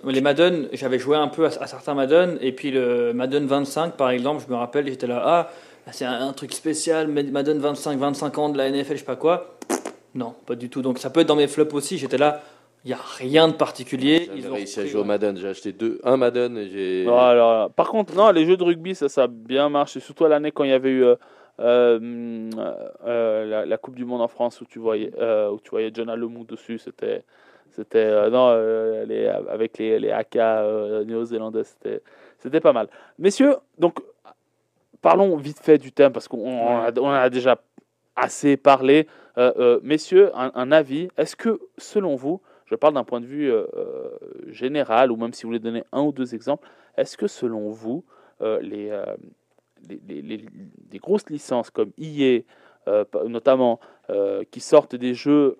Les 0.05 0.21
Madden, 0.21 0.69
j'avais 0.73 0.99
joué 0.99 1.17
un 1.17 1.27
peu 1.27 1.45
à, 1.45 1.47
à 1.47 1.67
certains 1.67 1.95
Madden, 1.95 2.37
et 2.41 2.51
puis 2.51 2.69
le 2.71 3.13
Madden 3.13 3.45
25, 3.47 3.95
par 3.97 4.11
exemple, 4.11 4.43
je 4.47 4.51
me 4.51 4.57
rappelle, 4.57 4.87
j'étais 4.87 5.07
là, 5.07 5.21
ah, 5.25 5.49
c'est 5.91 6.05
un, 6.05 6.27
un 6.27 6.33
truc 6.33 6.53
spécial, 6.53 7.07
Madden 7.07 7.57
25, 7.59 7.97
25 7.97 8.37
ans 8.37 8.49
de 8.49 8.57
la 8.57 8.69
NFL, 8.69 8.93
je 8.93 8.97
sais 8.99 9.05
pas 9.05 9.15
quoi. 9.15 9.55
Non, 10.13 10.35
pas 10.45 10.55
du 10.55 10.69
tout. 10.69 10.81
Donc 10.81 10.99
ça 10.99 11.09
peut 11.09 11.21
être 11.21 11.27
dans 11.27 11.35
mes 11.35 11.47
flops 11.47 11.73
aussi, 11.73 11.97
j'étais 11.97 12.17
là, 12.19 12.41
il 12.83 12.87
n'y 12.87 12.93
a 12.93 12.99
rien 13.17 13.47
de 13.47 13.53
particulier. 13.53 14.29
Ont 14.49 14.53
réussi 14.53 14.79
à 14.79 14.85
jouer 14.85 15.01
au. 15.01 15.03
Madden. 15.03 15.37
J'ai 15.37 15.47
acheté 15.47 15.71
deux, 15.71 15.99
un 16.03 16.17
Madden 16.17 16.57
et 16.57 16.67
j'ai. 16.69 17.03
Voilà. 17.05 17.69
Par 17.75 17.89
contre, 17.89 18.15
non, 18.15 18.31
les 18.31 18.45
jeux 18.45 18.57
de 18.57 18.63
rugby, 18.63 18.95
ça, 18.95 19.09
ça 19.09 19.23
a 19.23 19.27
bien 19.27 19.69
marché. 19.69 19.99
Surtout 19.99 20.25
à 20.25 20.29
l'année 20.29 20.51
quand 20.51 20.63
il 20.63 20.71
y 20.71 20.73
avait 20.73 20.89
eu 20.89 21.03
euh, 21.03 21.15
euh, 21.59 22.49
euh, 23.05 23.45
la, 23.45 23.65
la 23.65 23.77
Coupe 23.77 23.95
du 23.95 24.05
Monde 24.05 24.21
en 24.21 24.27
France 24.27 24.61
où 24.61 24.65
tu 24.65 24.79
voyais, 24.79 25.11
euh, 25.19 25.51
où 25.51 25.59
tu 25.59 25.69
voyais 25.69 25.91
John 25.93 26.09
Alemou 26.09 26.43
dessus. 26.43 26.79
C'était, 26.79 27.23
c'était 27.69 27.99
euh, 27.99 28.29
non, 28.29 28.47
euh, 28.49 29.05
les, 29.05 29.27
avec 29.27 29.77
les, 29.77 29.99
les 29.99 30.11
AK 30.11 30.35
euh, 30.37 31.03
néo-zélandais, 31.05 31.63
c'était, 31.63 32.01
c'était 32.39 32.61
pas 32.61 32.73
mal. 32.73 32.87
Messieurs, 33.19 33.57
donc 33.77 33.99
parlons 35.01 35.35
vite 35.37 35.59
fait 35.59 35.77
du 35.77 35.91
thème 35.91 36.11
parce 36.11 36.27
qu'on 36.27 36.39
on 36.39 36.77
a, 36.79 36.91
on 36.99 37.07
en 37.07 37.11
a 37.11 37.29
déjà 37.29 37.61
assez 38.15 38.57
parlé. 38.57 39.07
Euh, 39.37 39.53
euh, 39.57 39.79
messieurs, 39.83 40.31
un, 40.35 40.51
un 40.55 40.71
avis. 40.71 41.07
Est-ce 41.17 41.35
que, 41.35 41.59
selon 41.77 42.15
vous, 42.15 42.41
je 42.71 42.75
parle 42.77 42.93
d'un 42.93 43.03
point 43.03 43.19
de 43.19 43.25
vue 43.25 43.51
euh, 43.51 43.65
euh, 43.75 44.09
général, 44.47 45.11
ou 45.11 45.17
même 45.17 45.33
si 45.33 45.43
vous 45.43 45.49
voulez 45.49 45.59
donner 45.59 45.83
un 45.91 46.01
ou 46.03 46.11
deux 46.13 46.33
exemples, 46.33 46.67
est-ce 46.97 47.17
que 47.17 47.27
selon 47.27 47.69
vous, 47.69 48.03
euh, 48.41 48.59
les, 48.61 48.89
euh, 48.89 49.03
les, 49.89 50.21
les- 50.21 50.37
les- 50.91 50.99
grosses 50.99 51.29
licences 51.29 51.69
comme 51.69 51.91
EA, 51.99 52.41
notamment, 53.27 53.79
qui 54.51 54.59
sortent 54.59 54.95
des 54.95 55.13
jeux 55.13 55.57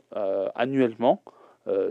annuellement, 0.55 1.23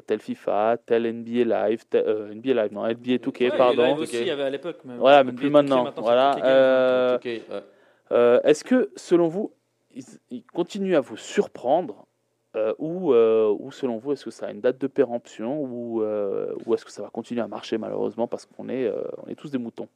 tel 0.06 0.20
FIFA, 0.20 0.76
tel 0.86 1.06
NBA 1.06 1.44
Live, 1.68 1.84
tel, 1.90 2.04
NBA 2.32 2.54
Live, 2.62 2.72
non, 2.72 2.86
NBA 2.86 3.18
2K, 3.18 3.40
Ouais, 3.40 3.50
les 3.50 3.56
pardon. 3.56 3.96
aussi, 3.96 4.20
il 4.20 4.26
y 4.26 4.30
avait 4.30 4.44
à 4.44 4.50
l'époque. 4.50 4.78
mais 4.84 4.96
Voilà, 4.96 5.24
mais 5.24 5.32
NBA, 5.32 5.40
plus 5.40 5.48
2K, 5.48 5.52
maintenant. 5.52 5.92
Voilà. 5.96 6.34
2K 6.36 6.42
Games. 6.42 7.16
Ok, 7.16 7.60
ouais. 8.10 8.40
Est-ce 8.44 8.62
que, 8.64 8.90
selon 8.96 9.28
vous, 9.28 9.52
ils, 9.94 10.04
ils 10.30 10.44
continuent 10.44 10.96
à 10.96 11.00
vous 11.00 11.16
surprendre 11.16 12.06
euh, 12.56 12.74
ou, 12.78 13.12
euh, 13.12 13.54
ou, 13.58 13.70
selon 13.70 13.98
vous, 13.98 14.12
est-ce 14.12 14.24
que 14.24 14.30
ça 14.30 14.46
a 14.46 14.50
une 14.50 14.60
date 14.60 14.78
de 14.80 14.86
péremption 14.86 15.60
ou, 15.62 16.02
euh, 16.02 16.52
ou 16.66 16.74
est-ce 16.74 16.84
que 16.84 16.90
ça 16.90 17.02
va 17.02 17.08
continuer 17.08 17.40
à 17.42 17.46
marcher 17.48 17.78
malheureusement 17.78 18.26
parce 18.26 18.46
qu'on 18.46 18.68
est, 18.68 18.90
on 19.24 19.30
est 19.30 19.34
tous 19.36 19.50
des 19.50 19.58
moutons? 19.58 19.88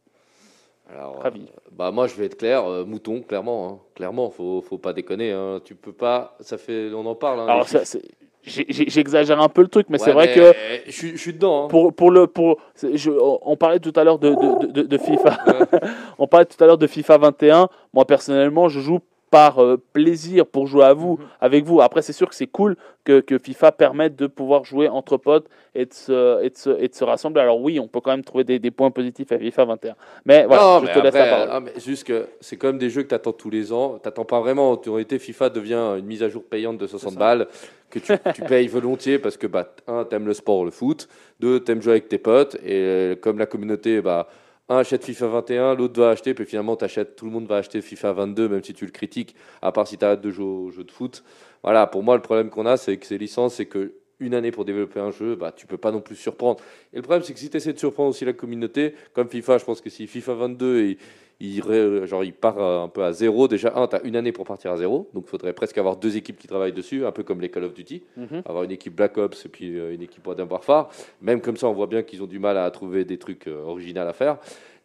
Alors, 0.93 1.23
Ravi. 1.23 1.47
bah 1.73 1.91
moi 1.91 2.07
je 2.07 2.15
vais 2.15 2.27
être 2.27 2.37
clair, 2.37 2.65
mouton, 2.87 3.23
clairement, 3.23 3.69
hein. 3.69 3.79
clairement, 3.95 4.29
faut, 4.31 4.61
faut 4.61 4.77
pas 4.79 4.93
déconner. 4.93 5.33
Hein. 5.33 5.61
Tu 5.65 5.75
peux 5.75 5.95
pas, 5.95 6.37
ça 6.41 6.59
fait, 6.59 6.93
on 6.93 7.07
en 7.07 7.15
parle. 7.15 7.41
Hein, 7.41 7.47
Alors, 7.49 7.67
ça, 7.69 7.85
c'est- 7.87 8.03
j'exagère 8.43 9.41
un 9.41 9.49
peu 9.49 9.63
le 9.63 9.69
truc, 9.69 9.87
mais 9.89 9.99
Ouais, 9.99 10.05
c'est 10.05 10.13
vrai 10.13 10.27
mais, 10.27 10.35
que 10.35 10.41
euh, 10.41 10.53
je 10.85 10.91
suis, 10.93 11.11
je 11.13 11.17
suis 11.17 11.33
dedans. 11.33 11.65
hein. 11.65 11.69
pour, 11.69 11.95
pour 11.95 12.11
le, 12.11 12.27
pour, 12.27 12.59
je- 12.77 13.11
on 13.11 13.57
parlait 13.57 13.81
tout 13.81 13.95
à 13.97 14.05
l'heure 14.05 14.19
de, 14.19 14.35
de, 14.35 14.67
de- 14.67 14.83
de 14.83 14.99
FIFA. 14.99 15.39
on 16.19 16.27
parlait 16.27 16.45
tout 16.45 16.63
à 16.63 16.67
l'heure 16.67 16.77
de 16.79 16.87
FIFA 16.87 17.17
21. 17.17 17.69
Moi, 17.95 18.05
personnellement, 18.05 18.69
je 18.69 18.81
joue 18.81 19.01
par 19.35 19.61
euh, 19.61 19.76
plaisir 19.93 20.47
pour 20.47 20.68
jouer 20.68 20.85
à 20.85 20.93
vous, 20.95 21.16
Mhm. 21.18 21.26
avec 21.41 21.64
vous. 21.64 21.80
Après, 21.80 22.03
c'est 22.03 22.12
sûr 22.12 22.28
que 22.28 22.37
c'est 22.37 22.47
cool 22.47 22.76
que, 23.05 23.18
que 23.20 23.37
FIFA 23.37 23.72
permette 23.72 24.14
de 24.14 24.28
pouvoir 24.28 24.64
jouer 24.64 24.89
entre 24.89 25.16
potes 25.16 25.49
et 25.74 25.87
de, 25.87 25.93
se, 25.93 26.41
et, 26.45 26.51
de 26.51 26.57
se, 26.57 26.70
et 26.80 26.87
de 26.87 26.95
se 26.95 27.03
rassembler. 27.03 27.41
Alors 27.43 27.61
oui, 27.61 27.80
on 27.80 27.89
peut 27.89 28.01
quand 28.01 28.12
même 28.12 28.22
trouver 28.22 28.45
des, 28.45 28.61
des 28.61 28.70
points 28.70 28.93
positifs 28.93 29.32
à 29.32 29.39
FIFA 29.39 29.64
21. 29.64 29.97
Mais 30.24 30.47
voilà, 30.47 30.62
non, 30.62 30.80
je 30.80 30.87
mais 30.87 30.93
te 30.93 30.99
laisse 31.01 31.14
après, 31.16 31.30
la 31.30 31.47
parole. 31.47 31.62
mais 31.64 31.80
juste 31.80 32.05
que 32.07 32.28
c'est 32.41 32.57
quand 32.57 32.68
même 32.68 32.78
des 32.78 32.91
jeux 32.91 33.03
que 33.03 33.09
tu 33.09 33.14
attends 33.16 33.32
tous 33.32 33.51
les 33.51 33.72
ans. 33.72 33.99
Tu 34.03 34.24
pas 34.24 34.41
vraiment. 34.41 34.70
En 34.70 34.76
théorie, 34.76 35.05
FIFA 35.18 35.51
devient 35.51 35.97
une 35.99 36.07
mise 36.07 36.22
à 36.22 36.28
jour 36.28 36.45
payante 36.45 36.78
de 36.78 36.87
60 36.87 37.14
ça. 37.14 37.18
balles 37.18 37.49
que 37.91 37.99
tu, 37.99 38.12
tu 38.35 38.43
payes 38.43 38.68
volontiers 38.68 39.18
parce 39.18 39.37
que, 39.37 39.49
bah, 39.49 39.68
un, 39.89 40.05
t'aimes 40.05 40.26
le 40.26 40.35
sport, 40.35 40.64
le 40.64 40.70
foot. 40.70 41.09
Deux, 41.41 41.59
t'aimes 41.59 41.82
jouer 41.82 41.93
avec 41.95 42.09
tes 42.09 42.18
potes. 42.18 42.55
Et 42.64 42.78
euh, 42.78 43.14
comme 43.16 43.39
la 43.41 43.47
communauté, 43.47 44.01
bah, 44.01 44.28
un 44.69 44.79
achète 44.79 45.05
FIFA 45.05 45.27
21, 45.29 45.75
l'autre 45.75 46.01
va 46.01 46.11
acheter, 46.11 46.33
puis 46.33 46.47
finalement, 46.47 46.77
tout 46.77 47.25
le 47.25 47.31
monde 47.31 47.47
va 47.47 47.57
acheter 47.57 47.83
FIFA 47.83 48.12
22, 48.12 48.49
même 48.49 48.65
si 48.65 48.73
tu 48.73 48.87
le 48.87 48.91
critiques, 48.91 49.35
à 49.61 49.73
part 49.73 49.87
si 49.87 49.99
tu 49.99 50.05
arrêtes 50.05 50.23
de 50.23 50.31
jouer 50.31 50.47
au 50.47 50.71
jeu 50.71 50.85
de 50.85 50.91
foot. 50.91 51.23
Voilà, 51.62 51.87
pour 51.87 52.03
moi, 52.03 52.17
le 52.17 52.23
problème 52.23 52.51
qu'on 52.51 52.67
a, 52.67 52.77
c'est 52.77 52.97
que 52.97 53.07
ces 53.07 53.19
licences, 53.19 53.55
c'est 53.55 53.67
que 53.67 53.95
une 54.21 54.35
année 54.35 54.53
pour 54.53 54.65
développer 54.65 55.01
un 55.01 55.11
jeu, 55.11 55.35
bah, 55.35 55.53
tu 55.53 55.67
peux 55.67 55.77
pas 55.77 55.91
non 55.91 56.01
plus 56.01 56.17
surprendre. 56.17 56.61
Et 56.93 56.97
le 56.97 57.03
problème, 57.03 57.23
c'est 57.23 57.35
que 57.35 57.39
si 57.39 57.51
tu 57.51 57.57
essaies 57.57 57.73
de 57.73 57.79
surprendre 57.79 58.11
aussi 58.11 58.25
la 58.25 58.33
communauté, 58.33 58.95
comme 59.12 59.29
FIFA, 59.29 59.59
je 59.59 59.65
pense 59.65 59.81
que 59.81 59.91
si 59.91 60.07
FIFA 60.07 60.35
22, 60.35 60.83
il, 60.83 60.99
il, 61.45 62.07
genre, 62.07 62.24
il 62.24 62.32
part 62.32 62.59
euh, 62.59 62.82
un 62.84 62.88
peu 62.88 63.03
à 63.05 63.12
zéro, 63.12 63.49
déjà, 63.49 63.72
un, 63.76 63.86
tu 63.86 63.97
as 63.97 64.03
une 64.03 64.16
année 64.16 64.32
pour 64.32 64.45
partir 64.45 64.72
à 64.72 64.76
zéro, 64.76 65.09
donc 65.14 65.24
il 65.26 65.30
faudrait 65.30 65.53
presque 65.53 65.76
avoir 65.78 65.97
deux 65.97 66.16
équipes 66.16 66.38
qui 66.38 66.47
travaillent 66.47 66.72
dessus, 66.72 67.05
un 67.07 67.12
peu 67.12 67.22
comme 67.22 67.40
les 67.40 67.49
Call 67.51 67.64
of 67.64 67.74
Duty, 67.74 68.03
Mhm. 68.16 68.42
avoir 68.45 68.62
une 68.64 68.70
équipe 68.70 68.95
Black 68.95 69.16
Ops 69.18 69.45
et 69.47 69.49
puis 69.49 69.78
euh, 69.78 69.92
une 69.95 70.03
équipe 70.03 70.26
Modern 70.26 70.49
Warfare. 70.51 70.88
Même 71.22 71.40
comme 71.40 71.57
ça, 71.57 71.68
on 71.68 71.72
voit 71.72 71.86
bien 71.86 72.03
qu'ils 72.03 72.22
ont 72.22 72.26
du 72.26 72.38
mal 72.38 72.57
à 72.57 72.70
trouver 72.70 73.05
des 73.05 73.18
trucs 73.18 73.47
euh, 73.49 73.62
originaux 73.64 74.03
à 74.03 74.12
faire. 74.12 74.38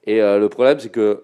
Et 0.05 0.21
euh, 0.21 0.39
le 0.39 0.49
problème, 0.49 0.79
c'est 0.79 0.91
que 0.91 1.23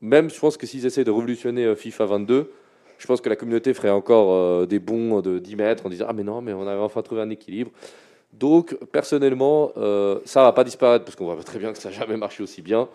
même, 0.00 0.28
je 0.30 0.38
pense 0.38 0.56
que 0.56 0.66
s'ils 0.66 0.84
essaient 0.86 1.04
de 1.04 1.10
révolutionner 1.10 1.74
FIFA 1.76 2.06
22, 2.06 2.50
je 2.98 3.06
pense 3.06 3.20
que 3.20 3.28
la 3.28 3.36
communauté 3.36 3.74
ferait 3.74 3.90
encore 3.90 4.32
euh, 4.34 4.66
des 4.66 4.78
bons 4.78 5.20
de 5.20 5.38
10 5.38 5.56
mètres 5.56 5.86
en 5.86 5.88
disant 5.88 6.06
Ah, 6.08 6.12
mais 6.12 6.22
non, 6.24 6.40
mais 6.40 6.52
on 6.52 6.66
avait 6.66 6.80
enfin 6.80 7.02
trouvé 7.02 7.20
un 7.22 7.30
équilibre. 7.30 7.70
Donc, 8.32 8.74
personnellement, 8.90 9.70
ça 10.24 10.42
va 10.42 10.52
pas 10.52 10.64
disparaître 10.64 11.04
parce 11.04 11.14
qu'on 11.14 11.24
voit 11.32 11.36
très 11.44 11.60
bien 11.60 11.72
que 11.72 11.78
ça 11.78 11.90
n'a 11.90 11.94
jamais 11.94 12.16
marché 12.16 12.42
aussi 12.42 12.62
bien. 12.62 12.88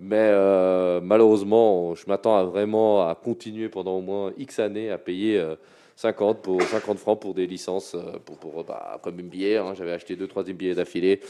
Mais 0.00 0.16
euh, 0.20 1.00
malheureusement, 1.02 1.94
je 1.94 2.04
m'attends 2.08 2.36
à 2.36 2.44
vraiment 2.44 3.08
à 3.08 3.14
continuer 3.14 3.68
pendant 3.68 3.96
au 3.96 4.00
moins 4.00 4.32
X 4.36 4.58
années 4.58 4.90
à 4.90 4.98
payer 4.98 5.38
euh, 5.38 5.54
50, 5.96 6.42
pour, 6.42 6.60
50 6.60 6.98
francs 6.98 7.20
pour 7.20 7.32
des 7.34 7.46
licences 7.46 7.94
euh, 7.94 8.18
pour, 8.24 8.36
pour, 8.38 8.64
bah, 8.64 8.98
comme 9.02 9.16
NBA. 9.20 9.62
hein, 9.62 9.74
J'avais 9.74 9.92
acheté 9.92 10.16
2-3 10.16 10.44
NBA 10.52 10.74
d'affilée. 10.74 11.20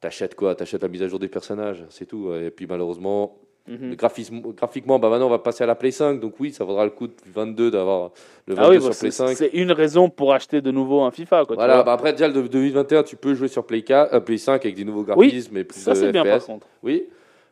T'achètes 0.00 0.34
quoi? 0.36 0.54
T'achètes 0.54 0.82
la 0.82 0.88
mise 0.88 1.02
à 1.02 1.08
jour 1.08 1.18
des 1.18 1.28
personnages, 1.28 1.84
c'est 1.90 2.06
tout. 2.06 2.32
Et 2.34 2.50
puis 2.50 2.66
malheureusement, 2.66 3.38
Mhm. 3.68 3.90
le 3.90 3.96
graphisme, 3.96 4.40
graphiquement, 4.56 5.00
bah 5.00 5.08
maintenant 5.10 5.26
on 5.26 5.30
va 5.30 5.40
passer 5.40 5.64
à 5.64 5.66
la 5.66 5.74
Play 5.74 5.90
5, 5.90 6.20
donc 6.20 6.34
oui, 6.38 6.52
ça 6.52 6.62
vaudra 6.62 6.84
le 6.84 6.92
coup 6.92 7.08
de 7.08 7.14
22 7.34 7.72
d'avoir 7.72 8.12
le 8.46 8.54
22 8.54 8.64
Ah 8.64 8.70
oui, 8.70 8.80
sur 8.80 8.90
bah, 8.90 8.96
Play 9.00 9.10
c'est 9.10 9.26
5. 9.26 9.36
c'est 9.36 9.48
une 9.54 9.72
raison 9.72 10.08
pour 10.08 10.32
acheter 10.32 10.60
de 10.60 10.70
nouveau 10.70 11.00
un 11.00 11.10
FIFA. 11.10 11.46
Quoi, 11.46 11.56
Voilà, 11.56 11.82
bah 11.82 11.94
après 11.94 12.12
déjà 12.12 12.28
le 12.28 12.34
de 12.34 12.46
2021, 12.46 13.02
tu 13.02 13.16
peux 13.16 13.34
jouer 13.34 13.48
sur 13.48 13.66
Play, 13.66 13.82
4, 13.82 14.14
euh, 14.14 14.20
Play 14.20 14.38
5 14.38 14.64
avec 14.64 14.76
des 14.76 14.84
nouveaux 14.84 15.02
graphismes 15.02 15.56
et 15.56 15.64
plus 15.64 15.80
ça 15.80 15.94
de 15.94 15.96
c'est 15.96 16.12
bien 16.12 16.22
par 16.22 16.38
FPS. 16.38 16.46
contre. 16.46 16.68
Oui. 16.84 17.08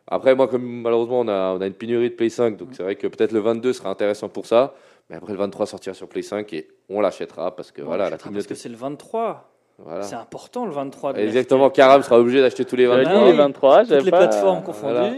Après, 0.07 0.35
moi, 0.35 0.47
comme 0.47 0.63
malheureusement 0.81 1.21
on 1.21 1.27
a, 1.27 1.55
on 1.57 1.61
a 1.61 1.67
une 1.67 1.73
pénurie 1.73 2.09
de 2.09 2.15
Play 2.15 2.29
5, 2.29 2.57
donc 2.57 2.69
c'est 2.73 2.83
vrai 2.83 2.95
que 2.95 3.07
peut-être 3.07 3.31
le 3.31 3.39
22 3.39 3.73
sera 3.73 3.89
intéressant 3.89 4.29
pour 4.29 4.45
ça. 4.45 4.73
Mais 5.09 5.15
après 5.15 5.33
le 5.33 5.37
23 5.39 5.65
sortira 5.67 5.93
sur 5.93 6.07
Play 6.07 6.21
5 6.23 6.51
et 6.53 6.67
on 6.89 6.99
l'achètera 7.01 7.55
parce 7.55 7.71
que 7.71 7.81
voilà, 7.81 8.05
la 8.05 8.09
Parce 8.11 8.23
communauté. 8.23 8.47
que 8.49 8.55
c'est 8.55 8.69
le 8.69 8.75
23. 8.75 9.51
Voilà. 9.79 10.03
C'est 10.03 10.15
important 10.15 10.65
le 10.65 10.71
23. 10.71 11.13
de 11.13 11.19
Exactement. 11.19 11.69
Karam 11.69 12.01
sera 12.01 12.17
obligé 12.19 12.39
d'acheter 12.41 12.65
tous 12.65 12.75
les 12.75 12.85
J'avais 12.85 13.03
23. 13.03 13.23
dit 13.25 13.31
les 13.31 13.37
23, 13.37 13.81
Toutes 13.85 13.91
les 14.05 14.11
pas- 14.11 14.17
plateformes 14.17 14.63
Voilà. 14.81 15.11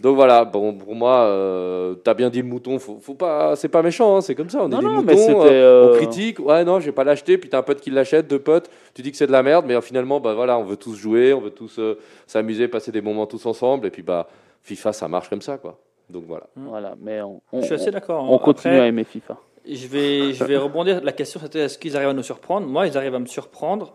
Donc 0.00 0.16
voilà, 0.16 0.44
bon, 0.46 0.72
pour 0.74 0.94
moi, 0.94 1.24
euh, 1.24 1.94
t'as 1.94 2.14
bien 2.14 2.30
dit 2.30 2.40
le 2.40 2.48
mouton, 2.48 2.78
faut, 2.78 2.98
faut 3.02 3.14
pas, 3.14 3.54
c'est 3.56 3.68
pas 3.68 3.82
méchant, 3.82 4.16
hein, 4.16 4.20
c'est 4.22 4.34
comme 4.34 4.48
ça, 4.48 4.60
on 4.62 4.66
est 4.66 4.70
Non, 4.70 4.78
des 4.78 4.84
non, 4.86 4.92
moutons, 4.94 5.04
mais 5.06 5.16
c'était, 5.16 5.32
euh, 5.52 5.88
on 5.90 5.94
euh, 5.94 5.96
critique, 5.96 6.38
ouais 6.40 6.64
non, 6.64 6.80
je 6.80 6.86
vais 6.86 6.92
pas 6.92 7.04
l'acheter, 7.04 7.36
puis 7.36 7.50
t'as 7.50 7.58
un 7.58 7.62
pote 7.62 7.80
qui 7.82 7.90
l'achète, 7.90 8.26
deux 8.26 8.38
potes, 8.38 8.70
tu 8.94 9.02
dis 9.02 9.10
que 9.10 9.16
c'est 9.18 9.26
de 9.26 9.32
la 9.32 9.42
merde, 9.42 9.66
mais 9.68 9.78
finalement, 9.82 10.18
bah 10.18 10.32
voilà, 10.32 10.58
on 10.58 10.64
veut 10.64 10.76
tous 10.76 10.94
jouer, 10.94 11.34
on 11.34 11.40
veut 11.40 11.50
tous 11.50 11.78
euh, 11.78 11.98
s'amuser, 12.26 12.66
passer 12.66 12.90
des 12.92 13.02
moments 13.02 13.26
tous 13.26 13.44
ensemble, 13.44 13.86
et 13.86 13.90
puis 13.90 14.02
bah 14.02 14.26
FIFA, 14.62 14.92
ça 14.94 15.06
marche 15.08 15.28
comme 15.28 15.42
ça, 15.42 15.58
quoi. 15.58 15.78
Donc 16.08 16.24
voilà. 16.26 16.46
Voilà, 16.56 16.94
mais 17.00 17.20
on, 17.20 17.40
on, 17.52 17.60
Je 17.60 17.66
suis 17.66 17.74
assez 17.74 17.90
d'accord. 17.90 18.24
hein. 18.24 18.28
on 18.30 18.38
continue 18.38 18.72
Après, 18.74 18.84
à 18.84 18.88
aimer 18.88 19.04
FIFA. 19.04 19.36
Je 19.70 19.86
vais, 19.86 20.32
je 20.32 20.42
vais 20.44 20.56
rebondir. 20.56 21.02
La 21.04 21.12
question 21.12 21.38
c'était 21.42 21.60
est-ce 21.60 21.78
qu'ils 21.78 21.94
arrivent 21.96 22.08
à 22.08 22.14
nous 22.14 22.22
surprendre? 22.22 22.66
Moi, 22.66 22.86
ils 22.86 22.96
arrivent 22.96 23.14
à 23.14 23.18
me 23.18 23.26
surprendre 23.26 23.92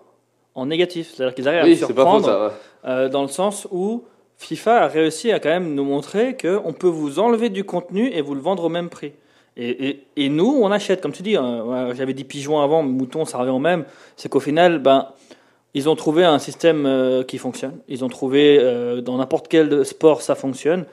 en 0.53 0.68
négatif. 0.68 1.12
C'est-à-dire 1.14 1.34
qu'ils 1.34 1.47
arrivent 1.47 1.64
à 1.64 1.68
me 1.68 1.74
c'est 1.74 1.93
pas 1.93 2.03
faux 2.06 2.20
surprendre 2.20 2.26
ça. 2.26 2.45
ouais. 2.45 2.51
euh, 2.86 3.10
dans 3.10 3.24
le 3.24 3.28
sens 3.28 3.68
où 3.72 4.03
FIFA 4.38 4.84
a 4.84 4.88
réussi 4.88 5.32
à 5.32 5.40
quand 5.40 5.50
même 5.50 5.74
nous 5.74 5.84
montrer 5.84 6.36
qu'on 6.36 6.74
peut 6.74 6.88
vous 6.88 7.20
enlever 7.20 7.50
du 7.50 7.64
contenu 7.64 8.12
et 8.12 8.22
vous 8.22 8.36
le 8.36 8.42
vendre 8.42 8.66
au 8.66 8.70
même 8.70 8.90
prix. 8.90 9.14
Et, 9.58 10.30
nous, 10.30 10.60
on 10.62 10.70
achète, 10.70 11.02
comme 11.02 11.14
tu 11.14 11.24
dis, 11.24 11.38
hein, 11.38 11.94
j'avais 11.94 12.14
dit 12.14 12.26
pigeon 12.26 12.60
avant, 12.60 12.84
mouton, 12.84 13.24
ça 13.24 13.38
revient 13.38 13.52
au 13.52 13.60
même. 13.60 13.86
C'est 14.18 14.28
qu'au 14.28 14.42
final, 14.42 14.80
ben, 14.80 15.08
ils 15.74 15.88
ont 15.88 15.96
trouvé 15.96 16.26
un 16.26 16.40
système 16.40 16.86
euh, 16.86 17.24
qui 17.24 17.38
fonctionne. 17.38 17.80
Ils 17.88 18.04
ont 18.04 18.10
trouvé, 18.10 18.58
euh, 18.60 19.00
dans 19.00 19.18
n'importe 19.18 19.48
quel 19.48 19.86
sport, 19.86 20.22
ça 20.22 20.36
fonctionne. 20.36 20.86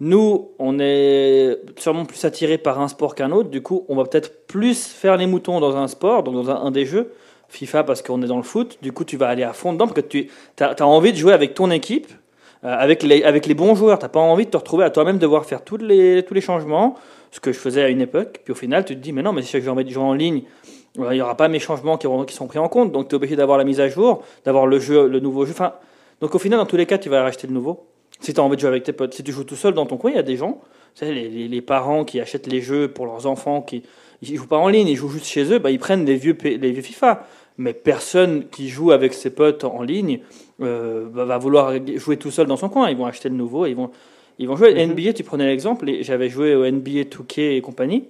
Nous, 0.00 0.50
on 0.58 0.78
est 0.80 1.58
sûrement 1.78 2.04
plus 2.04 2.24
attiré 2.24 2.58
par 2.58 2.80
un 2.80 2.88
sport 2.88 3.14
qu'un 3.14 3.30
autre. 3.30 3.50
Du 3.50 3.62
coup, 3.62 3.84
on 3.88 3.94
va 3.94 4.04
peut-être 4.04 4.46
plus 4.46 4.86
faire 4.86 5.16
les 5.16 5.26
moutons 5.26 5.60
dans 5.60 5.76
un 5.76 5.86
sport, 5.86 6.22
donc 6.22 6.34
dans 6.34 6.50
un, 6.50 6.70
des 6.70 6.84
jeux. 6.86 7.12
FIFA 7.48 7.84
parce 7.84 8.02
qu'on 8.02 8.22
est 8.22 8.26
dans 8.26 8.38
le 8.38 8.42
foot. 8.42 8.78
Du 8.82 8.92
coup, 8.92 9.04
tu 9.04 9.16
vas 9.16 9.28
aller 9.28 9.42
à 9.42 9.52
fond 9.52 9.72
dedans 9.72 9.86
parce 9.86 10.00
que 10.00 10.06
tu 10.06 10.28
as, 10.58 10.86
envie 10.86 11.12
de 11.12 11.18
jouer 11.18 11.34
avec 11.34 11.54
ton 11.54 11.70
équipe, 11.70 12.08
avec, 12.62 13.02
les, 13.02 13.22
avec 13.24 13.46
les 13.46 13.54
bons 13.54 13.74
joueurs. 13.74 13.98
Tu 13.98 14.08
pas 14.08 14.20
envie 14.20 14.46
de 14.46 14.50
te 14.50 14.56
retrouver 14.56 14.84
à 14.84 14.90
toi-même 14.90 15.18
devoir 15.18 15.44
faire 15.44 15.64
toutes 15.64 15.82
les, 15.82 16.22
tous 16.22 16.34
les 16.34 16.40
changements, 16.40 16.94
ce 17.30 17.40
que 17.40 17.52
je 17.52 17.58
faisais 17.58 17.82
à 17.82 17.88
une 17.88 18.00
époque. 18.00 18.40
Puis 18.44 18.52
au 18.52 18.56
final, 18.56 18.84
tu 18.84 18.94
te 18.94 19.00
dis, 19.00 19.12
mais 19.12 19.22
non, 19.22 19.32
mais 19.32 19.42
si 19.42 19.56
envie 19.68 19.84
de 19.84 19.90
jouer 19.90 20.02
en 20.02 20.14
ligne, 20.14 20.42
euh, 20.98 21.08
il 21.10 21.14
n'y 21.14 21.22
aura 21.22 21.36
pas 21.36 21.48
mes 21.48 21.58
changements 21.58 21.96
qui, 21.96 22.06
qui 22.26 22.34
sont 22.34 22.46
pris 22.46 22.58
en 22.58 22.68
compte. 22.68 22.92
Donc, 22.92 23.08
tu 23.08 23.14
es 23.14 23.16
obligé 23.16 23.36
d'avoir 23.36 23.58
la 23.58 23.64
mise 23.64 23.80
à 23.80 23.88
jour, 23.88 24.22
d'avoir 24.44 24.66
le, 24.66 24.78
jeu, 24.78 25.08
le 25.08 25.20
nouveau 25.20 25.44
jeu. 25.44 25.52
Enfin, 25.52 25.72
donc 26.20 26.34
au 26.34 26.38
final, 26.38 26.58
dans 26.58 26.66
tous 26.66 26.76
les 26.76 26.86
cas, 26.86 26.98
tu 26.98 27.08
vas 27.08 27.22
racheter 27.22 27.46
le 27.46 27.52
nouveau. 27.54 27.86
Si 28.20 28.32
tu 28.32 28.40
as 28.40 28.44
envie 28.44 28.56
de 28.56 28.60
jouer 28.60 28.68
avec 28.68 28.84
tes 28.84 28.92
potes, 28.92 29.14
si 29.14 29.24
tu 29.24 29.32
joues 29.32 29.44
tout 29.44 29.56
seul 29.56 29.74
dans 29.74 29.86
ton 29.86 29.96
coin, 29.96 30.10
il 30.12 30.16
y 30.16 30.20
a 30.20 30.22
des 30.22 30.36
gens, 30.36 30.60
tu 30.94 31.04
sais, 31.04 31.12
les, 31.12 31.48
les- 31.48 31.62
parents 31.62 32.04
qui 32.04 32.20
achètent 32.20 32.46
les 32.46 32.60
jeux 32.60 32.86
pour 32.86 33.06
leurs 33.06 33.26
enfants, 33.26 33.62
qui 33.62 33.82
ils 34.20 34.36
jouent 34.36 34.46
pas 34.46 34.58
en 34.58 34.68
ligne, 34.68 34.86
ils 34.86 34.94
jouent 34.94 35.08
juste 35.08 35.26
chez 35.26 35.52
eux, 35.52 35.58
bah, 35.58 35.72
ils 35.72 35.80
prennent 35.80 36.04
les 36.04 36.14
vieux, 36.14 36.36
les 36.44 36.70
vieux 36.70 36.82
FIFA. 36.82 37.26
Mais 37.58 37.72
personne 37.72 38.46
qui 38.48 38.68
joue 38.68 38.92
avec 38.92 39.12
ses 39.12 39.30
potes 39.30 39.64
en 39.64 39.82
ligne 39.82 40.20
euh, 40.64 41.06
va 41.12 41.24
va 41.24 41.38
vouloir 41.38 41.72
jouer 41.96 42.16
tout 42.16 42.30
seul 42.30 42.46
dans 42.46 42.56
son 42.56 42.68
coin. 42.68 42.90
Ils 42.90 42.96
vont 42.96 43.06
acheter 43.06 43.28
le 43.28 43.34
nouveau, 43.34 43.66
ils 43.66 43.74
vont, 43.74 43.90
ils 44.38 44.48
vont 44.48 44.56
jouer. 44.56 44.74
NBA, 44.86 45.12
tu 45.12 45.24
prenais 45.24 45.46
l'exemple, 45.46 45.88
et 45.88 46.02
j'avais 46.02 46.28
joué 46.28 46.54
au 46.54 46.64
NBA 46.64 47.04
2K 47.04 47.56
et 47.56 47.60
compagnie. 47.60 48.04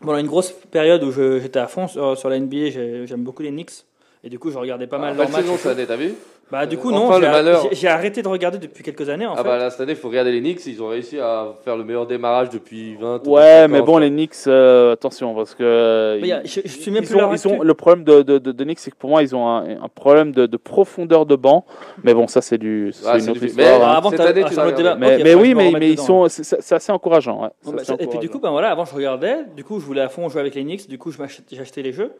Pendant 0.00 0.18
une 0.18 0.26
grosse 0.28 0.52
période 0.52 1.02
où 1.02 1.10
j'étais 1.12 1.58
à 1.58 1.66
fond 1.66 1.88
sur, 1.88 2.16
sur 2.16 2.28
la 2.28 2.38
NBA, 2.38 2.70
j'ai- 2.70 3.06
j'aime 3.06 3.24
beaucoup 3.24 3.42
les 3.42 3.50
Knicks. 3.50 3.84
Et 4.22 4.28
du 4.30 4.38
coup, 4.38 4.50
je 4.50 4.58
regardais 4.58 4.86
pas 4.86 4.98
mal 4.98 5.12
Ah, 5.12 5.16
leurs 5.16 5.26
belle 5.26 5.32
matchs. 5.32 5.42
saison 5.42 5.56
cette 5.56 5.66
année, 5.72 5.86
t'as 5.86 5.96
vu? 5.96 6.12
Bah, 6.50 6.64
du 6.64 6.78
coup, 6.78 6.90
Enfin, 6.90 6.98
non, 6.98 7.12
j'ai- 7.20 7.28
malheur. 7.30 7.62
j'ai- 7.68 7.74
j'ai 7.76 7.88
arrêté 7.88 8.22
de 8.22 8.28
regarder 8.28 8.56
depuis 8.56 8.82
quelques 8.82 9.08
années. 9.10 9.26
En 9.26 9.34
Ah 9.34 9.38
fait. 9.38 9.42
bah 9.44 9.58
là, 9.58 9.68
cette 9.70 9.80
année, 9.82 9.92
il 9.92 9.98
faut 9.98 10.08
regarder 10.08 10.32
les 10.32 10.40
Knicks, 10.40 10.64
ils 10.66 10.82
ont 10.82 10.88
réussi 10.88 11.18
à 11.20 11.48
faire 11.62 11.76
le 11.76 11.84
meilleur 11.84 12.06
démarrage 12.06 12.48
depuis 12.48 12.94
20 12.96 13.20
ou 13.26 13.32
Ouais, 13.32 13.42
25 13.66 13.68
mais 13.68 13.80
ans, 13.80 13.84
bon, 13.84 13.98
les 13.98 14.08
Knicks, 14.08 14.34
euh, 14.46 14.92
attention, 14.94 15.34
parce 15.34 15.54
que. 15.54 15.62
euh, 15.62 16.14
Mais 16.20 16.26
il 16.26 16.28
y 16.28 16.32
a- 16.32 16.40
ils- 16.42 16.48
je, 16.48 16.60
je 16.64 16.68
suis 16.68 16.90
même 16.90 17.02
ils 17.02 17.06
plus 17.06 17.16
ont, 17.16 17.18
leur 17.18 17.34
ils 17.34 17.46
ont- 17.48 17.52
actu. 17.56 17.66
le 17.66 17.74
problème 17.74 18.04
de, 18.04 18.22
de, 18.22 18.38
de, 18.38 18.52
de 18.52 18.64
Knicks, 18.64 18.78
c'est 18.78 18.90
que 18.90 18.96
pour 18.96 19.10
moi, 19.10 19.22
ils 19.22 19.36
ont 19.36 19.46
un, 19.46 19.64
un 19.82 19.88
problème 19.94 20.32
de, 20.32 20.46
de 20.46 20.56
profondeur 20.56 21.26
de 21.26 21.36
banc. 21.36 21.66
Mais 22.02 22.14
bon, 22.14 22.26
ça, 22.26 22.40
c'est 22.40 22.56
du, 22.58 22.92
c'est 22.94 23.06
Ah, 23.06 23.14
une 23.16 23.20
c'est 23.20 23.30
autre 23.32 23.40
du- 23.40 23.46
histoire. 23.48 23.78
mais- 23.78 23.84
hein. 23.84 23.88
Avant, 23.90 24.10
Cette 24.10 24.20
année, 24.20 24.42
ah, 24.44 24.48
tu 24.48 24.74
débat. 24.74 24.94
mais, 24.96 25.16
Ok, 25.16 25.20
mais 25.24 25.34
oui, 25.34 25.54
mais, 25.54 25.70
mais 25.72 25.90
ils 25.90 25.98
sont, 25.98 26.28
c'est 26.28 26.44
c'est 26.44 26.74
assez 26.74 26.92
encourageant. 26.92 27.42
Ouais. 27.42 27.48
Bon, 27.62 27.70
C'est 27.70 27.72
bah, 27.76 27.82
assez 27.82 28.04
et 28.04 28.06
puis 28.06 28.18
du 28.20 28.30
coup, 28.30 28.38
ben 28.38 28.50
voilà, 28.50 28.70
avant 28.70 28.86
je 28.86 28.94
regardais, 28.94 29.36
du 29.54 29.64
coup 29.64 29.80
je 29.80 29.84
voulais 29.84 30.00
à 30.00 30.08
fond 30.08 30.28
jouer 30.30 30.40
avec 30.40 30.54
les 30.54 30.62
Knicks, 30.62 30.88
du 30.88 30.96
coup 30.96 31.10
acheté 31.20 31.82
les 31.82 31.92
jeux. 31.92 32.12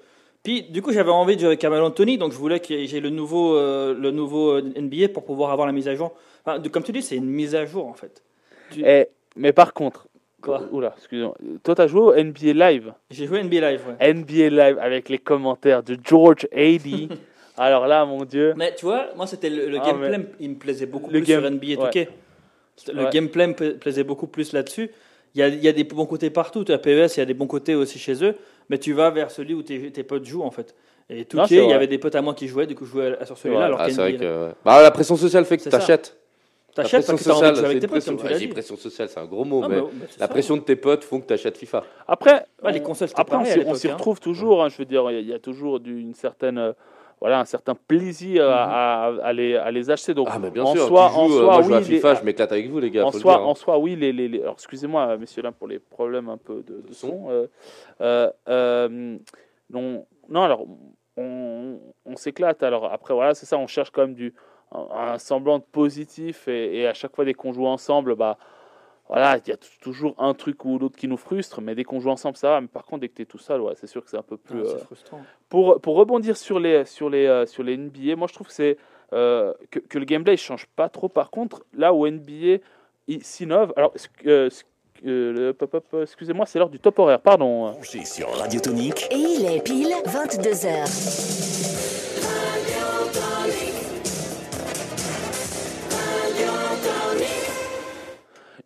Puis 0.42 0.62
du 0.62 0.82
coup 0.82 0.92
j'avais 0.92 1.10
envie 1.10 1.34
de 1.34 1.40
jouer 1.40 1.48
avec 1.48 1.60
Carmelo 1.60 1.84
Anthony, 1.86 2.16
donc 2.18 2.32
je 2.32 2.38
voulais 2.38 2.60
que 2.60 2.84
j'ai 2.84 3.00
le 3.00 3.10
nouveau, 3.10 3.56
euh, 3.56 3.94
le 3.94 4.10
nouveau 4.10 4.52
euh, 4.52 4.62
NBA 4.76 5.08
pour 5.08 5.24
pouvoir 5.24 5.50
avoir 5.50 5.66
la 5.66 5.72
mise 5.72 5.88
à 5.88 5.94
jour. 5.94 6.14
Enfin, 6.44 6.58
de- 6.58 6.68
comme 6.68 6.82
tu 6.82 6.92
dis, 6.92 7.02
c'est 7.02 7.16
une 7.16 7.28
mise 7.28 7.54
à 7.54 7.64
jour 7.66 7.86
en 7.86 7.94
fait. 7.94 8.22
Tu- 8.70 8.82
Eh, 8.86 9.06
mais 9.36 9.52
par 9.52 9.74
contre, 9.74 10.06
Quoi 10.40 10.62
oula, 10.70 10.94
excusez-moi. 10.96 11.34
Toi, 11.64 11.74
t'as 11.74 11.88
joué 11.88 12.00
au 12.00 12.14
NBA 12.14 12.52
Live? 12.70 12.92
J'ai 13.10 13.26
joué 13.26 13.40
NBA 13.42 13.72
Live, 13.72 13.82
ouais. 13.88 14.12
NBA 14.14 14.48
Live 14.50 14.78
avec 14.80 15.08
les 15.08 15.18
commentaires 15.18 15.82
de 15.82 15.96
George 16.02 16.46
Aidy. 16.52 17.08
Alors 17.56 17.88
là, 17.88 18.04
mon 18.06 18.24
Dieu. 18.24 18.54
Mais 18.56 18.72
tu 18.76 18.84
vois, 18.86 19.06
moi 19.16 19.26
c'était 19.26 19.50
le, 19.50 19.68
le 19.68 19.78
Ah, 19.82 19.86
gameplay, 19.86 20.18
il 20.38 20.50
me 20.50 20.54
plaisait 20.54 20.86
beaucoup 20.86 21.10
Le 21.10 21.18
plus 21.18 21.26
game- 21.26 21.40
sur 21.40 21.50
NBA 21.50 21.90
2K. 21.90 21.94
ouais. 21.96 22.08
Le 22.94 23.02
Ouais. 23.04 23.10
gameplay 23.10 23.46
me 23.48 23.54
pla- 23.54 23.72
plaisait 23.72 24.04
beaucoup 24.04 24.28
plus 24.28 24.52
là-dessus. 24.52 24.90
Il 25.34 25.40
y, 25.40 25.42
a, 25.42 25.48
il 25.48 25.62
y 25.62 25.66
a 25.66 25.72
des 25.72 25.82
bons 25.82 26.06
côtés 26.06 26.30
partout. 26.30 26.62
Tu 26.62 26.70
as 26.72 26.78
PES, 26.78 27.16
il 27.16 27.18
y 27.18 27.22
a 27.22 27.26
des 27.26 27.34
bons 27.34 27.48
côtés 27.48 27.74
aussi 27.74 27.98
chez 27.98 28.24
eux. 28.24 28.36
Mais 28.70 28.78
tu 28.78 28.92
vas 28.92 29.10
vers 29.10 29.30
celui 29.30 29.54
où 29.54 29.62
tes, 29.62 29.90
tes 29.90 30.02
potes 30.02 30.24
jouent 30.24 30.42
en 30.42 30.50
fait. 30.50 30.74
Et 31.10 31.24
tout 31.24 31.36
Non, 31.38 31.44
il 31.48 31.56
y 31.56 31.72
avait 31.72 31.86
des 31.86 31.96
potes 31.98 32.14
à 32.16 32.22
moi 32.22 32.34
qui 32.34 32.48
jouaient, 32.48 32.66
du 32.66 32.74
coup 32.74 32.84
je 32.84 32.90
jouais 32.90 33.16
sur 33.24 33.38
celui-là. 33.38 33.64
alors 33.64 33.80
Ah, 33.80 33.88
vrai 33.88 34.16
que. 34.16 34.50
Bah, 34.64 34.82
la 34.82 34.90
pression 34.90 35.16
sociale 35.16 35.44
fait 35.46 35.56
que 35.56 35.68
t'achètes. 35.68 36.16
La 36.76 36.84
T'achètes 36.84 37.06
pression 37.06 37.12
parce 37.14 37.22
que 37.24 37.28
t'as 37.28 37.34
envie 37.34 37.40
de 37.40 37.46
jouer 37.46 37.54
sociale, 37.56 37.70
avec 37.70 37.80
tes 37.80 37.86
potes, 37.88 37.90
pression. 37.90 38.16
comme 38.16 38.26
tu 38.26 38.32
l'as 38.32 38.38
dit. 38.38 38.46
pression 38.48 38.76
sociale, 38.76 39.08
c'est 39.08 39.18
un 39.18 39.24
gros 39.24 39.44
mot, 39.44 39.62
Ah, 39.64 39.68
mais 39.68 39.76
bah, 39.80 39.86
bah, 39.90 40.06
la 40.20 40.26
ça. 40.26 40.28
pression 40.28 40.56
de 40.56 40.60
tes 40.62 40.76
potes 40.76 41.02
font 41.02 41.20
que 41.20 41.26
t'achètes 41.26 41.56
FIFA. 41.58 41.82
Après, 42.06 42.44
Ouais, 42.62 42.72
les 42.72 42.80
on- 42.80 42.84
consoles, 42.84 43.08
c'était 43.08 43.20
après 43.20 43.36
on 43.36 43.44
s'y- 43.44 43.52
on 43.52 43.56
l'époque, 43.56 43.76
s'y 43.78 43.88
hein. 43.88 43.94
retrouve 43.94 44.20
toujours. 44.20 44.62
hein, 44.62 44.68
je 44.68 44.76
veux 44.76 44.84
dire, 44.84 45.10
il 45.10 45.26
y 45.26 45.32
a- 45.32 45.38
toujours 45.40 45.80
une 45.84 46.14
certaine, 46.14 46.58
euh, 46.58 46.72
voilà, 47.20 47.40
un 47.40 47.44
certain 47.44 47.74
plaisir 47.74 48.48
à, 48.48 49.06
à- 49.06 49.14
à 49.24 49.32
les, 49.32 49.56
à 49.56 49.70
les 49.70 49.90
acheter. 49.90 50.14
Donc, 50.14 50.28
Ah, 50.30 50.38
mais 50.38 50.50
bien 50.50 50.64
en 50.64 50.72
sûr, 50.74 50.86
soi, 50.86 51.08
joues, 51.08 51.18
en 51.18 51.24
euh, 51.26 51.28
soi, 51.28 51.44
moi 51.44 51.62
je 51.62 51.66
joue 51.68 51.74
à 51.74 51.78
oui, 51.78 51.84
les- 51.88 52.00
je 52.00 52.24
m'éclate 52.24 52.52
avec 52.52 52.68
vous, 52.70 52.78
les 52.80 52.90
gars. 52.90 53.04
en 53.04 53.10
le 53.10 53.18
soi, 53.18 53.34
dire, 53.34 53.42
hein. 53.42 53.46
en 53.46 53.54
soi, 53.54 53.78
oui, 53.78 53.96
les, 53.96 54.40
alors 54.42 54.54
excusez-moi, 54.54 55.16
messieurs 55.16 55.42
là, 55.42 55.52
pour 55.52 55.66
les 55.68 55.78
problèmes 55.78 56.28
un 56.28 56.36
peu 56.36 56.62
de, 56.66 56.82
son. 56.92 57.26
euh, 57.30 57.46
euh, 58.00 58.30
euh, 58.48 59.16
non, 59.70 60.06
non, 60.28 60.42
alors 60.42 60.64
on, 61.16 61.78
on 62.06 62.16
s'éclate. 62.16 62.62
Alors 62.62 62.92
après, 62.92 63.14
voilà, 63.14 63.34
c'est 63.34 63.46
ça, 63.46 63.58
on 63.58 63.66
cherche 63.66 63.90
quand 63.90 64.02
même 64.02 64.14
du 64.14 64.34
un, 64.72 64.86
un 65.14 65.18
semblant 65.18 65.58
de 65.58 65.64
positif 65.64 66.46
et, 66.48 66.80
et 66.80 66.86
à 66.86 66.94
chaque 66.94 67.14
fois 67.16 67.24
dès 67.24 67.34
qu'on 67.34 67.52
joue 67.52 67.66
ensemble, 67.66 68.14
bah 68.14 68.36
voilà, 69.08 69.38
il 69.38 69.48
y 69.48 69.52
a 69.52 69.56
toujours 69.80 70.14
un 70.18 70.34
truc 70.34 70.64
ou 70.64 70.78
l'autre 70.78 70.96
qui 70.96 71.08
nous 71.08 71.16
frustre, 71.16 71.60
mais 71.60 71.74
dès 71.74 71.84
qu'on 71.84 71.98
joue 72.00 72.10
ensemble, 72.10 72.36
ça 72.36 72.50
va. 72.50 72.60
Mais 72.60 72.66
par 72.68 72.84
contre, 72.84 73.00
dès 73.00 73.08
que 73.08 73.14
tu 73.14 73.22
es 73.22 73.26
tout 73.26 73.38
seul, 73.38 73.60
ouais, 73.62 73.72
c'est 73.76 73.86
sûr 73.86 74.04
que 74.04 74.10
c'est 74.10 74.18
un 74.18 74.22
peu 74.22 74.36
Ah, 74.44 74.48
plus. 74.52 74.64
c'est 74.66 74.74
euh, 74.74 74.78
frustrant. 74.78 75.20
pour, 75.48 75.80
pour 75.80 75.96
rebondir 75.96 76.36
sur 76.36 76.60
les, 76.60 76.84
sur 76.84 77.08
les, 77.08 77.26
euh, 77.26 77.46
sur 77.46 77.62
les 77.62 77.76
NBA, 77.76 78.16
moi 78.16 78.26
je 78.28 78.34
trouve 78.34 78.46
que, 78.48 78.52
c'est, 78.52 78.76
euh, 79.14 79.54
que, 79.70 79.78
que 79.78 79.98
le 79.98 80.04
gameplay 80.04 80.32
ne 80.32 80.36
change 80.36 80.66
pas 80.76 80.88
trop. 80.88 81.08
Par 81.08 81.30
contre, 81.30 81.64
là 81.72 81.94
où 81.94 82.06
NBA 82.06 82.58
s'innove, 83.22 83.72
alors 83.76 83.94
euh, 84.26 84.50
euh, 85.06 85.52
excusez-moi, 86.02 86.44
c'est 86.44 86.58
l'heure 86.58 86.68
du 86.68 86.80
top 86.80 86.98
horaire, 86.98 87.20
pardon. 87.20 87.74
Sur 88.04 88.28
Radio 88.36 88.60
Tonique, 88.60 89.06
Et 89.10 89.16
il 89.16 89.46
est 89.46 89.62
pile 89.62 89.94
22h. 90.06 91.87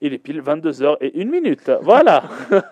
Il 0.03 0.12
est 0.12 0.18
pile 0.18 0.42
22h 0.42 0.96
et 1.00 1.22
1 1.22 1.24
minute. 1.24 1.70
Voilà. 1.80 2.24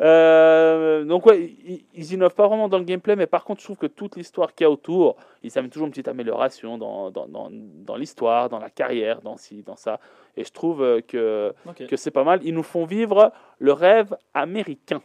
Euh, 0.00 1.04
donc 1.04 1.26
ouais, 1.26 1.54
ils, 1.64 1.84
ils 1.94 2.12
innovent 2.12 2.34
pas 2.34 2.48
vraiment 2.48 2.68
dans 2.68 2.78
le 2.78 2.84
gameplay, 2.84 3.14
mais 3.14 3.28
par 3.28 3.44
contre, 3.44 3.60
je 3.60 3.66
trouve 3.66 3.76
que 3.76 3.86
toute 3.86 4.16
l'histoire 4.16 4.52
qu'il 4.52 4.64
y 4.64 4.66
a 4.66 4.70
autour, 4.70 5.14
ils 5.44 5.56
amènent 5.56 5.70
toujours 5.70 5.86
une 5.86 5.92
petite 5.92 6.08
amélioration 6.08 6.76
dans, 6.76 7.12
dans, 7.12 7.28
dans, 7.28 7.48
dans 7.52 7.94
l'histoire, 7.94 8.48
dans 8.48 8.58
la 8.58 8.70
carrière, 8.70 9.20
dans 9.20 9.36
ci, 9.36 9.62
dans 9.62 9.76
ça. 9.76 10.00
Et 10.36 10.42
je 10.42 10.50
trouve 10.50 10.82
euh, 10.82 11.02
que, 11.02 11.54
que 11.88 11.96
c'est 11.96 12.10
pas 12.10 12.24
mal. 12.24 12.40
Ils 12.42 12.54
nous 12.54 12.64
font 12.64 12.84
vivre 12.84 13.32
le 13.60 13.72
rêve 13.72 14.16
américain. 14.34 15.02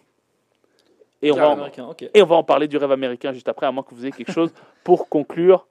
Et 1.21 1.31
on, 1.31 1.35
va 1.35 1.49
en, 1.49 1.69
et 2.13 2.21
on 2.21 2.25
va 2.25 2.35
en 2.35 2.43
parler 2.43 2.67
du 2.67 2.77
rêve 2.77 2.91
américain 2.91 3.33
juste 3.33 3.49
après, 3.49 3.67
à 3.67 3.71
moins 3.71 3.83
que 3.83 3.93
vous 3.93 4.03
ayez 4.03 4.11
quelque 4.11 4.31
chose 4.31 4.51
pour 4.83 5.09
conclure. 5.09 5.67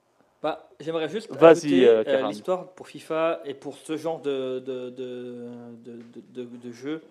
Bah, 0.46 0.68
J'aimerais 0.78 1.08
juste 1.08 1.28
Vas-y, 1.32 1.50
ajouter, 1.50 1.88
euh, 1.88 2.04
euh, 2.06 2.28
l'histoire 2.28 2.68
pour 2.74 2.86
FIFA 2.86 3.40
et 3.44 3.52
pour 3.52 3.74
ce 3.76 3.96
genre 3.96 4.20
de, 4.20 4.60
de, 4.60 4.90
de, 4.90 6.70
jeu. 6.72 7.02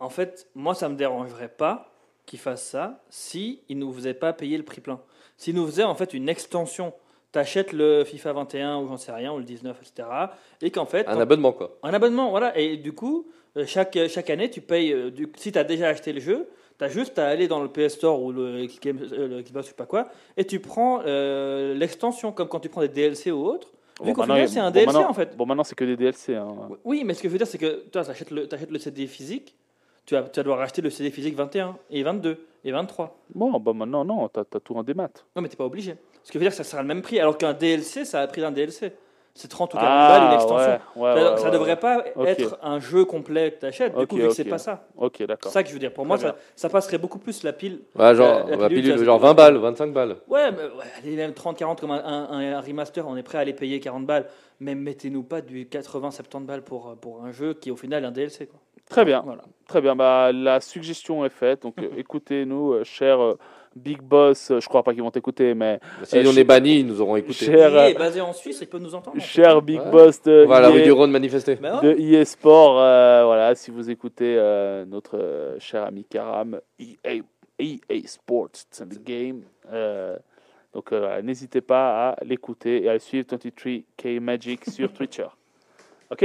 En 0.00 0.10
fait, 0.10 0.46
moi, 0.54 0.74
ça 0.74 0.90
me 0.90 0.96
dérangerait 0.96 1.48
pas 1.48 1.90
qu'ils 2.26 2.38
fassent 2.38 2.66
ça 2.68 3.02
si 3.08 3.62
ils 3.70 3.78
nous 3.78 3.90
faisaient 3.90 4.12
pas 4.12 4.34
payer 4.34 4.58
le 4.58 4.64
prix 4.64 4.82
plein. 4.82 5.00
S'ils 5.38 5.54
nous 5.54 5.64
faisaient 5.66 5.84
en 5.84 5.94
fait 5.94 6.12
une 6.12 6.28
extension, 6.28 6.92
t'achètes 7.32 7.72
le 7.72 8.04
FIFA 8.04 8.34
21 8.34 8.80
ou 8.80 8.88
j'en 8.88 8.98
sais 8.98 9.12
rien, 9.12 9.32
ou 9.32 9.38
le 9.38 9.44
19, 9.44 9.78
etc. 9.80 10.06
Et 10.60 10.70
qu'en 10.70 10.84
fait, 10.84 11.08
Un 11.08 11.18
abonnement, 11.18 11.52
quoi. 11.54 11.78
un 11.84 11.94
abonnement, 11.94 12.28
voilà. 12.28 12.54
Et 12.58 12.76
du 12.76 12.92
coup, 12.92 13.26
euh, 13.56 13.64
chaque, 13.66 13.96
chaque 14.10 14.28
année, 14.28 14.50
tu 14.50 14.60
payes. 14.60 14.92
euh, 14.92 15.10
du- 15.10 15.32
si 15.38 15.52
tu 15.52 15.58
as 15.58 15.64
déjà 15.64 15.88
acheté 15.88 16.12
le 16.12 16.20
jeu, 16.20 16.50
tu 16.78 16.84
as 16.84 16.88
juste 16.88 17.18
à 17.18 17.26
aller 17.28 17.48
dans 17.48 17.60
le 17.62 17.68
PS 17.68 17.94
Store 17.94 18.22
ou 18.22 18.32
le, 18.32 18.66
Game- 18.82 18.98
euh, 19.12 19.42
Xbox, 19.42 19.66
je 19.66 19.70
sais 19.70 19.76
pas 19.76 19.86
quoi, 19.86 20.08
et 20.36 20.44
tu 20.44 20.60
prends 20.60 21.00
euh, 21.06 21.74
l'extension, 21.74 22.32
comme 22.32 22.48
quand 22.48 22.60
tu 22.60 22.68
prends 22.68 22.80
des 22.82 22.88
DLC 22.88 23.30
ou 23.30 23.44
autres. 23.46 23.72
Vu 24.02 24.12
qu'au 24.12 24.20
maintenant, 24.20 24.34
final, 24.34 24.48
c'est 24.48 24.60
un 24.60 24.70
bon, 24.70 24.74
DLC 24.80 24.96
en 24.98 25.14
fait. 25.14 25.36
Bon, 25.36 25.46
maintenant, 25.46 25.64
c'est 25.64 25.74
que 25.74 25.84
des 25.84 25.96
DLC. 25.96 26.34
hein. 26.34 26.54
Oui, 26.84 27.02
mais 27.04 27.14
ce 27.14 27.22
que 27.22 27.28
je 27.28 27.32
veux 27.32 27.38
dire, 27.38 27.46
c'est 27.46 27.56
que 27.58 27.84
tu 27.90 27.96
achètes 27.98 28.30
le, 28.30 28.46
t'achètes 28.46 28.70
le 28.70 28.78
CD 28.78 29.06
physique, 29.06 29.54
tu 30.04 30.14
vas, 30.14 30.22
tu 30.24 30.38
vas 30.38 30.42
devoir 30.42 30.60
acheter 30.60 30.82
le 30.82 30.90
CD 30.90 31.10
physique 31.10 31.34
21 31.34 31.76
et 31.90 32.02
22 32.02 32.38
et 32.64 32.72
23. 32.72 33.16
Bon, 33.34 33.58
bah 33.58 33.72
maintenant, 33.72 34.04
non, 34.04 34.28
t'as 34.28 34.42
as 34.42 34.60
tout 34.60 34.74
en 34.76 34.82
démat. 34.82 35.08
Non, 35.34 35.40
mais 35.42 35.48
t'es 35.48 35.56
pas 35.56 35.64
obligé. 35.64 35.94
Ce 36.24 36.30
que 36.30 36.36
veut 36.38 36.44
dire, 36.44 36.50
que 36.50 36.56
ça 36.56 36.64
sera 36.64 36.82
le 36.82 36.88
même 36.88 37.00
prix, 37.02 37.18
alors 37.20 37.38
qu'un 37.38 37.54
DLC, 37.54 38.04
ça 38.04 38.20
a 38.20 38.26
le 38.26 38.28
prix 38.28 38.40
d'un 38.42 38.50
DLC. 38.52 38.92
C'est 39.36 39.48
30 39.48 39.74
ou 39.74 39.76
40 39.76 39.88
balles 40.08 40.22
une 40.28 40.32
extension. 40.34 40.56
ouais, 40.56 40.78
ouais, 40.96 41.14
ça 41.14 41.30
ouais, 41.32 41.36
ça 41.38 41.44
ouais, 41.44 41.50
devrait 41.50 41.76
pas 41.78 42.04
Ok. 42.16 42.26
être 42.26 42.58
un 42.62 42.80
jeu 42.80 43.04
complet 43.04 43.52
que 43.52 43.60
tu 43.60 43.66
achètes. 43.66 43.94
Du 43.94 44.02
Ok, 44.02 44.08
coup, 44.08 44.16
vu 44.16 44.22
que 44.28 44.30
c'est 44.34 44.44
pas 44.44 44.58
ça. 44.58 44.86
Ok, 44.96 45.16
C'est 45.18 45.26
d'accord. 45.26 45.52
ça 45.52 45.62
que 45.62 45.68
je 45.68 45.74
veux 45.74 45.78
dire. 45.78 45.92
Pour 45.92 46.06
moi, 46.06 46.18
ça, 46.18 46.36
ça 46.56 46.68
passerait 46.68 46.98
beaucoup 46.98 47.18
plus 47.18 47.42
la 47.42 47.52
pile. 47.52 47.80
Ouais, 47.94 48.14
genre, 48.14 48.44
La- 48.48 48.50
la 48.50 48.56
la 48.56 48.68
pilule, 48.68 48.82
pilule, 48.92 49.04
genre 49.04 49.20
c'est- 49.20 49.26
20 49.26 49.34
balles, 49.34 49.56
25 49.58 49.92
balles. 49.92 50.16
Ouais, 50.28 50.50
mais, 50.50 50.62
ouais, 50.62 50.84
allez, 51.02 51.16
même 51.16 51.32
30, 51.34 51.56
40 51.58 51.80
comme 51.80 51.90
un, 51.92 52.02
un- 52.04 52.54
un 52.56 52.60
remaster, 52.60 53.06
on 53.06 53.16
est 53.16 53.22
prêt 53.22 53.38
à 53.38 53.44
les 53.44 53.52
payer 53.52 53.78
40 53.80 54.06
balles. 54.06 54.26
Mais 54.60 54.74
mettez-nous 54.74 55.22
pas 55.22 55.42
du 55.42 55.66
80, 55.68 56.10
70 56.10 56.46
balles 56.46 56.62
pour, 56.62 56.96
pour 57.00 57.22
un 57.24 57.30
jeu 57.32 57.52
qui 57.54 57.68
est 57.68 57.72
au 57.72 57.76
final 57.76 58.04
un 58.06 58.10
DLC. 58.10 58.46
Quoi. 58.46 58.58
Très 58.88 59.04
bien. 59.04 59.20
Voilà. 59.24 59.42
Très 59.68 59.80
bien, 59.80 59.94
bah, 59.96 60.30
la 60.32 60.60
suggestion 60.60 61.24
est 61.24 61.30
faite. 61.30 61.62
Donc 61.62 61.74
écoutez-nous, 61.96 62.72
euh, 62.72 62.84
cher 62.84 63.20
euh, 63.22 63.36
Big 63.76 64.00
Boss. 64.02 64.50
euh, 64.50 64.58
je 64.60 64.68
crois 64.68 64.82
pas 64.82 64.92
qu'ils 64.92 65.02
vont 65.02 65.10
t'écouter, 65.10 65.54
mais 65.54 65.78
Si 66.04 66.18
Euh, 66.18 66.24
on 66.26 66.36
est 66.36 66.44
banni, 66.44 66.80
ils 66.80 66.86
nous 66.86 67.00
auront 67.00 67.16
écouté. 67.16 67.44
cher, 67.46 67.70
Il 67.70 67.76
est 67.92 67.94
euh, 67.94 67.98
basé 67.98 68.20
en 68.20 68.32
Suisse, 68.32 68.58
il 68.62 68.66
peut 68.66 68.78
nous 68.78 68.94
entendre. 68.94 69.20
cher 69.20 69.60
Big 69.62 69.78
Ouais. 69.80 69.90
Boss 69.90 70.22
de, 70.22 70.44
On 70.46 70.48
va 70.48 70.56
à 70.56 70.60
la 70.60 70.68
rue 70.70 70.80
EA 70.80 70.84
du 70.84 70.92
Rhône 70.92 71.10
manifester. 71.10 71.56
Bah 71.56 71.80
de 71.82 71.92
EA 71.98 72.24
Sport. 72.24 72.80
euh, 72.80 73.24
voilà, 73.24 73.54
si 73.54 73.70
vous 73.70 73.90
écoutez 73.90 74.34
euh, 74.38 74.84
notre 74.86 75.16
euh, 75.18 75.56
cher 75.60 75.84
ami 75.84 76.04
Karam, 76.04 76.58
EA, 76.80 77.20
EA 77.58 78.06
Sports, 78.06 78.48
c'est 78.70 78.88
the 78.88 79.02
game. 79.04 79.42
Euh, 79.72 80.16
donc 80.74 80.92
euh, 80.92 80.98
voilà, 81.00 81.22
n'hésitez 81.22 81.60
pas 81.60 82.10
à 82.10 82.24
l'écouter 82.24 82.84
et 82.84 82.88
à 82.88 82.94
le 82.94 82.98
suivre 82.98 83.26
23K 83.26 84.20
Magic 84.20 84.64
sur 84.70 84.92
Twitter. 84.94 85.26
Ok? 86.10 86.24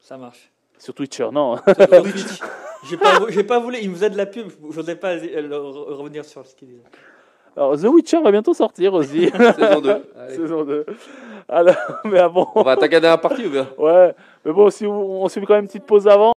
Ça 0.00 0.16
marche. 0.16 0.50
Sur 0.78 0.94
Twitter, 0.94 1.26
non. 1.32 1.56
J'ai 2.88 2.96
pas, 2.96 3.20
j'ai 3.28 3.44
pas 3.44 3.58
voulu, 3.60 3.78
il 3.80 3.90
me 3.90 3.94
faisait 3.94 4.10
de 4.10 4.16
la 4.16 4.26
pub, 4.26 4.48
je 4.70 4.76
n'osais 4.76 4.96
pas 4.96 5.12
euh, 5.14 5.48
revenir 5.88 6.24
sur 6.24 6.44
ce 6.44 6.54
qu'il 6.54 6.68
disait. 6.68 6.82
Alors, 7.56 7.76
The 7.78 7.84
Witcher 7.84 8.20
va 8.22 8.30
bientôt 8.30 8.54
sortir 8.54 8.94
aussi. 8.94 9.30
Saison 9.58 9.80
2. 9.80 9.90
Allez. 9.90 10.34
Saison 10.36 10.64
2. 10.64 10.86
Alors, 11.48 11.76
mais 12.04 12.18
ah 12.18 12.28
bon. 12.28 12.46
On 12.54 12.62
va 12.62 12.72
attaquer 12.72 12.94
la 12.94 13.00
dernière 13.00 13.20
partie 13.20 13.46
ou 13.46 13.50
bien? 13.50 13.68
Ouais, 13.78 14.14
mais 14.44 14.52
bon, 14.52 14.70
si 14.70 14.86
on, 14.86 15.22
on 15.22 15.28
se 15.28 15.38
fait 15.38 15.46
quand 15.46 15.54
même 15.54 15.64
une 15.64 15.68
petite 15.68 15.84
pause 15.84 16.08
avant. 16.08 16.32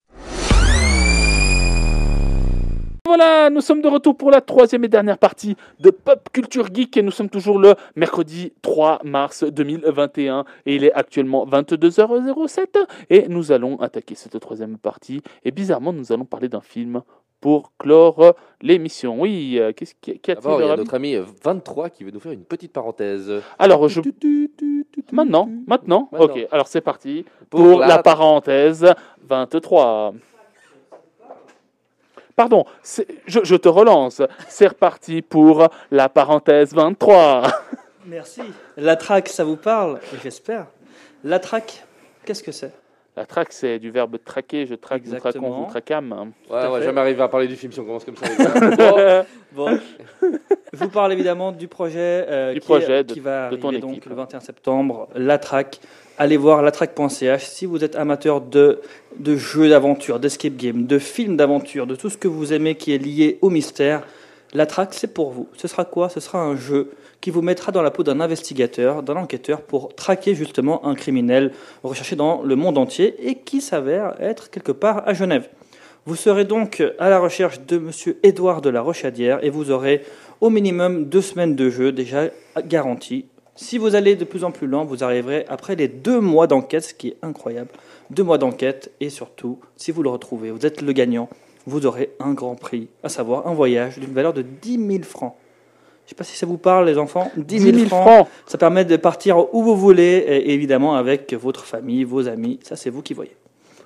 Voilà, 3.15 3.51
nous 3.51 3.61
sommes 3.61 3.83
de 3.83 3.87
retour 3.87 4.17
pour 4.17 4.31
la 4.31 4.41
troisième 4.41 4.83
et 4.85 4.87
dernière 4.87 5.19
partie 5.19 5.55
de 5.79 5.91
Pop 5.91 6.29
Culture 6.33 6.73
Geek 6.73 6.97
et 6.97 7.03
nous 7.03 7.11
sommes 7.11 7.29
toujours 7.29 7.59
le 7.59 7.75
mercredi 7.95 8.53
3 8.63 9.01
mars 9.03 9.43
2021 9.43 10.45
et 10.65 10.77
il 10.77 10.83
est 10.83 10.91
actuellement 10.93 11.45
22h07 11.45 12.65
et 13.11 13.27
nous 13.27 13.51
allons 13.51 13.79
attaquer 13.81 14.15
cette 14.15 14.39
troisième 14.39 14.79
partie 14.79 15.21
et 15.45 15.51
bizarrement 15.51 15.93
nous 15.93 16.11
allons 16.11 16.25
parler 16.25 16.49
d'un 16.49 16.61
film 16.61 17.03
pour 17.39 17.73
clore 17.77 18.33
l'émission. 18.63 19.21
Oui, 19.21 19.59
euh, 19.59 19.73
qu'est-ce 19.73 19.93
qu'il 20.01 20.15
y 20.15 20.31
a- 20.31 20.33
D'abord, 20.33 20.59
il 20.59 20.65
y 20.65 20.71
a 20.71 20.75
notre 20.75 20.95
ami 20.95 21.15
23 21.43 21.91
qui 21.91 22.03
veut 22.05 22.11
nous 22.11 22.19
faire 22.19 22.31
une 22.31 22.45
petite 22.45 22.73
parenthèse. 22.73 23.31
Alors, 23.59 23.87
je... 23.89 24.01
Maintenant, 25.11 25.47
maintenant, 25.67 26.09
Maintenant. 26.11 26.25
ok, 26.25 26.47
alors 26.51 26.65
c'est 26.65 26.81
parti 26.81 27.25
pour, 27.51 27.77
la... 27.79 27.99
parenthèse 28.01 28.87
23. 29.29 30.15
Pardon, 32.35 32.65
je, 33.27 33.55
te 33.55 33.69
relance. 33.69 34.21
C'est 34.47 34.67
reparti 34.67 35.21
pour 35.21 35.67
la 35.91 36.09
parenthèse 36.09 36.73
23. 36.73 37.43
Merci. 38.05 38.41
La 38.75 38.95
track, 38.95 39.29
ça 39.29 39.43
vous 39.43 39.55
parle? 39.55 39.99
J'espère. 40.23 40.65
La 41.23 41.39
track, 41.39 41.85
qu'est-ce 42.25 42.43
que 42.43 42.51
c'est? 42.51 42.73
La 43.15 43.25
traque, 43.25 43.51
c'est 43.53 43.77
du 43.77 43.91
verbe 43.91 44.17
traquer. 44.23 44.65
Je 44.65 44.73
traque, 44.73 45.03
vous 45.03 45.11
traquons, 45.11 45.27
Exactement. 45.29 45.61
vous 45.65 45.69
traquâmes. 45.69 46.11
Ouais, 46.11 46.25
on 46.49 46.71
va 46.71 46.79
fait. 46.79 46.85
jamais 46.85 47.01
arriver 47.01 47.21
à 47.21 47.27
parler 47.27 47.47
du 47.47 47.55
film 47.55 47.71
si 47.71 47.79
on 47.79 47.85
commence 47.85 48.05
comme 48.05 48.15
ça. 48.15 48.25
Bon, 49.55 49.69
Bon. 49.71 49.79
Je 50.73 50.77
vous 50.79 50.89
parle 50.89 51.13
évidemment 51.13 51.51
du 51.51 51.67
projet, 51.67 52.25
euh, 52.27 52.53
Du 52.53 52.59
qui, 52.59 52.65
projet 52.65 53.03
de- 53.03 53.13
qui 53.13 53.19
va 53.19 53.49
de 53.49 53.55
ton 53.57 53.67
arriver 53.67 53.81
donc 53.81 54.03
le 54.07 54.15
21 54.15 54.39
septembre, 54.39 55.09
La 55.15 55.37
Track. 55.37 55.79
Allez 56.17 56.37
voir 56.37 56.61
latrack.ch 56.63 57.43
si 57.43 57.65
vous 57.67 57.83
êtes 57.83 57.95
amateur 57.95 58.41
de, 58.41 58.81
de 59.19 59.35
jeux 59.35 59.69
d'aventure, 59.69 60.19
d'escape 60.19 60.55
game, 60.55 60.85
de 60.87 60.97
films 60.97 61.37
d'aventure, 61.37 61.85
de 61.85 61.95
tout 61.95 62.09
ce 62.09 62.17
que 62.17 62.27
vous 62.27 62.51
aimez 62.53 62.73
qui 62.75 62.93
est 62.93 62.97
lié 62.99 63.37
au 63.41 63.49
mystère. 63.51 64.01
La 64.55 64.67
Track, 64.67 64.93
c'est 64.93 65.11
pour 65.11 65.31
vous. 65.31 65.47
Ce 65.57 65.67
sera 65.67 65.83
quoi? 65.83 66.09
Ce 66.09 66.19
sera 66.19 66.39
un 66.39 66.55
jeu 66.55 66.91
qui 67.21 67.31
vous 67.31 67.41
mettra 67.41 67.71
dans 67.71 67.81
la 67.81 67.89
peau 67.89 68.03
d'un 68.03 68.19
investigateur, 68.19 69.01
d'un 69.01 69.15
enquêteur 69.15 69.61
pour 69.61 69.95
traquer 69.95 70.35
justement 70.35 70.85
un 70.85 70.93
criminel 70.93 71.53
recherché 71.81 72.15
dans 72.15 72.43
le 72.43 72.55
monde 72.55 72.77
entier 72.77 73.15
et 73.27 73.35
qui 73.35 73.61
s'avère 73.61 74.13
être 74.21 74.51
quelque 74.51 74.71
part 74.71 75.07
à 75.07 75.15
Genève. 75.15 75.49
Vous 76.05 76.15
serez 76.15 76.45
donc 76.45 76.83
à 76.99 77.09
la 77.09 77.17
recherche 77.17 77.61
de 77.61 77.79
Monsieur 77.79 78.19
Édouard 78.21 78.61
de 78.61 78.69
la 78.69 78.81
Rochadière 78.81 79.43
et 79.43 79.49
vous 79.49 79.71
aurez 79.71 80.03
au 80.39 80.51
minimum 80.51 81.05
deux 81.05 81.21
semaines 81.21 81.55
de 81.55 81.71
jeu 81.71 81.91
déjà 81.91 82.25
garanties. 82.67 83.25
Si 83.55 83.79
vous 83.79 83.95
allez 83.95 84.15
de 84.15 84.25
plus 84.25 84.43
en 84.43 84.51
plus 84.51 84.67
loin, 84.67 84.83
vous 84.83 85.03
arriverez 85.03 85.45
après 85.47 85.75
les 85.75 85.87
deux 85.87 86.19
mois 86.19 86.45
d'enquête, 86.45 86.83
ce 86.83 86.93
qui 86.93 87.07
est 87.07 87.17
incroyable. 87.23 87.69
Deux 88.11 88.23
mois 88.23 88.37
d'enquête 88.37 88.91
et 88.99 89.09
surtout, 89.09 89.59
si 89.77 89.91
vous 89.91 90.03
le 90.03 90.09
retrouvez, 90.09 90.51
vous 90.51 90.65
êtes 90.65 90.81
le 90.81 90.91
gagnant, 90.91 91.29
vous 91.65 91.85
aurez 91.85 92.11
un 92.19 92.33
grand 92.33 92.55
prix, 92.55 92.87
à 93.03 93.09
savoir 93.09 93.47
un 93.47 93.53
voyage 93.53 93.99
d'une 93.99 94.13
valeur 94.13 94.33
de 94.33 94.41
10 94.41 94.87
000 94.87 95.03
francs. 95.03 95.35
Je 96.03 96.07
ne 96.07 96.09
sais 96.09 96.15
pas 96.15 96.23
si 96.25 96.35
ça 96.35 96.45
vous 96.45 96.57
parle, 96.57 96.85
les 96.85 96.97
enfants. 96.97 97.31
10 97.37 97.59
000, 97.59 97.87
francs, 97.87 98.27
ça 98.45 98.57
permet 98.57 98.83
de 98.83 98.97
partir 98.97 99.53
où 99.55 99.63
vous 99.63 99.77
voulez, 99.77 100.25
et 100.27 100.53
évidemment 100.53 100.95
avec 100.95 101.33
votre 101.33 101.63
famille, 101.63 102.03
vos 102.03 102.27
amis. 102.27 102.59
Ça, 102.61 102.75
c'est 102.75 102.89
vous 102.89 103.01
qui 103.01 103.13
voyez. 103.13 103.35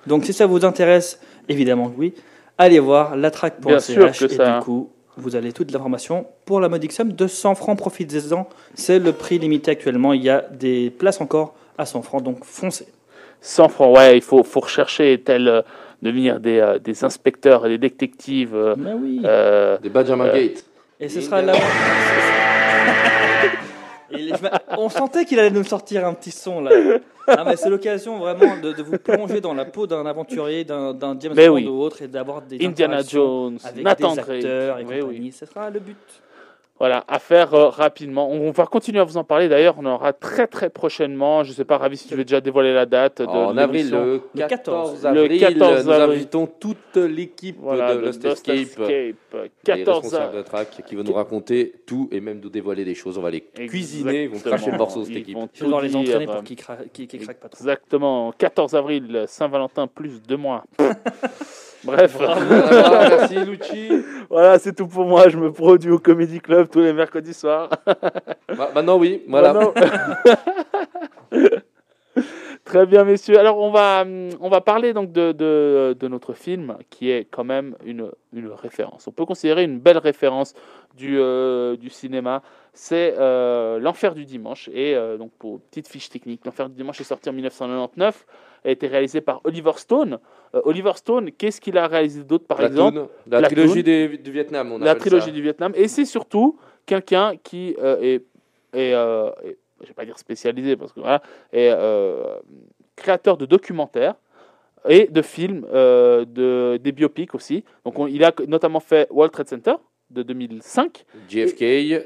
Donc, 0.06 0.24
si 0.24 0.32
ça 0.32 0.46
vous 0.46 0.64
intéresse, 0.64 1.20
évidemment 1.48 1.92
oui, 1.96 2.14
allez 2.56 2.80
voir 2.80 3.14
que 3.14 4.24
et 4.24 4.28
ça. 4.28 4.58
du 4.58 4.64
coup, 4.64 4.90
vous 5.16 5.36
avez 5.36 5.52
toute 5.52 5.70
l'information 5.70 6.26
pour 6.44 6.60
la 6.60 6.68
modique 6.68 6.92
somme 6.92 7.12
de 7.12 7.26
100 7.26 7.54
francs. 7.54 7.78
Profitez-en. 7.78 8.48
C'est 8.74 8.98
le 8.98 9.12
prix 9.12 9.38
limité 9.38 9.70
actuellement. 9.70 10.12
Il 10.12 10.22
y 10.22 10.30
a 10.30 10.44
des 10.50 10.90
places 10.90 11.20
encore 11.20 11.54
à 11.76 11.86
100 11.86 12.02
francs, 12.02 12.22
donc 12.22 12.44
foncez. 12.44 12.88
100 13.40 13.68
francs, 13.68 13.96
ouais, 13.96 14.16
il 14.16 14.22
faut, 14.22 14.42
faut 14.42 14.60
rechercher 14.60 15.22
tel 15.24 15.46
euh, 15.46 15.62
devenir 16.02 16.40
des, 16.40 16.58
euh, 16.58 16.78
des 16.78 17.04
inspecteurs 17.04 17.66
et 17.66 17.70
des 17.70 17.78
détectives. 17.78 18.54
euh, 18.54 18.74
Mais 18.78 18.92
oui. 18.92 19.20
euh, 19.24 19.78
des 19.78 19.88
Benjamin 19.90 20.26
Euh, 20.26 20.32
Gate. 20.34 20.64
Et 21.00 21.08
ce 21.08 21.20
sera 21.20 21.42
là. 21.42 21.52
On 24.78 24.88
sentait 24.88 25.24
qu'il 25.26 25.38
allait 25.38 25.50
nous 25.50 25.64
sortir 25.64 26.06
un 26.06 26.14
petit 26.14 26.30
son 26.30 26.62
là. 26.62 26.70
Ah, 27.26 27.44
mais 27.46 27.56
c'est 27.56 27.68
l'occasion 27.68 28.18
vraiment 28.18 28.56
de, 28.56 28.72
de 28.72 28.82
vous 28.82 28.96
plonger 28.96 29.40
dans 29.42 29.52
la 29.52 29.66
peau 29.66 29.86
d'un 29.86 30.06
aventurier, 30.06 30.64
d'un 30.64 30.94
d'un 30.94 31.14
James 31.20 31.34
Mais 31.36 31.46
Bond 31.48 31.54
oui. 31.56 31.66
ou 31.68 31.82
autre 31.82 32.00
et 32.00 32.08
d'avoir 32.08 32.40
des 32.40 32.64
Indiana 32.64 33.02
Jones, 33.06 33.58
avec 33.62 33.84
Nathan 33.84 34.14
des 34.14 34.22
Drake. 34.22 34.30
acteurs 34.36 34.78
et 34.78 34.84
Oui, 34.84 34.98
compagnie. 35.00 35.18
oui. 35.20 35.32
Ce 35.38 35.44
sera 35.44 35.68
le 35.68 35.80
but. 35.80 35.96
Voilà, 36.78 37.04
à 37.08 37.18
faire 37.18 37.54
euh, 37.54 37.68
rapidement. 37.70 38.30
On 38.30 38.52
va 38.52 38.66
continuer 38.66 39.00
à 39.00 39.04
vous 39.04 39.16
en 39.16 39.24
parler. 39.24 39.48
D'ailleurs, 39.48 39.74
on 39.78 39.84
aura 39.86 40.12
très 40.12 40.46
très 40.46 40.70
prochainement. 40.70 41.42
Je 41.42 41.50
ne 41.50 41.54
sais 41.56 41.64
pas, 41.64 41.76
Ravi, 41.76 41.96
si 41.96 42.06
tu 42.06 42.14
veux 42.14 42.24
déjà 42.24 42.40
dévoiler 42.40 42.72
la 42.72 42.86
date. 42.86 43.20
De 43.20 43.26
En 43.26 43.56
avril, 43.56 43.90
le 43.90 44.22
Le 44.34 44.46
14 44.46 45.02
14. 45.02 45.06
avril, 45.06 45.32
Le 45.32 45.38
14 45.40 45.84
nous 45.86 45.90
avril. 45.92 46.16
invitons 46.18 46.46
toute 46.46 46.96
l'équipe 46.96 47.56
Voilà, 47.60 47.94
de 47.96 48.00
de 48.00 48.06
Lost 48.06 48.22
Lost 48.24 48.48
Escape. 48.48 48.56
Escape. 48.56 48.88
les 49.42 49.50
14 49.64 50.02
responsables 50.04 50.36
de 50.36 50.42
track 50.42 50.82
qui 50.86 50.94
vont 50.94 51.02
nous 51.02 51.12
raconter 51.14 51.72
tout 51.84 52.08
et 52.12 52.20
même 52.20 52.38
nous 52.38 52.48
dévoiler 52.50 52.84
des 52.84 52.94
choses. 52.94 53.18
On 53.18 53.22
va 53.22 53.30
les 53.30 53.40
cuisiner, 53.40 54.24
ils 54.24 54.28
vont 54.30 54.38
cracher 54.38 54.70
le 54.70 54.78
morceau 54.78 55.02
cette 55.04 55.14
Ils 55.14 55.18
équipe. 55.18 55.34
vont 55.36 55.48
devoir 55.60 55.80
tout 55.80 55.86
les 55.86 55.96
entraîner 55.96 56.26
pour 56.26 56.44
qu'ils 56.44 56.56
cra- 56.58 56.76
craquent 57.24 57.40
pas 57.40 57.48
trop. 57.48 57.58
Exactement. 57.60 58.32
14 58.38 58.74
avril, 58.76 59.24
Saint-Valentin 59.26 59.88
plus 59.88 60.22
deux 60.22 60.36
mois. 60.36 60.64
Bref, 61.84 62.16
Voilà, 62.16 63.08
merci 63.08 63.36
Lucci. 63.44 63.88
voilà, 64.30 64.58
c'est 64.58 64.74
tout 64.74 64.86
pour 64.88 65.04
moi. 65.04 65.28
Je 65.28 65.36
me 65.38 65.52
produis 65.52 65.90
au 65.90 65.98
Comedy 65.98 66.40
Club 66.40 66.68
tous 66.70 66.80
les 66.80 66.92
mercredis 66.92 67.34
soirs. 67.34 67.70
Ma- 68.56 68.70
Maintenant, 68.74 68.98
oui, 68.98 69.22
voilà. 69.28 69.52
Maintenant- 69.52 69.74
Très 72.64 72.84
bien, 72.84 73.04
messieurs. 73.04 73.38
Alors, 73.38 73.58
on 73.58 73.70
va, 73.70 74.02
hum, 74.02 74.28
on 74.40 74.48
va 74.50 74.60
parler 74.60 74.92
donc 74.92 75.10
de, 75.12 75.32
de, 75.32 75.96
de 75.98 76.08
notre 76.08 76.34
film 76.34 76.76
qui 76.90 77.10
est 77.10 77.24
quand 77.30 77.44
même 77.44 77.76
une, 77.84 78.10
une 78.34 78.48
référence. 78.50 79.06
On 79.06 79.12
peut 79.12 79.24
considérer 79.24 79.64
une 79.64 79.78
belle 79.78 79.96
référence 79.98 80.52
du, 80.94 81.16
euh, 81.18 81.76
du 81.76 81.88
cinéma. 81.88 82.42
C'est 82.74 83.14
euh, 83.18 83.78
L'Enfer 83.78 84.14
du 84.14 84.26
Dimanche. 84.26 84.68
Et 84.74 84.94
euh, 84.96 85.16
donc, 85.16 85.30
pour 85.38 85.60
petite 85.60 85.88
fiche 85.88 86.10
technique, 86.10 86.44
L'Enfer 86.44 86.68
du 86.68 86.74
Dimanche 86.74 87.00
est 87.00 87.04
sorti 87.04 87.30
en 87.30 87.32
1999, 87.32 88.26
a 88.64 88.70
été 88.70 88.86
réalisé 88.86 89.20
par 89.20 89.40
Oliver 89.44 89.72
Stone. 89.76 90.18
Euh, 90.54 90.60
Oliver 90.64 90.92
Stone, 90.96 91.30
qu'est-ce 91.32 91.60
qu'il 91.60 91.76
a 91.78 91.86
réalisé 91.86 92.24
d'autre, 92.24 92.46
par 92.46 92.62
exemple 92.62 93.06
la 93.26 93.38
Platoon. 93.40 93.54
trilogie 93.56 93.82
des- 93.82 94.18
du 94.18 94.30
Vietnam. 94.32 94.72
On 94.72 94.78
la 94.78 94.94
trilogie 94.94 95.26
ça. 95.26 95.30
du 95.30 95.42
Vietnam. 95.42 95.72
Et 95.74 95.88
c'est 95.88 96.04
surtout 96.04 96.58
quelqu'un 96.86 97.34
qui 97.42 97.76
euh, 97.82 97.96
est, 98.00 98.24
est, 98.72 98.94
euh, 98.94 99.30
est- 99.44 99.58
je 99.82 99.86
vais 99.88 99.94
pas 99.94 100.04
dire 100.04 100.18
spécialisé 100.18 100.76
parce 100.76 100.92
que 100.92 101.00
voilà, 101.00 101.22
est 101.52 101.70
euh, 101.70 102.36
créateur 102.96 103.36
de 103.36 103.46
documentaires 103.46 104.14
et 104.88 105.06
de 105.06 105.22
films, 105.22 105.66
de, 105.72 106.78
des 106.82 106.92
biopics 106.92 107.34
aussi. 107.34 107.64
Donc 107.84 107.98
on- 107.98 108.06
il 108.06 108.24
a 108.24 108.32
notamment 108.46 108.80
fait 108.80 109.06
World 109.10 109.32
Trade 109.32 109.48
Center 109.48 109.74
de 110.10 110.22
2005, 110.22 111.04
JFK, 111.28 111.60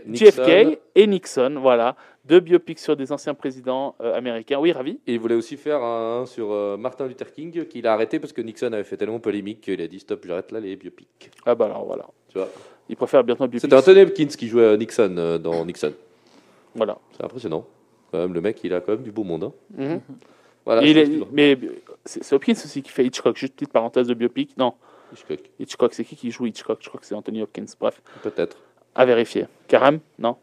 Nixon. 0.07 0.27
JFK 0.27 0.79
et 0.97 1.07
Nixon, 1.07 1.57
voilà, 1.61 1.95
deux 2.25 2.41
biopics 2.41 2.79
sur 2.81 2.97
des 2.97 3.13
anciens 3.13 3.35
présidents 3.35 3.95
euh, 4.01 4.15
américains. 4.17 4.59
Oui, 4.59 4.73
ravi? 4.73 4.99
Et 5.07 5.15
il 5.15 5.21
voulait 5.21 5.35
aussi 5.37 5.57
faire 5.57 5.83
un 5.83 6.27
sur 6.27 6.51
euh, 6.53 6.77
Martin 6.77 7.07
Luther 7.07 7.31
King 7.33 7.65
qu'il 7.67 7.87
a 7.87 7.93
arrêté 7.93 8.19
parce 8.19 8.33
que 8.33 8.41
Nixon 8.43 8.73
avait 8.73 8.85
fait 8.85 8.97
tellement 8.97 9.21
polémique 9.21 9.61
qu'il 9.61 9.81
a 9.81 9.87
dit 9.87 10.01
stop, 10.01 10.25
j'arrête 10.27 10.51
là 10.53 10.61
les 10.61 10.75
biopics. 10.77 11.31
Ah 11.47 11.55
bah 11.55 11.67
alors 11.67 11.85
voilà. 11.85 12.07
Tu 12.29 12.39
vois? 12.39 12.49
Il 12.89 12.97
préfère 12.97 13.23
bientôt 13.23 13.45
un 13.45 13.49
biopic. 13.49 13.61
C'était 13.63 13.77
Anthony 13.77 14.03
Hopkins 14.03 14.27
qui 14.27 14.49
jouait 14.49 14.63
euh, 14.63 14.77
Nixon 14.77 15.15
euh, 15.19 15.39
dans 15.39 15.65
Nixon. 15.65 15.93
Voilà. 16.75 16.99
C'est 17.17 17.25
impressionnant. 17.25 17.65
Quand 18.11 18.19
même, 18.19 18.35
le 18.35 18.41
mec, 18.41 18.61
il 18.65 18.75
a 18.75 18.81
quand 18.81 18.93
même 18.93 19.03
du 19.03 19.13
beau 19.13 19.23
monde. 19.25 19.45
hein. 19.45 19.53
Mhm. 19.79 20.01
Voilà, 20.65 20.83
Il 20.85 20.97
est- 20.99 21.11
mais 21.33 21.59
c'est 22.05 22.23
c'est 22.23 22.35
Hopkins 22.35 22.53
aussi 22.53 22.83
qui 22.83 22.91
fait 22.91 23.05
Hitchcock. 23.05 23.37
Juste 23.37 23.55
petite 23.55 23.73
parenthèse 23.73 24.07
de 24.09 24.15
biopic. 24.15 24.57
Non, 24.57 24.75
Hitchcock, 25.13 25.41
Hitchcock, 25.59 25.95
c'est 25.95 26.05
qui 26.05 26.17
qui 26.17 26.31
joue 26.31 26.47
Hitchcock? 26.47 26.79
Je 26.83 26.89
crois 26.89 27.01
que 27.01 27.07
c'est 27.07 27.15
Anthony 27.15 27.43
Hopkins. 27.43 27.65
Bref, 27.79 28.01
peut-être. 28.23 28.57
à 28.95 29.05
vérifier. 29.05 29.47
Karam? 29.69 30.01
Non 30.19 30.37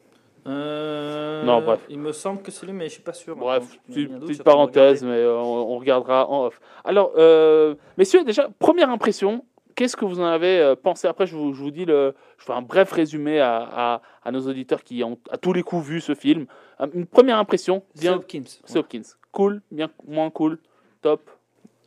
Euh, 0.47 1.43
Non, 1.43 1.61
bref. 1.61 1.79
Il 1.89 1.99
me 1.99 2.11
semble 2.11 2.41
que 2.41 2.51
c'est 2.51 2.65
lui, 2.65 2.73
mais 2.73 2.85
je 2.85 2.93
suis 2.93 3.01
pas 3.01 3.13
sûr. 3.13 3.35
Bref, 3.35 3.63
petite, 3.87 4.43
parenthèse, 4.43 5.03
mais 5.03 5.11
euh, 5.17 5.37
on, 5.37 5.73
on 5.73 5.77
regardera 5.77 6.27
en 6.29 6.45
off. 6.45 6.59
Alors, 6.83 7.11
euh, 7.17 7.75
messieurs, 7.97 8.23
déjà, 8.23 8.49
première 8.59 8.89
impression, 8.89 9.45
qu'est-ce 9.75 9.95
que 9.97 10.05
vous 10.05 10.19
en 10.19 10.25
avez 10.25 10.73
pensé? 10.81 11.07
Après, 11.07 11.25
je 11.27 11.35
vous, 11.35 11.53
je 11.53 11.61
vous 11.61 11.71
dis, 11.71 11.85
le, 11.85 12.13
je 12.37 12.45
fais 12.45 12.53
un 12.53 12.61
bref 12.61 12.91
résumé 12.91 13.39
à, 13.39 13.57
à- 13.61 14.01
à 14.23 14.31
nos 14.31 14.41
auditeurs 14.47 14.83
qui 14.83 15.03
ont 15.03 15.17
à 15.29 15.37
tous 15.37 15.53
les 15.53 15.63
coups 15.63 15.85
vu 15.85 16.01
ce 16.01 16.15
film. 16.15 16.45
Une 16.93 17.05
première 17.05 17.37
impression, 17.37 17.83
C'est 17.93 18.01
bien, 18.01 18.15
Hopkins. 18.15 18.43
c'est 18.65 18.79
Hopkins. 18.79 19.01
Cool, 19.31 19.61
bien, 19.71 19.89
moins 20.07 20.29
cool, 20.31 20.57
top. 21.01 21.29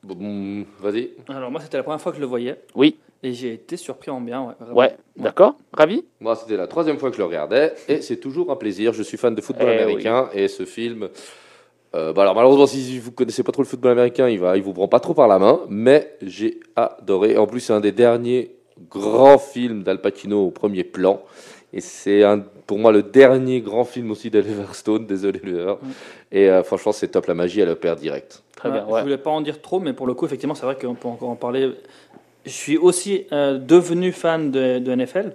Bon, 0.02 0.64
Vas-y. 0.80 1.10
Alors 1.28 1.50
moi, 1.50 1.60
c'était 1.60 1.76
la 1.76 1.82
première 1.82 2.00
fois 2.00 2.10
que 2.12 2.16
je 2.16 2.22
le 2.22 2.26
voyais. 2.28 2.60
Oui. 2.74 2.96
Et 3.22 3.32
j'ai 3.34 3.52
été 3.52 3.76
surpris 3.76 4.10
en 4.10 4.20
bien. 4.20 4.42
Ouais. 4.42 4.54
vraiment. 4.58 4.76
Ouais, 4.76 4.96
d'accord 5.16 5.54
Ravi 5.72 6.04
Moi, 6.20 6.34
c'était 6.34 6.56
la 6.56 6.66
troisième 6.66 6.98
fois 6.98 7.10
que 7.10 7.14
je 7.16 7.20
le 7.20 7.26
regardais 7.26 7.72
et 7.88 8.02
c'est 8.02 8.16
toujours 8.16 8.50
un 8.50 8.56
plaisir. 8.56 8.92
Je 8.92 9.02
suis 9.04 9.16
fan 9.16 9.34
de 9.34 9.40
football 9.40 9.68
Eh 9.70 9.78
américain 9.82 10.28
et 10.34 10.48
ce 10.48 10.64
film. 10.64 11.08
euh, 11.94 12.12
bah 12.12 12.22
alors 12.22 12.34
malheureusement, 12.34 12.66
si 12.66 12.98
vous 12.98 13.12
connaissez 13.12 13.44
pas 13.44 13.52
trop 13.52 13.62
le 13.62 13.68
football 13.68 13.92
américain, 13.92 14.28
il 14.28 14.40
va, 14.40 14.56
il 14.56 14.62
vous 14.64 14.72
prend 14.72 14.88
pas 14.88 14.98
trop 14.98 15.14
par 15.14 15.28
la 15.28 15.38
main, 15.38 15.60
mais 15.68 16.16
j'ai 16.20 16.58
adoré. 16.74 17.36
En 17.36 17.46
plus, 17.46 17.60
c'est 17.60 17.72
un 17.72 17.78
des 17.80 17.92
derniers 17.92 18.56
grands 18.90 19.38
films 19.38 19.84
d'Al 19.84 20.00
Pacino 20.00 20.44
au 20.46 20.50
premier 20.50 20.82
plan, 20.82 21.22
et 21.72 21.80
c'est 21.80 22.22
un, 22.22 22.40
pour 22.66 22.78
moi 22.78 22.92
le 22.92 23.02
dernier 23.02 23.60
grand 23.60 23.84
film 23.84 24.10
aussi 24.10 24.30
d'Oliver 24.30 24.64
Stone. 24.72 25.06
Désolé, 25.06 25.40
Oliver. 25.42 25.74
Et 26.30 26.50
euh, 26.50 26.62
franchement, 26.62 26.92
c'est 26.92 27.08
top. 27.08 27.26
La 27.26 27.34
magie, 27.34 27.60
elle 27.60 27.70
opère 27.70 27.96
direct. 27.96 28.42
Très 28.56 28.70
bien, 28.70 28.84
ouais. 28.86 29.00
Je 29.00 29.04
voulais 29.04 29.18
pas 29.18 29.30
en 29.30 29.40
dire 29.40 29.60
trop, 29.60 29.80
mais 29.80 29.92
pour 29.92 30.06
le 30.06 30.14
coup, 30.14 30.26
effectivement, 30.26 30.54
c'est 30.54 30.66
vrai 30.66 30.76
qu'on 30.76 30.94
peut 30.94 31.08
encore 31.08 31.30
en 31.30 31.36
parler. 31.36 31.70
Je 32.44 32.50
suis 32.50 32.76
aussi 32.76 33.26
euh, 33.32 33.58
devenu 33.58 34.12
fan 34.12 34.50
de, 34.50 34.78
de 34.78 34.94
NFL, 34.94 35.32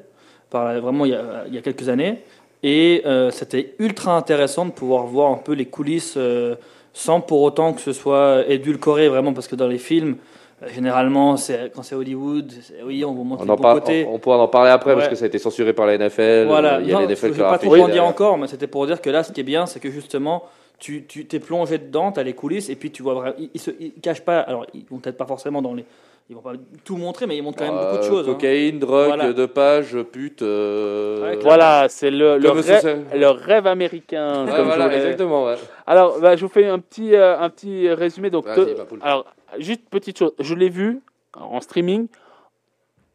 par, 0.49 0.79
vraiment 0.79 1.05
il 1.05 1.11
y, 1.11 1.15
a, 1.15 1.45
il 1.47 1.55
y 1.55 1.57
a 1.57 1.61
quelques 1.61 1.89
années, 1.89 2.19
et 2.63 3.01
euh, 3.05 3.31
c'était 3.31 3.75
ultra 3.79 4.15
intéressant 4.17 4.65
de 4.65 4.71
pouvoir 4.71 5.05
voir 5.05 5.31
un 5.31 5.37
peu 5.37 5.53
les 5.53 5.65
coulisses 5.65 6.15
euh, 6.17 6.55
sans 6.93 7.21
pour 7.21 7.41
autant 7.41 7.73
que 7.73 7.81
ce 7.81 7.93
soit 7.93 8.43
édulcoré, 8.47 9.07
vraiment, 9.07 9.33
parce 9.33 9.47
que 9.47 9.55
dans 9.55 9.67
les 9.67 9.77
films, 9.77 10.17
généralement, 10.65 11.37
c'est, 11.37 11.71
quand 11.73 11.83
c'est 11.83 11.95
Hollywood, 11.95 12.51
c'est- 12.61 12.81
oui, 12.83 13.03
on 13.05 13.13
vous 13.13 13.23
montre 13.23 13.43
On, 13.43 13.51
les 13.51 13.55
bons 13.55 13.73
côtés. 13.73 14.05
on, 14.09 14.15
on 14.15 14.19
pourra 14.19 14.37
en 14.39 14.47
parler 14.47 14.71
après 14.71 14.95
parce 14.95 15.07
que 15.07 15.15
ça 15.15 15.25
a 15.25 15.27
été 15.27 15.37
censuré 15.39 15.73
par 15.73 15.85
la 15.85 15.93
NFL. 15.97 16.45
Voilà, 16.47 16.75
euh, 16.77 16.81
il 16.81 16.87
y 16.87 16.91
a 16.91 16.93
non, 16.95 16.99
la 17.01 17.05
NFL 17.07 17.27
je 17.27 17.31
qui 17.33 17.37
vais 17.37 17.43
pas 17.43 17.57
trop 17.57 17.69
raffiné 17.69 17.83
en 17.83 17.89
dire 17.89 18.05
encore, 18.05 18.37
mais 18.37 18.47
c'était 18.47 18.67
pour 18.67 18.85
dire 18.87 19.01
que 19.01 19.09
là, 19.09 19.23
ce 19.23 19.31
qui 19.31 19.41
est 19.41 19.43
bien, 19.43 19.65
c'est 19.65 19.79
que 19.79 19.91
justement, 19.91 20.43
tu 20.79 21.05
tu 21.07 21.25
t'es 21.25 21.39
plongé 21.39 21.77
dedans, 21.77 22.11
tu 22.11 22.19
as 22.19 22.23
les 22.23 22.33
coulisses, 22.33 22.69
et 22.69 22.75
puis 22.75 22.91
tu 22.91 23.03
vois 23.03 23.13
vraiment, 23.13 23.35
ils, 23.39 23.49
ils 23.53 23.59
se 23.61 23.71
ils 23.79 23.93
cachent 24.01 24.21
pas, 24.25 24.39
alors 24.39 24.65
ils 24.73 24.85
vont 24.89 24.97
peut-être 24.97 25.17
pas 25.17 25.25
forcément 25.25 25.61
dans 25.61 25.73
les, 25.73 25.85
ils 26.29 26.35
vont 26.35 26.41
pas 26.41 26.53
tout 26.83 26.97
montrer, 26.97 27.25
mais 27.25 27.37
ils 27.37 27.41
montrent 27.41 27.57
quand 27.59 27.65
même 27.65 27.73
beaucoup 27.83 27.97
de 27.97 28.03
Euh, 28.03 28.09
choses. 28.09 28.27
hein. 28.29 28.33
Cocaïne, 28.33 28.79
drogue, 28.79 29.07
Voilà. 29.07 29.33
dopage, 29.33 29.95
pute. 30.11 30.41
euh, 30.41 31.21
Ouais. 31.31 31.39
Voilà, 31.41 31.85
c'est 31.89 32.11
le, 32.11 32.33
rêve, 32.33 33.05
le 33.15 33.27
rêve 33.29 33.65
américain. 33.65 34.45
Ouais, 34.45 34.51
comme 34.51 34.57
je 34.71 34.75
voilà, 34.75 34.93
exactement. 34.95 35.45
ouais. 35.45 35.55
Alors, 35.87 36.19
bah, 36.19 36.35
je 36.35 36.41
vous 36.45 36.51
fais 36.51 36.65
un 36.67 36.79
petit, 36.79 37.15
euh, 37.15 37.39
un 37.39 37.49
petit 37.49 37.89
résumé. 37.89 38.29
Donc, 38.29 38.45
Vas-y, 38.45 38.73
te- 38.73 38.77
ma 38.77 38.85
poule. 38.85 38.99
alors, 39.01 39.25
juste 39.59 39.89
petite 39.89 40.17
chose. 40.19 40.33
Je 40.39 40.53
l'ai 40.55 40.69
vu 40.69 41.01
en 41.33 41.59
streaming 41.61 42.07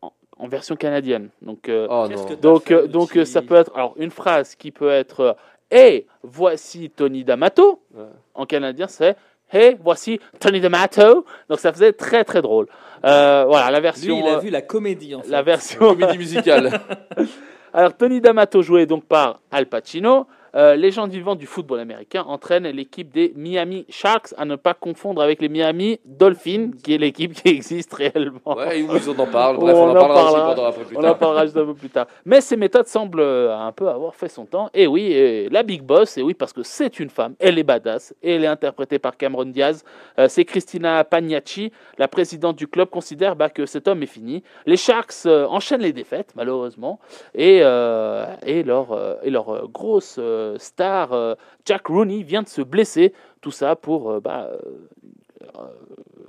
en, 0.02 0.12
en 0.38 0.48
version 0.48 0.76
canadienne. 0.76 1.28
Donc, 1.42 1.68
euh, 1.68 1.86
Oh 1.90 2.06
donc, 2.40 2.64
fait, 2.68 2.74
euh, 2.74 2.86
donc 2.86 3.10
petit- 3.10 3.18
euh, 3.20 3.24
ça 3.24 3.42
peut 3.42 3.54
être 3.56 3.70
alors 3.74 3.94
une 3.96 4.10
phrase 4.10 4.54
qui 4.54 4.70
peut 4.70 4.90
être 4.90 5.20
euh, 5.20 5.32
Hey, 5.70 6.06
voici 6.22 6.90
Tony 6.90 7.24
D'Amato. 7.24 7.80
Ouais. 7.94 8.04
En 8.34 8.44
canadien, 8.46 8.86
c'est 8.88 9.16
Hey, 9.50 9.76
voici 9.82 10.20
Tony 10.40 10.60
D'Amato. 10.60 11.24
Donc, 11.48 11.58
ça 11.60 11.72
faisait 11.72 11.92
très 11.92 12.24
très 12.24 12.40
drôle. 12.42 12.66
Euh, 13.04 13.44
voilà, 13.46 13.70
la 13.70 13.80
version. 13.80 14.14
Lui, 14.16 14.22
il 14.22 14.28
a 14.28 14.38
vu 14.38 14.50
la 14.50 14.62
comédie 14.62 15.14
en 15.14 15.22
fait. 15.22 15.28
la 15.30 15.42
version. 15.42 15.78
Comédie 15.80 16.18
musicale. 16.18 16.80
Alors, 17.74 17.94
Tony 17.96 18.20
D'Amato, 18.20 18.60
joué 18.62 18.84
donc 18.86 19.04
par 19.04 19.40
Al 19.50 19.66
Pacino, 19.66 20.26
euh, 20.54 20.76
légende 20.76 21.10
vivante 21.10 21.38
du 21.38 21.46
football 21.46 21.80
américain, 21.80 22.24
entraîne 22.26 22.64
l'équipe 22.68 23.10
des 23.12 23.32
Miami 23.36 23.86
Sharks, 23.88 24.34
à 24.36 24.44
ne 24.44 24.56
pas 24.56 24.74
confondre 24.74 25.22
avec 25.22 25.40
les 25.40 25.48
Miami 25.48 25.98
Dolphins, 26.04 26.70
qui 26.82 26.94
est 26.94 26.98
l'équipe 26.98 27.32
qui 27.34 27.48
existe 27.48 27.92
réellement. 27.94 28.56
ouais, 28.56 28.82
où 28.82 28.94
ils 28.96 29.10
en 29.20 29.26
parlent. 29.26 29.56
Bref, 29.56 29.74
On 29.76 29.84
on, 29.84 29.90
en 29.90 29.94
parlera 29.94 30.24
aussi 30.24 30.32
parlera. 30.34 30.54
pendant 30.54 30.66
un 30.68 30.72
peu 30.72 30.82
plus 30.84 30.96
On 30.96 31.00
en 31.00 31.02
tard. 31.02 31.18
parlera 31.18 31.44
juste 31.46 31.56
un 31.56 31.64
peu 31.64 31.74
plus 31.74 31.88
tard. 31.90 32.06
Mais 32.24 32.40
ces 32.40 32.56
méthodes 32.56 32.86
semblent 32.86 33.20
euh, 33.20 33.56
un 33.56 33.72
peu 33.72 33.88
avoir 33.88 34.14
fait 34.14 34.28
son 34.28 34.44
temps. 34.44 34.68
Et 34.74 34.86
oui, 34.86 35.04
et 35.12 35.48
la 35.48 35.62
Big 35.62 35.82
Boss, 35.82 36.18
et 36.18 36.22
oui, 36.22 36.34
parce 36.34 36.52
que 36.52 36.62
c'est 36.62 37.00
une 37.00 37.10
femme, 37.10 37.34
elle 37.38 37.58
est 37.58 37.62
badass, 37.62 38.14
et 38.22 38.34
elle 38.34 38.44
est 38.44 38.48
interprétée 38.48 38.98
par 38.98 39.16
Cameron 39.16 39.44
Diaz. 39.46 39.84
Euh, 40.18 40.28
c'est 40.28 40.44
Christina 40.44 41.02
Pagnacci, 41.04 41.72
la 41.98 42.08
présidente 42.08 42.56
du 42.56 42.68
club, 42.68 42.88
considère 42.90 43.36
bah, 43.36 43.48
que 43.48 43.64
cet 43.66 43.88
homme 43.88 44.02
est 44.02 44.06
fini. 44.06 44.42
Les 44.66 44.76
Sharks 44.76 45.12
euh, 45.26 45.46
enchaînent 45.46 45.80
les 45.82 45.92
défaites, 45.92 46.32
malheureusement, 46.36 47.00
et, 47.34 47.58
et 47.58 48.62
leur, 48.62 49.18
et 49.22 49.30
leur 49.30 49.68
grosse 49.68 50.18
star, 50.58 51.12
euh, 51.12 51.34
Jack 51.64 51.86
Rooney, 51.86 52.22
vient 52.22 52.42
de 52.42 52.48
se 52.48 52.62
blesser. 52.62 53.12
Tout 53.40 53.50
ça 53.50 53.76
pour 53.76 54.10
euh, 54.10 54.20
bah, 54.20 54.50
euh, 54.52 55.66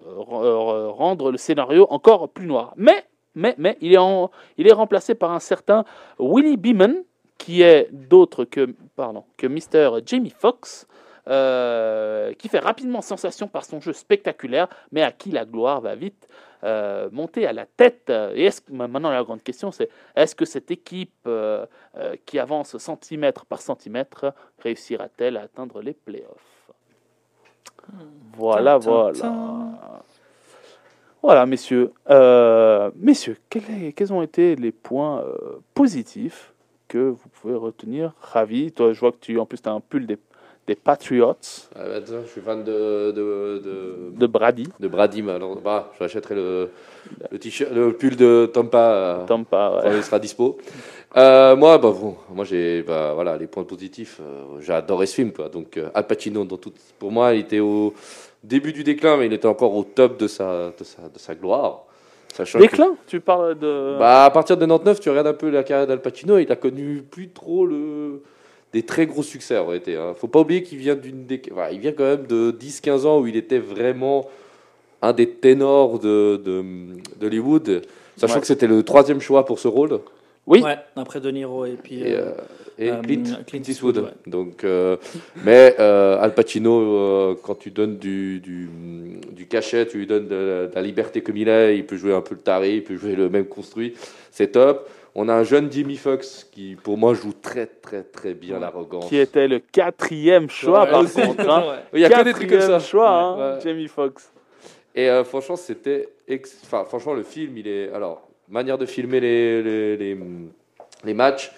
euh, 0.08 0.90
rendre 0.90 1.32
le 1.32 1.38
scénario 1.38 1.88
encore 1.90 2.30
plus 2.30 2.48
noir. 2.48 2.74
Mais, 2.78 3.06
mais, 3.36 3.56
mais, 3.58 3.78
il 3.82 3.94
est, 3.94 4.30
il 4.58 4.68
est 4.68 4.74
remplacé 4.74 5.16
par 5.16 5.32
un 5.32 5.40
certain 5.40 5.86
Willie 6.20 6.58
Beeman, 6.58 7.04
qui 7.38 7.62
est 7.62 7.90
d'autre 7.92 8.46
que, 8.46 8.76
pardon, 8.96 9.24
que 9.38 9.48
Mr. 9.48 10.02
Jamie 10.06 10.34
Foxx, 10.38 10.88
euh, 11.30 12.34
qui 12.34 12.50
fait 12.50 12.60
rapidement 12.60 13.02
sensation 13.02 13.48
par 13.48 13.64
son 13.64 13.80
jeu 13.80 13.94
spectaculaire, 13.94 14.68
mais 14.92 15.04
à 15.04 15.12
qui 15.14 15.32
la 15.32 15.46
gloire 15.46 15.80
va 15.80 15.96
vite 15.96 16.28
euh, 16.66 17.08
monter 17.14 17.48
à 17.48 17.54
la 17.54 17.66
tête. 17.66 18.12
Et 18.36 18.44
est-ce, 18.44 18.60
maintenant, 18.70 19.10
la 19.10 19.24
grande 19.24 19.42
question, 19.42 19.72
c'est 19.72 19.90
est-ce 20.18 20.36
que 20.36 20.44
cette 20.44 20.70
équipe 20.70 21.14
euh, 21.26 21.66
qui 22.26 22.40
avance 22.40 22.78
centimètre 22.78 23.46
par 23.46 23.62
centimètre 23.62 24.34
réussira-t-elle 24.60 25.38
à 25.38 25.44
atteindre 25.44 25.82
les 25.82 25.94
playoffs? 25.94 26.72
Voilà, 28.36 28.78
voilà. 28.78 29.54
Voilà, 31.22 31.46
messieurs. 31.46 31.94
Messieurs, 32.98 33.38
quels, 33.50 34.12
ont 34.12 34.22
été 34.22 34.58
les 34.58 34.74
points 34.74 35.24
positifs 35.74 36.54
que 36.90 36.98
vous 36.98 37.30
pouvez 37.30 37.56
retenir? 37.56 38.14
Ravi, 38.20 38.74
toi, 38.74 38.92
je 38.92 39.00
vois 39.00 39.14
que 39.14 39.20
tu, 39.22 39.40
en 39.40 39.46
plus, 39.46 39.62
tu 39.62 39.70
as 39.70 39.72
un 39.72 39.80
pull 39.80 40.06
des, 40.06 40.18
des 40.68 40.76
Patriots 40.76 41.36
Ah, 41.76 41.80
bah, 41.88 42.02
tiens, 42.06 42.22
je 42.26 42.30
suis 42.32 42.42
fan 42.42 42.64
de, 42.64 43.12
de, 43.12 43.62
de, 43.64 43.96
de 44.18 44.28
Brady. 44.28 44.68
de 44.80 44.88
Brady. 44.88 45.22
mais 45.22 45.34
Alors, 45.34 45.58
bah, 45.60 45.92
je 45.96 46.00
rachèterai 46.04 46.36
le, 46.36 46.70
le, 47.32 47.38
t-shirt, 47.40 47.72
le 47.72 47.92
pull 47.94 48.16
de 48.16 48.50
Tampa 48.54 48.78
euh, 48.94 49.26
Tampa, 49.26 49.80
quand 49.84 49.90
ouais. 49.90 49.98
il 49.98 50.04
sera 50.04 50.20
dispo. 50.20 50.58
Euh, 51.18 51.56
moi, 51.58 51.78
bah, 51.78 51.92
bon, 51.92 52.16
moi 52.34 52.46
j'ai 52.46 52.82
bah, 52.82 53.12
voilà, 53.14 53.38
les 53.38 53.48
points 53.48 53.66
positifs. 53.66 54.20
euh, 54.22 54.74
adoré 54.74 55.06
ce 55.06 55.16
film. 55.16 55.32
Quoi. 55.34 55.50
Donc, 55.50 55.76
euh, 55.78 55.90
Al 55.94 56.08
Pacino, 56.08 56.46
dans 56.46 56.58
tout, 56.58 56.72
pour 56.98 57.12
moi, 57.12 57.34
il 57.34 57.42
était 57.42 57.60
au 57.60 57.94
début 58.44 58.72
du 58.74 58.84
déclin, 58.86 59.18
mais 59.18 59.26
il 59.26 59.34
était 59.34 59.48
encore 59.48 59.76
au 59.76 59.84
top 59.84 60.18
de 60.18 60.28
sa, 60.28 60.68
de 60.78 60.84
sa, 60.84 61.02
de 61.10 61.20
sa 61.20 61.36
gloire. 61.36 61.84
Sachant 62.34 62.58
que- 62.58 62.64
Déclin? 62.64 62.96
Tu 63.06 63.20
parles 63.20 63.60
de. 63.60 63.98
Bah, 64.00 64.24
à 64.26 64.32
partir 64.32 64.56
de 64.58 64.62
99, 64.66 65.00
tu 65.02 65.10
regardes 65.10 65.28
un 65.28 65.34
peu 65.34 65.50
la 65.50 65.64
carrière 65.64 65.88
d'Al 65.88 66.02
Pacino, 66.02 66.38
il 66.38 66.50
a 66.52 66.56
connu 66.56 67.04
plus 67.04 67.30
trop 67.30 67.66
le... 67.66 68.24
des 68.74 68.84
très 68.84 69.06
gros 69.06 69.24
succès 69.24 69.58
en 69.58 69.68
réalité. 69.68 69.96
Hein. 69.96 70.14
Faut 70.18 70.28
pas 70.28 70.40
oublier 70.40 70.64
qu'il 70.64 70.80
vient 70.80 70.96
d'une 70.96 71.26
des... 71.26 71.42
enfin, 71.52 71.68
il 71.72 71.80
vient 71.80 71.92
quand 71.92 72.04
même 72.06 72.26
de 72.28 72.52
10-15 72.52 73.06
ans 73.06 73.20
où 73.20 73.28
il 73.28 73.36
était 73.36 73.60
vraiment 73.60 74.28
un 75.02 75.14
des 75.14 75.30
ténors 75.30 76.00
de, 76.00 76.42
de, 76.44 76.64
d'Hollywood, 77.20 77.82
sachant 78.18 78.36
Ouais. 78.36 78.42
que 78.42 78.48
c'était 78.48 78.68
le 78.68 78.84
troisième 78.84 79.20
choix 79.22 79.46
pour 79.46 79.60
ce 79.60 79.68
rôle. 79.68 80.00
Oui. 80.48 80.62
Ouais, 80.62 80.78
après 80.96 81.22
De 81.22 81.30
Niro 81.32 81.66
et 81.66 81.78
puis. 81.82 82.00
Et, 82.02 82.14
euh, 82.16 82.22
euh, 82.32 82.32
et 82.80 82.90
euh, 82.90 83.02
Clint, 83.02 83.24
Clint 83.24 83.38
Clint 83.48 83.62
Eastwood, 83.68 83.98
ouais. 84.00 84.10
Donc, 84.28 84.64
euh, 84.64 84.98
mais 85.46 85.76
euh, 85.80 86.18
Al 86.20 86.34
Pacino, 86.34 86.82
euh, 86.82 87.36
quand 87.42 87.56
tu 87.56 87.70
donnes 87.72 87.98
du, 87.98 88.40
du, 88.40 88.68
du 89.32 89.46
cachet, 89.48 89.86
tu 89.88 90.00
lui 90.00 90.08
donnes 90.08 90.28
de, 90.28 90.36
la- 90.36 90.68
de 90.68 90.76
la 90.76 90.82
liberté 90.82 91.22
comme 91.22 91.38
il 91.38 91.48
est, 91.48 91.78
il 91.78 91.86
peut 91.86 91.96
jouer 91.98 92.14
un 92.14 92.22
peu 92.22 92.36
le 92.36 92.42
taré, 92.42 92.76
il 92.78 92.84
peut 92.84 92.96
jouer 92.98 93.16
le 93.16 93.30
même 93.30 93.46
construit, 93.46 93.94
c'est 94.32 94.52
top. 94.54 94.90
On 95.16 95.30
a 95.30 95.34
un 95.36 95.44
jeune 95.44 95.72
Jimmy 95.72 95.96
Fox 95.98 96.48
qui, 96.52 96.76
pour 96.76 96.98
moi, 96.98 97.14
joue 97.14 97.34
très 97.34 97.68
très 97.68 98.02
très 98.04 98.34
bien 98.34 98.58
l'arrogance. 98.60 99.06
Qui 99.10 99.18
était 99.18 99.48
le 99.48 99.60
quatrième 99.60 100.50
choix, 100.50 100.84
Ouais, 100.86 100.90
par 100.90 101.02
aussi. 101.02 101.22
contre. 101.22 101.48
hein. 101.50 101.76
Il 101.94 102.00
y 102.00 102.06
a 102.06 102.10
que 102.10 102.24
des 102.24 102.32
trucs 102.34 102.50
comme 102.50 102.58
Quatrième 102.58 102.80
ça. 102.80 102.86
choix, 102.88 103.10
hein, 103.12 103.56
Ouais. 103.56 103.62
Jamie 103.64 103.88
Foxx. 103.88 104.32
Et 104.96 105.10
euh, 105.10 105.24
franchement, 105.24 105.56
c'était. 105.56 106.10
ex- 106.28 106.62
Enfin, 106.64 106.84
franchement, 106.86 107.14
le 107.14 107.24
film, 107.24 107.58
il 107.58 107.68
est. 107.68 107.92
Alors, 107.94 108.28
manière 108.50 108.78
de 108.80 108.86
filmer 108.88 109.20
les, 109.20 109.62
les, 109.62 109.98
les, 109.98 110.18
les 111.04 111.14
matchs, 111.14 111.52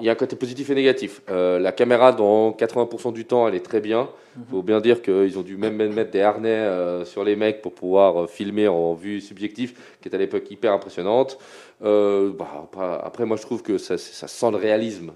il 0.00 0.06
y 0.06 0.08
a 0.08 0.12
un 0.12 0.16
côté 0.16 0.36
positif 0.36 0.68
et 0.70 0.74
négatif. 0.74 1.22
Euh, 1.30 1.58
la 1.58 1.72
caméra, 1.72 2.12
dans 2.12 2.50
80% 2.52 3.12
du 3.12 3.24
temps, 3.24 3.48
elle 3.48 3.54
est 3.54 3.60
très 3.64 3.80
bien. 3.80 4.08
Il 4.38 4.44
faut 4.50 4.62
bien 4.62 4.80
dire 4.82 5.00
qu'ils 5.00 5.38
ont 5.38 5.42
dû 5.42 5.56
même 5.56 5.76
mettre 5.94 6.10
des 6.10 6.20
harnais 6.20 6.48
euh, 6.50 7.04
sur 7.06 7.24
les 7.24 7.36
mecs 7.36 7.62
pour 7.62 7.72
pouvoir 7.72 8.24
euh, 8.24 8.26
filmer 8.26 8.68
en 8.68 8.92
vue 8.92 9.22
subjective, 9.22 9.72
qui 10.02 10.08
est 10.10 10.14
à 10.14 10.18
l'époque 10.18 10.50
hyper 10.50 10.72
impressionnante. 10.74 11.38
Bah, 11.80 12.68
après, 13.02 13.24
moi, 13.24 13.36
je 13.36 13.42
trouve 13.42 13.62
que 13.62 13.78
ça, 13.78 13.96
ça 13.98 14.28
sent 14.28 14.50
le 14.50 14.56
réalisme. 14.56 15.12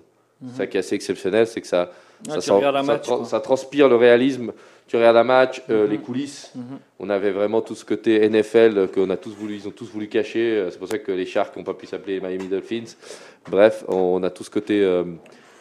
Ça 0.56 0.66
qui 0.66 0.78
est 0.78 0.80
assez 0.80 0.94
exceptionnel, 0.94 1.46
c'est 1.46 1.60
que 1.60 1.66
ça, 1.66 1.90
Ah, 2.26 2.30
ça, 2.30 2.34
tu 2.36 2.40
sent- 2.46 2.52
regardes 2.52 2.76
un 2.76 2.82
ça 2.84 2.92
match, 2.94 3.06
tra- 3.06 3.16
quoi. 3.18 3.24
ça 3.26 3.40
transpire 3.40 3.90
le 3.90 3.96
réalisme. 3.96 4.52
Tu 4.90 4.96
regardes 4.96 5.18
un 5.18 5.22
match, 5.24 5.62
euh, 5.70 5.84
Mhm. 5.84 5.90
les 5.92 5.98
coulisses. 5.98 6.50
Mhm. 6.56 6.62
On 6.98 7.10
avait 7.10 7.30
vraiment 7.30 7.60
tout 7.60 7.76
ce 7.76 7.84
côté 7.84 8.24
NFL 8.28 8.88
qu'on 8.92 9.08
a 9.10 9.16
tous 9.16 9.30
voulu, 9.30 9.54
ils 9.54 9.68
ont 9.68 9.70
tous 9.70 9.84
voulu 9.88 10.08
cacher. 10.08 10.40
Euh, 10.56 10.70
C'est 10.72 10.80
pour 10.80 10.88
ça 10.88 10.98
que 10.98 11.12
les 11.12 11.26
Sharks 11.26 11.56
n'ont 11.56 11.62
pas 11.62 11.74
pu 11.74 11.86
s'appeler 11.86 12.18
Miami 12.20 12.48
Dolphins. 12.48 12.96
Bref, 13.48 13.84
on 13.86 14.20
a 14.24 14.30
tout 14.30 14.42
ce 14.42 14.50
côté, 14.50 14.82
euh, 14.82 15.04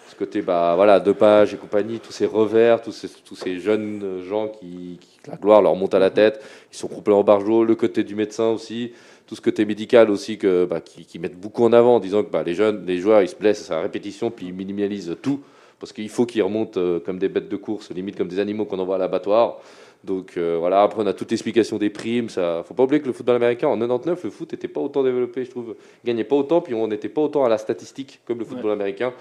ce 0.07 0.15
côté, 0.15 0.41
bah 0.41 0.73
voilà, 0.75 0.99
dopage 0.99 1.53
et 1.53 1.57
compagnie, 1.57 1.99
tous 1.99 2.11
ces 2.11 2.25
revers, 2.25 2.81
tous 2.81 2.91
ces, 2.91 3.07
tous 3.23 3.35
ces 3.35 3.59
jeunes 3.59 4.23
gens 4.27 4.47
qui, 4.47 4.97
qui- 4.99 5.19
la 5.29 5.35
gloire 5.37 5.61
leur 5.61 5.75
monte 5.75 5.93
à 5.93 5.99
la 5.99 6.09
tête. 6.09 6.43
Ils 6.73 6.77
sont 6.77 6.87
complètement 6.87 7.23
barjots. 7.23 7.63
Le 7.63 7.75
côté 7.75 8.03
du 8.03 8.15
médecin 8.15 8.47
aussi, 8.49 8.93
tout 9.27 9.35
ce 9.35 9.41
côté 9.41 9.63
médical 9.63 10.09
aussi 10.09 10.39
que, 10.39 10.65
bah, 10.65 10.81
qui, 10.81 11.05
qui 11.05 11.19
mettent 11.19 11.39
beaucoup 11.39 11.63
en 11.63 11.71
avant, 11.73 11.97
en 11.97 11.99
disant 11.99 12.23
que 12.23 12.31
bah, 12.31 12.41
les 12.43 12.55
jeunes, 12.55 12.83
les 12.87 12.97
joueurs, 12.97 13.21
ils 13.21 13.29
se 13.29 13.35
blessent 13.35 13.69
à 13.69 13.79
répétition, 13.79 14.31
puis 14.31 14.47
ils 14.47 14.53
minimalisent 14.55 15.15
tout 15.21 15.41
parce 15.79 15.93
qu'il 15.93 16.09
faut 16.09 16.25
qu'ils 16.25 16.43
remontent 16.43 16.79
euh, 16.79 16.99
comme 16.99 17.19
des 17.19 17.29
bêtes 17.29 17.49
de 17.49 17.55
course, 17.57 17.89
limite 17.91 18.17
comme 18.17 18.27
des 18.27 18.39
animaux 18.39 18.65
qu'on 18.65 18.79
envoie 18.79 18.95
à 18.95 18.99
l'abattoir. 18.99 19.57
Donc 20.01 20.37
euh, 20.37 20.55
voilà, 20.57 20.83
après 20.83 21.01
on 21.03 21.07
a 21.07 21.11
toute 21.13 21.29
l'explication 21.29 21.77
des 21.77 21.89
primes. 21.89 22.29
Ça, 22.29 22.63
faut 22.65 22.73
pas 22.73 22.83
oublier 22.83 23.01
que 23.01 23.07
le 23.07 23.11
football 23.11 23.35
américain 23.35 23.67
en 23.67 23.77
99, 23.77 24.23
le 24.23 24.29
foot 24.29 24.49
n'était 24.53 24.69
pas 24.69 24.79
autant 24.79 25.03
développé, 25.03 25.43
je 25.43 25.49
trouve, 25.49 25.75
Il 26.03 26.07
gagnait 26.07 26.23
pas 26.23 26.37
autant, 26.37 26.61
puis 26.61 26.73
on 26.73 26.87
n'était 26.87 27.09
pas 27.09 27.19
autant 27.21 27.43
à 27.43 27.49
la 27.49 27.57
statistique 27.57 28.21
comme 28.25 28.39
le 28.39 28.45
football 28.45 28.71
américain. 28.71 29.11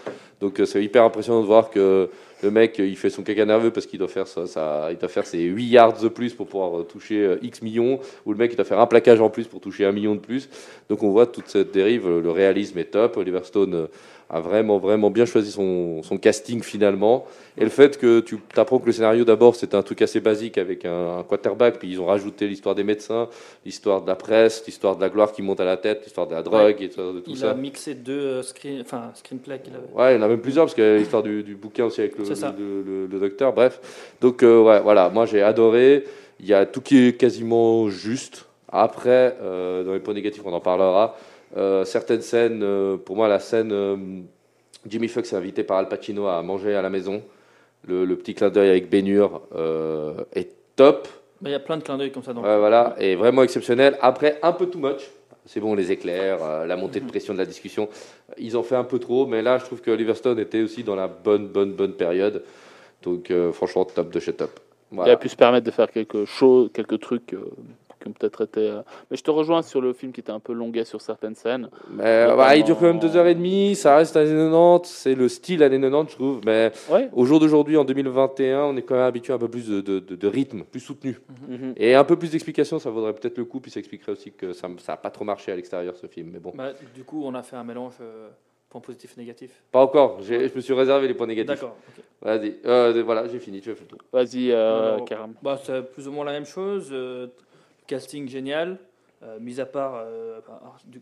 Donc 0.41 0.61
euh, 0.61 0.65
c'est 0.67 0.83
hyper 0.85 1.03
impressionnant 1.03 1.41
de 1.41 1.47
voir 1.47 1.71
que 1.71 2.09
le 2.45 2.51
mec, 2.53 2.79
il 2.79 2.97
fait 2.97 3.11
son 3.11 3.25
caca 3.25 3.45
nerveux 3.45 3.73
parce 3.73 3.87
qu'il 3.87 3.99
doit 3.99 4.07
faire 4.07 4.29
ça, 4.29 4.47
ça- 4.47 4.87
il 4.93 4.99
doit 4.99 5.09
faire 5.09 5.27
ses 5.27 5.41
8 5.43 5.67
yards 5.67 6.01
de 6.01 6.07
plus 6.07 6.33
pour 6.33 6.47
pouvoir 6.47 6.87
toucher 6.87 7.39
X 7.43 7.61
millions, 7.63 7.99
ou 8.25 8.31
le 8.31 8.39
mec 8.39 8.53
il 8.53 8.57
doit 8.57 8.65
faire 8.65 8.79
un 8.79 8.87
plaquage 8.87 9.21
en 9.21 9.31
plus 9.31 9.49
pour 9.49 9.61
toucher 9.61 9.85
un 9.85 9.91
million 9.93 10.15
de 10.15 10.21
plus. 10.21 10.49
Donc 10.89 11.03
on 11.03 11.11
voit 11.11 11.27
toute 11.27 11.49
cette 11.49 11.73
dérive. 11.73 12.09
Le 12.09 12.31
réalisme 12.31 12.79
est 12.79 12.93
top. 12.93 13.17
Oliver 13.17 13.41
Stone 13.43 13.89
a 14.31 14.41
vraiment 14.41 14.79
vraiment 14.79 15.11
bien 15.11 15.25
choisi 15.25 15.51
son, 15.51 16.03
son 16.03 16.19
casting 16.19 16.63
finalement. 16.63 17.25
Et 17.57 17.65
le 17.65 17.71
fait 17.71 17.97
que 17.99 18.21
tu 18.21 18.39
apprends 18.57 18.79
que 18.79 18.87
le 18.87 18.93
scénario 18.93 19.25
d'abord 19.25 19.57
c'était 19.57 19.77
un 19.77 19.83
truc 19.83 20.03
assez 20.03 20.21
basique 20.21 20.59
avec 20.59 20.85
un, 20.85 21.19
un 21.19 21.23
quarterback, 21.23 21.79
puis 21.79 21.89
ils 21.91 22.01
ont 22.01 22.07
rajouté 22.07 22.47
l'histoire 22.47 22.75
des 22.75 22.85
médecins, 22.85 23.29
l'histoire 23.65 24.03
de 24.03 24.07
la 24.07 24.17
presse, 24.17 24.63
l'histoire 24.67 24.97
de 24.97 25.01
la 25.01 25.09
gloire 25.09 25.33
qui 25.33 25.41
monte 25.43 25.61
à 25.61 25.65
la 25.65 25.77
tête, 25.77 26.03
l'histoire 26.05 26.27
de 26.27 26.35
la 26.35 26.43
drogue 26.43 26.77
et 26.81 26.89
tout, 26.91 27.01
de 27.15 27.21
tout 27.21 27.31
Il 27.31 27.37
ça. 27.39 27.51
a 27.53 27.55
mixé 27.55 27.95
deux 27.95 28.13
euh, 28.21 28.43
screen, 28.43 28.81
enfin, 28.83 29.11
screenplays 29.15 29.61
qu'il 29.61 29.73
avait. 29.75 29.89
Ouais, 29.95 30.15
il 30.17 30.21
en 30.21 30.27
a 30.27 30.29
même 30.29 30.41
plusieurs 30.41 30.67
parce 30.67 30.75
qu'il 30.75 30.85
y 30.85 30.87
a 30.87 30.97
l'histoire 30.99 31.23
du, 31.23 31.43
du 31.43 31.57
bouquin 31.57 31.87
aussi 31.87 32.01
avec 32.01 32.19
le, 32.19 32.25
C'est 32.25 32.35
ça. 32.35 32.55
le, 32.59 32.83
le- 32.83 33.07
le 33.07 33.19
docteur. 33.19 33.53
Bref, 33.55 33.81
donc 34.21 34.43
euh, 34.43 34.61
ouais, 34.63 34.81
voilà, 34.81 35.09
moi 35.09 35.25
j'ai 35.27 35.43
adoré. 35.43 36.05
Il 36.41 36.47
y 36.47 36.55
a 36.55 36.67
tout 36.67 36.81
qui 36.83 36.99
est 37.09 37.13
quasiment 37.19 37.89
juste. 37.89 38.45
Après, 38.71 39.37
euh, 39.41 39.83
dans 39.83 39.95
les 39.95 39.99
points 40.01 40.13
négatifs, 40.15 40.43
on 40.45 40.53
en 40.53 40.61
parlera. 40.61 41.17
Euh, 41.57 41.85
certaines 41.85 42.21
scènes, 42.21 42.63
euh, 42.63 42.97
pour 42.97 43.17
moi, 43.17 43.29
la 43.29 43.39
scène 43.39 43.71
euh, 43.73 43.97
Jimmy 44.87 45.09
Fox 45.09 45.33
est 45.33 45.37
invité 45.37 45.65
par 45.65 45.79
Al 45.79 45.89
Pacino 45.89 46.27
à 46.27 46.43
manger 46.43 46.75
à 46.75 46.83
la 46.83 46.91
maison. 46.91 47.23
Le, 47.87 48.05
le 48.05 48.17
petit 48.17 48.35
clin 48.35 48.51
d'œil 48.51 48.71
avec 48.71 48.91
Bénure 48.91 49.43
euh, 49.55 50.15
est 50.35 50.51
top. 50.77 51.09
Mais 51.41 51.51
il 51.51 51.53
y 51.53 51.57
a 51.57 51.61
plein 51.61 51.77
de 51.77 51.83
clins 51.83 51.97
d'œil 51.97 52.11
comme 52.13 52.23
ça 52.25 52.33
dans 52.33 52.43
le 52.43 52.47
Ouais, 52.47 52.53
film. 52.53 52.61
voilà, 52.61 52.95
et 52.99 53.15
vraiment 53.15 53.43
exceptionnel. 53.43 53.97
Après, 54.01 54.39
un 54.43 54.53
peu 54.53 54.67
too 54.67 54.79
much. 54.79 55.09
C'est 55.47 55.61
bon, 55.61 55.75
les 55.75 55.91
éclairs, 55.93 56.43
euh, 56.43 56.67
la 56.67 56.77
montée 56.77 57.01
de 57.01 57.07
pression 57.09 57.33
de 57.33 57.39
la 57.39 57.47
discussion. 57.47 57.89
Ils 58.37 58.59
ont 58.59 58.63
fait 58.63 58.75
un 58.77 58.85
peu 58.85 58.99
trop, 58.99 59.25
mais 59.27 59.41
là, 59.41 59.57
je 59.57 59.65
trouve 59.65 59.81
que 59.81 59.91
Oliver 59.91 60.15
Stone 60.15 60.39
était 60.39 60.61
aussi 60.61 60.83
dans 60.85 60.97
la 60.97 61.09
bonne, 61.09 61.47
bonne, 61.49 61.73
bonne 61.73 61.95
période. 61.95 62.43
Donc, 63.03 63.31
euh, 63.31 63.53
franchement, 63.53 63.87
top 63.87 64.11
de 64.13 64.21
chez 64.21 64.35
top. 64.35 64.51
Il 64.93 65.01
a 65.01 65.17
pu 65.17 65.29
se 65.31 65.37
permettre 65.37 65.65
de 65.65 65.71
faire 65.71 65.91
quelque 65.91 66.25
chose, 66.27 66.69
quelques 66.75 67.01
trucs 67.01 67.33
euh, 67.33 67.51
qui 67.99 68.09
ont 68.09 68.13
peut-être 68.13 68.45
été. 68.45 68.61
euh, 68.71 68.83
Mais 69.11 69.17
je 69.17 69.23
te 69.23 69.31
rejoins 69.31 69.63
sur 69.63 69.81
le 69.81 69.93
film 69.93 70.13
qui 70.13 70.21
était 70.21 70.33
un 70.33 70.41
peu 70.41 70.53
longuet 70.53 70.85
sur 70.85 71.01
certaines 71.01 71.35
scènes. 71.35 71.69
Mais 71.91 72.05
euh, 72.05 72.37
bah, 72.37 72.57
il 72.57 72.65
dure 72.65 72.77
quand 72.79 72.87
même 72.87 72.95
Notamment- 72.97 73.13
deux 73.13 73.19
heures 73.19 73.27
et 73.27 73.35
demie, 73.35 73.75
ça 73.75 73.97
reste 73.97 74.17
années 74.17 74.31
90, 74.31 74.89
c'est 74.89 75.15
le 75.15 75.29
style 75.29 75.63
années 75.63 75.81
90, 75.81 76.11
je 76.13 76.17
trouve. 76.17 76.41
Mais 76.45 76.73
Ouais. 76.91 77.09
au 77.13 77.25
jour 77.25 77.41
d'aujourd'hui, 77.41 77.77
en 77.77 77.85
2021, 77.85 78.63
on 78.65 78.77
est 78.77 78.83
quand 78.83 78.95
même 78.95 79.05
habitué 79.05 79.33
à 79.33 79.37
un 79.37 79.39
peu 79.39 79.49
plus 79.49 79.69
de, 79.69 79.81
de- 79.81 79.99
de- 79.99 80.17
de 80.17 80.27
rythme, 80.29 80.63
plus 80.65 80.81
soutenu. 80.81 81.19
Mhm. 81.49 81.75
Et 81.77 81.95
un 81.95 82.05
peu 82.05 82.17
plus 82.17 82.31
d'explications, 82.31 82.79
ça 82.79 82.91
vaudrait 82.91 83.13
peut-être 83.15 83.39
le 83.39 83.45
coup, 83.45 83.61
puis 83.61 83.71
ça 83.71 83.81
expliquerait 83.81 84.13
aussi 84.13 84.33
que 84.33 84.53
ça 84.53 84.69
n'a 84.69 84.97
pas 84.97 85.11
trop 85.11 85.25
marché 85.25 85.53
à 85.53 85.57
l'extérieur, 85.57 85.97
ce 85.97 86.07
film. 86.07 86.31
Mais 86.33 86.39
bon, 86.39 86.53
Bah, 86.55 86.71
du 86.95 87.05
coup, 87.05 87.23
on 87.25 87.35
a 87.35 87.43
fait 87.43 87.57
un 87.57 87.65
mélange 87.65 87.95
euh, 88.01 88.29
point 88.71 88.81
positif 88.81 89.15
et 89.17 89.21
négatif. 89.21 89.63
pas 89.73 89.81
encore, 89.81 90.19
J'ai- 90.23 90.49
je 90.49 90.55
me 90.55 90.61
suis 90.61 90.75
réservé 90.75 91.09
les 91.09 91.15
points 91.15 91.27
négatifs. 91.27 91.55
D'accord. 91.61 91.77
Vas-y, 92.21 92.57
Euh, 92.67 93.03
voilà, 93.05 93.27
j'ai 93.29 93.39
fini, 93.39 93.61
tu 93.61 93.71
as 93.71 93.75
fait 93.75 93.83
le 93.83 93.87
tour. 93.87 93.99
Vas-y, 94.13 94.51
euh, 94.51 94.95
Alors, 94.95 95.05
Karam. 95.07 95.33
Bah, 95.43 95.59
c'est 95.63 95.83
plus 95.93 96.07
ou 96.09 96.13
moins 96.13 96.25
la 96.25 96.33
même 96.33 96.45
chose. 96.45 96.89
Casting 97.89 98.29
génial. 98.29 98.79
euh, 99.25 99.41
mis 99.41 99.59
à 99.59 99.67
part, 99.67 99.95
euh, 99.97 100.39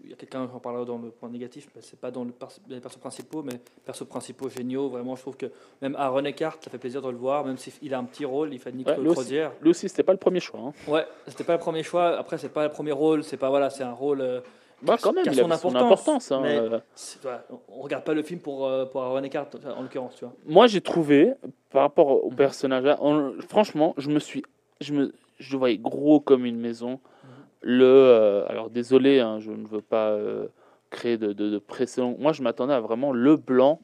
il 0.04 0.08
y 0.08 0.12
a 0.14 0.16
quelqu'un 0.16 0.48
j'en 0.50 0.58
parlera 0.58 0.86
dans 0.86 0.96
le 0.96 1.10
point 1.10 1.28
négatif, 1.28 1.68
mais 1.76 1.82
c'est 1.82 2.00
pas 2.00 2.10
dans 2.10 2.24
le 2.24 2.32
les 2.70 2.80
persos 2.80 2.96
principaux, 2.98 3.42
mais 3.42 3.60
persos 3.84 4.06
principaux 4.08 4.48
géniaux. 4.48 4.88
Vraiment, 4.88 5.16
je 5.16 5.20
trouve 5.20 5.36
que 5.36 5.46
même 5.82 5.94
Aaron 5.96 6.24
Eckhart, 6.24 6.56
ça 6.62 6.70
fait 6.70 6.78
plaisir 6.78 7.02
de 7.02 7.10
le 7.10 7.16
voir, 7.18 7.44
même 7.44 7.58
s'il 7.58 7.92
a 7.92 7.98
un 7.98 8.04
petit 8.04 8.24
rôle, 8.24 8.54
il 8.54 8.58
fait 8.58 8.72
Nick 8.72 8.86
Ouais, 8.88 8.96
lui 8.96 9.08
aussi. 9.08 9.16
Crozier. 9.16 9.48
Lui 9.60 9.68
aussi, 9.68 9.86
c'était 9.90 10.02
pas 10.02 10.12
le 10.12 10.18
premier 10.18 10.40
choix. 10.40 10.60
hein. 10.60 10.72
Ouais, 10.90 11.06
c'était 11.28 11.44
pas 11.44 11.52
le 11.52 11.58
premier 11.58 11.82
choix. 11.82 12.16
Après, 12.16 12.38
c'est 12.38 12.48
pas 12.48 12.64
le 12.64 12.72
premier 12.72 12.92
rôle. 12.92 13.22
C'est 13.22 13.36
pas 13.36 13.50
voilà, 13.50 13.68
c'est 13.68 13.84
un 13.84 13.92
rôle. 13.92 14.22
euh, 14.22 14.40
Bah, 14.80 14.96
quand 15.02 15.12
même, 15.12 15.22
qui 15.24 15.28
a 15.28 15.32
il 15.34 15.40
avait 15.40 15.56
son 15.58 15.74
importance. 15.74 16.32
hein, 16.32 16.40
mais 16.42 16.56
euh. 16.58 16.78
voilà, 17.20 17.44
on 17.68 17.82
regarde 17.82 18.04
pas 18.04 18.14
le 18.14 18.22
film 18.22 18.40
pour 18.40 18.66
pour 18.92 19.02
Aaron 19.02 19.22
Eckhart 19.24 19.48
en 19.76 19.82
l'occurrence. 19.82 20.18
Moi, 20.46 20.66
j'ai 20.68 20.80
trouvé, 20.80 21.34
par 21.68 21.82
rapport 21.82 22.24
au 22.24 22.30
personnage 22.30 22.84
là, 22.84 22.96
on- 23.02 23.34
franchement, 23.46 23.92
je 23.98 24.08
me 24.08 24.18
suis. 24.20 24.42
Je, 24.80 24.92
me, 24.94 25.12
je 25.38 25.52
le 25.52 25.58
voyais 25.58 25.78
gros 25.78 26.20
comme 26.20 26.44
une 26.46 26.58
maison. 26.58 26.92
Mhm. 27.24 27.30
Le. 27.62 27.84
euh, 27.84 28.46
alors, 28.48 28.70
désolé, 28.70 29.20
hein, 29.20 29.38
je 29.40 29.50
ne 29.50 29.66
veux 29.66 29.80
pas 29.82 30.10
euh, 30.10 30.46
créer 30.90 31.16
de, 31.18 31.32
de, 31.32 31.50
de 31.50 31.58
pression. 31.58 32.16
Moi, 32.18 32.32
je 32.32 32.42
m'attendais 32.42 32.74
à 32.74 32.80
vraiment 32.80 33.12
le 33.12 33.36
blanc 33.36 33.80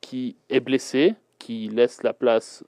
qui 0.00 0.36
est 0.50 0.60
blessé, 0.60 1.14
qui 1.38 1.68
laisse 1.68 2.02
la 2.02 2.12
place 2.12 2.64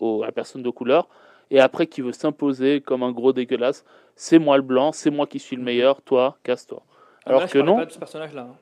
à 0.00 0.24
la 0.26 0.32
personne 0.32 0.62
de 0.62 0.70
couleur, 0.70 1.08
et 1.50 1.60
après 1.60 1.86
qui 1.86 2.00
veut 2.00 2.12
s'imposer 2.12 2.80
comme 2.80 3.02
un 3.02 3.12
gros 3.12 3.32
dégueulasse. 3.32 3.84
C'est 4.16 4.38
moi 4.38 4.56
le 4.56 4.62
blanc, 4.62 4.92
c'est 4.92 5.10
moi 5.10 5.26
qui 5.26 5.38
suis 5.38 5.56
le 5.56 5.62
meilleur, 5.62 6.00
toi, 6.02 6.38
casse-toi. 6.42 6.82
Alors 7.26 7.40
Là, 7.40 7.46
je 7.46 7.52
que 7.52 7.58
parlais 7.58 7.72
non, 7.72 7.78
pas 7.78 7.86
de 7.86 7.92
ce 7.92 7.98
personnage-là. 7.98 8.42
hein. 8.50 8.56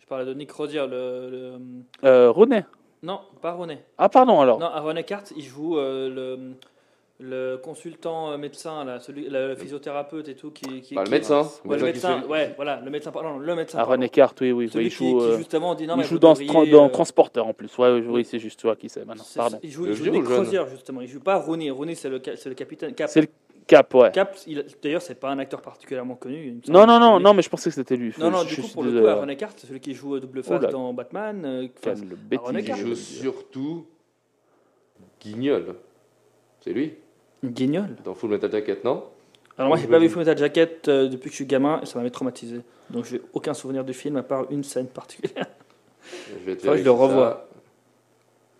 Je 0.00 0.06
parlais 0.06 0.24
de 0.26 0.34
Nick 0.34 0.48
Crozier, 0.50 0.80
le, 0.86 1.30
le- 1.30 1.58
euh, 2.04 2.30
René. 2.30 2.64
non, 3.02 3.20
pas 3.40 3.52
René. 3.52 3.78
Ah, 3.96 4.08
pardon, 4.08 4.40
alors. 4.40 4.58
Non, 4.58 4.66
Aaron 4.66 4.96
Eckhart, 4.96 5.24
il 5.36 5.42
joue 5.44 5.76
le 5.76 6.54
le 7.22 7.56
consultant 7.62 8.32
euh, 8.32 8.36
médecin 8.36 8.84
là, 8.84 9.00
celui 9.00 9.28
le 9.28 9.54
physiothérapeute 9.56 10.28
et 10.28 10.34
tout 10.34 10.50
qui, 10.50 10.80
qui 10.80 10.94
Bah, 10.94 11.02
le 11.02 11.06
qui- 11.06 11.12
médecin. 11.12 11.42
Ouais, 11.64 11.76
le 11.76 11.76
qui 11.78 11.82
médecin, 11.84 12.20
fait- 12.22 12.26
ouais, 12.28 12.52
voilà, 12.56 12.80
le 12.84 12.90
médecin, 12.90 13.10
pardon, 13.12 13.38
le 13.38 13.54
médecin. 13.54 13.78
Aaron. 13.78 14.00
Eckhart, 14.02 14.34
oui, 14.40 14.52
oui. 14.52 14.68
Celui 14.68 14.86
il 14.86 14.90
qui, 14.90 14.96
joue, 15.10 15.18
qui 15.18 15.24
euh, 15.24 15.36
justement 15.38 15.74
dit 15.74 15.86
non, 15.86 15.96
il 15.98 16.04
joue 16.04 16.18
dans, 16.18 16.34
tra- 16.34 16.68
euh, 16.86 16.88
Transporteur 16.88 17.46
en 17.46 17.54
plus. 17.54 17.76
Ouais, 17.78 17.90
oui, 17.92 18.04
oui. 18.08 18.24
c'est 18.24 18.38
juste 18.38 18.60
toi 18.60 18.76
qui 18.76 18.88
sais 18.88 19.04
maintenant. 19.04 19.24
Pardon. 19.36 19.58
Il 19.62 19.70
joue, 19.70 19.86
il 19.86 19.94
joue 19.94 20.04
jeune 20.04 20.22
Crozier 20.22 20.60
justement. 20.70 21.00
Il 21.00 21.08
joue 21.08 21.20
pas 21.20 21.36
Rooney. 21.38 21.70
Rooney 21.70 21.94
c'est 21.94 22.08
le 22.08 22.20
le 22.20 22.54
capitaine 22.54 22.94
Cap. 22.94 23.08
C'est 23.08 23.20
le 23.22 23.28
cap, 23.66 23.94
ouais. 23.94 24.10
Cap, 24.12 24.36
il- 24.46 24.64
d'ailleurs, 24.82 25.02
c'est 25.02 25.14
pas 25.14 25.30
un 25.30 25.38
acteur 25.38 25.62
particulièrement 25.62 26.16
connu. 26.16 26.46
il 26.48 26.54
me 26.56 26.62
semble. 26.62 26.76
Non, 26.76 26.86
non, 26.86 26.98
non, 26.98 27.18
Mais- 27.18 27.22
non, 27.24 27.34
mais 27.34 27.42
je 27.42 27.48
pensais 27.48 27.70
que 27.70 27.74
c'était 27.76 27.96
lui. 27.96 28.12
Non, 28.18 28.30
non, 28.30 28.38
Je- 28.42 28.56
du 28.56 28.60
coup, 28.62 28.68
pour 28.68 28.82
le 28.82 29.00
coup. 29.00 29.06
Aaron 29.06 29.28
Eckhart, 29.28 29.52
c'est 29.56 29.68
celui 29.68 29.80
qui 29.80 29.94
joue 29.94 30.18
double 30.18 30.42
face 30.42 30.58
Oula. 30.60 30.70
dans 30.70 30.92
Batman. 30.92 31.44
Aaron 31.44 32.54
Eckhart. 32.56 32.76
je 32.78 32.82
Il 32.82 32.88
joue 32.88 32.94
surtout 32.96 33.86
Guignol. 35.20 35.76
C'est 36.60 36.72
lui 36.72 36.94
Guignol. 37.44 37.86
Dans 38.04 38.14
Full 38.14 38.30
Metal 38.30 38.50
Jacket, 38.50 38.84
non? 38.84 39.04
Alors 39.58 39.68
moi, 39.68 39.76
Je 39.76 39.82
j'ai 39.82 39.88
pas 39.88 39.98
vu. 39.98 40.08
Full 40.08 40.20
Metal 40.20 40.38
Jacket 40.38 40.88
euh, 40.88 41.08
depuis 41.08 41.24
que 41.28 41.32
je 41.32 41.36
suis 41.36 41.46
gamin 41.46 41.80
et 41.82 41.86
ça 41.86 41.98
m'avait 41.98 42.10
traumatisé. 42.10 42.60
Donc 42.90 43.04
j'ai 43.04 43.20
aucun 43.32 43.54
souvenir 43.54 43.84
du 43.84 43.92
film 43.94 44.16
à 44.16 44.22
part 44.22 44.44
une 44.50 44.64
scène 44.64 44.86
particulière. 44.86 45.46
Je 46.40 46.46
vais 46.46 46.56
te 46.56 46.62
Faudrait 46.62 46.78
que 46.78 46.84
je 46.84 46.90
le 46.90 46.96
ça. 46.96 47.46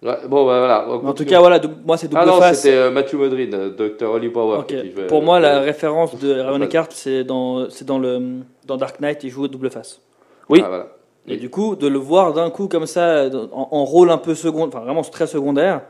Ouais, 0.02 0.16
bon, 0.26 0.44
bah, 0.46 0.59
voilà. 0.59 0.84
on 0.88 0.90
Mais 0.90 0.94
en 0.94 0.98
tout 1.00 1.06
continue. 1.06 1.28
cas, 1.30 1.38
voilà, 1.40 1.59
dou- 1.60 1.70
moi 1.86 1.96
c'est 1.96 2.09
double 2.09 2.20
Ah 2.22 2.26
non, 2.26 2.40
face. 2.40 2.62
c'était 2.62 2.74
euh, 2.76 2.90
Matthew 2.90 3.14
Modine, 3.14 3.54
euh, 3.54 3.70
Dr. 3.70 4.10
Holly 4.10 4.30
Power. 4.30 4.59
Ok. 4.59 4.66
qui 4.66 4.90
jouait, 4.90 5.06
Pour 5.06 5.22
euh, 5.22 5.24
moi, 5.24 5.38
la 5.38 5.59
euh, 5.59 5.60
référence 5.60 6.18
de. 6.18 6.62
Eckhart, 6.64 6.88
c'est 6.90 7.22
dans, 7.22 7.70
c'est 7.70 7.84
dans 7.84 7.98
le 8.00 8.40
dans 8.66 8.76
Dark 8.76 8.98
Knight, 9.00 9.22
il 9.22 9.30
joue 9.30 9.46
double 9.46 9.70
face. 9.70 10.00
Oui. 10.48 10.60
Ah, 10.64 10.68
voilà. 10.68 10.86
Et 11.28 11.34
Oui. 11.34 11.38
du 11.38 11.50
coup, 11.50 11.76
de 11.76 11.86
le 11.86 11.98
voir 12.00 12.32
d'un 12.32 12.50
coup 12.50 12.66
comme 12.66 12.86
ça, 12.86 13.26
en, 13.52 13.68
en 13.70 13.84
rôle 13.84 14.10
un 14.10 14.18
peu 14.18 14.34
second, 14.34 14.66
enfin 14.66 14.80
vraiment 14.80 15.02
très 15.02 15.28
secondaire, 15.28 15.82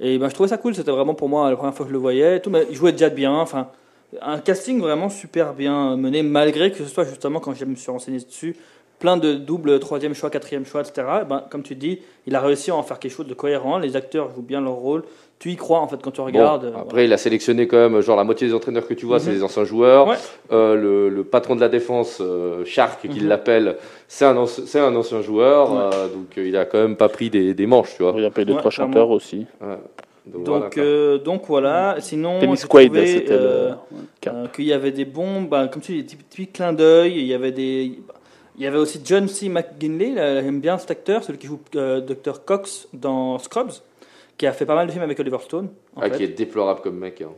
et 0.00 0.18
ben 0.18 0.28
je 0.28 0.34
trouvais 0.34 0.48
ça 0.48 0.58
cool. 0.58 0.74
C'était 0.74 0.90
vraiment 0.90 1.14
pour 1.14 1.28
moi 1.28 1.48
la 1.50 1.56
première 1.56 1.74
fois 1.74 1.84
que 1.84 1.90
je 1.90 1.94
le 1.94 2.00
voyais. 2.00 2.40
Tout, 2.40 2.50
mais 2.50 2.66
il 2.70 2.76
jouait 2.76 2.92
déjà 2.92 3.08
bien. 3.08 3.32
Enfin, 3.32 3.68
un 4.20 4.38
casting 4.38 4.80
vraiment 4.80 5.08
super 5.08 5.54
bien 5.54 5.96
mené, 5.96 6.22
malgré 6.22 6.70
que 6.70 6.78
ce 6.78 6.86
soit 6.86 7.04
justement 7.04 7.40
quand 7.40 7.54
je 7.54 7.64
me 7.64 7.74
suis 7.74 7.90
renseigné 7.90 8.18
dessus, 8.18 8.56
plein 8.98 9.16
de 9.16 9.34
doubles 9.34 9.78
troisième 9.80 10.14
choix, 10.14 10.30
quatrième 10.30 10.64
choix, 10.64 10.80
etc. 10.80 11.06
Et 11.22 11.24
Ben, 11.24 11.44
comme 11.50 11.62
tu 11.62 11.74
dis, 11.74 12.00
il 12.26 12.34
a 12.34 12.40
réussi 12.40 12.70
à 12.70 12.76
en 12.76 12.82
faire 12.82 12.98
quelque 12.98 13.12
chose 13.12 13.26
de 13.26 13.34
cohérent. 13.34 13.78
Les 13.78 13.96
acteurs 13.96 14.34
jouent 14.34 14.42
bien 14.42 14.60
leur 14.60 14.74
rôle. 14.74 15.04
Tu 15.40 15.50
y 15.50 15.56
crois 15.56 15.80
en 15.80 15.88
fait 15.88 15.96
quand 16.02 16.10
tu 16.12 16.20
regardes. 16.22 16.64
euh, 16.66 16.72
après, 16.80 17.04
il 17.04 17.12
a 17.12 17.18
sélectionné 17.18 17.66
quand 17.66 17.76
même, 17.76 18.00
genre 18.00 18.16
la 18.16 18.24
moitié 18.24 18.46
des 18.48 18.54
entraîneurs 18.54 18.86
que 18.86 18.94
tu 18.94 19.04
vois, 19.04 19.18
c'est 19.20 19.30
Mhm. 19.30 19.36
des 19.36 19.42
anciens 19.42 19.64
joueurs. 19.64 20.06
Ouais. 20.08 20.16
Euh, 20.52 20.74
le, 20.76 21.08
le 21.10 21.24
patron 21.24 21.54
de 21.56 21.60
la 21.60 21.68
défense, 21.68 22.18
euh, 22.22 22.64
Shark, 22.64 23.02
qu'il 23.02 23.22
Mhm. 23.24 23.28
l'appelle, 23.28 23.76
c'est 24.08 24.24
un, 24.24 24.36
un 24.36 24.96
ancien 24.96 25.20
joueur. 25.22 25.72
Ouais. 25.72 25.78
euh, 25.94 26.08
donc, 26.08 26.38
euh, 26.38 26.46
il 26.48 26.56
a 26.56 26.64
quand 26.64 26.78
même 26.78 26.96
pas 26.96 27.08
pris 27.10 27.28
des, 27.30 27.52
des 27.52 27.66
manches, 27.66 27.94
tu 27.96 28.02
vois. 28.04 28.14
Il 28.16 28.24
a 28.24 28.30
payé 28.30 28.46
deux, 28.46 28.56
trois 28.56 28.70
chanteurs 28.70 29.10
aussi. 29.10 29.46
Ouais. 29.60 29.76
Donc, 30.26 30.44
Donc, 30.44 30.74
voilà, 30.76 30.88
euh, 30.88 31.18
donc 31.18 31.42
voilà. 31.48 31.96
Sinon, 31.98 32.38
Tennis 32.38 32.62
j'ai 32.62 32.68
Quaid, 32.68 32.92
trouvé, 32.92 33.06
c'était 33.06 33.32
euh, 33.32 33.68
le 33.70 33.74
cap. 34.22 34.34
Euh, 34.34 34.46
qu'il 34.48 34.64
y 34.64 34.72
avait 34.72 34.92
des 34.92 35.04
bons, 35.04 35.42
bah, 35.42 35.68
comme 35.70 35.82
tu 35.82 35.92
dis, 35.92 36.02
des 36.04 36.16
petits, 36.16 36.46
clins 36.46 36.72
d'œil. 36.72 37.12
Il 37.18 37.26
y 37.26 37.34
avait 37.34 37.52
des, 37.52 37.98
il 38.56 38.62
y 38.64 38.66
avait 38.66 38.78
aussi 38.78 39.00
John 39.04 39.28
C. 39.28 39.50
McGinley, 39.50 40.14
j'aime 40.16 40.60
bien 40.60 40.78
cet 40.78 40.90
acteur, 40.92 41.22
celui 41.24 41.38
qui 41.38 41.46
joue 41.46 41.60
euh, 41.76 42.00
Dr 42.00 42.42
Cox 42.46 42.88
dans 42.94 43.38
Scrubs, 43.38 43.72
qui 44.36 44.46
a 44.46 44.52
fait 44.52 44.66
pas 44.66 44.74
mal 44.74 44.86
de 44.86 44.92
films 44.92 45.04
avec 45.04 45.18
Oliver 45.20 45.38
Stone. 45.40 45.68
en 45.96 46.00
Ah, 46.02 46.10
fait. 46.10 46.16
qui 46.16 46.22
est 46.24 46.28
déplorable 46.28 46.80
comme 46.80 46.98
mec. 46.98 47.20
hein. 47.22 47.28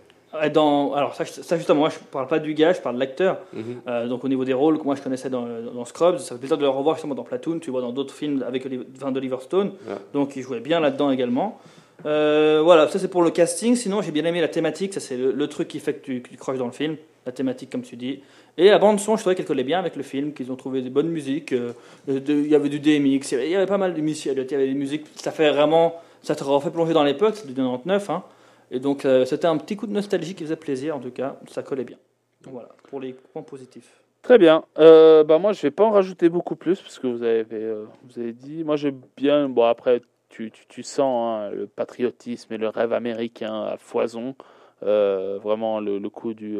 Dans, 0.52 0.92
alors 0.92 1.14
ça, 1.14 1.24
ça, 1.24 1.56
justement, 1.56 1.80
moi 1.80 1.88
je 1.88 1.98
parle 2.10 2.26
pas 2.26 2.38
du 2.38 2.52
gars, 2.52 2.74
je 2.74 2.80
parle 2.80 2.96
de 2.96 3.00
l'acteur. 3.00 3.38
Mhm. 3.54 3.62
Euh, 3.88 4.06
donc 4.06 4.22
au 4.22 4.28
niveau 4.28 4.44
des 4.44 4.52
rôles 4.52 4.78
que 4.78 4.84
moi 4.84 4.94
je 4.94 5.00
connaissais 5.00 5.30
dans, 5.30 5.46
dans 5.74 5.84
Scrubs, 5.86 6.18
ça 6.18 6.34
fait 6.34 6.38
plaisir 6.40 6.58
de 6.58 6.62
le 6.62 6.68
revoir 6.68 6.96
justement 6.96 7.14
dans 7.14 7.22
Platoon, 7.24 7.58
tu 7.58 7.70
vois 7.70 7.80
dans 7.80 7.92
d'autres 7.92 8.12
films 8.12 8.44
avec 8.46 8.66
enfin, 8.98 9.12
d'Oliver 9.12 9.38
Stone. 9.40 9.72
Donc 10.12 10.36
il 10.36 10.42
jouait 10.42 10.60
bien 10.60 10.78
là-dedans 10.80 11.10
également. 11.10 11.58
Euh, 12.04 12.60
voilà, 12.62 12.86
ça 12.88 12.98
c'est 12.98 13.08
pour 13.08 13.22
le 13.22 13.30
casting. 13.30 13.76
Sinon 13.76 14.02
j'ai 14.02 14.10
bien 14.12 14.24
aimé 14.26 14.42
la 14.42 14.48
thématique, 14.48 14.92
ça 14.92 15.00
c'est 15.00 15.16
le, 15.16 15.32
le 15.32 15.46
truc 15.46 15.68
qui 15.68 15.78
fait 15.80 15.94
que 15.94 16.04
tu, 16.04 16.20
que 16.20 16.28
tu 16.28 16.36
croches 16.36 16.58
dans 16.58 16.66
le 16.66 16.72
film, 16.72 16.96
la 17.24 17.32
thématique 17.32 17.70
comme 17.70 17.82
tu 17.82 17.96
dis. 17.96 18.20
Et 18.58 18.68
la 18.68 18.78
bande 18.78 19.00
son, 19.00 19.16
je 19.16 19.22
trouvais 19.22 19.36
qu'elle 19.36 19.46
collait 19.46 19.64
bien 19.64 19.78
avec 19.78 19.96
le 19.96 20.02
film, 20.02 20.34
qu'ils 20.34 20.52
ont 20.52 20.56
trouvé 20.56 20.82
des 20.82 20.90
bonnes 20.90 21.08
musiques. 21.08 21.52
euh, 21.52 21.72
de- 22.08 22.20
Il 22.34 22.48
y 22.48 22.54
avait 22.54 22.68
du 22.68 22.78
DMX, 22.80 23.32
il 23.32 23.48
y 23.48 23.54
avait- 23.56 23.66
pas 23.66 23.78
mal 23.78 23.94
de 23.94 24.00
musique, 24.02 24.26
il 24.26 24.28
y 24.38 24.54
avait 24.54 24.66
des 24.66 24.74
musiques, 24.74 25.06
ça 25.16 25.30
fait 25.30 25.50
vraiment, 25.50 25.94
ça 26.26 26.34
te 26.34 26.42
refait 26.42 26.70
plonger 26.70 26.92
dans 26.92 27.04
l'époque, 27.04 27.36
c'est 27.36 27.46
du 27.46 27.54
99. 27.54 28.10
Hein. 28.10 28.24
Et 28.72 28.80
donc 28.80 29.04
euh, 29.04 29.24
c'était 29.24 29.46
un 29.46 29.56
petit 29.58 29.76
coup 29.76 29.86
de 29.86 29.92
nostalgie 29.92 30.34
qui 30.34 30.42
faisait 30.42 30.56
plaisir 30.56 30.96
en 30.96 30.98
tout 30.98 31.12
cas, 31.12 31.36
ça 31.46 31.62
collait 31.62 31.84
bien. 31.84 31.98
Voilà, 32.42 32.68
pour 32.90 33.00
les 33.00 33.12
points 33.12 33.42
positifs. 33.42 34.02
Très 34.22 34.38
bien. 34.38 34.64
Euh, 34.78 35.22
bah 35.22 35.38
moi, 35.38 35.52
je 35.52 35.62
vais 35.62 35.70
pas 35.70 35.84
en 35.84 35.90
rajouter 35.90 36.28
beaucoup 36.28 36.56
plus 36.56 36.80
parce 36.80 36.98
que 36.98 37.06
vous 37.06 37.22
avez, 37.22 37.46
euh, 37.52 37.84
vous 38.02 38.20
avez 38.20 38.32
dit. 38.32 38.64
Moi, 38.64 38.74
j'ai 38.74 38.92
bien. 39.16 39.48
Bon, 39.48 39.62
après, 39.62 40.02
tu, 40.28 40.50
tu, 40.50 40.66
tu 40.66 40.82
sens 40.82 41.38
hein, 41.40 41.50
le 41.50 41.68
patriotisme 41.68 42.52
et 42.52 42.58
le 42.58 42.68
rêve 42.68 42.92
américain 42.92 43.62
à 43.62 43.76
foison. 43.76 44.34
Vraiment, 44.80 45.78
le, 45.78 45.98
le 45.98 46.08
coup 46.08 46.34
du, 46.34 46.58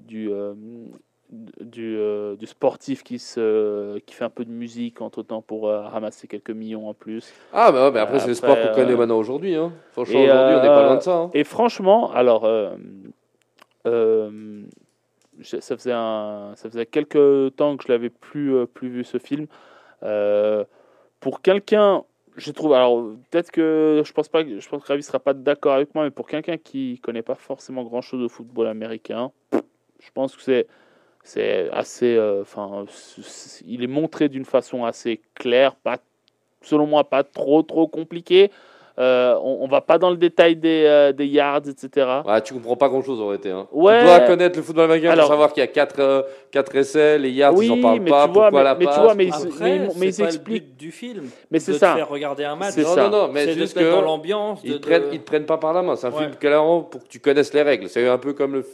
du, 0.00 0.30
du, 1.30 1.96
euh, 1.96 2.34
du 2.36 2.46
sportif 2.46 3.02
qui, 3.02 3.18
se, 3.18 3.98
qui 4.00 4.14
fait 4.14 4.24
un 4.24 4.30
peu 4.30 4.44
de 4.44 4.50
musique 4.50 5.00
entre 5.00 5.22
temps 5.22 5.42
pour 5.42 5.68
euh, 5.68 5.82
ramasser 5.82 6.26
quelques 6.26 6.50
millions 6.50 6.88
en 6.88 6.94
plus. 6.94 7.32
Ah, 7.52 7.70
bah 7.70 7.86
ouais, 7.86 7.92
mais 7.92 8.00
après, 8.00 8.18
c'est 8.18 8.28
le 8.28 8.34
sport 8.34 8.56
qu'on 8.60 8.74
connaît 8.74 8.92
euh, 8.92 8.96
maintenant 8.96 9.18
aujourd'hui. 9.18 9.54
Hein. 9.54 9.72
Franchement, 9.92 10.22
aujourd'hui, 10.22 10.54
on 10.56 10.60
n'est 10.62 10.66
pas 10.68 10.82
euh, 10.82 10.86
loin 10.86 10.96
de 10.96 11.02
ça. 11.02 11.16
hein. 11.16 11.30
Et 11.34 11.44
franchement, 11.44 12.10
alors, 12.12 12.44
euh, 12.44 12.70
euh, 13.86 14.62
ça, 15.42 15.76
faisait 15.76 15.92
un, 15.94 16.52
ça 16.56 16.68
faisait 16.68 16.86
quelques 16.86 17.54
temps 17.56 17.76
que 17.76 17.84
je 17.86 17.92
l'avais 17.92 18.10
plus, 18.10 18.54
euh, 18.54 18.66
plus 18.66 18.88
vu 18.88 19.04
ce 19.04 19.18
film. 19.18 19.46
Euh, 20.02 20.64
pour 21.20 21.42
quelqu'un, 21.42 22.02
je 22.36 22.50
trouve, 22.50 22.72
alors 22.72 23.04
peut-être 23.30 23.50
que 23.50 24.02
je 24.04 24.12
pense 24.12 24.28
pas, 24.28 24.42
je 24.44 24.68
pense 24.68 24.82
que 24.82 24.88
Ravi 24.88 25.02
sera 25.02 25.18
pas 25.18 25.34
d'accord 25.34 25.74
avec 25.74 25.94
moi, 25.94 26.04
mais 26.04 26.10
pour 26.10 26.26
quelqu'un 26.26 26.56
qui 26.56 26.98
connaît 27.02 27.22
pas 27.22 27.34
forcément 27.34 27.84
grand 27.84 28.00
chose 28.00 28.22
au 28.22 28.28
football 28.28 28.66
américain, 28.66 29.30
je 29.52 30.10
pense 30.14 30.34
que 30.34 30.42
c'est 30.42 30.66
c'est 31.22 31.68
assez, 31.72 32.16
euh, 32.16 32.42
enfin, 32.42 32.84
il 33.66 33.82
est 33.82 33.86
montré 33.88 34.28
d'une 34.28 34.44
façon 34.44 34.84
assez 34.84 35.20
claire, 35.34 35.74
pas, 35.76 35.98
selon 36.62 36.86
moi, 36.86 37.04
pas 37.04 37.22
trop 37.24 37.62
trop 37.62 37.86
compliqué. 37.86 38.50
Euh, 38.98 39.34
on, 39.42 39.58
on 39.62 39.68
va 39.68 39.80
pas 39.80 39.96
dans 39.96 40.10
le 40.10 40.16
détail 40.18 40.56
des, 40.56 40.84
euh, 40.86 41.12
des 41.12 41.26
yards, 41.26 41.62
etc. 41.68 42.06
Ouais, 42.26 42.42
tu 42.42 42.52
comprends 42.52 42.76
pas 42.76 42.88
grand 42.90 43.00
chose 43.02 43.18
en 43.18 43.28
réalité. 43.28 43.50
Hein. 43.50 43.66
Ouais. 43.72 44.00
Tu 44.00 44.04
dois 44.04 44.20
connaître 44.20 44.58
le 44.58 44.62
football 44.62 44.84
américain 44.86 45.10
Alors- 45.10 45.26
pour 45.26 45.32
savoir 45.32 45.52
qu'il 45.54 45.62
y 45.62 45.64
a 45.64 45.68
4, 45.68 46.76
essais, 46.76 47.18
les 47.18 47.30
yards, 47.30 47.54
Oui, 47.54 47.66
ils 47.66 47.72
en 47.72 47.80
parlent 47.80 48.00
mais 48.00 48.10
pas, 48.10 48.26
tu 48.26 48.32
vois, 48.34 48.50
pourquoi 48.50 48.60
mais- 48.60 48.64
la 48.64 48.74
mais 48.74 48.80
tu 48.80 48.86
passe. 48.86 48.98
vois, 49.00 49.14
mais 49.14 49.28
Après, 49.32 49.48
mais- 49.78 49.88
mais 49.96 50.06
ils 50.08 50.22
expliquent- 50.22 50.36
le 50.36 50.38
but 50.60 50.76
du 50.76 50.90
film. 50.92 51.30
Mais 51.50 51.60
c'est 51.60 51.72
de 51.72 51.76
ça. 51.78 51.92
te 51.92 51.96
faire 51.96 52.08
regarder 52.10 52.44
un 52.44 52.56
match. 52.56 52.72
C'est 52.74 52.82
Non, 52.82 52.94
ça. 52.94 53.08
non, 53.08 53.26
non, 53.26 53.32
mais 53.32 53.44
c'est 53.46 53.54
juste 53.54 53.78
que 53.78 53.90
dans 53.90 54.02
l'ambiance. 54.02 54.60
ils 54.64 54.72
de- 54.72 54.76
te, 54.78 54.82
prennent, 54.86 55.04
ils 55.12 55.20
te 55.20 55.24
prennent 55.24 55.46
pas 55.46 55.56
par 55.56 55.72
la 55.72 55.80
main. 55.82 55.96
C'est 55.96 56.08
un 56.08 56.10
Ouais. 56.10 56.18
film 56.24 56.34
clairement 56.34 56.82
pour 56.82 57.02
que 57.02 57.08
tu 57.08 57.20
connaisses 57.20 57.54
les 57.54 57.62
règles. 57.62 57.88
C'est 57.88 58.06
un 58.06 58.18
peu 58.18 58.34
comme 58.34 58.52
le, 58.54 58.66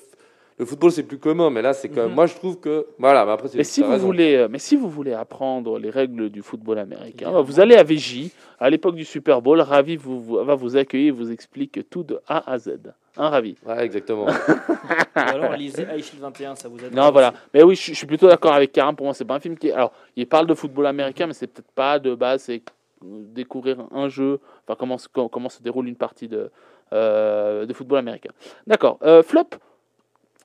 le 0.59 0.65
football, 0.65 0.91
c'est 0.91 1.03
plus 1.03 1.19
commun, 1.19 1.51
mais 1.51 1.61
là, 1.61 1.75
c'est 1.75 1.89
comme. 1.91 2.09
Mhm. 2.09 2.15
Moi, 2.15 2.27
je 2.27 2.35
trouve 2.35 2.59
que. 2.59 2.87
Voilà, 2.99 3.27
mais 3.27 3.33
après, 3.33 3.49
c'est. 3.49 3.59
Mais 3.59 3.65
si 3.65 3.83
vous 3.83 3.91
raison. 3.91 4.07
voulez, 4.07 4.37
euh, 4.37 4.49
mais 4.51 4.59
si 4.59 4.75
vous 4.77 4.89
voulez 4.89 5.13
apprendre 5.13 5.79
les 5.79 5.91
règles 5.91 6.31
du 6.31 6.41
football 6.43 6.79
américain, 6.79 7.41
vous 7.43 7.61
allez 7.61 7.75
à 7.77 7.83
VJ 7.83 8.31
à 8.59 8.71
l'époque 8.71 8.95
du 8.95 9.05
Super 9.05 9.43
Bowl. 9.43 9.61
Ravi 9.61 9.97
vous, 9.97 10.21
vous- 10.21 10.45
va 10.45 10.55
vous 10.55 10.77
accueillir, 10.77 11.09
et 11.09 11.11
vous 11.11 11.31
explique 11.31 11.91
tout 11.91 12.03
de 12.05 12.21
A 12.27 12.51
à 12.51 12.59
Z. 12.59 12.79
Un 13.19 13.29
ravi? 13.31 13.57
Ouais, 13.67 13.85
exactement. 13.85 14.27
Ou 15.17 15.19
alors 15.19 15.53
lisez 15.53 15.87
Aishil 15.95 16.19
21, 16.21 16.55
ça 16.55 16.69
vous 16.69 16.79
aide. 16.85 16.95
Non, 16.95 17.11
voilà. 17.11 17.33
Mais 17.55 17.63
oui, 17.63 17.75
je, 17.75 17.87
je 17.93 17.95
suis 17.95 18.07
plutôt 18.07 18.29
d'accord 18.29 18.53
avec 18.53 18.73
Karim. 18.73 18.95
Pour 18.97 19.05
moi, 19.07 19.15
c'est 19.15 19.25
pas 19.25 19.35
un 19.35 19.41
film 19.41 19.57
qui. 19.57 19.69
est- 19.69 19.73
Alors, 19.73 19.93
il 20.17 20.27
parle 20.27 20.47
de 20.47 20.55
football 20.55 20.87
américain, 20.87 21.27
mais 21.27 21.33
c'est 21.35 21.47
peut-être 21.47 21.71
pas 21.73 21.99
de 21.99 22.15
base. 22.15 22.43
C'est 22.43 22.63
euh, 23.05 23.07
découvrir 23.35 23.87
un 23.91 24.09
jeu. 24.09 24.41
Enfin, 24.67 24.77
comment, 24.79 24.97
se- 24.99 25.09
comment, 25.13 25.29
comment 25.29 25.49
se 25.51 25.63
déroule 25.63 25.89
une 25.89 25.97
partie 25.97 26.29
de, 26.29 26.51
euh, 26.93 27.67
de 27.67 27.73
football 27.75 27.99
américain. 27.99 28.31
D'accord. 28.67 28.99
Euh, 29.03 29.23
flop. 29.23 29.45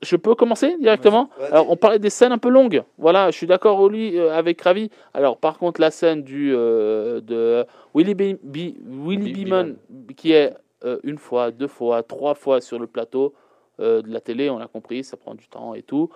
Je 0.01 0.15
peux 0.15 0.33
commencer 0.33 0.75
directement 0.79 1.29
Alors, 1.51 1.69
on 1.69 1.75
parlait 1.75 1.99
des 1.99 2.09
scènes 2.09 2.31
un 2.31 2.37
peu 2.39 2.49
longues. 2.49 2.83
Voilà, 2.97 3.29
je 3.29 3.37
suis 3.37 3.47
d'accord 3.47 3.79
euh, 3.87 4.31
avec 4.31 4.59
Ravi. 4.61 4.89
Alors, 5.13 5.37
par 5.37 5.59
contre, 5.59 5.79
la 5.79 5.91
scène 5.91 6.23
du, 6.23 6.53
euh, 6.55 7.21
de 7.21 7.65
Willy, 7.93 8.15
B- 8.15 8.37
B- 8.43 8.75
Willy 8.83 9.31
Beeman, 9.33 9.75
qui 10.17 10.31
est 10.31 10.53
euh, 10.83 10.97
une 11.03 11.19
fois, 11.19 11.51
deux 11.51 11.67
fois, 11.67 12.01
trois 12.01 12.33
fois 12.33 12.61
sur 12.61 12.79
le 12.79 12.87
plateau 12.87 13.33
euh, 13.79 14.01
de 14.01 14.11
la 14.11 14.21
télé, 14.21 14.49
on 14.49 14.59
a 14.59 14.67
compris, 14.67 15.03
ça 15.03 15.17
prend 15.17 15.35
du 15.35 15.47
temps 15.47 15.75
et 15.75 15.83
tout. 15.83 16.09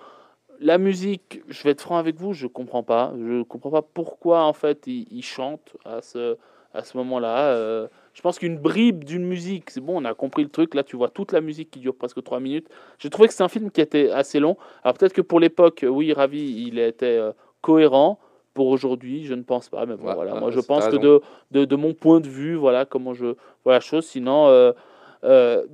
La 0.58 0.78
musique, 0.78 1.42
je 1.48 1.62
vais 1.62 1.70
être 1.70 1.82
franc 1.82 1.98
avec 1.98 2.16
vous, 2.16 2.32
je 2.32 2.46
comprends 2.48 2.82
pas. 2.82 3.12
Je 3.16 3.42
comprends 3.42 3.70
pas 3.70 3.82
pourquoi, 3.82 4.42
en 4.42 4.52
fait, 4.52 4.86
il, 4.86 5.06
il 5.12 5.22
chante 5.22 5.76
à 5.84 6.00
ce, 6.02 6.36
à 6.74 6.82
ce 6.82 6.96
moment-là. 6.96 7.88
Euh, 8.16 8.18
je 8.18 8.22
pense 8.22 8.38
qu'une 8.38 8.58
bribe 8.58 9.04
d'une 9.04 9.24
musique, 9.24 9.70
c'est 9.70 9.80
bon, 9.80 10.00
on 10.00 10.04
a 10.04 10.14
compris 10.14 10.42
le 10.42 10.48
truc. 10.48 10.74
Là, 10.74 10.82
tu 10.82 10.96
vois 10.96 11.08
toute 11.10 11.32
la 11.32 11.40
musique 11.40 11.70
qui 11.70 11.80
dure 11.80 11.94
presque 11.94 12.22
trois 12.22 12.40
minutes. 12.40 12.68
J'ai 12.98 13.10
trouvé 13.10 13.28
que 13.28 13.34
c'est 13.34 13.42
un 13.42 13.48
film 13.48 13.70
qui 13.70 13.80
était 13.80 14.10
assez 14.10 14.40
long. 14.40 14.56
Alors 14.82 14.96
peut-être 14.96 15.12
que 15.12 15.22
pour 15.22 15.40
l'époque, 15.40 15.84
oui, 15.88 16.12
Ravi, 16.12 16.66
il 16.66 16.78
était 16.78 17.18
euh, 17.18 17.32
cohérent. 17.60 18.18
Pour 18.54 18.68
aujourd'hui, 18.68 19.26
je 19.26 19.34
ne 19.34 19.42
pense 19.42 19.68
pas. 19.68 19.84
Mais 19.84 19.96
bon, 19.96 20.06
Ouais, 20.08 20.14
voilà. 20.14 20.32
ouais, 20.32 20.40
Moi, 20.40 20.50
je 20.50 20.60
pense 20.60 20.88
que 20.88 20.96
de, 20.96 21.20
de, 21.50 21.66
de 21.66 21.76
mon 21.76 21.92
point 21.92 22.20
de 22.20 22.26
vue, 22.28 22.54
voilà 22.54 22.86
comment 22.86 23.12
je 23.12 23.34
vois 23.64 23.74
la 23.74 23.80
chose. 23.80 24.06
Sinon, 24.06 24.46
euh, 24.48 24.72
euh, 25.24 25.66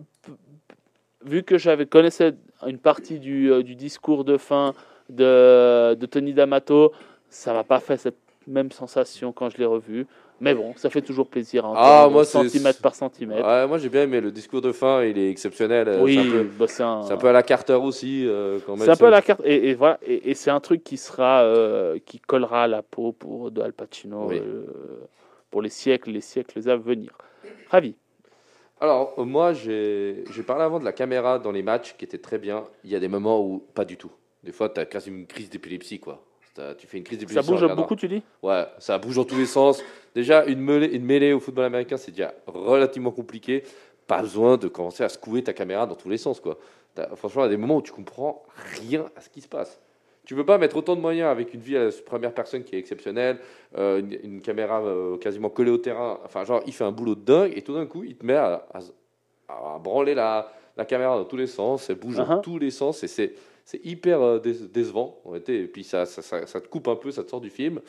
vu 1.25 1.45
que 1.45 1.59
j'avais 1.59 1.87
connaissais 1.87 2.35
une 2.67 2.79
partie 2.79 3.21
du, 3.21 3.53
euh, 3.53 3.63
du 3.63 3.77
discours 3.77 4.25
de 4.25 4.37
fin 4.37 4.75
de, 5.09 5.95
de 5.95 6.07
Tony 6.07 6.35
D'Amato, 6.35 6.91
ça 7.29 7.53
m'a 7.53 7.63
pas 7.63 7.79
fait 7.79 7.97
cette 7.97 8.19
même 8.49 8.73
sensation 8.73 9.31
quand 9.33 9.49
je 9.49 9.59
l'ai 9.59 9.65
revu. 9.65 10.09
Mais 10.43 10.57
bon, 10.57 10.75
ça 10.75 10.91
fait 10.91 11.03
toujours 11.03 11.29
plaisir. 11.29 11.65
à 11.65 11.73
Ah, 11.77 12.09
moi, 12.11 12.25
centimètre 12.25 12.81
par 12.81 12.97
centimètre. 12.97 13.47
Ouais, 13.47 13.65
moi, 13.69 13.79
j'ai 13.79 13.89
bien 13.89 14.03
aimé 14.03 14.21
le 14.21 14.33
discours 14.33 14.61
de 14.61 14.73
fin, 14.73 15.05
il 15.05 15.17
est 15.17 15.31
exceptionnel. 15.31 15.87
euh, 15.87 16.03
oui, 16.03 16.15
C'est 16.15 16.21
un, 16.21 16.31
peu- 16.33 16.49
bah, 16.59 16.67
un, 17.13 17.17
peu 17.17 17.29
à 17.29 17.33
la 17.33 17.43
Carter 17.45 17.75
aussi. 17.75 18.27
euh, 18.27 18.59
c'est 18.79 18.91
un 18.91 18.97
peu 18.97 19.09
la 19.09 19.23
carte. 19.23 19.41
Et, 19.45 19.69
et 19.71 19.75
voilà, 19.75 20.01
et, 20.05 20.31
et 20.31 20.35
c'est 20.35 20.51
un 20.51 20.59
truc 20.59 20.83
qui 20.83 20.97
sera, 20.97 21.43
euh, 21.45 21.97
qui 22.05 22.19
collera 22.19 22.65
à 22.65 22.67
la 22.67 22.83
peau 22.83 23.13
pour 23.13 23.53
de 23.53 23.61
Al 23.61 23.73
Pacino 23.73 24.27
Oui. 24.31 24.41
euh, 24.45 24.67
pour 25.53 25.63
les 25.63 25.69
siècles, 25.69 26.11
les 26.11 26.21
siècles 26.21 26.69
à 26.69 26.77
venir. 26.77 27.17
Ravi. 27.71 27.95
Alors, 28.81 29.15
moi, 29.25 29.53
j'ai 29.53 30.25
j'ai 30.33 30.43
parlé 30.43 30.65
avant 30.65 30.81
de 30.81 30.85
la 30.85 30.93
caméra 30.93 31.39
dans 31.39 31.53
les 31.53 31.63
matchs 31.63 31.95
qui 31.97 32.05
était 32.05 32.19
très 32.19 32.39
bien. 32.39 32.65
Il 32.83 32.91
y 32.91 32.97
a 32.97 33.01
des 33.01 33.07
moments 33.07 33.41
où 33.41 33.61
pas 33.75 33.85
du 33.85 33.97
tout. 33.97 34.11
Des 34.43 34.51
fois, 34.51 34.69
tu 34.69 34.81
as 34.81 34.87
quasi 34.87 35.09
une 35.11 35.29
crise 35.29 35.49
d'épilepsie, 35.51 36.01
quoi. 36.01 36.25
Tu 36.79 36.87
fais 36.87 36.99
une 36.99 37.05
crise 37.05 37.19
Ça 37.19 37.21
d'épilepsie. 37.25 37.49
en 37.49 37.53
bouge 37.53 37.63
regardant. 37.63 37.83
beaucoup, 37.83 37.97
tu 37.97 38.09
dis? 38.09 38.23
Ouais, 38.43 38.65
ça 38.79 38.99
bouge 38.99 39.17
dans 39.17 39.25
tous 39.25 39.37
les 39.39 39.47
sens. 39.47 39.83
Déjà, 40.15 40.45
une 40.45 40.61
mêlée, 40.61 40.89
une 40.89 41.05
mêlée 41.05 41.33
au 41.33 41.41
football 41.41 41.65
américain, 41.65 41.97
c'est 41.97 42.11
déjà 42.11 42.35
relativement 42.47 43.11
compliqué. 43.11 43.63
Pas 44.07 44.21
besoin 44.21 44.57
de 44.59 44.69
commencer 44.69 45.03
à 45.05 45.09
secouer 45.09 45.43
ta 45.43 45.53
caméra 45.53 45.87
dans 45.87 45.95
tous 45.95 46.11
les 46.11 46.19
sens, 46.19 46.41
quoi. 46.41 46.59
Franchement, 47.17 47.43
il 47.43 47.45
y 47.45 47.49
a 47.49 47.51
des 47.51 47.57
moments 47.57 47.77
où 47.77 47.83
tu 47.83 47.93
comprends 47.93 48.43
rien 48.81 49.07
à 49.17 49.21
ce 49.23 49.31
qui 49.31 49.41
se 49.41 49.49
passe. 49.49 49.81
Tu 50.27 50.35
peux 50.35 50.45
pas 50.45 50.59
mettre 50.59 50.77
autant 50.77 50.95
de 50.95 51.01
moyens 51.01 51.31
avec 51.31 51.55
une 51.55 51.61
vie 51.61 51.77
à 51.77 51.85
la 51.85 51.91
première 52.05 52.35
personne 52.35 52.63
qui 52.65 52.77
est 52.77 52.79
exceptionnelle, 52.79 53.39
euh, 53.79 53.99
une, 54.01 54.19
une 54.23 54.41
caméra 54.43 54.81
euh, 54.83 55.17
quasiment 55.17 55.49
collée 55.49 55.71
au 55.71 55.79
terrain. 55.79 56.21
Enfin, 56.25 56.45
genre, 56.45 56.63
il 56.67 56.73
fait 56.75 56.85
un 56.85 56.93
boulot 56.93 57.15
de 57.15 57.23
dingue 57.23 57.53
et 57.57 57.63
tout 57.63 57.75
d'un 57.75 57.87
coup, 57.87 58.05
il 58.05 58.15
te 58.17 58.25
met 58.27 58.35
à, 58.37 58.67
à- 59.49 59.75
à 59.75 59.79
branler 59.79 60.15
la, 60.15 60.53
la 60.77 60.85
caméra 60.85 61.17
dans 61.17 61.25
tous 61.25 61.37
les 61.39 61.47
sens. 61.47 61.89
Elle 61.89 61.97
bouge 61.97 62.17
dans 62.17 62.25
Uh-huh. 62.27 62.41
tous 62.43 62.59
les 62.59 62.71
sens 62.71 63.03
et 63.03 63.09
c'est 63.09 63.33
c'est 63.65 63.85
hyper 63.85 64.21
euh, 64.21 64.39
dé- 64.39 64.69
décevant 64.73 65.21
en 65.25 65.31
réalité. 65.31 65.61
Et 65.63 65.67
puis 65.67 65.85
ça, 65.85 66.07
ça, 66.07 66.23
ça, 66.23 66.47
ça 66.47 66.61
te 66.61 66.69
coupe 66.69 66.89
un 66.89 66.97
peu, 66.97 67.11
ça 67.11 67.23
te 67.25 67.31
sort 67.31 67.41
du 67.41 67.51
film. 67.51 67.81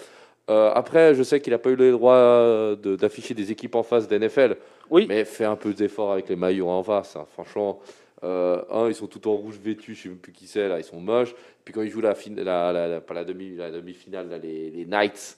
Euh, 0.49 0.71
après, 0.75 1.15
je 1.15 1.23
sais 1.23 1.39
qu'il 1.39 1.51
n'a 1.53 1.57
pas 1.59 1.69
eu 1.69 1.75
le 1.75 1.91
droit 1.91 2.15
euh, 2.15 2.75
de- 2.75 2.95
d'afficher 2.95 3.33
des 3.33 3.51
équipes 3.51 3.75
en 3.75 3.83
face 3.83 4.07
d'NFL. 4.07 4.57
Oui. 4.89 5.05
Mais 5.07 5.23
fais 5.25 5.45
un 5.45 5.55
peu 5.55 5.73
d'effort 5.73 6.11
avec 6.11 6.27
les 6.29 6.35
maillots 6.35 6.67
en 6.69 6.83
face. 6.83 7.15
hein. 7.15 7.25
Franchement, 7.31 7.79
euh, 8.23 8.61
un, 8.69 8.87
ils 8.89 8.95
sont 8.95 9.07
tout 9.07 9.25
en 9.27 9.33
rouge 9.33 9.57
vêtus, 9.61 9.95
je 9.95 10.03
sais 10.03 10.09
même 10.09 10.17
plus 10.17 10.31
qui 10.33 10.47
c'est 10.47 10.67
là, 10.67 10.77
ils 10.79 10.83
sont 10.83 10.99
moches. 10.99 11.33
Puis 11.63 11.73
quand 11.73 11.81
ils 11.81 11.89
jouent 11.89 12.01
la, 12.01 12.13
fin- 12.15 12.35
la, 12.35 12.71
la, 12.73 12.87
la- 12.87 13.01
pas 13.01 13.13
la 13.13 13.23
demi, 13.23 13.55
la 13.55 13.71
demi-finale, 13.71 14.29
là, 14.29 14.37
les, 14.37 14.69
les 14.69 14.85
Knights, 14.85 15.37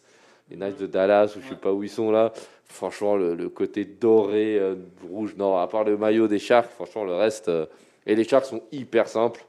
les 0.49 0.57
Knights 0.57 0.80
de 0.80 0.88
Dallas 0.88 1.34
ou 1.38 1.41
je 1.41 1.49
sais 1.49 1.56
pas 1.56 1.72
où 1.72 1.84
ils 1.84 1.90
sont 1.90 2.10
là. 2.12 2.34
Franchement, 2.66 3.16
le, 3.16 3.36
le 3.36 3.49
côté 3.49 3.86
doré, 3.86 4.57
euh, 4.60 4.76
rouge, 5.07 5.36
non, 5.38 5.56
à 5.57 5.68
part 5.68 5.84
le 5.84 5.98
maillot 5.98 6.28
des 6.28 6.40
Sharks, 6.40 6.72
franchement, 6.72 7.03
le 7.03 7.14
reste. 7.14 7.48
euh, 7.48 7.68
et 8.07 8.16
les 8.16 8.24
Sharks 8.24 8.45
sont 8.45 8.62
hyper 8.72 9.07
simples. 9.07 9.45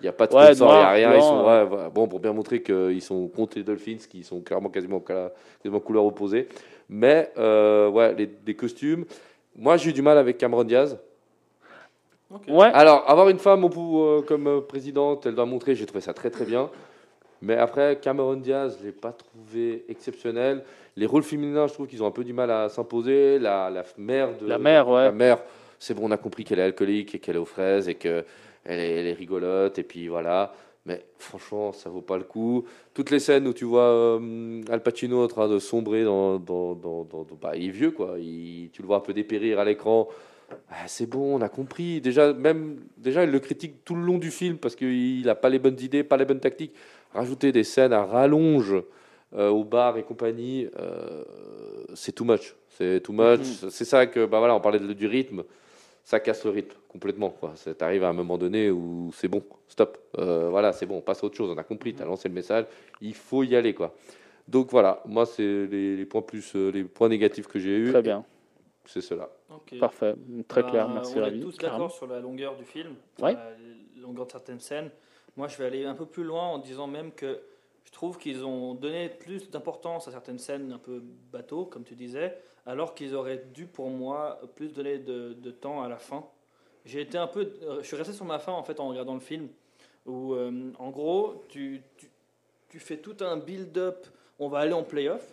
Il 0.00 0.04
n'y 0.04 0.08
a 0.08 0.12
pas 0.12 0.26
de 0.26 0.34
Ouais, 0.34 0.54
sponsor, 0.54 0.72
il 0.72 0.76
n'y 0.76 0.82
a 0.82 0.90
rien. 0.90 1.16
Ils 1.16 1.22
sont, 1.22 1.44
ouais, 1.44 1.64
voilà. 1.64 1.88
Bon, 1.90 2.06
pour 2.06 2.20
bien 2.20 2.32
montrer 2.32 2.62
qu'ils 2.62 3.02
sont 3.02 3.26
contre 3.28 3.56
les 3.56 3.64
Dolphins, 3.64 3.98
qui 4.08 4.22
sont 4.22 4.40
clairement 4.40 4.68
quasiment, 4.68 5.00
quasiment 5.00 5.80
couleur 5.80 6.04
opposée. 6.04 6.48
Mais, 6.88 7.32
euh, 7.36 7.88
ouais, 7.88 8.14
les, 8.14 8.30
les 8.46 8.54
costumes. 8.54 9.04
Moi, 9.56 9.76
j'ai 9.76 9.90
eu 9.90 9.92
du 9.92 10.02
mal 10.02 10.16
avec 10.18 10.38
Cameron 10.38 10.64
Diaz. 10.64 10.98
Ouais. 12.46 12.70
Alors, 12.74 13.08
avoir 13.08 13.28
une 13.28 13.38
femme 13.38 13.64
au 13.64 13.68
euh, 13.68 14.22
comme 14.22 14.46
euh, 14.46 14.60
présidente, 14.60 15.26
elle 15.26 15.34
doit 15.34 15.46
montrer, 15.46 15.74
j'ai 15.74 15.86
trouvé 15.86 16.02
ça 16.02 16.12
très 16.12 16.30
très 16.30 16.44
bien. 16.44 16.70
Mais 17.40 17.56
après, 17.56 17.98
Cameron 18.00 18.36
Diaz, 18.36 18.76
je 18.80 18.86
l'ai 18.86 18.92
pas 18.92 19.12
trouvé 19.12 19.84
exceptionnel. 19.88 20.62
Les 20.96 21.06
rôles 21.06 21.22
féminins, 21.22 21.66
je 21.66 21.72
trouve 21.72 21.86
qu'ils 21.86 22.02
ont 22.02 22.06
un 22.06 22.10
peu 22.12 22.24
du 22.24 22.32
mal 22.32 22.50
à 22.50 22.68
s'imposer. 22.68 23.38
La, 23.38 23.70
la 23.70 23.84
mère 23.96 24.36
de 24.36 24.46
La 24.46 24.58
mère, 24.58 24.88
ouais. 24.88 25.04
la 25.04 25.12
mère, 25.12 25.38
c'est 25.78 25.94
bon, 25.94 26.02
on 26.08 26.10
a 26.10 26.16
compris 26.16 26.44
qu'elle 26.44 26.58
est 26.58 26.64
alcoolique 26.64 27.14
et 27.14 27.18
qu'elle 27.18 27.36
est 27.36 27.40
aux 27.40 27.44
fraises 27.44 27.88
et 27.88 27.94
est, 28.66 28.90
elle 29.00 29.06
est 29.06 29.12
rigolote. 29.12 29.78
Et 29.78 29.82
puis 29.84 30.08
voilà. 30.08 30.52
Mais 30.86 31.04
franchement, 31.18 31.72
ça 31.72 31.90
vaut 31.90 32.00
pas 32.00 32.16
le 32.16 32.24
coup. 32.24 32.64
Toutes 32.94 33.10
les 33.10 33.18
scènes 33.18 33.46
où 33.46 33.52
tu 33.52 33.64
vois 33.66 33.82
euh, 33.90 34.62
Al 34.70 34.82
Pacino 34.82 35.22
en 35.22 35.28
train 35.28 35.46
de 35.48 35.58
sombrer 35.58 36.04
dans. 36.04 36.38
dans, 36.38 36.74
dans, 36.74 37.06
bah, 37.40 37.52
il 37.56 37.66
est 37.66 37.70
vieux, 37.70 37.90
quoi. 37.90 38.16
Il- 38.18 38.70
tu 38.72 38.80
le 38.82 38.86
vois 38.86 38.96
un 38.98 39.00
peu 39.00 39.12
dépérir 39.12 39.58
à 39.58 39.64
l'écran. 39.64 40.08
Ah, 40.70 40.86
c'est 40.86 41.04
bon, 41.06 41.36
on 41.36 41.42
a 41.42 41.50
compris. 41.50 42.00
Déjà, 42.00 42.32
même, 42.32 42.78
déjà, 42.96 43.24
il 43.24 43.30
le 43.30 43.38
critique 43.38 43.84
tout 43.84 43.94
le 43.94 44.00
long 44.02 44.16
du 44.16 44.30
film 44.30 44.56
parce 44.56 44.74
qu'il 44.76 45.26
n'a 45.26 45.34
pas 45.34 45.50
les 45.50 45.58
bonnes 45.58 45.76
idées, 45.80 46.02
pas 46.04 46.16
les 46.16 46.24
bonnes 46.24 46.40
tactiques. 46.40 46.72
Rajouter 47.12 47.52
des 47.52 47.64
scènes 47.64 47.92
à 47.92 48.04
rallonge 48.04 48.74
euh, 49.36 49.50
au 49.50 49.62
bar 49.64 49.98
et 49.98 50.04
compagnie, 50.04 50.68
euh, 50.78 51.22
c'est 51.94 52.12
too 52.12 52.24
much. 52.24 52.54
C'est 52.78 53.02
too 53.02 53.12
much. 53.12 53.40
C'est 53.68 53.84
ça 53.84 54.06
que, 54.06 54.24
bah 54.24 54.38
voilà, 54.38 54.54
on 54.54 54.60
parlait 54.60 54.78
de- 54.78 54.94
du 54.94 55.06
rythme. 55.06 55.42
Ça 56.08 56.20
casse 56.20 56.42
le 56.46 56.52
rythme 56.52 56.74
complètement. 56.88 57.34
Tu 57.62 57.84
arrives 57.84 58.02
à 58.02 58.08
un 58.08 58.14
moment 58.14 58.38
donné 58.38 58.70
où 58.70 59.10
c'est 59.12 59.28
bon, 59.28 59.42
stop. 59.66 59.98
Euh, 60.16 60.48
voilà, 60.48 60.72
c'est 60.72 60.86
bon, 60.86 60.96
on 60.96 61.00
passe 61.02 61.22
à 61.22 61.26
autre 61.26 61.36
chose. 61.36 61.50
On 61.50 61.58
a 61.58 61.64
compris, 61.64 61.94
tu 61.94 62.00
as 62.00 62.06
lancé 62.06 62.30
le 62.30 62.34
message. 62.34 62.64
Il 63.02 63.12
faut 63.12 63.42
y 63.42 63.54
aller. 63.54 63.74
quoi. 63.74 63.94
Donc 64.48 64.70
voilà, 64.70 65.02
moi, 65.04 65.26
c'est 65.26 65.66
les, 65.66 65.96
les 65.98 66.06
points 66.06 66.22
plus, 66.22 66.56
euh, 66.56 66.70
les 66.70 66.84
points 66.84 67.10
négatifs 67.10 67.46
que 67.46 67.58
j'ai 67.58 67.76
eu. 67.76 67.90
Très 67.90 68.00
bien, 68.00 68.24
C'est 68.86 69.02
cela. 69.02 69.28
Parfait, 69.78 70.14
très 70.48 70.62
Ben, 70.62 70.70
clair, 70.70 70.88
merci 70.88 71.12
On 71.14 71.18
est 71.18 71.24
Ravi. 71.24 71.40
tous 71.40 71.58
d'accord 71.58 71.92
sur 71.92 72.06
la 72.06 72.20
longueur 72.20 72.56
du 72.56 72.64
film, 72.64 72.94
Ouais. 73.20 73.34
la 73.34 73.50
longueur 74.00 74.24
de 74.24 74.30
certaines 74.32 74.60
scènes. 74.60 74.88
Moi, 75.36 75.46
je 75.48 75.58
vais 75.58 75.66
aller 75.66 75.84
un 75.84 75.94
peu 75.94 76.06
plus 76.06 76.24
loin 76.24 76.44
en 76.44 76.56
disant 76.56 76.86
même 76.86 77.12
que 77.12 77.38
je 77.84 77.92
trouve 77.92 78.16
qu'ils 78.16 78.46
ont 78.46 78.72
donné 78.72 79.10
plus 79.10 79.50
d'importance 79.50 80.08
à 80.08 80.10
certaines 80.12 80.38
scènes 80.38 80.72
un 80.72 80.78
peu 80.78 81.02
bateau, 81.30 81.66
comme 81.66 81.84
tu 81.84 81.94
disais, 81.96 82.34
alors 82.68 82.94
qu'ils 82.94 83.14
auraient 83.16 83.42
dû, 83.54 83.66
pour 83.66 83.88
moi, 83.88 84.38
plus 84.54 84.72
donner 84.74 84.98
de, 84.98 85.32
de 85.32 85.50
temps 85.50 85.82
à 85.82 85.88
la 85.88 85.96
fin. 85.96 86.24
J'ai 86.84 87.00
été 87.00 87.16
un 87.18 87.26
peu, 87.26 87.50
euh, 87.62 87.78
je 87.80 87.86
suis 87.86 87.96
resté 87.96 88.12
sur 88.12 88.26
ma 88.26 88.38
fin 88.38 88.52
en 88.52 88.62
fait 88.62 88.78
en 88.78 88.88
regardant 88.88 89.14
le 89.14 89.20
film, 89.20 89.48
où 90.06 90.34
euh, 90.34 90.70
en 90.78 90.90
gros, 90.90 91.42
tu, 91.48 91.82
tu, 91.96 92.08
tu 92.68 92.78
fais 92.78 92.98
tout 92.98 93.16
un 93.20 93.38
build-up. 93.38 94.06
On 94.38 94.48
va 94.48 94.58
aller 94.60 94.74
en 94.74 94.84
playoff 94.84 95.24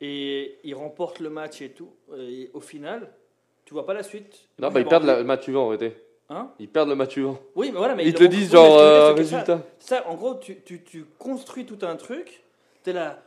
et 0.00 0.58
ils 0.62 0.74
remportent 0.74 1.20
le 1.20 1.30
match 1.30 1.60
et 1.62 1.70
tout. 1.70 1.90
Et 2.16 2.50
au 2.52 2.60
final, 2.60 3.10
tu 3.64 3.72
vois 3.74 3.86
pas 3.86 3.94
la 3.94 4.02
suite. 4.02 4.48
Non, 4.58 4.70
bah, 4.70 4.80
ils 4.80 4.86
perdent 4.86 5.06
le 5.06 5.24
match 5.24 5.42
suivant, 5.44 5.64
en 5.64 5.68
réalité. 5.68 5.96
Hein? 6.28 6.50
Ils 6.58 6.68
perdent 6.68 6.90
le 6.90 6.94
match 6.94 7.12
suivant. 7.12 7.38
Oui, 7.54 7.70
mais 7.72 7.78
voilà, 7.78 7.94
mais 7.94 8.06
Ils 8.06 8.14
te 8.14 8.24
disent 8.24 8.52
genre 8.52 8.78
euh, 8.78 9.08
ça- 9.08 9.14
résultat. 9.14 9.62
Ça, 9.78 10.06
en 10.08 10.14
gros, 10.14 10.34
tu, 10.34 10.60
tu, 10.62 10.82
tu 10.84 11.04
construis 11.18 11.66
tout 11.66 11.78
un 11.82 11.96
truc, 11.96 12.42
t'es 12.82 12.92
là, 12.92 13.22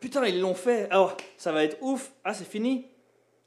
putain, 0.00 0.26
ils 0.26 0.40
l'ont 0.40 0.54
fait, 0.54 0.88
alors 0.90 1.16
ça 1.36 1.52
va 1.52 1.64
être 1.64 1.76
ouf, 1.80 2.12
ah 2.24 2.34
c'est 2.34 2.46
fini. 2.48 2.86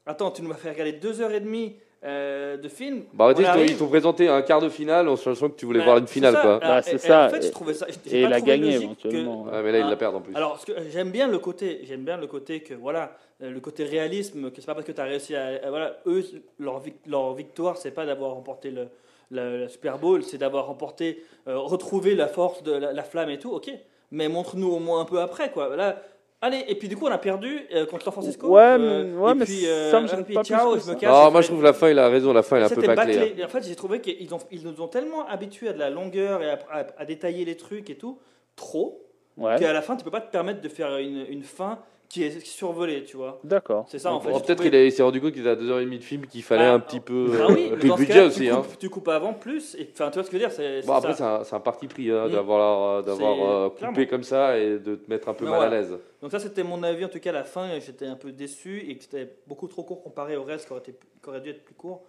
Attends, 0.06 0.30
tu 0.30 0.42
nous 0.42 0.48
vas 0.50 0.56
faire 0.56 0.72
regarder 0.72 0.92
deux 0.92 1.20
heures 1.20 1.32
et 1.32 1.40
demie 1.40 1.76
euh, 2.06 2.58
de 2.58 2.68
film. 2.68 3.04
Bah, 3.14 3.32
On 3.34 3.40
ils 3.40 3.76
t'ont- 3.78 3.86
présenté 3.88 4.28
un 4.28 4.42
quart 4.42 4.60
de 4.60 4.68
finale 4.68 5.08
en 5.08 5.16
sachant 5.16 5.48
que 5.48 5.56
tu 5.56 5.64
voulais 5.64 5.78
Bah, 5.78 5.84
voir 5.86 5.98
une 5.98 6.06
c'est 6.06 6.12
finale, 6.12 6.34
ça. 6.34 6.40
quoi. 6.42 6.58
Bah, 6.58 6.82
c'est 6.82 6.98
ça, 6.98 7.26
En 7.26 7.30
fait, 7.30 7.38
et- 7.38 7.46
je 7.46 7.50
trouvais 7.50 7.72
ça. 7.72 7.86
j'ai 8.06 8.18
Et 8.18 8.20
il 8.20 8.26
a 8.26 8.36
trouvé 8.36 8.42
gagné 8.58 8.76
que- 8.76 8.82
éventuellement. 8.82 9.44
Ouais, 9.44 9.62
mais 9.62 9.72
là, 9.72 9.78
ils 9.78 9.84
Ah. 9.86 9.90
la 9.90 9.96
perdent 9.96 10.16
en 10.16 10.20
plus. 10.20 10.34
Alors, 10.36 10.62
que- 10.62 10.72
j'aime 10.90 11.10
bien 11.10 11.26
le 11.28 11.38
côté, 11.38 11.80
j'aime 11.84 12.04
bien 12.04 12.18
le 12.18 12.26
côté 12.26 12.60
que 12.60 12.74
voilà, 12.74 13.16
euh, 13.42 13.50
le 13.50 13.58
côté 13.60 13.84
réalisme, 13.84 14.50
que 14.50 14.60
c'est 14.60 14.66
pas 14.66 14.74
parce 14.74 14.86
que 14.86 14.92
tu 14.92 15.00
as 15.00 15.04
réussi 15.04 15.34
à, 15.34 15.66
voilà, 15.70 15.96
eux, 16.06 16.22
leur, 16.58 16.82
leur 17.06 17.32
victoire, 17.32 17.78
c'est 17.78 17.90
pas 17.92 18.04
d'avoir 18.04 18.32
remporté 18.32 18.70
le, 18.70 18.88
le- 19.30 19.60
le 19.60 19.68
Super 19.68 19.96
Bowl, 19.98 20.22
c'est 20.22 20.36
d'avoir 20.36 20.66
remporté, 20.66 21.24
euh, 21.48 21.56
retrouvé 21.58 22.14
la 22.14 22.28
force 22.28 22.62
de 22.62 22.72
la, 22.72 22.92
la 22.92 23.02
flamme 23.02 23.30
et 23.30 23.38
tout. 23.38 23.50
Ok, 23.50 23.70
mais 24.10 24.28
montre-nous 24.28 24.70
au 24.70 24.78
moins 24.78 25.00
un 25.00 25.04
peu 25.06 25.20
après, 25.20 25.50
quoi. 25.50 25.74
Là, 25.74 26.02
allez, 26.44 26.64
et 26.68 26.74
puis 26.76 26.88
du 26.88 26.96
coup, 26.96 27.06
on 27.06 27.10
a 27.10 27.18
perdu 27.18 27.60
euh, 27.74 27.86
contre 27.86 28.04
San 28.04 28.12
Francisco. 28.12 28.48
Ouais, 28.48 28.60
euh, 28.62 29.04
mais- 29.04 29.18
ouais, 29.18 29.32
et 29.32 29.34
mais 29.34 29.44
puis, 29.44 29.60
ça 29.90 30.00
me 30.00 30.04
euh, 30.04 30.08
gêne 30.08 30.20
et 30.20 30.22
puis 30.24 30.34
pas 30.34 30.40
plus 30.42 30.48
ciao, 30.48 30.78
je 30.78 30.90
me 30.90 30.94
casse. 30.94 31.10
Ah, 31.12 31.30
moi, 31.30 31.40
je 31.40 31.48
trouve 31.48 31.62
la 31.62 31.72
fin, 31.72 31.88
il 31.90 31.98
a 31.98 32.08
raison. 32.08 32.32
La 32.32 32.42
fin, 32.42 32.56
elle 32.56 32.62
est 32.62 32.66
un 32.66 32.68
peu 32.74 32.82
bâclée. 32.86 33.34
hein. 33.40 33.44
en 33.44 33.48
fait, 33.48 33.64
j'ai 33.66 33.74
trouvé 33.74 34.00
qu'ils 34.00 34.32
ont, 34.34 34.38
ils 34.50 34.62
nous 34.64 34.80
ont 34.80 34.88
tellement 34.88 35.26
habitués 35.26 35.68
à 35.68 35.72
de 35.72 35.78
la 35.78 35.90
longueur 35.90 36.42
et 36.42 36.50
à, 36.50 36.58
à- 36.70 36.86
à 36.98 37.04
détailler 37.04 37.44
les 37.44 37.56
trucs 37.56 37.90
et 37.90 37.96
tout, 37.96 38.18
trop, 38.56 39.00
Ouais, 39.36 39.56
qu'à 39.58 39.72
la 39.72 39.82
fin, 39.82 39.96
tu 39.96 40.04
peux 40.04 40.10
pas 40.12 40.20
te 40.20 40.30
permettre 40.30 40.60
de 40.60 40.68
faire 40.68 40.96
une, 40.98 41.26
une 41.28 41.42
fin 41.42 41.78
qui 42.14 42.22
est 42.22 42.46
survolée, 42.46 43.02
tu 43.02 43.16
vois. 43.16 43.40
d'accord. 43.42 43.86
C'est 43.88 43.98
ça, 43.98 44.12
en 44.12 44.20
fait. 44.20 44.30
Peut-être 44.30 44.62
qu'il 44.62 44.92
s'est 44.92 45.02
rendu 45.02 45.20
compte 45.20 45.32
qu'il 45.32 45.48
a 45.48 45.56
2h30 45.56 45.98
de 45.98 46.04
film, 46.04 46.26
qu'il 46.26 46.44
fallait 46.44 46.62
Bah, 46.62 46.74
un 46.74 46.78
petit 46.78 47.00
peu. 47.00 47.28
Ah 47.32 47.42
euh, 47.42 47.46
oui, 47.48 47.68
mais 47.70 47.76
le 47.76 47.90
ce 47.90 47.96
budget 47.96 48.20
aussi. 48.22 48.40
tu 48.42 48.48
Hein. 48.50 48.56
coupes, 48.62 48.78
tu 48.78 48.88
coupes 48.88 49.08
avant 49.08 49.34
plus. 49.34 49.74
et- 49.74 49.88
Enfin, 49.92 50.10
tu 50.10 50.14
vois 50.14 50.22
ce 50.24 50.30
que 50.30 50.38
je 50.38 50.42
veux 50.42 50.48
dire 50.48 50.52
c'est, 50.56 50.86
Bon, 50.86 50.92
après, 50.92 51.14
c'est 51.14 51.54
un, 51.56 51.60
parti 51.60 51.88
pris 51.88 52.10
hein, 52.12 52.28
Mm. 52.28 52.32
d'avoir 52.32 52.98
euh, 53.08 53.70
clairement. 53.70 53.94
coupé 53.94 54.06
comme 54.06 54.22
ça 54.22 54.56
et 54.58 54.78
de 54.78 54.94
te 54.94 55.10
mettre 55.10 55.28
un 55.28 55.34
peu 55.34 55.44
Mais 55.44 55.50
mal 55.50 55.62
à 55.62 55.70
l'aise. 55.70 55.98
Donc 56.22 56.30
ça, 56.30 56.38
c'était 56.38 56.62
mon 56.62 56.82
avis. 56.84 57.04
En 57.04 57.08
tout 57.08 57.18
cas, 57.18 57.30
à 57.30 57.32
la 57.32 57.44
fin, 57.44 57.68
j'étais 57.80 58.06
un 58.06 58.14
peu 58.16 58.30
déçu 58.30 58.84
et 58.88 58.96
que 58.96 59.02
c'était 59.02 59.28
beaucoup 59.48 59.66
trop 59.66 59.82
court 59.82 60.02
comparé 60.02 60.36
au 60.36 60.44
reste 60.44 60.66
qui 60.66 60.72
aurait, 60.72 60.82
été- 60.82 60.92
qui 61.22 61.28
aurait 61.28 61.40
dû 61.40 61.50
être 61.50 61.64
plus 61.64 61.74
court. 61.74 62.04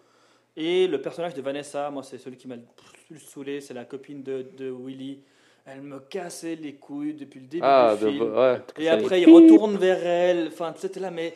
Et 0.56 0.88
le 0.88 1.02
personnage 1.02 1.34
de 1.34 1.42
Vanessa, 1.42 1.90
moi, 1.90 2.04
c'est 2.04 2.18
celui 2.20 2.38
qui 2.38 2.48
m'a 2.48 2.56
le 2.56 2.62
plus 3.08 3.20
saoulé. 3.20 3.60
C'est 3.60 3.74
la 3.74 3.86
copine 3.86 4.22
de, 4.24 4.46
de 4.58 4.70
Willy. 4.72 5.20
Elle 5.68 5.82
me 5.82 5.98
cassait 6.00 6.54
les 6.62 6.74
couilles 6.74 7.16
depuis 7.16 7.40
le 7.40 7.48
début 7.48 7.64
Ah, 7.66 7.96
du 7.98 8.06
de, 8.06 8.10
film. 8.12 8.36
ouais. 8.38 8.58
Et 8.78 8.88
après, 8.88 9.22
il 9.22 9.34
retourne 9.34 9.78
vers 9.78 10.06
elle. 10.06 10.50
Enfin, 10.50 10.72
c'était 10.78 11.00
là, 11.00 11.10
mais 11.10 11.34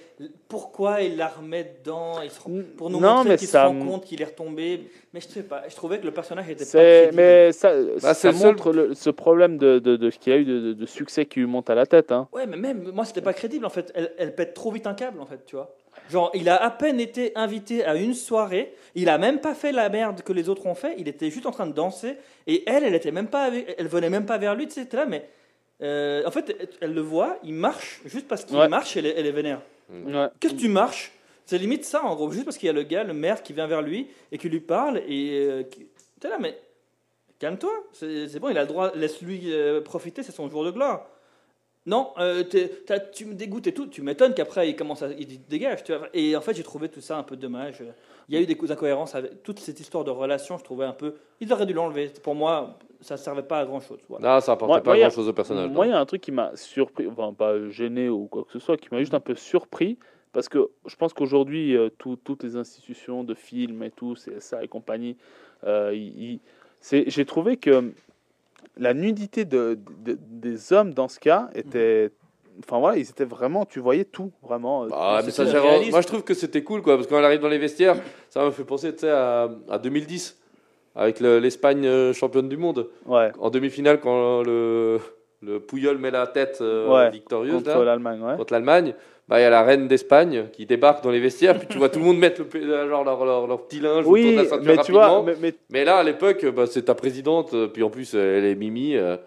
pourquoi 0.48 1.02
il 1.02 1.18
la 1.18 1.30
remet 1.30 1.78
dedans? 1.84 2.22
Il 2.24 2.30
se 2.30 2.40
rend- 2.40 2.62
Pour 2.78 2.92
nous 2.92 3.00
Non, 3.00 3.16
montrer 3.24 3.38
qu'il 3.38 3.48
ça 3.48 3.64
se 3.64 3.68
rend 3.70 3.80
compte 3.80 4.06
qu'il 4.06 4.22
est 4.22 4.26
retombé. 4.26 4.82
Mais 5.16 5.20
je 5.22 5.28
sais 5.28 5.42
pas. 5.42 5.64
Je 5.68 5.76
trouvais 5.76 5.98
que 6.00 6.06
le 6.06 6.12
personnage 6.12 6.48
était 6.48 6.64
pas 6.64 7.12
mais 7.16 7.52
ça, 7.54 7.72
Bah, 8.04 8.14
ça 8.14 8.32
seul- 8.32 8.36
montre 8.36 8.72
le- 8.72 8.94
ce 8.94 9.10
problème 9.10 9.58
de, 9.58 9.80
de, 9.80 9.96
de 9.96 10.10
ce 10.12 10.20
qu'il 10.20 10.32
y 10.32 10.36
a 10.36 10.40
eu 10.40 10.46
de, 10.46 10.60
de- 10.60 10.74
de 10.74 10.86
succès 10.86 11.26
qui 11.26 11.40
lui 11.40 11.48
monte 11.48 11.72
à 11.72 11.76
la 11.76 11.88
tête. 11.88 12.12
Hein. 12.12 12.28
Ouais, 12.32 12.46
mais 12.46 12.58
même 12.58 12.92
moi, 12.94 13.06
c'était 13.06 13.22
pas 13.22 13.34
crédible 13.34 13.66
en 13.66 13.70
fait. 13.70 13.92
Elle, 13.96 14.14
elle 14.20 14.36
pète 14.36 14.54
trop 14.54 14.70
vite 14.72 14.86
un 14.86 14.94
câble 14.94 15.20
en 15.22 15.26
fait, 15.26 15.44
tu 15.48 15.56
vois. 15.56 15.76
Genre, 16.10 16.32
il 16.34 16.50
a 16.50 16.56
à 16.62 16.70
peine 16.72 17.00
été 17.00 17.32
invité 17.36 17.84
à 17.86 17.96
une 17.96 18.14
soirée. 18.14 18.74
Il 18.96 19.10
a 19.10 19.18
même 19.18 19.40
pas 19.40 19.54
fait 19.54 19.72
la 19.72 19.90
merde 19.90 20.22
que 20.24 20.34
les 20.34 20.50
autres 20.50 20.66
ont 20.66 20.76
fait. 20.76 20.96
Il 20.98 21.08
était 21.08 21.30
juste 21.30 21.46
en 21.46 21.52
train 21.52 21.68
de 21.68 21.74
danser. 21.74 22.16
Et 22.48 22.64
elle, 22.68 22.84
elle 22.84 22.96
était 22.96 23.12
même 23.12 23.28
pas, 23.28 23.44
avec- 23.44 23.76
elle 23.78 23.88
venait 23.88 24.10
même 24.10 24.26
pas 24.26 24.38
vers 24.38 24.56
lui. 24.56 24.68
Tu 24.68 24.74
sais, 24.74 24.88
là, 24.94 25.06
mais 25.06 25.28
euh, 25.82 26.24
en 26.26 26.32
fait, 26.32 26.76
elle, 26.82 26.94
le 26.94 27.02
voit. 27.02 27.38
Il 27.44 27.54
marche 27.54 28.02
juste 28.06 28.28
parce 28.28 28.44
qu'il 28.46 28.58
Ouais. 28.58 28.68
marche. 28.68 28.98
Elle, 28.98 29.06
est- 29.06 29.14
elle 29.18 29.26
est 29.26 29.32
vénère. 29.32 29.62
Ouais. 29.92 30.28
Qu'est-ce 30.40 30.54
que 30.54 30.60
tu 30.60 30.68
marches? 30.70 31.12
C'est 31.46 31.58
limite 31.58 31.86
ça, 31.86 32.04
en 32.04 32.16
gros. 32.16 32.32
Juste 32.32 32.46
parce 32.46 32.58
qu'il 32.58 32.68
y 32.68 32.70
a 32.70 32.74
le 32.74 32.84
gars, 32.84 33.04
le 33.04 33.14
maire, 33.14 33.42
qui 33.42 33.54
vient 33.54 33.66
vers 33.68 33.82
lui 33.82 34.08
et 34.32 34.38
qui 34.38 34.50
lui 34.50 34.60
parle. 34.60 35.00
Et 35.08 35.32
euh, 35.50 35.64
là, 36.24 36.38
mais 36.40 36.58
calme-toi. 37.40 37.72
C'est 37.94 38.28
c'est 38.28 38.40
bon, 38.40 38.50
il 38.50 38.58
a 38.58 38.62
le 38.62 38.68
droit. 38.68 38.92
Laisse-lui 38.96 39.52
euh, 39.54 39.82
profiter. 39.82 40.22
C'est 40.24 40.32
son 40.32 40.50
jour 40.50 40.64
de 40.66 40.72
gloire. 40.72 41.08
Non, 41.86 42.10
euh, 42.20 42.44
tu 43.14 43.26
me 43.26 43.34
dégoûtes 43.34 43.68
et 43.68 43.74
tout. 43.74 43.88
Tu 43.88 44.02
m'étonnes 44.02 44.34
qu'après 44.34 44.70
il 44.70 44.76
commence 44.76 45.02
à 45.02 45.10
il 45.18 45.46
dégage. 45.48 45.84
Tu 45.84 45.94
vois. 45.94 46.08
Et 46.14 46.36
en 46.36 46.42
fait, 46.42 46.54
j'ai 46.54 46.64
trouvé 46.64 46.90
tout 46.90 47.02
ça 47.02 47.18
un 47.18 47.24
peu 47.24 47.36
dommage. 47.36 47.82
Il 48.28 48.36
y 48.36 48.38
a 48.38 48.42
eu 48.42 48.46
des 48.46 48.56
coups 48.56 48.70
d'incohérence 48.70 49.16
avec 49.16 49.42
toute 49.44 49.60
cette 49.60 49.80
histoire 49.80 50.04
de 50.04 50.12
relation. 50.12 50.58
Je 50.58 50.64
trouvais 50.64 50.86
un 50.86 50.94
peu. 50.94 51.16
Ils 51.40 51.52
auraient 51.52 51.66
dû 51.66 51.74
l'enlever. 51.74 52.12
Pour 52.22 52.36
moi, 52.36 52.78
ça 53.02 53.18
servait 53.18 53.44
pas 53.44 53.60
à 53.62 53.66
grand 53.66 53.80
chose. 53.80 53.98
Non, 54.10 54.40
ça 54.42 54.52
apportait 54.52 54.66
Moi- 54.74 54.82
pas 54.82 54.92
moi, 54.92 55.00
grand 55.00 55.10
chose 55.10 55.30
au 55.30 55.34
personnage. 55.34 55.70
Moi, 55.72 55.88
il 55.88 55.90
y 55.90 55.94
a 55.94 56.00
un 56.00 56.06
truc 56.06 56.22
qui 56.22 56.32
m'a 56.32 56.52
surpris, 56.56 57.08
enfin 57.08 57.34
pas 57.34 57.70
gêné 57.70 58.10
ou 58.10 58.28
quoi 58.28 58.44
que 58.44 58.52
ce 58.52 58.60
soit, 58.60 58.78
qui 58.78 58.90
m'a 58.92 59.00
juste 59.00 59.14
un 59.14 59.20
peu 59.22 59.36
surpris, 59.36 59.98
parce 60.34 60.50
que 60.50 60.70
je 60.86 60.96
pense 60.98 61.14
qu'aujourd'hui, 61.14 61.76
euh, 61.76 61.90
tout- 61.98 62.18
toutes 62.18 62.44
les 62.44 62.56
institutions 62.58 63.24
de 63.24 63.34
films 63.34 63.82
et 63.84 63.90
tout, 63.92 64.16
CSA 64.16 64.64
et 64.64 64.68
compagnie, 64.68 65.16
euh, 65.64 65.96
j'ai 66.92 67.26
trouvé 67.26 67.58
que 67.58 67.94
la 68.80 68.94
nudité 68.94 69.46
de, 69.46 69.78
de- 70.04 70.18
des 70.20 70.74
hommes 70.74 70.94
dans 70.94 71.08
ce 71.08 71.20
cas 71.20 71.50
était... 71.54 72.12
Enfin 72.66 72.80
voilà, 72.80 72.98
ils 72.98 73.10
étaient 73.10 73.24
vraiment, 73.26 73.66
tu 73.66 73.80
voyais 73.80 74.04
tout, 74.04 74.32
vraiment. 74.42 74.86
Bah, 74.88 75.22
mais 75.26 75.32
ça, 75.32 75.44
moi 75.92 76.02
je 76.02 76.08
trouve 76.08 76.24
que 76.24 76.34
c'était 76.34 76.62
cool 76.64 76.82
quoi, 76.82 76.96
parce 76.96 77.06
que 77.08 77.12
quand 77.14 77.20
elle 77.20 77.26
arrive 77.26 77.40
dans 77.40 77.48
les 77.48 77.58
vestiaires, 77.58 77.96
ça 78.30 78.44
me 78.44 78.52
fait 78.52 78.66
penser 78.66 78.92
tu 78.94 79.02
sais, 79.02 79.10
à, 79.12 79.50
à 79.70 79.78
2010 79.78 80.38
avec 80.96 81.22
le- 81.22 81.40
l'Espagne 81.40 81.86
euh, 81.86 82.12
championne 82.14 82.50
du 82.50 82.58
monde. 82.58 82.90
Ouais, 83.06 83.32
En 83.40 83.50
demi-finale, 83.50 84.02
quand 84.02 84.42
le, 84.44 85.00
le 85.41 85.60
Puyol 85.60 85.98
met 85.98 86.11
la 86.11 86.28
tête 86.28 86.60
euh, 86.61 86.88
Ouais, 86.94 87.10
victorieuse 87.11 87.64
contre 87.64 87.84
l'Allemagne, 87.84 88.22
ouais. 88.22 88.36
contre 88.36 88.53
l'Allemagne, 88.53 88.94
bah, 89.28 89.40
il 89.40 89.44
y 89.44 89.45
a 89.45 89.49
la 89.49 89.64
reine 89.64 89.88
d'Espagne 89.88 90.45
qui 90.52 90.66
débarque 90.66 91.03
dans 91.03 91.11
les 91.11 91.20
vestiaires, 91.20 91.57
puis 91.57 91.68
tu 91.68 91.78
vois 91.78 91.90
tout 91.90 91.99
le 91.99 92.06
monde 92.06 92.18
mettre 92.18 92.41
le, 92.53 92.90
genre 92.90 93.03
leur, 93.03 93.24
leur, 93.26 93.48
leur 93.48 93.66
petit 93.68 93.80
linge 93.80 93.99
autour 94.06 94.16
de 94.16 94.22
Oui, 94.22 94.36
la 94.36 94.45
ceinture 94.45 94.66
mais 94.76 94.78
tu 94.84 94.91
vois, 94.91 95.24
mais, 95.26 95.36
mais- 95.40 95.53
Mais 95.70 95.86
là, 95.86 95.98
à 95.98 96.03
l'époque, 96.03 96.45
bah, 96.48 96.66
c'est 96.66 96.84
ta 96.84 96.95
présidente, 96.95 97.53
euh, 97.53 97.68
puis 97.68 97.84
en 97.84 97.90
plus, 97.90 98.14
elle 98.16 98.44
est 98.45 98.56
Mimi. 98.56 98.95
euh, 98.95 99.18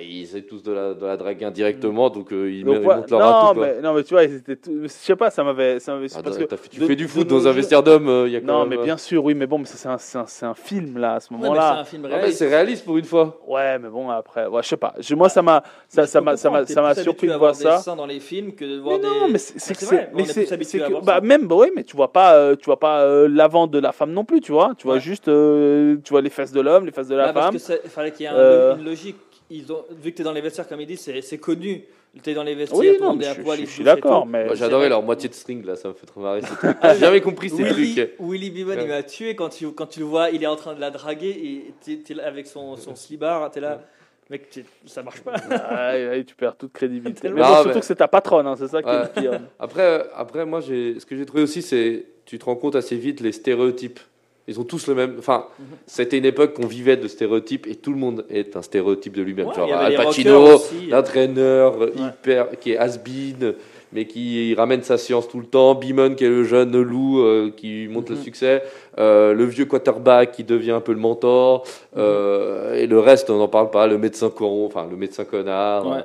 ils 0.00 0.22
essaient 0.22 0.42
tous 0.42 0.62
de 0.62 0.72
la, 0.72 0.92
de 0.92 1.06
la 1.06 1.16
draguer 1.16 1.44
indirectement, 1.46 2.10
donc 2.10 2.32
euh, 2.32 2.50
ils, 2.50 2.64
donc, 2.64 2.82
montent 2.82 3.10
leur 3.10 3.20
non, 3.20 3.54
mais, 3.54 3.80
non, 3.80 3.94
mais 3.94 4.02
tu 4.02 4.12
vois, 4.12 4.24
ils 4.24 4.34
étaient 4.34 4.56
tout- 4.56 4.80
je 4.82 4.88
sais 4.88 5.16
pas, 5.16 5.30
ça 5.30 5.42
m'avait... 5.44 5.78
ça 5.78 5.94
m'avait 5.94 6.08
Ah, 6.14 6.20
parce 6.22 6.36
que 6.36 6.44
tu 6.68 6.80
de- 6.80 6.84
fais 6.86 6.96
du 6.96 7.06
foot 7.08 7.26
dans 7.28 7.46
un 7.46 7.52
vestiaire 7.52 7.82
d'homme, 7.82 8.08
euh, 8.08 8.26
il 8.26 8.32
y 8.32 8.36
a 8.36 8.40
quand 8.40 8.46
Non, 8.48 8.60
même, 8.60 8.70
mais 8.70 8.78
euh, 8.78 8.82
bien 8.84 8.96
sûr, 8.98 9.24
oui, 9.24 9.34
mais 9.34 9.46
bon, 9.46 9.58
mais 9.58 9.64
ça, 9.64 9.76
c'est 9.78 9.88
un, 9.88 9.96
c'est 9.96 10.18
un- 10.18 10.26
c'est 10.26 10.44
un 10.46 10.54
film 10.54 10.98
là, 10.98 11.14
à 11.14 11.20
ce 11.20 11.32
Ouais, 11.32 11.38
mais 11.38 11.44
c'est 11.44 11.48
moment-là. 11.50 11.78
un 11.78 11.84
film 11.84 12.02
Ah, 12.06 12.16
réaliste. 12.16 12.38
c'est 12.38 12.48
réaliste 12.48 12.84
pour 12.84 12.98
une 12.98 13.04
fois. 13.04 13.40
Ouais, 13.46 13.78
mais 13.78 13.88
bon, 13.88 14.10
après, 14.10 14.46
ouais, 14.46 14.62
je 14.62 14.68
sais 14.68 14.76
pas. 14.76 14.94
Je- 14.98 15.14
moi, 15.14 15.28
ça 15.30 15.42
m'a, 15.42 15.62
ça, 15.88 16.06
ça 16.06 16.20
m'a, 16.20 16.36
ça 16.36 16.50
m'a, 16.50 16.58
comprends, 16.58 16.66
t'es 16.66 16.74
ça 16.74 16.82
m'a 16.82 16.94
plus 16.94 17.02
surpris 17.04 17.28
de 17.28 17.34
voir 17.34 17.54
ça. 17.54 17.94
dans 17.94 18.06
les 18.06 18.20
films 18.20 18.52
que 18.54 18.64
de 18.64 18.78
voir 18.80 18.96
Mais 18.96 19.02
des. 19.02 19.08
non, 19.08 19.28
mais 19.30 19.38
c'est, 19.38 19.52
c'est, 19.58 19.74
c'est 19.74 19.74
que 19.74 20.64
c'est, 20.64 20.78
que, 20.80 21.04
bah 21.04 21.14
ça. 21.14 21.20
même, 21.20 21.46
oui, 21.50 21.68
mais 21.74 21.84
tu 21.84 21.96
vois 21.96 22.12
pas, 22.12 22.54
tu 22.56 22.66
vois 22.66 22.78
pas 22.80 23.06
l'avant 23.28 23.66
de 23.68 23.78
la 23.78 23.92
femme 23.92 24.10
non 24.12 24.24
plus, 24.24 24.40
tu 24.40 24.52
vois. 24.52 24.72
Tu 24.76 24.86
vois 24.86 24.94
Ouais. 24.96 25.00
juste, 25.00 25.24
tu 25.24 26.10
vois 26.10 26.20
les 26.20 26.30
fesses 26.30 26.52
de 26.52 26.60
l'homme, 26.60 26.84
les 26.84 26.92
fesses 26.92 27.08
de 27.08 27.14
la 27.14 27.26
Bah, 27.26 27.32
parce 27.32 27.46
femme. 27.46 27.54
que 27.54 27.60
c'est- 27.60 27.80
il 27.84 27.90
fallait 27.90 28.10
qu'il 28.10 28.24
y 28.26 28.28
ait 28.28 28.32
un- 28.32 28.76
une 28.76 28.84
logique. 28.84 29.16
Ils 29.50 29.72
ont, 29.72 29.84
vu 30.02 30.10
que 30.12 30.16
tu 30.16 30.22
es 30.22 30.24
dans 30.24 30.32
les 30.32 30.40
vestiaires, 30.40 30.68
comme 30.68 30.80
il 30.80 30.86
dit, 30.86 30.96
c'est 30.96 31.38
connu. 31.38 31.84
Tu 32.22 32.30
es 32.30 32.34
dans 32.34 32.42
les 32.42 32.54
vestiaires, 32.54 32.78
Oui, 32.80 32.86
tout 32.96 33.02
le 33.04 33.08
non, 33.08 33.20
à 33.20 33.34
je, 33.34 33.42
poil, 33.42 33.58
je- 33.58 33.62
ils 33.62 33.66
je 33.66 33.72
suis 33.72 33.84
d'accord, 33.84 34.26
mais 34.26 34.46
Moi, 34.46 34.54
J'adorais 34.54 34.88
leur 34.88 35.02
moitié 35.02 35.28
de 35.28 35.34
string 35.34 35.64
là, 35.64 35.76
ça 35.76 35.88
me 35.88 35.94
fait 35.94 36.06
trop 36.06 36.20
marrer. 36.20 36.40
J'ai 36.94 36.98
jamais 36.98 37.20
compris 37.20 37.50
ces 37.50 37.62
Willy, 37.62 37.94
trucs. 37.94 38.14
Willy 38.18 38.64
Ouais. 38.64 38.76
il 38.82 38.88
m'a 38.88 39.02
tué 39.02 39.34
quand 39.36 39.50
tu, 39.50 39.70
quand 39.72 39.86
tu 39.86 40.00
le 40.00 40.06
vois, 40.06 40.30
il 40.30 40.42
est 40.42 40.46
en 40.46 40.56
train 40.56 40.74
de 40.74 40.80
la 40.80 40.90
draguer 40.90 41.28
et 41.30 41.72
t'es, 41.84 41.96
t'es 42.02 42.14
là 42.14 42.26
avec 42.26 42.46
son, 42.46 42.76
son 42.76 42.96
slibard, 42.96 43.50
t'es 43.50 43.60
là, 43.60 43.82
mec, 44.30 44.48
ça 44.86 45.02
marche 45.02 45.20
pas. 45.20 45.34
Ah, 45.50 45.96
et 45.98 46.24
tu 46.24 46.34
perds 46.34 46.56
toute 46.56 46.72
crédibilité. 46.72 47.28
Mais 47.28 47.40
Non, 47.40 47.46
surtout 47.56 47.68
mais- 47.68 47.80
que 47.80 47.86
c'est 47.86 47.94
ta 47.96 48.08
patronne, 48.08 48.46
hein, 48.46 48.56
c'est 48.58 48.68
ça 48.68 48.82
qui 48.82 48.88
est 48.88 48.92
Ouais. 48.92 49.08
pire. 49.14 49.40
Après, 49.58 49.82
euh, 49.82 50.02
après 50.16 50.44
moi, 50.46 50.60
ce 50.62 51.04
que 51.04 51.16
j'ai 51.16 51.26
trouvé 51.26 51.42
aussi, 51.42 51.60
c'est 51.62 52.06
tu 52.24 52.38
te 52.38 52.44
rends 52.46 52.56
compte 52.56 52.74
assez 52.74 52.96
vite 52.96 53.20
les 53.20 53.32
stéréotypes. 53.32 54.00
Ils 54.48 54.58
ont 54.58 54.64
tous 54.64 54.86
le 54.88 54.94
même. 54.94 55.16
Enfin, 55.18 55.44
Mhm. 55.58 55.64
c'était 55.86 56.16
une 56.18 56.24
époque 56.24 56.54
qu'on 56.54 56.66
vivait 56.66 56.96
de 56.96 57.06
stéréotypes 57.06 57.66
et 57.66 57.74
tout 57.74 57.92
le 57.92 57.98
monde 57.98 58.24
est 58.30 58.56
un 58.56 58.62
stéréotype 58.62 59.14
de 59.14 59.22
lui-même. 59.22 59.48
Ouais, 59.48 59.54
Genre 59.54 59.72
Al 59.72 59.94
Pacino, 59.94 60.54
aussi. 60.54 60.86
l'entraîneur 60.88 61.82
euh, 61.82 61.92
hyper 61.96 62.58
qui 62.58 62.72
est 62.72 62.78
has-been, 62.78 63.54
mais 63.92 64.06
qui 64.06 64.54
ramène 64.54 64.82
sa 64.82 64.96
science 64.98 65.28
tout 65.28 65.38
le 65.38 65.46
temps. 65.46 65.74
Beeman 65.74 66.14
qui 66.16 66.24
est 66.24 66.28
le 66.30 66.44
jeune 66.44 66.80
loup 66.80 67.20
euh, 67.20 67.50
qui 67.56 67.88
monte 67.90 68.08
le 68.10 68.16
Mhm. 68.16 68.22
succès. 68.22 68.62
Euh, 68.98 69.34
le 69.34 69.44
vieux 69.44 69.66
quarterback 69.66 70.32
qui 70.32 70.44
devient 70.44 70.70
un 70.72 70.80
peu 70.80 70.92
le 70.92 70.98
mentor. 70.98 71.64
Mhm. 71.94 71.98
Euh, 72.02 72.74
et 72.74 72.86
le 72.86 72.98
reste, 73.00 73.28
on 73.30 73.36
n'en 73.38 73.48
parle 73.48 73.70
pas. 73.70 73.86
Le 73.86 73.98
médecin 73.98 74.30
coron, 74.30 74.64
enfin 74.66 74.86
le 74.90 74.96
médecin 74.96 75.24
connard. 75.24 75.86
Ouais. 75.86 76.00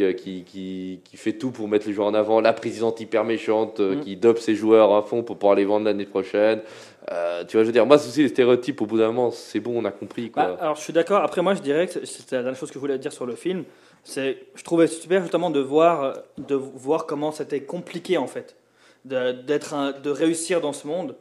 euh, 0.00 0.14
qui, 0.14 0.42
qui, 0.42 0.98
qui 1.04 1.16
fait 1.18 1.34
tout 1.34 1.50
pour 1.52 1.68
mettre 1.68 1.86
les 1.86 1.92
joueurs 1.92 2.08
en 2.08 2.14
avant, 2.14 2.40
la 2.40 2.52
présidente 2.54 2.98
hyper 3.00 3.22
méchante 3.24 3.78
euh, 3.78 4.00
qui 4.00 4.16
dope 4.16 4.38
ses 4.38 4.56
joueurs 4.56 4.92
à 4.92 5.02
fond 5.02 5.22
pour 5.22 5.36
pouvoir 5.36 5.54
les 5.54 5.64
vendre 5.66 5.84
l'année 5.84 6.06
prochaine. 6.06 6.60
Euh, 7.10 7.44
tu 7.44 7.56
vois, 7.56 7.62
je 7.62 7.66
veux 7.66 7.72
dire, 7.72 7.84
moi, 7.84 7.98
c'est 7.98 8.08
aussi 8.08 8.22
les 8.22 8.28
stéréotypes, 8.28 8.80
au 8.80 8.86
bout 8.86 8.98
d'un 8.98 9.08
moment, 9.08 9.30
c'est 9.30 9.60
bon, 9.60 9.80
on 9.80 9.84
a 9.84 9.90
compris. 9.90 10.30
Quoi. 10.30 10.44
Bah, 10.44 10.56
alors 10.60 10.76
je 10.76 10.82
suis 10.82 10.92
d'accord. 10.92 11.22
Après 11.22 11.42
moi 11.42 11.54
je 11.54 11.60
dirais 11.60 11.86
que 11.86 12.04
c'était 12.04 12.36
la 12.36 12.42
dernière 12.42 12.58
chose 12.58 12.68
que 12.68 12.74
je 12.74 12.78
voulais 12.78 12.98
dire 12.98 13.12
sur 13.12 13.26
le 13.26 13.34
film. 13.34 13.64
C'est, 14.04 14.38
je 14.54 14.64
trouvais 14.64 14.86
super 14.86 15.22
justement 15.22 15.50
de 15.50 15.60
voir, 15.60 16.14
de 16.38 16.54
voir 16.54 17.06
comment 17.06 17.32
c'était 17.32 17.62
compliqué 17.62 18.18
en 18.18 18.26
fait, 18.26 18.56
de, 19.04 19.32
de 19.32 20.10
réussir 20.10 20.60
dans 20.60 20.72
ce 20.72 20.86
monde. 20.86 21.16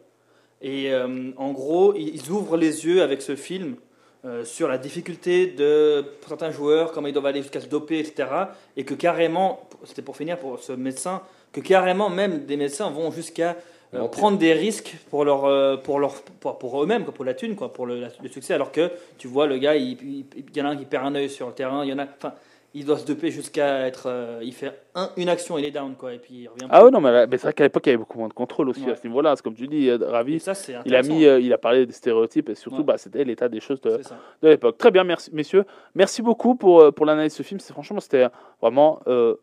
Et 0.62 0.92
euh, 0.94 1.32
en 1.38 1.52
gros 1.52 1.96
ils 1.96 2.30
ouvrent 2.30 2.58
les 2.58 2.86
yeux 2.86 3.02
avec 3.02 3.22
ce 3.22 3.36
film 3.36 3.76
euh, 4.24 4.46
sur 4.46 4.68
la 4.68 4.78
difficulté 4.78 5.48
de 5.48 6.06
certains 6.28 6.52
joueurs, 6.52 6.92
comment 6.92 7.08
ils 7.08 7.14
doivent 7.14 7.26
aller 7.26 7.42
jusqu'à 7.42 7.60
se 7.60 7.66
doper, 7.66 7.98
etc. 7.98 8.30
Et 8.78 8.84
que 8.84 8.94
carrément, 8.94 9.68
c'était 9.84 10.04
pour 10.04 10.16
finir 10.16 10.38
pour 10.38 10.60
ce 10.60 10.74
médecin, 10.74 11.24
que 11.52 11.60
carrément 11.60 12.12
même 12.12 12.46
des 12.46 12.56
médecins 12.56 12.92
vont 12.92 13.10
jusqu'à 13.10 13.58
euh, 13.94 14.08
prendre 14.08 14.38
des 14.38 14.54
risques 14.54 14.96
pour 15.10 15.26
leur 15.26 15.46
euh, 15.46 15.78
pour 15.78 16.00
leur 16.00 16.14
pour, 16.40 16.58
pour 16.58 16.82
eux-mêmes 16.84 17.04
quoi, 17.04 17.14
pour 17.14 17.26
la 17.26 17.34
thune 17.34 17.56
quoi 17.56 17.74
pour 17.74 17.86
le, 17.86 18.00
la- 18.00 18.08
le 18.22 18.30
succès 18.30 18.54
alors 18.54 18.72
que 18.72 18.90
tu 19.18 19.28
vois 19.28 19.48
le 19.48 19.58
gars 19.58 19.76
il, 19.76 19.98
il- 20.02 20.26
il 20.36 20.58
y 20.58 20.62
en 20.62 20.66
a 20.66 20.70
un 20.70 20.78
qui 20.78 20.86
perd 20.86 21.06
un 21.06 21.16
œil 21.16 21.30
sur 21.30 21.48
le 21.48 21.54
terrain 21.54 21.84
il 21.84 21.90
y 21.90 21.94
en 21.94 22.00
a 22.00 22.06
enfin 22.06 22.34
il 22.74 22.86
doit 22.86 22.98
se 22.98 23.06
doper 23.06 23.32
jusqu'à 23.32 23.86
être 23.86 24.04
euh, 24.08 24.40
il 24.42 24.54
fait 24.54 24.72
un- 24.96 25.10
une 25.18 25.28
action 25.28 25.58
il 25.58 25.66
est 25.66 25.72
down 25.72 25.94
quoi 25.96 26.14
et 26.14 26.20
puis 26.20 26.34
il 26.44 26.48
revient 26.48 26.68
Ah 26.70 26.86
ouais, 26.86 26.90
non, 26.92 27.02
mais, 27.02 27.26
c'est 27.32 27.42
vrai 27.42 27.52
qu'à 27.54 27.66
l'époque, 27.66 27.84
il 27.86 27.90
y 27.90 27.92
avait 27.92 27.98
beaucoup 27.98 28.18
moins 28.18 28.30
de 28.30 28.34
contrôle 28.34 28.70
aussi 28.70 28.86
Ouais. 28.86 28.92
à 28.94 28.96
ce 28.96 29.06
niveau-là. 29.06 29.36
C'est 29.36 29.42
comme 29.44 29.56
tu 29.56 29.68
dis, 29.68 29.92
Ravi, 29.92 30.40
ça 30.40 30.54
il 30.86 30.96
a, 30.96 31.02
mis, 31.02 31.26
euh, 31.26 31.42
il 31.42 31.52
a 31.52 31.58
parlé 31.58 31.86
des 31.86 31.92
stéréotypes 31.92 32.48
et 32.48 32.56
surtout, 32.56 32.78
Ouais. 32.78 32.84
bah, 32.86 32.98
c'était 32.98 33.26
l'état 33.26 33.50
des 33.50 33.60
choses 33.60 33.82
de, 33.82 34.00
l'époque. 34.42 34.78
Très 34.78 34.90
bien, 34.90 35.04
merci, 35.04 35.30
messieurs. 35.34 35.66
Merci 35.96 36.22
beaucoup 36.22 36.56
pour, 36.56 36.94
pour 36.94 37.06
l'analyse 37.06 37.34
de 37.34 37.38
ce 37.40 37.44
film. 37.44 37.60
C'est 37.60 37.74
franchement, 37.74 38.00
c'était 38.00 38.28
vraiment. 38.62 39.02
euh, 39.08 39.36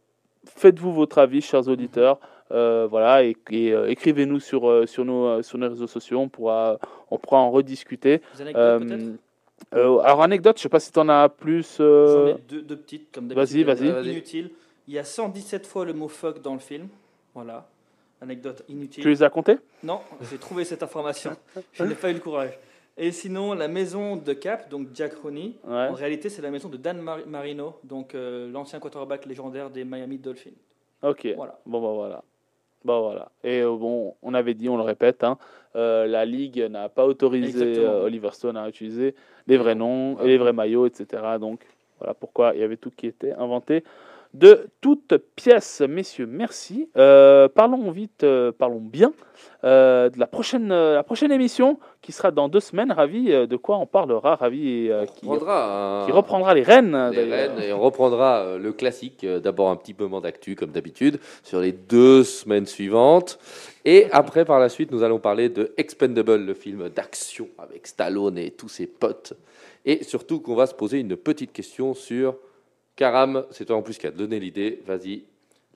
Faites-vous 0.47 0.95
votre 0.95 1.19
avis, 1.19 1.43
chers 1.43 1.69
auditeurs. 1.69 2.19
Euh, 2.51 2.87
voilà, 2.89 3.25
et, 3.25 3.37
et, 3.51 3.73
euh, 3.73 3.91
écrivez-nous 3.91 4.41
sur, 4.41 4.69
euh, 4.69 4.87
sur, 4.87 5.05
nos, 5.05 5.43
sur 5.43 5.59
nos 5.59 5.69
réseaux 5.69 5.87
sociaux. 5.87 6.19
On 6.19 6.29
pourra, 6.29 6.79
on 7.11 7.19
pourra 7.19 7.39
en 7.39 7.51
rediscuter. 7.51 8.23
Euh, 9.75 9.99
alors, 10.03 10.23
anecdote, 10.23 10.57
je 10.57 10.63
sais 10.63 10.69
pas 10.69 10.81
si 10.81 10.93
tu 10.93 10.99
en 10.99 11.09
as 11.09 11.29
plus. 11.29 11.77
J'en 11.79 11.85
euh, 11.85 12.35
ai 12.37 12.41
deux, 12.49 12.63
deux 12.63 12.77
petites 12.77 13.11
comme 13.13 13.29
vas-y, 13.33 13.65
d'habitude, 13.65 13.67
vas-y. 13.67 13.89
euh, 14.09 14.13
inutiles 14.13 14.51
il 14.87 14.95
y 14.95 14.99
a 14.99 15.05
117 15.05 15.67
fois 15.67 15.85
le 15.85 15.93
mot 15.93 16.09
fuck 16.09 16.41
dans 16.41 16.55
le 16.55 16.61
film 16.61 16.89
voilà 17.35 17.69
anecdote 18.23 18.65
inutile 18.71 19.03
Tu 19.03 19.11
les 19.11 19.23
as 19.23 19.29
comptés 19.29 19.59
Non, 19.83 20.01
j'ai 20.31 20.39
trouvé 20.39 20.65
cette 20.65 20.83
information. 20.83 21.33
Je 21.75 21.85
n'ai 21.85 21.95
pas 21.95 22.11
eu 22.11 22.15
le 22.15 22.21
courage. 22.21 22.59
Et 22.97 23.13
sinon, 23.13 23.53
la 23.53 23.69
maison 23.69 24.17
de 24.17 24.33
Cap, 24.33 24.69
donc 24.71 24.89
Jack 24.95 25.13
Rooney, 25.23 25.53
Ouais. 25.65 25.89
en 25.89 25.93
réalité, 25.93 26.29
c'est 26.31 26.41
la 26.43 26.51
maison 26.51 26.69
de 26.71 26.77
Dan 26.79 27.01
Mar- 27.03 27.27
Marino, 27.27 27.75
donc 27.85 28.15
euh, 28.15 28.51
l'ancien 28.51 28.81
quarterback 28.81 29.27
légendaire 29.27 29.69
des 29.71 29.85
Miami 29.85 30.17
Dolphins. 30.19 30.51
Ok. 31.03 31.29
Voilà. 31.37 31.59
Bon, 31.67 31.81
bah 31.81 31.93
voilà. 31.95 32.25
Bon, 32.85 33.03
voilà. 33.03 33.31
Et 33.45 33.61
euh, 33.61 33.77
bon, 33.77 34.15
on 34.23 34.35
avait 34.35 34.55
dit, 34.55 34.69
on 34.69 34.77
le 34.77 34.83
répète, 34.83 35.25
hein, 35.25 35.39
euh, 35.77 36.07
la 36.07 36.25
Ligue 36.25 36.67
n'a 36.71 36.89
pas 36.89 37.07
autorisé 37.07 37.79
euh, 37.79 38.05
Oliver 38.05 38.31
Stone 38.33 38.57
à 38.57 38.69
utiliser 38.69 39.15
les 39.47 39.57
vrais 39.57 39.75
noms, 39.75 40.19
et 40.21 40.27
les 40.27 40.39
vrais 40.39 40.53
maillots, 40.53 40.87
etc. 40.87 41.39
Donc, 41.41 41.67
voilà 41.99 42.15
pourquoi 42.15 42.53
il 42.55 42.61
y 42.61 42.63
avait 42.63 42.77
tout 42.77 42.91
qui 42.91 43.07
était 43.07 43.33
inventé 43.33 43.83
de 44.35 44.69
toutes 44.81 45.17
pièces. 45.37 45.81
Messieurs, 45.81 46.27
merci. 46.27 46.89
Euh, 46.97 47.49
parlons 47.49 47.91
vite, 47.91 48.25
euh, 48.25 48.53
parlons 48.53 48.81
bien 48.81 49.13
euh, 49.65 50.11
de 50.11 50.19
la 50.19 50.27
prochaine, 50.27 50.69
la 50.69 51.03
prochaine 51.03 51.33
émission 51.33 51.79
qui 52.03 52.13
sera 52.13 52.31
dans 52.31 52.49
deux 52.49 52.61
semaines. 52.61 52.93
Ravi, 52.93 53.27
de 53.27 53.57
quoi 53.57 53.79
on 53.79 53.87
parlera? 53.87 54.37
Ravi, 54.37 54.89
euh, 54.91 55.07
qui, 55.07 55.27
reprendra, 55.27 56.03
un- 56.03 56.07
qui 56.07 56.13
reprendra 56.13 56.55
les 56.55 56.63
rênes. 56.63 57.11
les. 57.11 57.25
Rennes 57.25 57.59
et 57.63 57.73
on 57.73 57.81
reprendra 57.81 58.57
le 58.59 58.73
classique. 58.73 59.25
D'abord 59.27 59.71
un 59.71 59.77
petit 59.77 59.95
moment 59.99 60.21
d'actu, 60.21 60.55
comme 60.55 60.71
d'habitude, 60.71 61.19
sur 61.43 61.61
les 61.61 61.73
deux 61.73 62.23
semaines 62.23 62.67
suivantes. 62.67 63.39
Et 63.85 64.07
après, 64.13 64.45
par 64.45 64.61
la 64.61 64.69
suite, 64.69 64.93
nous 64.93 65.03
allons 65.03 65.19
parler 65.19 65.49
de 65.49 65.73
Expendable, 65.79 66.45
le 66.45 66.55
film 66.55 66.89
d'action 66.91 67.49
avec 67.59 67.87
Stallone 67.87 68.37
et 68.39 68.51
tous 68.51 68.69
ses 68.69 68.87
potes. 68.87 69.33
Et 69.87 70.05
surtout 70.05 70.41
qu'on 70.41 70.55
va 70.55 70.67
se 70.67 70.75
poser 70.75 70.99
une 70.99 71.17
petite 71.17 71.53
question 71.53 71.95
sur 71.95 72.37
Karam. 73.03 73.45
C'est 73.53 73.65
toi 73.65 73.77
en 73.77 73.83
plus 73.83 73.97
qui 73.97 74.07
a 74.07 74.11
donné 74.11 74.39
l'idée. 74.41 74.83
Vas-y. 74.87 75.23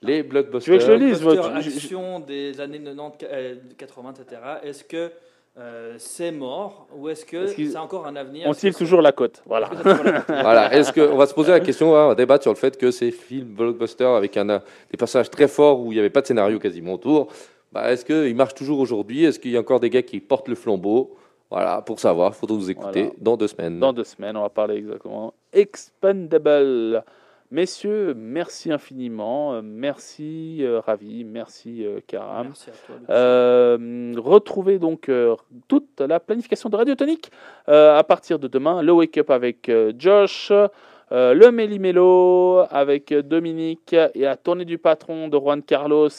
Les 0.01 0.21
blockbusters. 0.21 0.61
Tu 0.65 0.71
veux 0.71 0.77
que 0.77 0.83
je 0.83 0.91
le 0.91 0.97
lise 0.97 1.21
Blockbuster, 1.21 1.61
je- 1.61 1.69
je- 1.69 1.75
action 1.77 2.19
des 2.19 2.59
années 2.59 2.79
90, 2.79 3.25
euh, 3.31 3.55
80, 3.77 4.13
etc. 4.19 4.41
Est-ce 4.63 4.83
que 4.83 5.11
euh, 5.57 5.93
c'est 5.97 6.31
mort 6.31 6.87
ou 6.93 7.07
est-ce 7.09 7.23
que 7.25 7.37
Est-ce 7.45 7.55
qu'il- 7.55 7.71
c'est 7.71 7.77
encore 7.77 8.05
un 8.05 8.15
avenir? 8.17 8.47
On 8.47 8.51
Est-ce 8.51 8.59
tire 8.59 8.75
toujours 8.75 9.01
la 9.01 9.13
côte. 9.13 9.41
Voilà. 9.45 9.69
est-ce 9.71 9.81
que 10.01 10.03
la- 10.09 10.19
Voilà, 10.43 10.73
est-ce 10.75 10.91
que 10.91 10.99
on 11.01 11.15
va 11.15 11.25
se 11.25 11.33
poser 11.33 11.51
la 11.51 11.61
question, 11.61 11.95
hein, 11.95 12.05
on 12.05 12.07
va 12.09 12.15
débattre 12.15 12.41
sur 12.43 12.51
le 12.51 12.57
fait 12.57 12.77
que 12.77 12.91
ces 12.91 13.11
films 13.11 13.53
blockbusters 13.55 14.09
avec 14.15 14.35
un, 14.35 14.49
euh, 14.49 14.59
des 14.91 14.97
personnages 14.97 15.29
très 15.29 15.47
forts 15.47 15.79
où 15.79 15.91
il 15.91 15.95
n'y 15.95 15.99
avait 15.99 16.09
pas 16.09 16.21
de 16.21 16.27
scénario 16.27 16.59
quasiment 16.59 16.93
autour, 16.95 17.31
bah, 17.71 17.89
est-ce 17.93 18.03
qu'ils 18.03 18.35
marchent 18.35 18.55
toujours 18.55 18.79
aujourd'hui? 18.79 19.23
Est-ce 19.23 19.39
qu'il 19.39 19.51
y 19.51 19.57
a 19.57 19.59
encore 19.61 19.79
des 19.79 19.89
gars 19.89 20.01
qui 20.01 20.19
portent 20.19 20.49
le 20.49 20.55
flambeau? 20.55 21.15
Voilà, 21.53 21.83
pour 21.83 21.99
savoir, 21.99 22.31
il 22.33 22.39
faudra 22.39 22.57
nous 22.57 22.71
écouter 22.71 23.01
Voilà. 23.03 23.15
dans 23.21 23.37
deux 23.37 23.47
semaines. 23.47 23.79
Dans 23.79 23.93
deux 23.93 24.03
semaines, 24.03 24.35
on 24.35 24.41
va 24.41 24.49
parler 24.49 24.77
exactement. 24.77 25.35
Expendable. 25.53 27.03
Messieurs, 27.51 28.15
merci 28.17 28.71
infiniment. 28.71 29.53
Euh, 29.53 29.61
Merci 29.63 30.57
euh, 30.61 30.79
Ravi, 30.79 31.23
merci 31.23 31.85
euh, 31.85 31.99
Karam. 32.07 32.47
Merci 32.47 32.71
à 32.71 32.73
toi. 32.87 32.95
Euh, 33.15 34.13
retrouvez 34.17 34.79
donc 34.79 35.09
euh, 35.09 35.35
toute 35.67 35.99
la 36.01 36.19
planification 36.19 36.69
de 36.69 36.75
Radio 36.75 36.95
Tonique 36.95 37.29
euh, 37.69 37.95
à 37.95 38.03
partir 38.03 38.39
de 38.39 38.47
demain. 38.47 38.81
Le 38.81 38.91
Wake 38.91 39.19
Up 39.19 39.29
avec 39.29 39.69
euh, 39.69 39.93
Josh, 39.99 40.51
euh, 40.51 41.33
le 41.35 41.51
Méli-Mélo 41.51 42.63
avec 42.71 43.13
Dominique 43.13 43.93
et 43.93 44.21
la 44.21 44.35
tournée 44.37 44.65
du 44.65 44.79
patron 44.79 45.27
de 45.27 45.37
Juan 45.37 45.61
Carlos. 45.61 46.09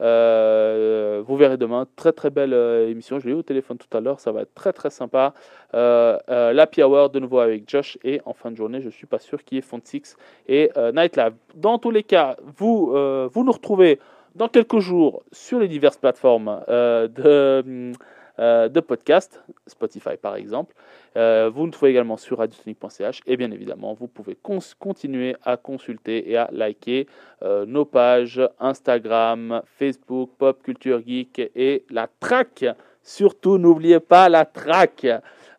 Euh, 0.00 1.22
vous 1.26 1.36
verrez 1.36 1.56
demain, 1.56 1.86
très 1.96 2.12
très 2.12 2.30
belle 2.30 2.54
euh, 2.54 2.88
émission. 2.88 3.18
Je 3.18 3.26
l'ai 3.26 3.32
eu 3.32 3.36
au 3.36 3.42
téléphone 3.42 3.78
tout 3.78 3.96
à 3.96 4.00
l'heure, 4.00 4.20
ça 4.20 4.32
va 4.32 4.42
être 4.42 4.54
très 4.54 4.72
très 4.72 4.90
sympa. 4.90 5.34
Euh, 5.74 6.18
euh, 6.28 6.52
L'Happy 6.52 6.82
Hour 6.82 7.10
de 7.10 7.18
nouveau 7.18 7.40
avec 7.40 7.68
Josh 7.68 7.98
et 8.04 8.20
en 8.24 8.32
fin 8.32 8.50
de 8.50 8.56
journée, 8.56 8.80
je 8.80 8.90
suis 8.90 9.06
pas 9.06 9.18
sûr 9.18 9.44
qui 9.44 9.58
est 9.58 9.62
Font 9.62 9.80
Six 9.82 10.16
et 10.46 10.70
Night 10.94 11.16
Lab. 11.16 11.34
Dans 11.54 11.78
tous 11.78 11.90
les 11.90 12.02
cas, 12.02 12.36
vous, 12.56 12.94
vous 13.32 13.44
nous 13.44 13.52
retrouvez 13.52 13.98
dans 14.34 14.48
quelques 14.48 14.78
jours 14.78 15.22
sur 15.32 15.58
les 15.58 15.68
diverses 15.68 15.96
plateformes 15.96 16.60
de, 16.68 17.92
euh, 18.38 18.68
de 18.68 18.80
podcast, 18.80 19.42
Spotify 19.66 20.16
par 20.20 20.36
exemple. 20.36 20.74
Euh, 21.16 21.50
vous 21.52 21.64
nous 21.64 21.70
trouvez 21.70 21.90
également 21.90 22.16
sur 22.16 22.38
radiotonique.ch 22.38 23.20
et 23.26 23.36
bien 23.36 23.50
évidemment, 23.50 23.94
vous 23.94 24.08
pouvez 24.08 24.36
continuer 24.78 25.36
à 25.44 25.56
consulter 25.56 26.30
et 26.30 26.36
à 26.36 26.48
liker 26.52 27.06
euh, 27.42 27.66
nos 27.66 27.84
pages 27.84 28.40
Instagram, 28.60 29.62
Facebook, 29.64 30.30
Pop 30.38 30.62
Culture 30.62 31.00
Geek 31.04 31.50
et 31.54 31.84
la 31.90 32.08
track. 32.20 32.64
Surtout, 33.02 33.58
n'oubliez 33.58 34.00
pas 34.00 34.28
la 34.28 34.44
track. 34.44 35.06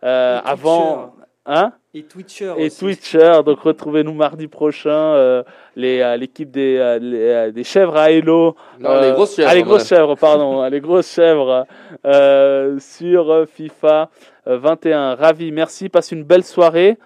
Avant, 0.02 1.16
hein? 1.46 1.74
Et 1.96 2.04
Twitcher 2.04 2.54
et 2.60 2.68
aussi. 2.68 2.80
Twitcher. 2.80 3.42
Donc 3.44 3.62
retrouvez-nous 3.62 4.14
mardi 4.14 4.48
prochain, 4.48 4.92
euh, 4.92 5.42
les, 5.76 6.02
euh, 6.02 6.18
l'équipe 6.18 6.52
des, 6.52 6.78
euh, 6.78 7.00
les, 7.00 7.18
euh, 7.20 7.52
des 7.52 7.64
chèvres 7.64 7.98
à 7.98 8.12
Hello. 8.12 8.56
Non, 8.80 8.92
Euh, 8.92 9.02
les 9.08 9.12
grosses 9.14 9.36
chèvres. 9.36 9.50
Ah, 9.52 9.56
les 9.56 9.64
grosses 9.64 9.88
chèvres, 9.88 10.16
pardon. 10.16 10.64
les 10.70 10.82
grosses 10.82 11.12
chèvres 11.12 11.66
euh, 12.06 12.78
sur 12.80 13.48
FIFA 13.52 14.12
euh, 14.48 14.60
21. 14.60 15.16
Ravi, 15.16 15.52
merci. 15.52 15.90
Passe 15.90 16.12
une 16.12 16.24
belle 16.24 16.44
soirée. 16.44 17.00